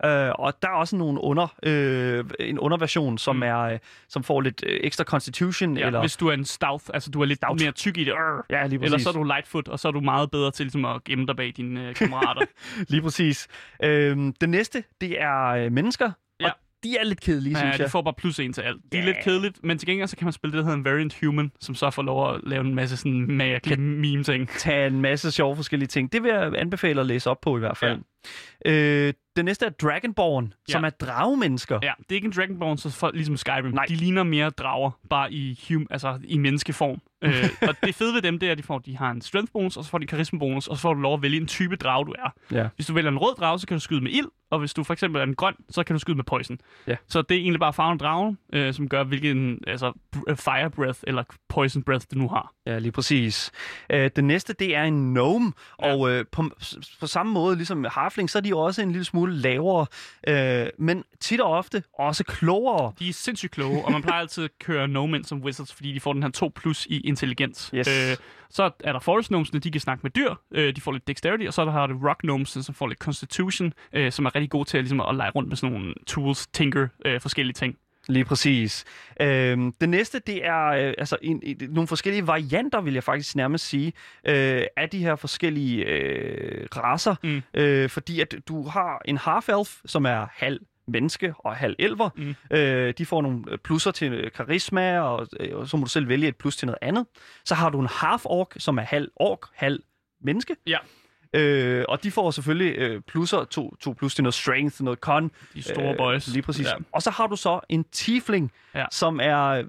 Uh, 0.04 0.10
og 0.10 0.54
der 0.62 0.68
er 0.68 0.72
også 0.72 0.96
nogle 0.96 1.20
under, 1.20 1.54
øh, 1.62 2.24
en 2.40 2.58
underversion, 2.58 3.18
som 3.18 3.36
Mm. 3.36 3.42
er 3.42 3.58
øh, 3.58 3.78
som 4.08 4.22
får 4.22 4.40
lidt 4.40 4.64
øh, 4.66 4.80
ekstra 4.82 5.04
constitution. 5.04 5.76
Ja, 5.76 5.86
eller, 5.86 6.00
Hvis 6.00 6.16
du 6.16 6.28
er 6.28 6.32
en 6.32 6.44
stout, 6.44 6.82
altså 6.94 7.10
du 7.10 7.20
er 7.20 7.24
lidt 7.24 7.38
Stout. 7.38 7.60
mere 7.62 7.72
tyk 7.72 7.96
i 7.98 8.04
det, 8.04 8.12
øh, 8.12 8.16
ja, 8.50 8.66
lige 8.66 8.78
præcis. 8.78 8.92
eller 8.94 8.98
så 8.98 9.08
er 9.08 9.12
du 9.12 9.22
lightfoot, 9.24 9.68
og 9.68 9.78
så 9.78 9.88
er 9.88 9.92
du 9.92 10.00
meget 10.00 10.30
bedre 10.30 10.50
til 10.50 10.64
ligesom, 10.66 10.84
at 10.84 11.04
gemme 11.04 11.26
dig 11.26 11.36
bag 11.36 11.52
dine 11.56 11.88
øh, 11.88 11.94
kammerater. 11.94 12.42
Lige 12.92 13.02
præcis. 13.02 13.48
Øhm, 13.82 14.32
den 14.40 14.50
næste, 14.50 14.84
det 15.00 15.20
er 15.22 15.44
øh, 15.46 15.72
mennesker. 15.72 16.10
Ja. 16.40 16.46
Og 16.46 16.52
de 16.84 16.96
er 17.00 17.04
lidt 17.04 17.20
kedelige, 17.20 17.52
Ja, 17.58 17.62
synes 17.64 17.76
de 17.76 17.82
jeg. 17.82 17.90
får 17.90 18.02
bare 18.02 18.14
plus 18.18 18.38
en 18.40 18.52
til 18.52 18.60
alt. 18.62 18.76
De 18.92 18.96
er 18.98 19.02
Ja. 19.02 19.06
lidt 19.06 19.16
kedeligt, 19.24 19.64
men 19.64 19.78
til 19.78 19.88
gengæld 19.88 20.08
så 20.08 20.16
kan 20.16 20.24
man 20.26 20.32
spille 20.32 20.52
det, 20.52 20.58
der 20.58 20.64
hedder 20.64 20.78
en 20.78 20.84
variant 20.84 21.16
human, 21.20 21.52
som 21.60 21.74
så 21.74 21.90
får 21.90 22.02
lov 22.02 22.34
at 22.34 22.40
lave 22.46 22.60
en 22.64 22.74
masse 22.74 22.96
sådan 22.96 23.26
mærkelige 23.36 23.80
meme-ting. 23.80 24.48
Tage 24.48 24.86
en 24.86 25.00
masse 25.00 25.30
sjove 25.30 25.56
forskellige 25.56 25.86
ting. 25.88 26.12
Det 26.12 26.22
vil 26.22 26.28
jeg 26.28 26.52
anbefale 26.56 27.00
at 27.00 27.06
læse 27.06 27.30
op 27.30 27.40
på 27.40 27.56
i 27.56 27.60
hvert 27.60 27.76
fald. 27.76 27.92
Ja. 27.92 27.98
Øh, 28.66 29.12
den 29.36 29.44
næste 29.44 29.66
er 29.66 29.70
Dragonborn, 29.70 30.52
ja. 30.68 30.72
som 30.72 30.84
er 30.84 30.90
dragemennesker. 30.90 31.78
Ja, 31.82 31.92
det 31.98 32.10
er 32.10 32.14
ikke 32.14 32.26
en 32.26 32.32
Dragonborn, 32.36 32.78
så 32.78 32.90
for, 32.90 33.10
ligesom 33.14 33.36
Skyrim. 33.36 33.74
Nej. 33.74 33.84
De 33.84 33.94
ligner 33.94 34.22
mere 34.22 34.50
drager, 34.50 34.90
bare 35.10 35.32
i, 35.32 35.60
hum, 35.68 35.86
altså, 35.90 36.18
i 36.24 36.38
menneskeform. 36.38 37.00
øh, 37.22 37.44
og 37.68 37.74
det 37.82 37.94
fede 37.94 38.14
ved 38.14 38.22
dem, 38.22 38.38
det 38.38 38.46
er, 38.46 38.52
at 38.52 38.58
de, 38.58 38.62
får, 38.62 38.78
de 38.78 38.96
har 38.96 39.10
en 39.10 39.20
strength 39.20 39.52
bonus, 39.52 39.76
og 39.76 39.84
så 39.84 39.90
får 39.90 39.98
de 39.98 40.06
charisma 40.06 40.38
bonus, 40.38 40.66
og 40.66 40.76
så 40.76 40.82
får 40.82 40.94
du 40.94 41.00
lov 41.00 41.14
at 41.14 41.22
vælge 41.22 41.36
en 41.36 41.46
type 41.46 41.76
drage, 41.76 42.06
du 42.06 42.14
er. 42.18 42.34
Ja. 42.52 42.68
Hvis 42.76 42.86
du 42.86 42.94
vælger 42.94 43.10
en 43.10 43.18
rød 43.18 43.34
drage, 43.36 43.58
så 43.58 43.66
kan 43.66 43.74
du 43.74 43.80
skyde 43.80 44.00
med 44.00 44.12
ild, 44.12 44.28
og 44.50 44.58
hvis 44.58 44.74
du 44.74 44.84
for 44.84 44.92
eksempel 44.92 45.20
er 45.20 45.24
en 45.24 45.34
grøn, 45.34 45.54
så 45.70 45.84
kan 45.84 45.94
du 45.94 46.00
skyde 46.00 46.16
med 46.16 46.24
poison. 46.24 46.58
Ja. 46.86 46.96
Så 47.08 47.22
det 47.22 47.36
er 47.36 47.40
egentlig 47.40 47.60
bare 47.60 47.72
farven 47.72 47.98
dragen, 47.98 48.38
øh, 48.52 48.74
som 48.74 48.88
gør, 48.88 49.04
hvilken 49.04 49.60
altså, 49.66 49.92
fire 50.28 50.70
breath 50.70 51.00
eller 51.06 51.24
poison 51.48 51.82
breath 51.82 52.06
du 52.14 52.18
nu 52.18 52.28
har. 52.28 52.52
Ja, 52.68 52.78
lige 52.78 52.92
præcis. 52.92 53.50
Øh, 53.90 54.10
den 54.16 54.26
næste, 54.26 54.52
det 54.52 54.76
er 54.76 54.82
en 54.82 54.94
gnome, 54.94 55.52
Ja. 55.82 55.94
og 55.94 56.10
øh, 56.10 56.24
på, 56.32 56.44
på 57.00 57.06
samme 57.06 57.32
måde, 57.32 57.56
ligesom 57.56 57.86
Harfling, 57.90 58.30
så 58.30 58.38
er 58.38 58.42
de 58.42 58.56
også 58.56 58.82
en 58.82 58.90
lille 58.92 59.04
smule 59.04 59.34
lavere, 59.36 59.86
øh, 60.28 60.66
men 60.78 61.04
tit 61.20 61.40
og 61.40 61.50
ofte 61.52 61.82
også 61.98 62.24
klogere. 62.24 62.92
De 62.98 63.08
er 63.08 63.12
sindssygt 63.12 63.52
kloge, 63.52 63.84
og 63.84 63.92
man 63.92 64.02
plejer 64.02 64.20
altid 64.20 64.44
at 64.44 64.50
køre 64.60 64.86
gnomen 64.86 65.24
som 65.24 65.38
wizards, 65.42 65.74
fordi 65.74 65.92
de 65.92 66.00
får 66.00 66.12
den 66.12 66.22
her 66.22 66.30
2 66.30 66.52
plus 66.54 66.86
i 66.86 67.00
intelligens. 67.00 67.70
Yes. 67.74 67.88
Øh, 68.10 68.16
så 68.50 68.70
er 68.84 68.92
der 68.92 69.00
forest 69.00 69.28
gnomesene, 69.28 69.60
de 69.60 69.70
kan 69.70 69.80
snakke 69.80 70.00
med 70.02 70.10
dyr, 70.10 70.34
øh, 70.54 70.76
de 70.76 70.80
får 70.80 70.92
lidt 70.92 71.08
dexterity, 71.08 71.44
og 71.46 71.54
så 71.54 71.60
er 71.60 71.64
der 71.64 71.72
har 71.72 71.86
det 71.86 71.96
rock 72.08 72.20
gnomesene, 72.22 72.62
som 72.62 72.74
får 72.74 72.86
lidt 72.86 72.98
constitution, 72.98 73.72
øh, 73.92 74.12
som 74.12 74.24
er 74.26 74.34
rigtig 74.34 74.50
gode 74.50 74.68
til 74.68 74.78
at, 74.78 74.84
ligesom, 74.84 75.00
at 75.00 75.14
lege 75.14 75.30
rundt 75.30 75.48
med 75.48 75.56
sådan 75.56 75.72
nogle 75.78 75.94
tools, 76.06 76.46
tinker, 76.46 76.88
øh, 77.04 77.20
forskellige 77.20 77.54
ting. 77.54 77.76
Lige 78.08 78.24
præcis. 78.24 78.84
Øhm, 79.20 79.72
det 79.72 79.88
næste, 79.88 80.18
det 80.18 80.46
er 80.46 80.66
øh, 80.66 80.94
altså 80.98 81.16
en, 81.22 81.40
en, 81.42 81.56
nogle 81.70 81.88
forskellige 81.88 82.26
varianter, 82.26 82.80
vil 82.80 82.94
jeg 82.94 83.04
faktisk 83.04 83.36
nærmest 83.36 83.68
sige, 83.68 83.92
øh, 84.24 84.62
af 84.76 84.88
de 84.88 84.98
her 84.98 85.16
forskellige 85.16 85.84
øh, 85.84 86.66
raser. 86.76 87.14
Mm. 87.22 87.42
Øh, 87.54 87.90
fordi 87.90 88.20
at 88.20 88.34
du 88.48 88.68
har 88.68 89.02
en 89.04 89.18
half-elf, 89.18 89.80
som 89.86 90.04
er 90.06 90.26
halv 90.32 90.60
menneske 90.86 91.34
og 91.38 91.56
halv 91.56 91.76
elver. 91.78 92.10
Mm. 92.16 92.34
Øh, 92.50 92.94
de 92.98 93.06
får 93.06 93.22
nogle 93.22 93.44
øh, 93.48 93.58
plusser 93.58 93.90
til 93.90 94.12
øh, 94.12 94.30
karisma, 94.32 95.00
og, 95.00 95.26
øh, 95.40 95.56
og 95.56 95.68
så 95.68 95.76
må 95.76 95.84
du 95.84 95.90
selv 95.90 96.08
vælge 96.08 96.28
et 96.28 96.36
plus 96.36 96.56
til 96.56 96.66
noget 96.66 96.78
andet. 96.82 97.06
Så 97.44 97.54
har 97.54 97.70
du 97.70 97.80
en 97.80 97.88
half-ork, 97.90 98.54
som 98.56 98.78
er 98.78 98.82
halv 98.82 99.08
ork, 99.16 99.40
halv 99.54 99.80
menneske. 100.20 100.56
Ja. 100.66 100.78
Øh, 101.34 101.84
og 101.88 102.02
de 102.02 102.10
får 102.10 102.30
selvfølgelig 102.30 102.74
øh, 102.78 103.00
plusser, 103.00 103.44
to, 103.44 103.76
to 103.80 103.92
plus 103.92 104.14
til 104.14 104.24
noget 104.24 104.34
strength, 104.34 104.82
noget 104.82 104.98
con. 104.98 105.30
De 105.54 105.62
store 105.62 105.94
boys. 105.96 106.28
Lige 106.28 106.42
præcis. 106.42 106.66
Ja. 106.66 106.72
Og 106.92 107.02
så 107.02 107.10
har 107.10 107.26
du 107.26 107.36
så 107.36 107.60
en 107.68 107.84
tiefling, 107.92 108.52
Ja. 108.74 108.84
som 108.92 109.20
er 109.22 109.64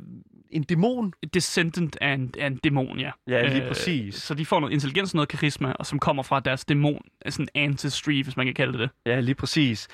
en 0.51 0.63
dæmon. 0.63 1.13
Descendant 1.33 1.97
af 2.01 2.13
en, 2.13 2.33
af 2.39 2.47
en 2.47 2.55
dæmon, 2.57 2.99
ja. 2.99 3.11
Ja, 3.27 3.47
lige 3.53 3.67
præcis. 3.67 4.15
Så 4.15 4.33
de 4.33 4.45
får 4.45 4.59
noget 4.59 4.73
intelligens 4.73 5.13
og 5.13 5.15
noget 5.15 5.29
karisma, 5.29 5.71
og 5.71 5.85
som 5.85 5.99
kommer 5.99 6.23
fra 6.23 6.39
deres 6.39 6.65
dæmon, 6.65 7.01
sådan 7.29 7.47
ancestry, 7.55 8.23
hvis 8.23 8.37
man 8.37 8.45
kan 8.45 8.55
kalde 8.55 8.71
det 8.71 8.79
det. 8.79 8.89
Ja, 9.05 9.19
lige 9.19 9.35
præcis. 9.35 9.87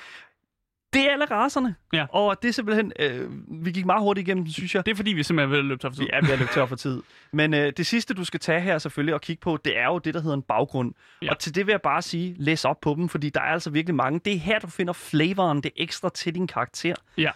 Det 0.96 1.08
er 1.08 1.12
alle 1.14 1.26
raserne. 1.26 1.76
Ja. 1.94 2.06
Og 2.10 2.38
det 2.42 2.48
er 2.50 2.52
simpelthen... 2.54 2.92
Øh, 3.00 3.30
vi 3.66 3.72
gik 3.72 3.86
meget 3.86 4.02
hurtigt 4.02 4.28
igennem, 4.28 4.48
synes 4.48 4.76
jeg. 4.76 4.86
Det 4.86 4.92
er 4.92 4.96
fordi, 4.96 5.14
vi 5.14 5.24
simpelthen 5.24 5.52
vil 5.58 5.66
løbe 5.66 5.82
tør 5.82 5.90
for 5.90 5.96
tid. 5.96 6.04
Vi 6.04 6.10
er 6.14 6.22
ved 6.22 6.30
at 6.34 6.40
løbe 6.40 6.52
tør 6.54 6.66
for 6.66 6.76
tid. 6.76 7.02
Men 7.32 7.54
øh, 7.54 7.74
det 7.78 7.86
sidste, 7.86 8.14
du 8.14 8.24
skal 8.24 8.40
tage 8.40 8.62
her 8.62 8.78
selvfølgelig 8.78 9.14
og 9.14 9.22
kigge 9.22 9.42
på, 9.42 9.58
det 9.66 9.78
er 9.78 9.86
jo 9.86 10.00
det, 10.00 10.14
der 10.14 10.22
hedder 10.22 10.36
en 10.36 10.42
baggrund. 10.42 10.94
Ja. 11.22 11.26
Ja. 11.26 11.32
Og 11.32 11.40
til 11.40 11.56
det 11.56 11.66
vil 11.68 11.74
jeg 11.74 11.82
bare 11.82 12.02
sige, 12.02 12.36
læs 12.38 12.66
op 12.66 12.80
på 12.82 12.94
dem, 12.98 13.10
fordi 13.10 13.30
der 13.30 13.40
er 13.40 13.46
altså 13.54 13.70
virkelig 13.70 13.96
mange. 13.96 14.20
Det 14.26 14.34
er 14.34 14.38
her, 14.40 14.60
du 14.60 14.68
finder 14.68 14.94
flavoren, 14.94 15.64
det 15.64 15.72
ekstra 15.76 16.10
til 16.10 16.36
din 16.36 16.48
karakter. 16.48 16.96
Ja. 17.18 17.30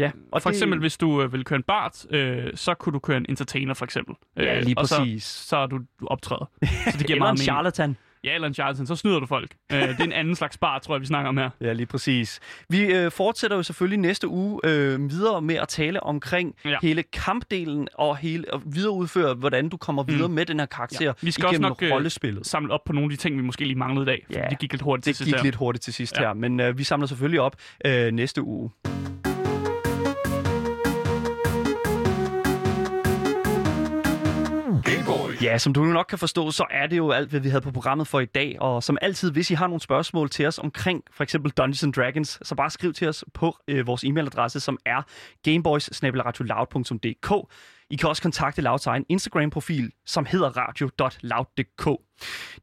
Ja, 0.00 0.10
Og 0.32 0.42
for 0.42 0.50
det- 0.50 0.56
eksempel, 0.56 0.78
hvis 0.78 0.96
du 0.96 1.22
øh, 1.22 1.32
vil 1.32 1.44
køre 1.44 1.56
en 1.56 1.62
bart, 1.62 2.06
øh, 2.10 2.44
så 2.54 2.74
kunne 2.74 2.92
du 2.92 2.98
køre 2.98 3.16
en 3.16 3.26
entertainer, 3.28 3.74
for 3.74 3.84
eksempel. 3.84 4.14
Ja, 4.36 4.56
Øh, 4.58 4.62
lige 4.64 4.78
og 4.78 4.88
så, 4.88 4.96
præcis. 4.98 5.24
så 5.24 5.56
er 5.56 5.66
du, 5.66 5.80
optræder. 6.06 6.44
Så 6.66 6.66
det 6.98 7.06
giver 7.06 7.10
Eller 7.10 7.18
meget 7.18 7.30
en 7.32 7.34
mening. 7.34 7.42
charlatan. 7.42 7.96
Ja, 8.26 8.34
eller 8.34 8.48
en 8.48 8.54
charlatan, 8.54 8.86
så 8.86 8.96
snyder 8.96 9.20
du 9.20 9.26
folk. 9.26 9.50
Øh, 9.72 9.78
det 9.82 10.00
er 10.00 10.04
en 10.04 10.12
anden 10.12 10.36
slags 10.36 10.58
bar, 10.58 10.78
tror 10.78 10.94
jeg, 10.94 11.00
vi 11.00 11.06
snakker 11.06 11.28
om 11.28 11.36
her. 11.36 11.50
Ja, 11.60 11.72
lige 11.72 11.86
præcis. 11.86 12.40
Vi 12.68 12.80
øh, 12.84 13.10
fortsætter 13.10 13.56
jo 13.56 13.62
selvfølgelig 13.62 13.98
næste 13.98 14.28
uge 14.28 14.60
øh, 14.64 15.10
videre 15.10 15.42
med 15.42 15.54
at 15.54 15.68
tale 15.68 16.02
omkring 16.02 16.54
Ja. 16.64 16.76
hele 16.82 17.02
kampdelen 17.02 17.88
og 17.94 18.16
hele 18.16 18.54
og 18.54 18.62
videreudføre, 18.66 19.34
hvordan 19.34 19.68
du 19.68 19.76
kommer 19.76 20.02
videre 20.02 20.28
mm. 20.28 20.34
med 20.34 20.46
den 20.46 20.58
her 20.58 20.66
karakter 20.66 21.04
Ja. 21.04 21.12
Vi 21.20 21.30
skal 21.30 21.46
også 21.46 21.60
nok, 21.60 21.82
øh, 21.82 21.92
rollespillet. 21.92 22.46
Samle 22.46 22.72
op 22.72 22.84
på 22.86 22.92
nogle 22.92 23.04
af 23.06 23.10
de 23.10 23.16
ting, 23.16 23.36
vi 23.36 23.42
måske 23.42 23.64
lige 23.64 23.78
manglede 23.78 24.02
i 24.02 24.06
dag. 24.06 24.26
Ja, 24.34 24.46
det 24.50 24.58
gik 24.58 24.72
lidt 24.72 24.82
hurtigt 24.82 25.04
til 25.04 25.10
Det 25.10 25.16
sidst 25.16 25.26
gik 25.28 25.34
her. 25.36 25.42
lidt 25.42 25.54
hurtigt 25.56 25.82
til 25.84 25.92
sidst 25.94 26.16
ja. 26.16 26.20
her, 26.22 26.34
men 26.34 26.60
øh, 26.60 26.78
vi 26.78 26.84
samler 26.84 27.06
selvfølgelig 27.06 27.40
op 27.40 27.56
øh, 27.86 28.12
næste 28.12 28.42
uge. 28.42 28.70
Ja, 35.46 35.58
som 35.58 35.72
du 35.72 35.84
nu 35.84 35.92
nok 35.92 36.06
kan 36.08 36.18
forstå, 36.18 36.50
så 36.50 36.64
er 36.70 36.86
det 36.86 36.96
jo 36.96 37.10
alt, 37.10 37.30
hvad 37.30 37.40
vi 37.40 37.48
havde 37.48 37.60
på 37.60 37.70
programmet 37.70 38.06
for 38.06 38.20
i 38.20 38.24
dag. 38.24 38.56
Og 38.60 38.82
som 38.82 38.98
altid, 39.02 39.30
hvis 39.30 39.50
I 39.50 39.54
har 39.54 39.66
nogle 39.66 39.80
spørgsmål 39.80 40.30
til 40.30 40.46
os 40.46 40.58
omkring 40.58 41.02
for 41.10 41.22
eksempel 41.22 41.52
Dungeons 41.52 41.82
and 41.82 41.92
Dragons, 41.92 42.38
så 42.42 42.54
bare 42.54 42.70
skriv 42.70 42.92
til 42.92 43.08
os 43.08 43.24
på 43.34 43.56
øh, 43.68 43.86
vores 43.86 44.04
e-mailadresse, 44.04 44.60
som 44.60 44.78
er 44.86 45.02
gameboys 45.42 46.02
I 47.90 47.96
kan 47.96 48.08
også 48.08 48.22
kontakte 48.22 48.62
Louds 48.62 48.86
egen 48.86 49.04
Instagram-profil, 49.08 49.92
som 50.06 50.26
hedder 50.26 50.56
radio.loud.dk. 50.56 52.00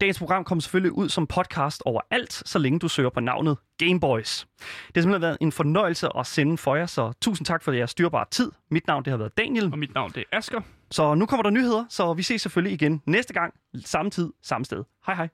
Dagens 0.01 0.19
program 0.19 0.43
kommer 0.43 0.61
selvfølgelig 0.61 0.91
ud 0.91 1.09
som 1.09 1.27
podcast 1.27 1.81
overalt, 1.85 2.33
så 2.33 2.59
længe 2.59 2.79
du 2.79 2.87
søger 2.87 3.09
på 3.09 3.19
navnet 3.19 3.57
Gameboys. 3.77 4.47
Det 4.57 4.95
har 4.95 5.01
simpelthen 5.01 5.21
været 5.21 5.37
en 5.41 5.51
fornøjelse 5.51 6.07
at 6.17 6.27
sende 6.27 6.57
for 6.57 6.75
jer, 6.75 6.85
så 6.85 7.13
tusind 7.21 7.45
tak 7.45 7.63
for 7.63 7.71
jeres 7.71 7.91
styrbare 7.91 8.25
tid. 8.31 8.51
Mit 8.71 8.87
navn 8.87 9.05
det 9.05 9.11
har 9.11 9.17
været 9.17 9.37
Daniel. 9.37 9.69
Og 9.71 9.79
mit 9.79 9.93
navn 9.93 10.11
det 10.11 10.23
er 10.31 10.37
Asker. 10.37 10.61
Så 10.93 11.15
nu 11.15 11.25
kommer 11.25 11.43
der 11.43 11.49
nyheder, 11.49 11.85
så 11.89 12.13
vi 12.13 12.23
ses 12.23 12.41
selvfølgelig 12.41 12.73
igen 12.73 13.01
næste 13.05 13.33
gang, 13.33 13.53
samme 13.85 14.11
tid, 14.11 14.33
samme 14.41 14.65
sted. 14.65 14.83
Hej 15.05 15.15
hej. 15.15 15.29